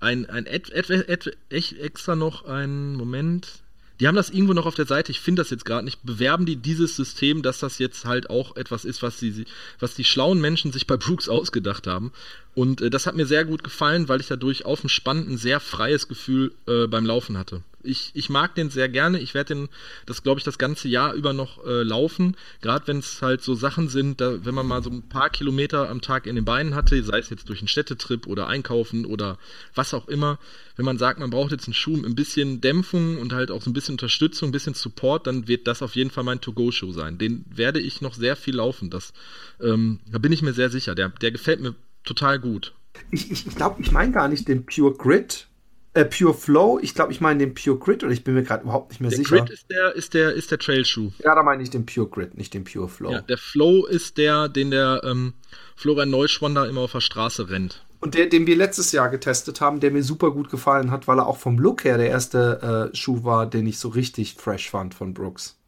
ein, 0.00 0.28
ein 0.28 0.46
et, 0.46 0.70
et, 0.70 0.90
et, 0.90 1.36
extra 1.50 2.16
noch 2.16 2.44
ein 2.44 2.94
Moment, 2.94 3.62
die 4.00 4.08
haben 4.08 4.16
das 4.16 4.30
irgendwo 4.30 4.54
noch 4.54 4.64
auf 4.64 4.74
der 4.74 4.86
Seite, 4.86 5.12
ich 5.12 5.20
finde 5.20 5.42
das 5.42 5.50
jetzt 5.50 5.66
gerade 5.66 5.84
nicht, 5.84 6.02
bewerben 6.02 6.46
die 6.46 6.56
dieses 6.56 6.96
System, 6.96 7.42
dass 7.42 7.58
das 7.58 7.78
jetzt 7.78 8.06
halt 8.06 8.30
auch 8.30 8.56
etwas 8.56 8.86
ist, 8.86 9.02
was, 9.02 9.20
sie, 9.20 9.44
was 9.78 9.94
die 9.94 10.04
schlauen 10.04 10.40
Menschen 10.40 10.72
sich 10.72 10.86
bei 10.86 10.96
Brooks 10.96 11.28
ausgedacht 11.28 11.86
haben. 11.86 12.12
Und 12.54 12.80
äh, 12.80 12.88
das 12.88 13.06
hat 13.06 13.14
mir 13.14 13.26
sehr 13.26 13.44
gut 13.44 13.62
gefallen, 13.62 14.08
weil 14.08 14.20
ich 14.20 14.28
dadurch 14.28 14.64
auf 14.64 14.80
dem 14.80 14.88
Spann 14.88 15.28
ein 15.28 15.36
sehr 15.36 15.60
freies 15.60 16.08
Gefühl 16.08 16.54
äh, 16.66 16.86
beim 16.86 17.04
Laufen 17.04 17.36
hatte. 17.36 17.62
Ich, 17.82 18.10
ich 18.14 18.30
mag 18.30 18.54
den 18.54 18.70
sehr 18.70 18.88
gerne. 18.88 19.20
Ich 19.20 19.34
werde 19.34 19.54
den, 19.54 19.68
das 20.06 20.22
glaube 20.22 20.38
ich, 20.38 20.44
das 20.44 20.58
ganze 20.58 20.88
Jahr 20.88 21.14
über 21.14 21.32
noch 21.32 21.64
äh, 21.64 21.82
laufen. 21.82 22.36
Gerade 22.60 22.86
wenn 22.86 22.98
es 22.98 23.22
halt 23.22 23.42
so 23.42 23.54
Sachen 23.54 23.88
sind, 23.88 24.20
da, 24.20 24.44
wenn 24.44 24.54
man 24.54 24.66
mal 24.66 24.82
so 24.82 24.90
ein 24.90 25.08
paar 25.08 25.30
Kilometer 25.30 25.88
am 25.88 26.00
Tag 26.00 26.26
in 26.26 26.34
den 26.34 26.44
Beinen 26.44 26.74
hatte, 26.74 27.02
sei 27.02 27.18
es 27.18 27.30
jetzt 27.30 27.48
durch 27.48 27.60
einen 27.60 27.68
Städtetrip 27.68 28.26
oder 28.26 28.46
einkaufen 28.46 29.06
oder 29.06 29.38
was 29.74 29.94
auch 29.94 30.08
immer. 30.08 30.38
Wenn 30.76 30.84
man 30.84 30.98
sagt, 30.98 31.18
man 31.18 31.30
braucht 31.30 31.52
jetzt 31.52 31.66
einen 31.66 31.74
Schuh, 31.74 31.96
ein 31.96 32.14
bisschen 32.14 32.60
Dämpfung 32.60 33.18
und 33.18 33.32
halt 33.32 33.50
auch 33.50 33.62
so 33.62 33.70
ein 33.70 33.74
bisschen 33.74 33.94
Unterstützung, 33.94 34.48
ein 34.48 34.52
bisschen 34.52 34.74
Support, 34.74 35.26
dann 35.26 35.48
wird 35.48 35.66
das 35.66 35.82
auf 35.82 35.94
jeden 35.96 36.10
Fall 36.10 36.24
mein 36.24 36.40
To-Go-Schuh 36.40 36.92
sein. 36.92 37.18
Den 37.18 37.44
werde 37.50 37.80
ich 37.80 38.00
noch 38.00 38.14
sehr 38.14 38.36
viel 38.36 38.56
laufen. 38.56 38.90
Das, 38.90 39.12
ähm, 39.60 40.00
da 40.10 40.18
bin 40.18 40.32
ich 40.32 40.42
mir 40.42 40.52
sehr 40.52 40.70
sicher. 40.70 40.94
Der, 40.94 41.10
der 41.10 41.32
gefällt 41.32 41.60
mir 41.60 41.74
total 42.04 42.38
gut. 42.38 42.72
Ich, 43.10 43.30
ich, 43.30 43.46
ich 43.46 43.54
glaube, 43.54 43.80
ich 43.80 43.92
meine 43.92 44.12
gar 44.12 44.28
nicht 44.28 44.48
den 44.48 44.64
Pure 44.64 44.94
Grid. 44.94 45.46
Äh, 45.92 46.04
Pure 46.04 46.34
Flow, 46.34 46.78
ich 46.80 46.94
glaube, 46.94 47.12
ich 47.12 47.20
meine 47.20 47.40
den 47.40 47.54
Pure 47.54 47.78
Grid 47.78 48.04
oder 48.04 48.12
ich 48.12 48.22
bin 48.22 48.34
mir 48.34 48.44
gerade 48.44 48.62
überhaupt 48.62 48.90
nicht 48.90 49.00
mehr 49.00 49.10
der 49.10 49.16
sicher. 49.16 49.38
Grid 49.38 49.50
ist 49.50 49.70
der, 49.70 49.94
ist 49.96 50.14
der, 50.14 50.32
ist 50.32 50.50
der 50.50 50.58
Trailschuh. 50.58 51.10
Ja, 51.18 51.34
da 51.34 51.42
meine 51.42 51.62
ich 51.62 51.70
den 51.70 51.84
Pure 51.84 52.06
Grid, 52.06 52.36
nicht 52.36 52.54
den 52.54 52.62
Pure 52.62 52.88
Flow. 52.88 53.10
Ja, 53.10 53.20
der 53.22 53.38
Flow 53.38 53.86
ist 53.86 54.16
der, 54.16 54.48
den 54.48 54.70
der 54.70 55.02
ähm, 55.04 55.34
Florian 55.74 56.10
Neuschwander 56.10 56.68
immer 56.68 56.82
auf 56.82 56.92
der 56.92 57.00
Straße 57.00 57.50
rennt. 57.50 57.84
Und 57.98 58.14
der, 58.14 58.26
den 58.26 58.46
wir 58.46 58.56
letztes 58.56 58.92
Jahr 58.92 59.08
getestet 59.10 59.60
haben, 59.60 59.80
der 59.80 59.90
mir 59.90 60.04
super 60.04 60.30
gut 60.30 60.48
gefallen 60.48 60.90
hat, 60.92 61.08
weil 61.08 61.18
er 61.18 61.26
auch 61.26 61.36
vom 61.36 61.58
Look 61.58 61.84
her 61.84 61.98
der 61.98 62.08
erste 62.08 62.90
äh, 62.92 62.96
Schuh 62.96 63.24
war, 63.24 63.46
den 63.46 63.66
ich 63.66 63.78
so 63.78 63.88
richtig 63.88 64.34
fresh 64.34 64.70
fand 64.70 64.94
von 64.94 65.12
Brooks. 65.12 65.58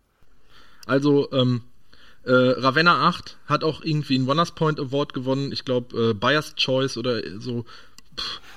Also, 0.86 1.30
ähm, 1.32 1.62
äh, 2.24 2.32
Ravenna 2.32 3.08
8 3.08 3.38
hat 3.46 3.64
auch 3.64 3.82
irgendwie 3.82 4.14
einen 4.14 4.28
Runners 4.28 4.52
Point 4.52 4.78
Award 4.78 5.12
gewonnen. 5.12 5.50
Ich 5.52 5.64
glaube, 5.64 6.10
äh, 6.10 6.14
Biased 6.14 6.56
Choice 6.56 6.96
oder 6.96 7.20
so. 7.40 7.64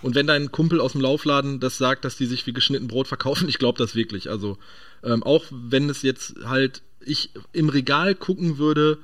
Und 0.02 0.16
wenn 0.16 0.28
dein 0.28 0.52
Kumpel 0.52 0.80
aus 0.80 0.92
dem 0.92 1.02
Laufladen 1.02 1.60
das 1.60 1.78
sagt, 1.78 2.06
dass 2.06 2.18
die 2.18 2.26
sich 2.26 2.46
wie 2.46 2.54
geschnitten 2.54 2.88
Brot 2.88 3.08
verkaufen, 3.08 3.50
ich 3.50 3.58
glaube 3.58 3.78
das 3.78 3.96
wirklich. 3.96 4.30
Also, 4.30 4.58
ähm, 5.04 5.24
auch 5.24 5.46
wenn 5.52 5.90
es 5.90 6.02
jetzt 6.02 6.36
halt 6.44 6.82
ich 7.00 7.30
im 7.54 7.70
Regal 7.70 8.16
gucken 8.16 8.58
würde, 8.58 8.98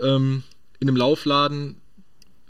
ähm, 0.00 0.42
in 0.80 0.88
einem 0.88 0.96
Laufladen, 0.96 1.76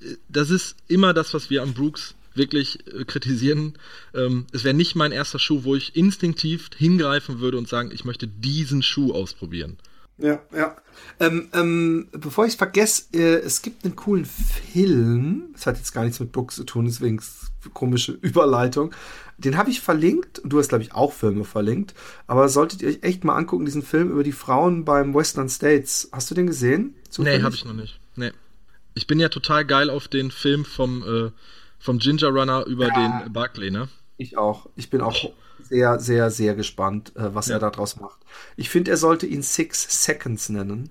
äh, 0.01 0.17
das 0.29 0.51
ist 0.51 0.77
immer 0.89 1.15
das, 1.15 1.35
was 1.35 1.51
wir 1.51 1.63
am 1.63 1.75
Brooks 1.75 2.15
wirklich 2.35 2.87
äh, 2.87 3.05
kritisieren. 3.05 3.75
Ähm, 4.13 4.47
es 4.53 4.65
wäre 4.65 4.75
nicht 4.75 4.97
mein 4.97 5.13
erster 5.13 5.39
Schuh, 5.39 5.65
wo 5.65 5.75
ich 5.75 5.95
instinktiv 5.97 6.71
hingreifen 6.77 7.41
würde 7.41 7.59
und 7.59 7.69
sagen, 7.69 7.91
ich 7.93 8.05
möchte 8.05 8.27
diesen 8.27 8.83
Schuh 8.83 9.13
ausprobieren. 9.13 9.77
Ja, 10.19 10.41
ja. 10.55 10.77
Ähm, 11.19 11.49
ähm, 11.53 12.09
bevor 12.13 12.45
ich 12.45 12.53
es 12.53 12.57
vergesse, 12.57 13.07
äh, 13.13 13.37
es 13.39 13.63
gibt 13.63 13.85
einen 13.85 13.97
coolen 13.97 14.25
Film. 14.25 15.51
Das 15.53 15.67
hat 15.67 15.77
jetzt 15.77 15.93
gar 15.93 16.05
nichts 16.05 16.21
mit 16.21 16.31
Books 16.31 16.55
zu 16.55 16.65
tun, 16.65 16.85
deswegen 16.85 17.21
komische 17.73 18.13
Überleitung. 18.21 18.95
Den 19.39 19.57
habe 19.57 19.71
ich 19.71 19.81
verlinkt. 19.81 20.41
Du 20.45 20.59
hast, 20.59 20.69
glaube 20.69 20.85
ich, 20.85 20.95
auch 20.95 21.13
Filme 21.13 21.45
verlinkt. 21.45 21.95
Aber 22.29 22.49
solltet 22.49 22.83
ihr 22.83 22.89
euch 22.89 23.03
echt 23.03 23.25
mal 23.25 23.35
angucken, 23.37 23.65
diesen 23.65 23.83
Film 23.83 24.11
über 24.11 24.23
die 24.23 24.33
Frauen 24.33 24.85
beim 24.85 25.15
Western 25.15 25.49
States. 25.49 26.09
Hast 26.13 26.31
du 26.31 26.37
den 26.37 26.47
gesehen? 26.47 26.95
Zufällig? 27.11 27.39
Nee, 27.39 27.45
habe 27.45 27.55
ich 27.57 27.65
noch 27.65 27.75
nicht. 27.75 27.99
Nee. 28.15 28.31
Ich 28.95 29.09
bin 29.09 29.19
ja 29.19 29.29
total 29.29 29.65
geil 29.65 29.91
auf 29.91 30.07
den 30.07 30.31
Film 30.31 30.65
vom, 30.65 31.03
äh, 31.03 31.31
vom 31.81 31.99
Ginger 31.99 32.29
Runner 32.29 32.65
über 32.67 32.87
ja. 32.87 33.23
den 33.25 33.33
Barclay, 33.33 33.73
ne? 33.73 33.89
Ich 34.17 34.39
auch. 34.39 34.69
Ich 34.77 34.91
bin 34.91 35.01
auch 35.01 35.17
sehr, 35.75 35.99
sehr, 35.99 36.31
sehr 36.31 36.55
gespannt, 36.55 37.13
äh, 37.17 37.35
was 37.35 37.49
ja. 37.49 37.57
er 37.57 37.59
daraus 37.59 37.99
macht. 37.99 38.21
Ich 38.57 38.71
finde, 38.71 38.93
er 38.93 38.97
sollte 38.97 39.27
ihn 39.27 39.43
Six 39.43 40.05
Seconds 40.05 40.49
nennen. 40.49 40.91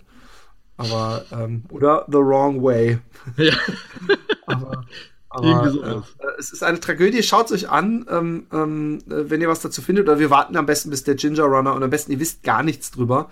Aber, 0.76 1.24
ähm, 1.32 1.64
oder 1.70 2.06
The 2.08 2.18
Wrong 2.18 2.62
Way. 2.62 3.00
Ja. 3.38 3.54
aber, 4.46 4.86
aber 5.30 6.04
äh, 6.20 6.26
es 6.38 6.52
ist 6.52 6.64
eine 6.64 6.80
Tragödie. 6.80 7.24
Schaut 7.24 7.46
es 7.46 7.52
euch 7.52 7.70
an, 7.70 8.06
ähm, 8.10 8.48
ähm, 8.52 9.00
äh, 9.08 9.30
wenn 9.30 9.40
ihr 9.40 9.48
was 9.48 9.62
dazu 9.62 9.82
findet. 9.82 10.10
Oder 10.10 10.20
wir 10.20 10.30
warten 10.30 10.58
am 10.58 10.66
besten, 10.66 10.90
bis 10.90 11.04
der 11.04 11.16
Ginger 11.16 11.46
Runner 11.46 11.74
und 11.74 11.84
am 11.84 11.90
besten, 11.90 12.12
ihr 12.12 12.20
wisst 12.20 12.44
gar 12.44 12.64
nichts 12.64 12.92
drüber 12.92 13.30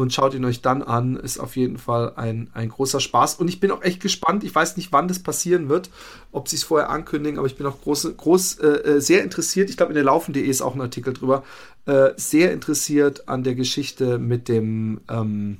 und 0.00 0.12
schaut 0.12 0.34
ihn 0.34 0.44
euch 0.44 0.62
dann 0.62 0.82
an. 0.82 1.16
Ist 1.16 1.38
auf 1.38 1.56
jeden 1.56 1.78
Fall 1.78 2.14
ein, 2.16 2.50
ein 2.54 2.70
großer 2.70 3.00
Spaß. 3.00 3.34
Und 3.36 3.48
ich 3.48 3.60
bin 3.60 3.70
auch 3.70 3.82
echt 3.82 4.00
gespannt. 4.00 4.44
Ich 4.44 4.54
weiß 4.54 4.76
nicht, 4.76 4.92
wann 4.92 5.08
das 5.08 5.18
passieren 5.18 5.68
wird, 5.68 5.90
ob 6.32 6.48
sie 6.48 6.56
es 6.56 6.64
vorher 6.64 6.90
ankündigen, 6.90 7.38
aber 7.38 7.46
ich 7.46 7.56
bin 7.56 7.66
auch 7.66 7.80
groß, 7.80 8.16
groß 8.16 8.58
äh, 8.60 8.66
äh 8.66 9.00
sehr 9.00 9.22
interessiert. 9.22 9.70
Ich 9.70 9.76
glaube, 9.76 9.92
in 9.92 9.94
der 9.94 10.04
Laufen.de 10.04 10.42
ist 10.42 10.62
auch 10.62 10.74
ein 10.74 10.80
Artikel 10.80 11.12
drüber. 11.12 11.44
Äh, 11.86 12.10
sehr 12.16 12.52
interessiert 12.52 13.28
an 13.28 13.44
der 13.44 13.54
Geschichte 13.54 14.18
mit 14.18 14.48
dem, 14.48 15.00
ähm, 15.08 15.58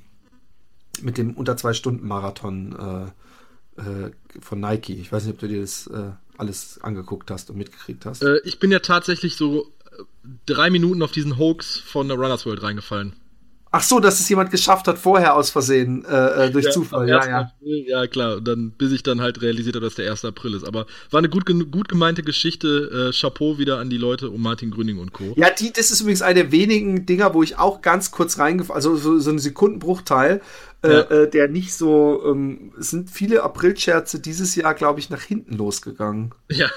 mit 1.03 1.19
dem 1.19 1.35
unter 1.35 1.57
zwei 1.57 1.75
Stunden 1.75 2.07
Marathon 2.07 3.13
äh, 3.79 3.81
äh, 3.81 4.11
von 4.41 4.61
Nike. 4.61 4.95
Ich 4.95 5.13
weiß 5.13 5.25
nicht, 5.25 5.35
ob 5.35 5.41
du 5.41 5.49
dir 5.49 5.61
das 5.61 5.87
äh, 5.87 6.11
alles 6.39 6.81
angeguckt 6.83 7.31
hast 7.31 7.51
und 7.51 7.57
mitgekriegt 7.57 8.07
hast. 8.07 8.25
ich 8.45 8.59
bin 8.59 8.71
ja 8.71 8.79
tatsächlich 8.79 9.37
so 9.37 9.71
drei 10.47 10.71
Minuten 10.71 11.03
auf 11.03 11.13
diesen 11.13 11.37
Hoax 11.37 11.77
von 11.77 12.09
der 12.09 12.17
Runners 12.17 12.47
World 12.47 12.63
reingefallen. 12.63 13.15
Ach 13.73 13.83
so, 13.83 14.01
dass 14.01 14.19
es 14.19 14.29
jemand 14.29 14.51
geschafft 14.51 14.89
hat, 14.89 14.99
vorher 14.99 15.37
aus 15.37 15.51
Versehen, 15.51 16.05
äh, 16.05 16.47
äh 16.47 16.51
durch 16.51 16.65
ja, 16.65 16.71
Zufall. 16.73 17.09
Ja, 17.09 17.25
ja. 17.25 17.39
April, 17.43 17.85
ja, 17.87 18.07
klar. 18.09 18.41
Dann, 18.41 18.73
bis 18.73 18.91
ich 18.91 19.05
dann 19.05 19.21
halt 19.21 19.43
realisiert 19.43 19.77
habe, 19.77 19.85
dass 19.85 19.95
der 19.95 20.11
1. 20.11 20.25
April 20.25 20.55
ist. 20.55 20.67
Aber 20.67 20.87
war 21.13 21.19
eine 21.19 21.29
gut, 21.29 21.47
gut 21.71 21.89
gemeinte 21.89 22.25
Geschichte. 22.25 23.11
Äh, 23.11 23.17
Chapeau 23.17 23.59
wieder 23.59 23.79
an 23.79 23.89
die 23.89 23.99
Leute 23.99 24.31
um 24.31 24.43
Martin 24.43 24.73
Grüning 24.73 24.99
und 24.99 25.13
Co. 25.13 25.35
Ja, 25.37 25.51
die, 25.51 25.73
das 25.73 25.93
ist 25.93 26.01
übrigens 26.01 26.23
eine 26.23 26.41
der 26.41 26.53
wenigen 26.53 27.05
Dinger, 27.05 27.35
wo 27.35 27.43
ich 27.43 27.59
auch 27.59 27.83
ganz 27.83 28.11
kurz 28.11 28.39
reingefallen, 28.39 28.75
also 28.75 28.97
so, 28.97 29.19
so 29.19 29.31
ein 29.31 29.39
Sekundenbruchteil, 29.39 30.41
äh, 30.83 30.89
ja. 30.91 31.01
äh, 31.03 31.31
der 31.31 31.49
nicht 31.49 31.75
so, 31.75 32.23
ähm, 32.27 32.73
es 32.79 32.91
sind 32.91 33.11
viele 33.11 33.43
Aprilscherze 33.43 34.21
dieses 34.21 34.55
Jahr, 34.55 34.73
glaube 34.75 35.01
ich, 35.01 35.11
nach 35.11 35.21
hinten 35.21 35.57
losgegangen. 35.57 36.33
Ja. 36.51 36.71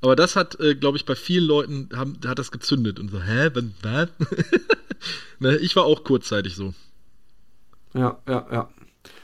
Aber 0.00 0.14
das 0.14 0.36
hat, 0.36 0.60
äh, 0.60 0.74
glaube 0.74 0.96
ich, 0.96 1.04
bei 1.04 1.16
vielen 1.16 1.44
Leuten 1.44 1.88
haben, 1.94 2.18
hat 2.26 2.38
das 2.38 2.50
gezündet 2.50 3.00
und 3.00 3.10
so, 3.10 3.20
hä, 3.20 3.50
was? 3.82 4.08
ne, 5.40 5.56
ich 5.56 5.74
war 5.74 5.84
auch 5.84 6.04
kurzzeitig 6.04 6.54
so. 6.54 6.72
Ja, 7.94 8.18
ja, 8.28 8.46
ja. 8.50 8.68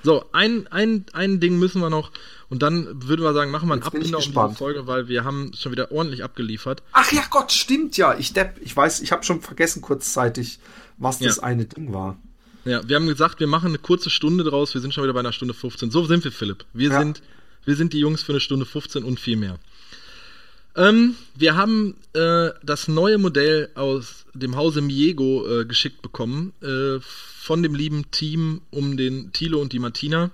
So, 0.02 0.24
ein, 0.32 0.66
ein, 0.68 1.06
ein 1.12 1.40
Ding 1.40 1.58
müssen 1.58 1.80
wir 1.80 1.90
noch 1.90 2.10
und 2.48 2.62
dann 2.62 3.08
würden 3.08 3.22
wir 3.22 3.32
sagen, 3.32 3.50
machen 3.50 3.68
wir 3.68 3.74
einen 3.74 3.82
Abbinder 3.82 4.18
auf 4.18 4.24
diese 4.24 4.54
Folge, 4.54 4.86
weil 4.86 5.08
wir 5.08 5.24
haben 5.24 5.52
schon 5.54 5.72
wieder 5.72 5.92
ordentlich 5.92 6.24
abgeliefert. 6.24 6.82
Ach 6.92 7.10
ja, 7.12 7.22
Gott, 7.30 7.52
stimmt 7.52 7.96
ja. 7.96 8.16
Ich 8.18 8.32
depp, 8.32 8.60
ich 8.60 8.76
weiß, 8.76 9.00
ich 9.00 9.12
habe 9.12 9.24
schon 9.24 9.40
vergessen 9.40 9.80
kurzzeitig, 9.82 10.58
was 10.98 11.20
ja. 11.20 11.28
das 11.28 11.38
eine 11.38 11.66
Ding 11.66 11.92
war. 11.92 12.18
Ja, 12.64 12.86
wir 12.88 12.96
haben 12.96 13.06
gesagt, 13.06 13.40
wir 13.40 13.46
machen 13.46 13.68
eine 13.68 13.78
kurze 13.78 14.10
Stunde 14.10 14.44
draus. 14.44 14.74
Wir 14.74 14.80
sind 14.80 14.94
schon 14.94 15.04
wieder 15.04 15.12
bei 15.12 15.20
einer 15.20 15.32
Stunde 15.32 15.54
15. 15.54 15.90
So 15.90 16.04
sind 16.04 16.24
wir, 16.24 16.32
Philipp. 16.32 16.64
Wir 16.72 16.90
ja. 16.90 16.98
sind, 16.98 17.22
wir 17.64 17.76
sind 17.76 17.92
die 17.92 17.98
Jungs 17.98 18.22
für 18.22 18.32
eine 18.32 18.40
Stunde 18.40 18.64
15 18.64 19.04
und 19.04 19.20
viel 19.20 19.36
mehr. 19.36 19.58
Ähm, 20.76 21.14
wir 21.36 21.56
haben 21.56 21.96
äh, 22.14 22.50
das 22.62 22.88
neue 22.88 23.18
Modell 23.18 23.70
aus 23.74 24.26
dem 24.34 24.56
Hause 24.56 24.80
Miego 24.80 25.46
äh, 25.46 25.64
geschickt 25.64 26.02
bekommen 26.02 26.52
äh, 26.62 26.98
von 27.00 27.62
dem 27.62 27.74
lieben 27.74 28.10
Team 28.10 28.60
um 28.70 28.96
den 28.96 29.32
Tilo 29.32 29.60
und 29.60 29.72
die 29.72 29.78
Martina. 29.78 30.30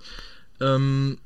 Ähm, 0.61 1.19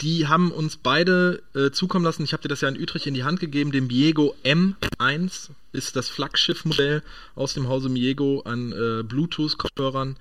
die 0.00 0.26
haben 0.26 0.50
uns 0.50 0.76
beide 0.76 1.42
äh, 1.54 1.70
zukommen 1.70 2.04
lassen. 2.04 2.24
Ich 2.24 2.32
habe 2.32 2.42
dir 2.42 2.48
das 2.48 2.60
ja 2.60 2.68
in 2.68 2.80
Utrecht 2.80 3.06
in 3.06 3.14
die 3.14 3.24
Hand 3.24 3.40
gegeben. 3.40 3.72
Den 3.72 3.86
Miego 3.86 4.34
M1 4.44 5.50
ist 5.72 5.96
das 5.96 6.08
Flaggschiff-Modell 6.08 7.02
aus 7.34 7.54
dem 7.54 7.68
Hause 7.68 7.88
Miego 7.88 8.40
an 8.40 8.72
äh, 8.72 9.02
Bluetooth-Kopfhörern. 9.04 10.16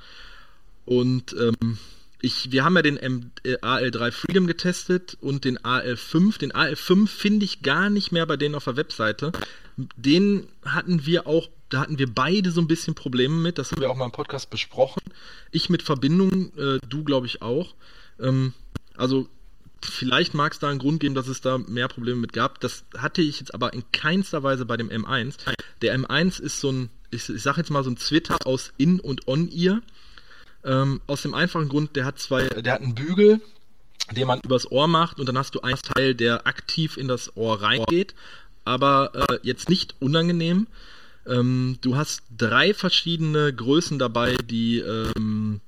Und 0.85 1.35
ähm, 1.39 1.77
ich, 2.21 2.51
wir 2.51 2.63
haben 2.63 2.75
ja 2.75 2.81
den 2.81 2.97
M, 2.97 3.31
äh, 3.43 3.57
AL3 3.57 4.11
Freedom 4.11 4.47
getestet 4.47 5.17
und 5.21 5.43
den 5.43 5.57
AL5. 5.57 6.37
Den 6.37 6.51
AL5 6.51 7.07
finde 7.07 7.45
ich 7.45 7.63
gar 7.63 7.89
nicht 7.89 8.11
mehr 8.11 8.25
bei 8.25 8.37
denen 8.37 8.55
auf 8.55 8.65
der 8.65 8.75
Webseite. 8.75 9.31
Den 9.75 10.47
hatten 10.63 11.05
wir 11.05 11.25
auch, 11.25 11.49
da 11.69 11.79
hatten 11.79 11.97
wir 11.97 12.13
beide 12.13 12.51
so 12.51 12.61
ein 12.61 12.67
bisschen 12.67 12.93
Probleme 12.93 13.35
mit. 13.35 13.57
Das 13.57 13.71
haben 13.71 13.81
wir 13.81 13.89
auch 13.89 13.95
mal 13.95 14.05
im 14.05 14.11
Podcast 14.11 14.49
besprochen. 14.51 15.01
Ich 15.51 15.69
mit 15.69 15.81
Verbindung, 15.81 16.55
äh, 16.57 16.79
du 16.87 17.03
glaube 17.03 17.25
ich 17.25 17.41
auch. 17.41 17.73
Ähm, 18.19 18.53
also 18.95 19.27
vielleicht 19.83 20.35
mag 20.35 20.53
es 20.53 20.59
da 20.59 20.69
einen 20.69 20.79
Grund 20.79 20.99
geben, 20.99 21.15
dass 21.15 21.27
es 21.27 21.41
da 21.41 21.57
mehr 21.57 21.87
Probleme 21.87 22.19
mit 22.19 22.33
gab. 22.33 22.59
Das 22.59 22.83
hatte 22.95 23.23
ich 23.23 23.39
jetzt 23.39 23.53
aber 23.55 23.73
in 23.73 23.83
keinster 23.91 24.43
Weise 24.43 24.65
bei 24.65 24.77
dem 24.77 24.89
M1. 24.89 25.37
Der 25.81 25.97
M1 25.97 26.39
ist 26.39 26.59
so 26.59 26.71
ein, 26.71 26.89
ich, 27.09 27.27
ich 27.29 27.41
sag 27.41 27.57
jetzt 27.57 27.71
mal 27.71 27.83
so 27.83 27.89
ein 27.89 27.95
Twitter 27.95 28.37
aus 28.45 28.73
In- 28.77 28.99
und 28.99 29.27
On-Ear. 29.27 29.81
Ähm, 30.63 31.01
aus 31.07 31.21
dem 31.21 31.33
einfachen 31.33 31.69
Grund, 31.69 31.95
der 31.95 32.05
hat 32.05 32.19
zwei, 32.19 32.47
der 32.47 32.73
hat 32.73 32.81
einen 32.81 32.95
Bügel, 32.95 33.41
den 34.11 34.27
man 34.27 34.39
übers 34.41 34.69
Ohr 34.71 34.87
macht 34.87 35.19
und 35.19 35.25
dann 35.27 35.37
hast 35.37 35.55
du 35.55 35.61
einen 35.61 35.77
Teil, 35.77 36.15
der 36.15 36.45
aktiv 36.47 36.97
in 36.97 37.07
das 37.07 37.35
Ohr 37.35 37.61
reingeht, 37.61 38.13
aber 38.65 39.11
äh, 39.13 39.39
jetzt 39.43 39.69
nicht 39.69 39.95
unangenehm. 39.99 40.67
Ähm, 41.27 41.77
du 41.81 41.95
hast 41.95 42.23
drei 42.35 42.73
verschiedene 42.73 43.53
Größen 43.53 43.99
dabei, 43.99 44.35
die 44.37 44.79
ähm, 44.79 45.61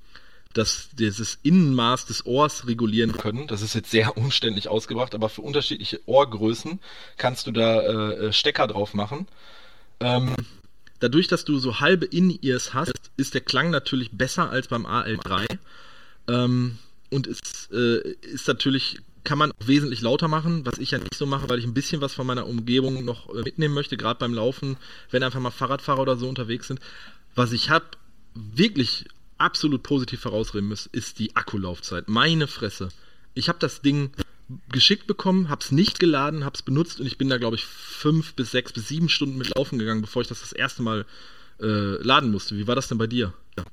das, 0.54 0.90
dieses 0.94 1.40
Innenmaß 1.42 2.06
des 2.06 2.26
Ohrs 2.26 2.68
regulieren 2.68 3.14
können. 3.14 3.48
Das 3.48 3.62
ist 3.62 3.74
jetzt 3.74 3.92
sehr 3.92 4.18
umständlich 4.18 4.68
ausgebracht, 4.68 5.16
aber 5.16 5.30
für 5.30 5.42
unterschiedliche 5.42 6.00
Ohrgrößen 6.06 6.80
kannst 7.18 7.48
du 7.48 7.52
da 7.52 7.82
äh, 7.82 8.34
Stecker 8.34 8.68
drauf 8.68 8.94
machen. 8.94 9.28
Ähm, 10.00 10.36
dadurch, 11.04 11.28
dass 11.28 11.44
du 11.44 11.60
so 11.60 11.82
halbe 11.82 12.06
In-Ears 12.06 12.74
hast, 12.74 12.94
ist 13.18 13.34
der 13.34 13.42
Klang 13.42 13.70
natürlich 13.72 14.12
besser 14.12 14.50
als 14.50 14.70
beim 14.70 14.86
AL3. 14.86 15.46
Ähm, 16.30 16.78
und 17.10 17.28
es 17.28 17.70
äh, 17.74 18.16
ist 18.22 18.48
natürlich, 18.48 19.00
kann 19.26 19.38
man 19.38 19.52
auch 19.52 19.68
wesentlich 19.68 20.00
lauter 20.00 20.30
machen, 20.30 20.66
was 20.66 20.78
ich 20.78 20.92
ja 20.92 21.00
nicht 21.00 21.16
so 21.16 21.26
mache, 21.26 21.50
weil 21.50 21.60
ich 21.60 21.66
ein 21.66 21.74
bisschen 21.74 22.00
was 22.00 22.14
von 22.14 22.26
meiner 22.26 22.48
Umgebung 22.48 23.04
noch 23.04 23.28
äh, 23.36 23.42
mitnehmen 23.42 23.74
möchte, 23.74 23.98
gerade 23.98 24.18
beim 24.18 24.34
Laufen, 24.34 24.78
wenn 25.12 25.24
einfach 25.24 25.42
mal 25.42 25.52
Fahrradfahrer 25.52 26.02
oder 26.02 26.16
so 26.16 26.30
unterwegs 26.30 26.68
sind. 26.68 26.80
Was 27.36 27.52
ich 27.52 27.70
habe, 27.70 27.86
wirklich 28.34 29.06
absolut 29.38 29.84
positiv 29.84 30.24
herausheben 30.24 30.70
muss, 30.70 30.86
ist 30.86 31.20
die 31.20 31.36
Akkulaufzeit. 31.36 32.08
Meine 32.08 32.48
Fresse. 32.48 32.90
Ich 33.34 33.50
habe 33.50 33.60
das 33.60 33.82
Ding 33.82 34.12
geschickt 34.72 35.08
bekommen, 35.08 35.50
hab's 35.50 35.72
nicht 35.72 36.00
geladen, 36.00 36.46
hab's 36.46 36.62
benutzt 36.62 37.00
und 37.00 37.06
ich 37.06 37.18
bin 37.18 37.30
da, 37.30 37.38
glaube 37.38 37.56
ich, 37.56 37.66
fünf 37.66 38.34
bis 38.34 38.52
sechs 38.52 38.74
bis 38.74 38.88
sieben 38.88 39.10
Stunden 39.10 39.38
mit 39.38 39.56
laufen 39.56 39.80
gegangen, 39.80 40.02
bevor 40.02 40.22
ich 40.22 40.28
das 40.28 40.42
das 40.42 40.52
erste 40.52 40.84
Mal 40.84 41.06
äh, 41.62 42.02
laden 42.02 42.32
musste. 42.32 42.58
Wie 42.58 42.68
war 42.68 42.76
das 42.76 42.88
denn 42.88 42.98
bei 42.98 43.08
dir? 43.08 43.34
Ja. 43.58 43.64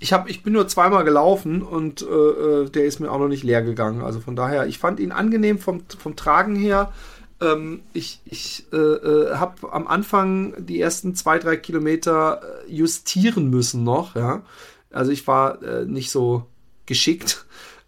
Ich, 0.00 0.12
hab, 0.12 0.28
ich 0.28 0.42
bin 0.42 0.52
nur 0.52 0.68
zweimal 0.68 1.04
gelaufen 1.04 1.62
und 1.62 2.02
äh, 2.02 2.06
äh, 2.06 2.70
der 2.70 2.84
ist 2.84 3.00
mir 3.00 3.10
auch 3.10 3.18
noch 3.18 3.28
nicht 3.28 3.44
leer 3.44 3.62
gegangen. 3.62 4.02
Also 4.02 4.20
von 4.20 4.36
daher, 4.36 4.66
ich 4.66 4.78
fand 4.78 5.00
ihn 5.00 5.12
angenehm 5.12 5.58
vom, 5.58 5.82
vom 5.98 6.16
Tragen 6.16 6.56
her. 6.56 6.92
Ähm, 7.40 7.80
ich 7.92 8.20
ich 8.24 8.66
äh, 8.72 8.76
äh, 8.76 9.36
habe 9.36 9.72
am 9.72 9.86
Anfang 9.86 10.54
die 10.58 10.80
ersten 10.80 11.14
zwei, 11.14 11.38
drei 11.38 11.56
Kilometer 11.56 12.42
äh, 12.66 12.72
justieren 12.72 13.50
müssen 13.50 13.84
noch. 13.84 14.16
Ja? 14.16 14.42
Also 14.90 15.12
ich 15.12 15.26
war 15.26 15.58
nicht 15.84 16.10
so 16.10 16.46
geschickt. 16.86 17.44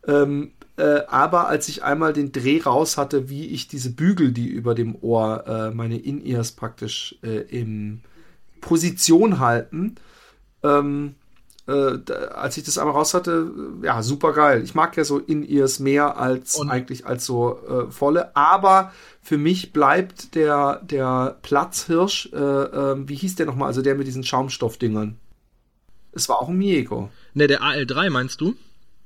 Ähm, 0.06 0.52
äh, 0.80 1.04
aber 1.08 1.46
als 1.48 1.68
ich 1.68 1.84
einmal 1.84 2.14
den 2.14 2.32
Dreh 2.32 2.62
raus 2.62 2.96
hatte, 2.96 3.28
wie 3.28 3.46
ich 3.48 3.68
diese 3.68 3.90
Bügel, 3.90 4.32
die 4.32 4.48
über 4.48 4.74
dem 4.74 4.96
Ohr, 5.02 5.44
äh, 5.46 5.70
meine 5.74 5.98
In-Ears 5.98 6.52
praktisch 6.52 7.16
äh, 7.22 7.40
in 7.40 8.00
Position 8.62 9.40
halten, 9.40 9.96
ähm, 10.62 11.16
äh, 11.68 11.98
als 12.32 12.56
ich 12.56 12.64
das 12.64 12.78
einmal 12.78 12.94
raus 12.94 13.12
hatte, 13.12 13.52
äh, 13.82 13.86
ja, 13.86 14.02
super 14.02 14.32
geil. 14.32 14.62
Ich 14.64 14.74
mag 14.74 14.96
ja 14.96 15.04
so 15.04 15.18
In-Ears 15.18 15.80
mehr 15.80 16.16
als 16.16 16.56
Und 16.56 16.70
eigentlich 16.70 17.04
als 17.04 17.26
so 17.26 17.58
äh, 17.68 17.90
volle, 17.90 18.34
aber 18.34 18.92
für 19.20 19.36
mich 19.36 19.74
bleibt 19.74 20.34
der, 20.34 20.80
der 20.82 21.36
Platzhirsch, 21.42 22.30
ähm, 22.32 23.06
wie 23.06 23.16
hieß 23.16 23.34
der 23.34 23.44
nochmal, 23.44 23.68
also 23.68 23.82
der 23.82 23.96
mit 23.96 24.06
diesen 24.06 24.24
Schaumstoffdingern. 24.24 25.18
Es 26.12 26.30
war 26.30 26.40
auch 26.40 26.48
ein 26.48 26.56
Miego. 26.56 27.10
Ne, 27.34 27.48
der 27.48 27.60
AL3 27.60 28.08
meinst 28.08 28.40
du? 28.40 28.54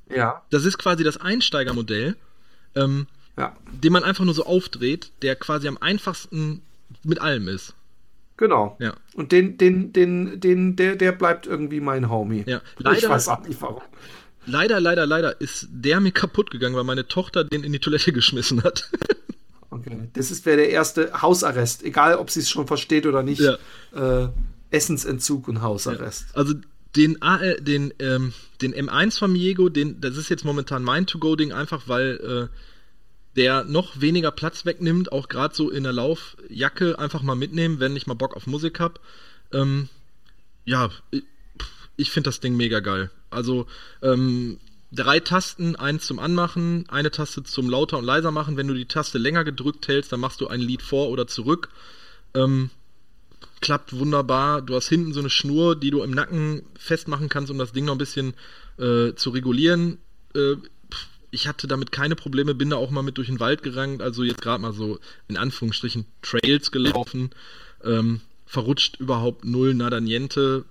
Ja. 0.08 0.42
Das 0.50 0.64
ist 0.64 0.78
quasi 0.78 1.04
das 1.04 1.16
Einsteigermodell, 1.16 2.16
ähm, 2.74 3.06
ja. 3.38 3.56
den 3.66 3.92
man 3.92 4.04
einfach 4.04 4.24
nur 4.24 4.34
so 4.34 4.44
aufdreht, 4.44 5.12
der 5.22 5.36
quasi 5.36 5.68
am 5.68 5.78
einfachsten 5.78 6.62
mit 7.02 7.20
allem 7.20 7.48
ist. 7.48 7.74
Genau. 8.36 8.76
Ja. 8.80 8.94
Und 9.14 9.32
den, 9.32 9.58
den, 9.58 9.92
den, 9.92 10.40
den, 10.40 10.76
der, 10.76 10.96
der 10.96 11.12
bleibt 11.12 11.46
irgendwie 11.46 11.80
mein 11.80 12.10
Homie. 12.10 12.44
Ja. 12.46 12.60
Leider, 12.78 12.98
ich 12.98 13.08
weiß 13.08 13.28
auch 13.28 13.46
nicht 13.46 13.60
warum. 13.62 13.82
Leider, 14.46 14.80
leider, 14.80 15.06
leider 15.06 15.40
ist 15.40 15.68
der 15.70 16.00
mir 16.00 16.12
kaputt 16.12 16.50
gegangen, 16.50 16.74
weil 16.74 16.84
meine 16.84 17.06
Tochter 17.06 17.44
den 17.44 17.64
in 17.64 17.72
die 17.72 17.78
Toilette 17.78 18.12
geschmissen 18.12 18.62
hat. 18.62 18.90
okay. 19.70 20.08
Das 20.14 20.30
ist 20.30 20.44
wäre 20.46 20.58
der 20.58 20.70
erste 20.70 21.22
Hausarrest, 21.22 21.84
egal 21.84 22.16
ob 22.16 22.30
sie 22.30 22.40
es 22.40 22.50
schon 22.50 22.66
versteht 22.66 23.06
oder 23.06 23.22
nicht. 23.22 23.40
Ja. 23.40 24.24
Äh, 24.24 24.28
Essensentzug 24.70 25.46
und 25.46 25.62
Hausarrest. 25.62 26.26
Ja. 26.32 26.36
Also 26.36 26.54
den, 26.96 27.20
AL, 27.22 27.60
den, 27.60 27.92
ähm, 27.98 28.32
den 28.60 28.74
M1 28.74 29.18
von 29.18 29.32
Miego, 29.32 29.68
den, 29.68 30.00
das 30.00 30.16
ist 30.16 30.28
jetzt 30.28 30.44
momentan 30.44 30.82
mein 30.82 31.06
To-Go-Ding, 31.06 31.52
einfach 31.52 31.88
weil 31.88 32.50
äh, 32.52 32.56
der 33.36 33.64
noch 33.64 34.00
weniger 34.00 34.30
Platz 34.30 34.64
wegnimmt, 34.64 35.10
auch 35.10 35.28
gerade 35.28 35.54
so 35.54 35.70
in 35.70 35.82
der 35.82 35.92
Laufjacke 35.92 36.98
einfach 36.98 37.22
mal 37.22 37.34
mitnehmen, 37.34 37.80
wenn 37.80 37.96
ich 37.96 38.06
mal 38.06 38.14
Bock 38.14 38.36
auf 38.36 38.46
Musik 38.46 38.78
habe. 38.78 39.00
Ähm, 39.52 39.88
ja, 40.64 40.90
ich, 41.10 41.24
ich 41.96 42.10
finde 42.10 42.28
das 42.28 42.40
Ding 42.40 42.56
mega 42.56 42.80
geil. 42.80 43.10
Also 43.30 43.66
ähm, 44.02 44.58
drei 44.92 45.20
Tasten, 45.20 45.76
eins 45.76 46.06
zum 46.06 46.18
Anmachen, 46.18 46.88
eine 46.88 47.10
Taste 47.10 47.42
zum 47.42 47.68
lauter 47.68 47.98
und 47.98 48.04
leiser 48.04 48.30
machen. 48.30 48.56
Wenn 48.56 48.68
du 48.68 48.74
die 48.74 48.86
Taste 48.86 49.18
länger 49.18 49.44
gedrückt 49.44 49.88
hältst, 49.88 50.12
dann 50.12 50.20
machst 50.20 50.40
du 50.40 50.46
ein 50.46 50.60
Lied 50.60 50.82
vor 50.82 51.08
oder 51.10 51.26
zurück. 51.26 51.70
Ähm, 52.34 52.70
klappt 53.64 53.98
wunderbar. 53.98 54.60
Du 54.60 54.74
hast 54.74 54.88
hinten 54.88 55.14
so 55.14 55.20
eine 55.20 55.30
Schnur, 55.30 55.74
die 55.74 55.90
du 55.90 56.02
im 56.02 56.10
Nacken 56.10 56.62
festmachen 56.78 57.30
kannst, 57.30 57.50
um 57.50 57.56
das 57.56 57.72
Ding 57.72 57.86
noch 57.86 57.94
ein 57.94 57.98
bisschen 57.98 58.34
äh, 58.78 59.14
zu 59.14 59.30
regulieren. 59.30 59.96
Äh, 60.34 60.56
ich 61.30 61.48
hatte 61.48 61.66
damit 61.66 61.90
keine 61.90 62.14
Probleme, 62.14 62.54
bin 62.54 62.68
da 62.68 62.76
auch 62.76 62.90
mal 62.90 63.02
mit 63.02 63.16
durch 63.16 63.28
den 63.28 63.40
Wald 63.40 63.62
gerannt, 63.62 64.02
also 64.02 64.22
jetzt 64.22 64.42
gerade 64.42 64.60
mal 64.60 64.74
so 64.74 65.00
in 65.28 65.38
Anführungsstrichen 65.38 66.04
Trails 66.20 66.72
gelaufen. 66.72 67.30
Ähm, 67.82 68.20
verrutscht 68.44 69.00
überhaupt 69.00 69.46
null, 69.46 69.72
nada 69.72 69.98
niente 69.98 70.66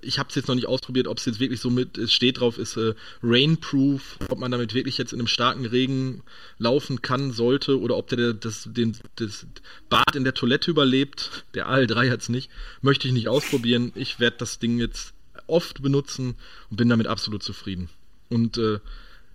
ich 0.00 0.18
habe 0.18 0.28
es 0.30 0.34
jetzt 0.34 0.48
noch 0.48 0.54
nicht 0.54 0.66
ausprobiert, 0.66 1.08
ob 1.08 1.18
es 1.18 1.26
jetzt 1.26 1.40
wirklich 1.40 1.60
so 1.60 1.68
mit, 1.70 1.98
es 1.98 2.12
steht 2.12 2.40
drauf, 2.40 2.58
ist 2.58 2.76
äh, 2.76 2.94
Rainproof, 3.22 4.18
ob 4.28 4.38
man 4.38 4.50
damit 4.50 4.72
wirklich 4.72 4.96
jetzt 4.96 5.12
in 5.12 5.18
einem 5.18 5.26
starken 5.26 5.66
Regen 5.66 6.22
laufen 6.58 7.02
kann, 7.02 7.32
sollte, 7.32 7.78
oder 7.78 7.96
ob 7.96 8.08
der 8.08 8.32
das, 8.32 8.68
den, 8.70 8.96
das 9.16 9.46
Bad 9.90 10.16
in 10.16 10.24
der 10.24 10.34
Toilette 10.34 10.70
überlebt. 10.70 11.44
Der 11.54 11.68
AL3 11.68 12.10
hat 12.10 12.20
es 12.20 12.28
nicht. 12.28 12.50
Möchte 12.80 13.08
ich 13.08 13.14
nicht 13.14 13.28
ausprobieren. 13.28 13.92
Ich 13.94 14.20
werde 14.20 14.38
das 14.38 14.58
Ding 14.58 14.78
jetzt 14.78 15.12
oft 15.46 15.82
benutzen 15.82 16.36
und 16.70 16.76
bin 16.76 16.88
damit 16.88 17.06
absolut 17.06 17.42
zufrieden. 17.42 17.88
Und 18.30 18.56
äh, 18.58 18.80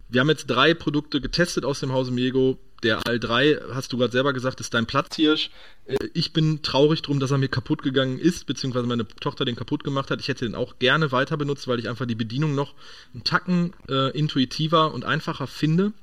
wir 0.09 0.21
haben 0.21 0.29
jetzt 0.29 0.47
drei 0.47 0.73
Produkte 0.73 1.21
getestet 1.21 1.65
aus 1.65 1.79
dem 1.79 1.91
Hause 1.91 2.11
Miego. 2.11 2.59
Der 2.83 3.01
AL3, 3.01 3.73
hast 3.73 3.93
du 3.93 3.97
gerade 3.97 4.11
selber 4.11 4.33
gesagt, 4.33 4.59
ist 4.59 4.73
dein 4.73 4.85
Platzhirsch. 4.85 5.49
Äh, 5.85 5.97
ich 6.13 6.33
bin 6.33 6.61
traurig 6.61 7.01
drum, 7.01 7.19
dass 7.19 7.31
er 7.31 7.37
mir 7.37 7.47
kaputt 7.47 7.81
gegangen 7.81 8.19
ist, 8.19 8.45
beziehungsweise 8.45 8.87
meine 8.87 9.07
Tochter 9.07 9.45
den 9.45 9.55
kaputt 9.55 9.83
gemacht 9.83 10.11
hat. 10.11 10.19
Ich 10.19 10.27
hätte 10.27 10.45
den 10.45 10.55
auch 10.55 10.79
gerne 10.79 11.11
weiter 11.11 11.37
benutzt, 11.37 11.67
weil 11.67 11.79
ich 11.79 11.89
einfach 11.89 12.05
die 12.05 12.15
Bedienung 12.15 12.55
noch 12.55 12.73
einen 13.13 13.23
Tacken 13.23 13.73
äh, 13.89 14.11
intuitiver 14.17 14.93
und 14.93 15.05
einfacher 15.05 15.47
finde, 15.47 15.93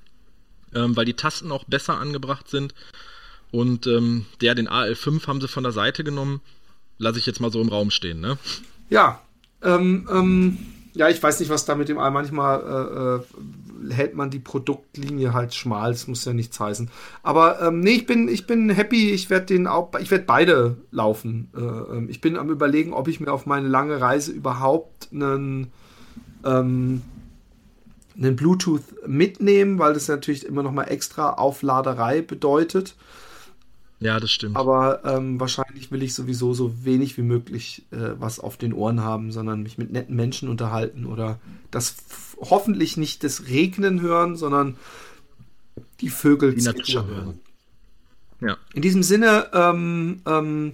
ähm, 0.74 0.96
weil 0.96 1.04
die 1.04 1.14
Tasten 1.14 1.52
auch 1.52 1.64
besser 1.64 1.98
angebracht 1.98 2.48
sind. 2.48 2.74
Und 3.50 3.86
ähm, 3.86 4.26
der, 4.40 4.54
den 4.54 4.68
AL5, 4.68 5.26
haben 5.26 5.40
sie 5.40 5.48
von 5.48 5.64
der 5.64 5.72
Seite 5.72 6.04
genommen. 6.04 6.40
Lasse 6.98 7.18
ich 7.18 7.26
jetzt 7.26 7.40
mal 7.40 7.52
so 7.52 7.60
im 7.60 7.68
Raum 7.68 7.90
stehen, 7.90 8.20
ne? 8.20 8.38
Ja, 8.88 9.22
ähm, 9.62 10.08
ähm, 10.10 10.58
ja, 10.92 11.08
ich 11.08 11.22
weiß 11.22 11.40
nicht, 11.40 11.50
was 11.50 11.64
da 11.64 11.74
mit 11.74 11.88
dem 11.88 11.98
All 11.98 12.10
manchmal 12.10 12.60
äh, 12.60 13.16
äh 13.16 13.94
hält 13.94 14.14
man 14.14 14.30
die 14.30 14.38
Produktlinie 14.38 15.32
halt 15.32 15.54
schmal. 15.54 15.92
Das 15.92 16.06
muss 16.06 16.24
ja 16.24 16.32
nichts 16.32 16.60
heißen. 16.60 16.90
Aber 17.22 17.62
ähm, 17.62 17.80
nee, 17.80 17.92
ich 17.92 18.06
bin, 18.06 18.28
ich 18.28 18.46
bin 18.46 18.68
happy. 18.70 19.10
Ich 19.10 19.30
werde 19.30 19.46
den 19.46 19.66
auch, 19.66 19.90
ich 19.98 20.10
werde 20.10 20.24
beide 20.24 20.76
laufen. 20.90 21.50
Äh, 21.56 21.60
ähm, 21.60 22.08
ich 22.10 22.20
bin 22.20 22.36
am 22.36 22.50
überlegen, 22.50 22.92
ob 22.92 23.08
ich 23.08 23.20
mir 23.20 23.32
auf 23.32 23.46
meine 23.46 23.68
lange 23.68 24.00
Reise 24.00 24.32
überhaupt 24.32 25.08
einen, 25.12 25.68
ähm, 26.44 27.02
einen 28.16 28.36
Bluetooth 28.36 28.82
mitnehme, 29.06 29.78
weil 29.78 29.94
das 29.94 30.08
natürlich 30.08 30.44
immer 30.44 30.62
noch 30.62 30.72
mal 30.72 30.84
extra 30.84 31.30
Aufladerei 31.34 32.20
bedeutet. 32.20 32.96
Ja, 34.00 34.18
das 34.18 34.30
stimmt. 34.30 34.56
Aber 34.56 35.04
ähm, 35.04 35.38
wahrscheinlich 35.38 35.92
will 35.92 36.02
ich 36.02 36.14
sowieso 36.14 36.54
so 36.54 36.84
wenig 36.84 37.18
wie 37.18 37.22
möglich 37.22 37.84
äh, 37.90 38.14
was 38.18 38.40
auf 38.40 38.56
den 38.56 38.72
Ohren 38.72 39.02
haben, 39.02 39.30
sondern 39.30 39.62
mich 39.62 39.76
mit 39.76 39.92
netten 39.92 40.16
Menschen 40.16 40.48
unterhalten 40.48 41.04
oder 41.04 41.38
das 41.70 41.96
hoffentlich 42.40 42.96
nicht 42.96 43.22
das 43.22 43.48
Regnen 43.48 44.00
hören, 44.00 44.36
sondern 44.36 44.76
die 46.00 46.08
Vögel 46.08 46.54
die 46.54 46.62
Natur 46.62 47.06
hören. 47.06 47.40
Ja. 48.40 48.56
In 48.72 48.80
diesem 48.80 49.02
Sinne, 49.02 49.48
ähm, 49.52 50.22
ähm, 50.26 50.72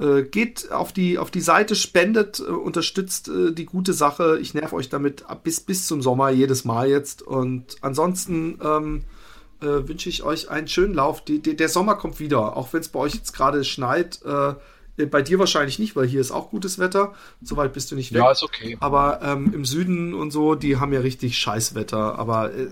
äh, 0.00 0.22
geht 0.22 0.72
auf 0.72 0.92
die, 0.92 1.18
auf 1.18 1.30
die 1.30 1.42
Seite, 1.42 1.74
spendet, 1.74 2.40
äh, 2.40 2.44
unterstützt 2.44 3.28
äh, 3.28 3.52
die 3.52 3.66
gute 3.66 3.92
Sache. 3.92 4.38
Ich 4.40 4.54
nerv 4.54 4.72
euch 4.72 4.88
damit 4.88 5.26
ab 5.26 5.44
bis, 5.44 5.60
bis 5.60 5.86
zum 5.86 6.00
Sommer 6.00 6.30
jedes 6.30 6.64
Mal 6.64 6.88
jetzt. 6.88 7.20
Und 7.22 7.76
ansonsten 7.82 8.58
ähm, 8.62 9.04
äh, 9.60 9.88
wünsche 9.88 10.08
ich 10.08 10.22
euch 10.22 10.50
einen 10.50 10.68
schönen 10.68 10.94
Lauf. 10.94 11.24
Die, 11.24 11.40
die, 11.40 11.56
der 11.56 11.68
Sommer 11.68 11.94
kommt 11.94 12.20
wieder, 12.20 12.56
auch 12.56 12.72
wenn 12.72 12.80
es 12.80 12.88
bei 12.88 12.98
euch 12.98 13.14
jetzt 13.14 13.32
gerade 13.32 13.64
schneit. 13.64 14.20
Äh, 14.24 14.54
bei 15.06 15.22
dir 15.22 15.38
wahrscheinlich 15.38 15.78
nicht, 15.78 15.96
weil 15.96 16.06
hier 16.06 16.20
ist 16.20 16.30
auch 16.30 16.50
gutes 16.50 16.78
Wetter. 16.78 17.14
Soweit 17.42 17.72
bist 17.72 17.90
du 17.90 17.96
nicht 17.96 18.12
weg. 18.12 18.20
Ja, 18.20 18.30
ist 18.32 18.42
okay. 18.42 18.76
Aber 18.80 19.20
ähm, 19.22 19.52
im 19.54 19.64
Süden 19.64 20.12
und 20.14 20.30
so, 20.30 20.54
die 20.54 20.76
haben 20.76 20.92
ja 20.92 21.00
richtig 21.00 21.38
Scheißwetter. 21.38 22.18
Aber 22.18 22.52
äh, 22.52 22.66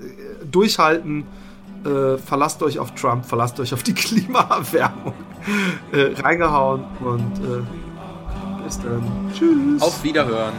durchhalten. 0.50 1.26
Äh, 1.84 2.18
verlasst 2.18 2.60
euch 2.64 2.80
auf 2.80 2.92
Trump, 2.96 3.24
verlasst 3.24 3.60
euch 3.60 3.72
auf 3.72 3.84
die 3.84 3.94
Klimaerwärmung. 3.94 5.14
Äh, 5.92 6.20
reingehauen 6.20 6.84
und 7.00 7.38
äh, 7.38 8.64
bis 8.64 8.80
dann. 8.80 9.30
Tschüss. 9.32 9.80
Auf 9.80 10.02
Wiederhören. 10.02 10.54